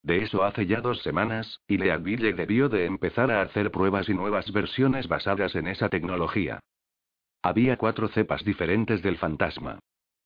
De 0.03 0.23
eso 0.23 0.43
hace 0.43 0.65
ya 0.65 0.79
dos 0.79 1.01
semanas, 1.01 1.59
y 1.67 1.77
Leadville 1.77 2.33
debió 2.33 2.69
de 2.69 2.85
empezar 2.85 3.31
a 3.31 3.41
hacer 3.41 3.71
pruebas 3.71 4.07
y 4.07 4.13
nuevas 4.13 4.51
versiones 4.53 5.07
basadas 5.07 5.55
en 5.55 5.67
esa 5.67 5.89
tecnología. 5.89 6.61
Había 7.41 7.75
cuatro 7.75 8.07
cepas 8.07 8.45
diferentes 8.45 9.01
del 9.01 9.17
fantasma. 9.17 9.79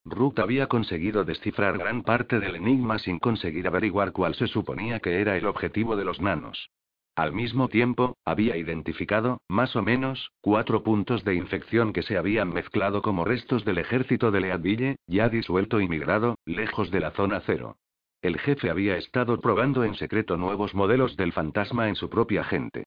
Ruth 0.04 0.38
había 0.40 0.66
conseguido 0.66 1.24
descifrar 1.24 1.78
gran 1.78 2.02
parte 2.02 2.40
del 2.40 2.56
enigma 2.56 2.98
sin 2.98 3.18
conseguir 3.18 3.66
averiguar 3.66 4.12
cuál 4.12 4.34
se 4.34 4.48
suponía 4.48 5.00
que 5.00 5.20
era 5.20 5.36
el 5.36 5.46
objetivo 5.46 5.96
de 5.96 6.04
los 6.04 6.20
nanos. 6.20 6.70
Al 7.14 7.32
mismo 7.32 7.68
tiempo, 7.68 8.16
había 8.24 8.56
identificado, 8.56 9.40
más 9.48 9.76
o 9.76 9.82
menos, 9.82 10.32
cuatro 10.40 10.82
puntos 10.82 11.24
de 11.24 11.34
infección 11.34 11.92
que 11.92 12.02
se 12.02 12.16
habían 12.16 12.52
mezclado 12.52 13.02
como 13.02 13.24
restos 13.24 13.64
del 13.64 13.78
ejército 13.78 14.30
de 14.30 14.40
Leadville, 14.40 14.96
ya 15.06 15.28
disuelto 15.28 15.80
y 15.80 15.88
migrado, 15.88 16.36
lejos 16.46 16.90
de 16.90 17.00
la 17.00 17.10
zona 17.10 17.42
cero. 17.44 17.76
El 18.22 18.38
jefe 18.38 18.70
había 18.70 18.96
estado 18.96 19.40
probando 19.40 19.84
en 19.84 19.94
secreto 19.94 20.36
nuevos 20.36 20.74
modelos 20.74 21.16
del 21.16 21.32
fantasma 21.32 21.88
en 21.88 21.96
su 21.96 22.08
propia 22.08 22.44
gente. 22.44 22.84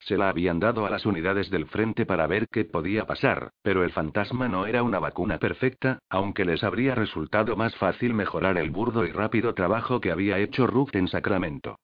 Se 0.00 0.16
la 0.16 0.28
habían 0.28 0.60
dado 0.60 0.86
a 0.86 0.90
las 0.90 1.06
unidades 1.06 1.50
del 1.50 1.66
frente 1.66 2.06
para 2.06 2.26
ver 2.26 2.48
qué 2.48 2.64
podía 2.64 3.06
pasar, 3.06 3.50
pero 3.62 3.84
el 3.84 3.90
fantasma 3.90 4.48
no 4.48 4.66
era 4.66 4.82
una 4.82 4.98
vacuna 4.98 5.38
perfecta, 5.38 5.98
aunque 6.08 6.44
les 6.44 6.62
habría 6.62 6.94
resultado 6.94 7.56
más 7.56 7.74
fácil 7.76 8.14
mejorar 8.14 8.58
el 8.58 8.70
burdo 8.70 9.04
y 9.04 9.12
rápido 9.12 9.54
trabajo 9.54 10.00
que 10.00 10.10
había 10.10 10.38
hecho 10.38 10.66
Ruth 10.66 10.94
en 10.94 11.08
Sacramento. 11.08 11.76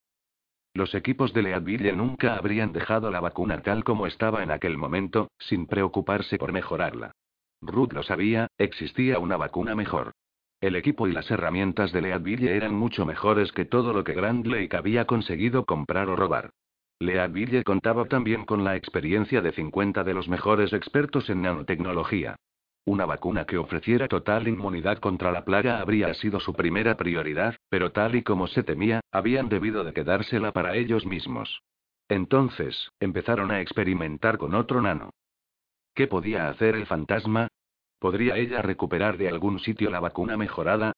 Los 0.74 0.94
equipos 0.94 1.32
de 1.32 1.42
Leadville 1.42 1.92
nunca 1.92 2.34
habrían 2.34 2.72
dejado 2.72 3.10
la 3.10 3.20
vacuna 3.20 3.62
tal 3.62 3.84
como 3.84 4.06
estaba 4.06 4.42
en 4.42 4.50
aquel 4.50 4.76
momento, 4.76 5.30
sin 5.38 5.66
preocuparse 5.66 6.36
por 6.36 6.52
mejorarla. 6.52 7.12
Ruth 7.60 7.92
lo 7.92 8.02
sabía, 8.02 8.48
existía 8.58 9.18
una 9.18 9.36
vacuna 9.36 9.74
mejor. 9.74 10.12
El 10.60 10.76
equipo 10.76 11.06
y 11.06 11.12
las 11.12 11.30
herramientas 11.30 11.92
de 11.92 12.02
Leadville 12.02 12.56
eran 12.56 12.74
mucho 12.74 13.04
mejores 13.04 13.52
que 13.52 13.64
todo 13.64 13.92
lo 13.92 14.02
que 14.02 14.14
Grand 14.14 14.46
Lake 14.46 14.76
había 14.76 15.04
conseguido 15.04 15.64
comprar 15.64 16.08
o 16.08 16.16
robar. 16.16 16.50
Leadville 17.04 17.64
contaba 17.64 18.04
también 18.06 18.44
con 18.44 18.64
la 18.64 18.76
experiencia 18.76 19.40
de 19.40 19.52
50 19.52 20.04
de 20.04 20.14
los 20.14 20.28
mejores 20.28 20.72
expertos 20.72 21.28
en 21.30 21.42
nanotecnología. 21.42 22.36
Una 22.86 23.06
vacuna 23.06 23.46
que 23.46 23.56
ofreciera 23.56 24.08
total 24.08 24.48
inmunidad 24.48 24.98
contra 24.98 25.32
la 25.32 25.44
plaga 25.44 25.80
habría 25.80 26.12
sido 26.14 26.40
su 26.40 26.52
primera 26.52 26.96
prioridad, 26.96 27.56
pero 27.68 27.92
tal 27.92 28.14
y 28.14 28.22
como 28.22 28.46
se 28.46 28.62
temía, 28.62 29.00
habían 29.10 29.48
debido 29.48 29.84
de 29.84 29.92
quedársela 29.92 30.52
para 30.52 30.76
ellos 30.76 31.06
mismos. 31.06 31.62
Entonces, 32.08 32.90
empezaron 33.00 33.50
a 33.50 33.60
experimentar 33.60 34.36
con 34.36 34.54
otro 34.54 34.82
nano. 34.82 35.10
¿Qué 35.94 36.06
podía 36.06 36.48
hacer 36.48 36.74
el 36.74 36.86
fantasma? 36.86 37.48
¿Podría 37.98 38.36
ella 38.36 38.60
recuperar 38.60 39.16
de 39.16 39.28
algún 39.28 39.60
sitio 39.60 39.90
la 39.90 40.00
vacuna 40.00 40.36
mejorada? 40.36 40.93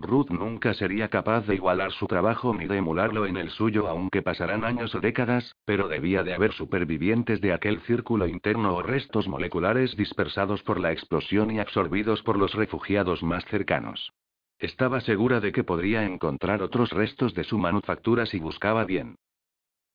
Ruth 0.00 0.30
nunca 0.30 0.74
sería 0.74 1.08
capaz 1.08 1.44
de 1.48 1.56
igualar 1.56 1.90
su 1.90 2.06
trabajo 2.06 2.54
ni 2.54 2.66
de 2.66 2.76
emularlo 2.76 3.26
en 3.26 3.36
el 3.36 3.50
suyo 3.50 3.88
aunque 3.88 4.22
pasarán 4.22 4.64
años 4.64 4.94
o 4.94 5.00
décadas, 5.00 5.56
pero 5.64 5.88
debía 5.88 6.22
de 6.22 6.34
haber 6.34 6.52
supervivientes 6.52 7.40
de 7.40 7.52
aquel 7.52 7.80
círculo 7.80 8.28
interno 8.28 8.76
o 8.76 8.82
restos 8.82 9.26
moleculares 9.26 9.96
dispersados 9.96 10.62
por 10.62 10.78
la 10.78 10.92
explosión 10.92 11.50
y 11.50 11.58
absorbidos 11.58 12.22
por 12.22 12.38
los 12.38 12.54
refugiados 12.54 13.24
más 13.24 13.44
cercanos. 13.46 14.12
Estaba 14.60 15.00
segura 15.00 15.40
de 15.40 15.50
que 15.50 15.64
podría 15.64 16.04
encontrar 16.04 16.62
otros 16.62 16.90
restos 16.90 17.34
de 17.34 17.42
su 17.42 17.58
manufactura 17.58 18.24
si 18.26 18.38
buscaba 18.38 18.84
bien. 18.84 19.16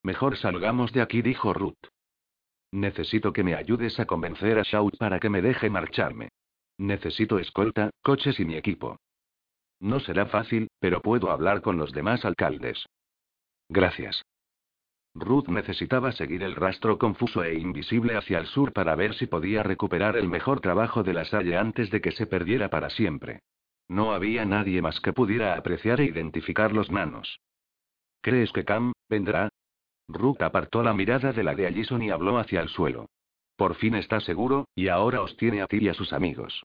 Mejor 0.03 0.35
salgamos 0.35 0.91
de 0.91 1.01
aquí, 1.01 1.21
dijo 1.21 1.53
Ruth. 1.53 1.87
Necesito 2.73 3.31
que 3.31 3.43
me 3.43 3.55
ayudes 3.55 3.97
a 4.01 4.05
convencer 4.05 4.59
a 4.59 4.63
Shout 4.63 4.97
para 4.97 5.21
que 5.21 5.29
me 5.29 5.41
deje 5.41 5.69
marcharme. 5.69 6.27
Necesito 6.77 7.39
escolta, 7.39 7.89
coches 8.01 8.37
y 8.41 8.43
mi 8.43 8.57
equipo. 8.57 8.97
No 9.83 9.99
será 9.99 10.27
fácil, 10.27 10.69
pero 10.79 11.01
puedo 11.01 11.29
hablar 11.29 11.61
con 11.61 11.77
los 11.77 11.91
demás 11.91 12.23
alcaldes. 12.23 12.85
Gracias. 13.67 14.23
Ruth 15.13 15.49
necesitaba 15.49 16.13
seguir 16.13 16.41
el 16.41 16.55
rastro 16.55 16.97
confuso 16.97 17.43
e 17.43 17.55
invisible 17.55 18.15
hacia 18.15 18.39
el 18.39 18.45
sur 18.45 18.71
para 18.71 18.95
ver 18.95 19.13
si 19.13 19.27
podía 19.27 19.61
recuperar 19.61 20.15
el 20.15 20.29
mejor 20.29 20.61
trabajo 20.61 21.03
de 21.03 21.13
la 21.13 21.25
Salle 21.25 21.57
antes 21.57 21.91
de 21.91 21.99
que 21.99 22.13
se 22.13 22.25
perdiera 22.25 22.69
para 22.69 22.89
siempre. 22.89 23.41
No 23.89 24.13
había 24.13 24.45
nadie 24.45 24.81
más 24.81 25.01
que 25.01 25.11
pudiera 25.11 25.57
apreciar 25.57 25.99
e 25.99 26.05
identificar 26.05 26.71
los 26.71 26.89
nanos. 26.89 27.41
¿Crees 28.21 28.53
que 28.53 28.63
Cam 28.63 28.93
vendrá? 29.09 29.49
Ruth 30.07 30.41
apartó 30.43 30.81
la 30.81 30.93
mirada 30.93 31.33
de 31.33 31.43
la 31.43 31.55
de 31.55 31.67
Allison 31.67 32.01
y 32.01 32.09
habló 32.09 32.37
hacia 32.37 32.61
el 32.61 32.69
suelo. 32.69 33.09
Por 33.57 33.75
fin 33.75 33.95
está 33.95 34.21
seguro, 34.21 34.69
y 34.75 34.87
ahora 34.87 35.21
os 35.21 35.35
tiene 35.35 35.61
a 35.61 35.67
ti 35.67 35.79
y 35.81 35.89
a 35.89 35.93
sus 35.93 36.13
amigos. 36.13 36.63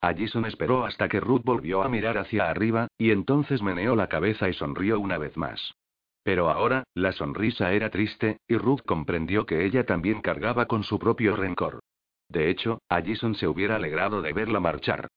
Allison 0.00 0.44
esperó 0.44 0.84
hasta 0.84 1.08
que 1.08 1.20
Ruth 1.20 1.42
volvió 1.44 1.82
a 1.82 1.88
mirar 1.88 2.18
hacia 2.18 2.48
arriba, 2.48 2.88
y 2.98 3.10
entonces 3.10 3.62
meneó 3.62 3.96
la 3.96 4.08
cabeza 4.08 4.48
y 4.48 4.54
sonrió 4.54 5.00
una 5.00 5.18
vez 5.18 5.36
más. 5.36 5.74
Pero 6.22 6.50
ahora, 6.50 6.84
la 6.94 7.12
sonrisa 7.12 7.72
era 7.72 7.90
triste, 7.90 8.38
y 8.46 8.56
Ruth 8.56 8.82
comprendió 8.84 9.46
que 9.46 9.64
ella 9.64 9.86
también 9.86 10.20
cargaba 10.20 10.66
con 10.66 10.84
su 10.84 10.98
propio 10.98 11.34
rencor. 11.36 11.80
De 12.28 12.50
hecho, 12.50 12.80
Allison 12.88 13.34
se 13.34 13.48
hubiera 13.48 13.76
alegrado 13.76 14.22
de 14.22 14.32
verla 14.32 14.60
marchar. 14.60 15.08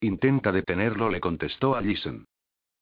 Intenta 0.00 0.52
detenerlo, 0.52 1.10
le 1.10 1.20
contestó 1.20 1.74
Allison. 1.74 2.24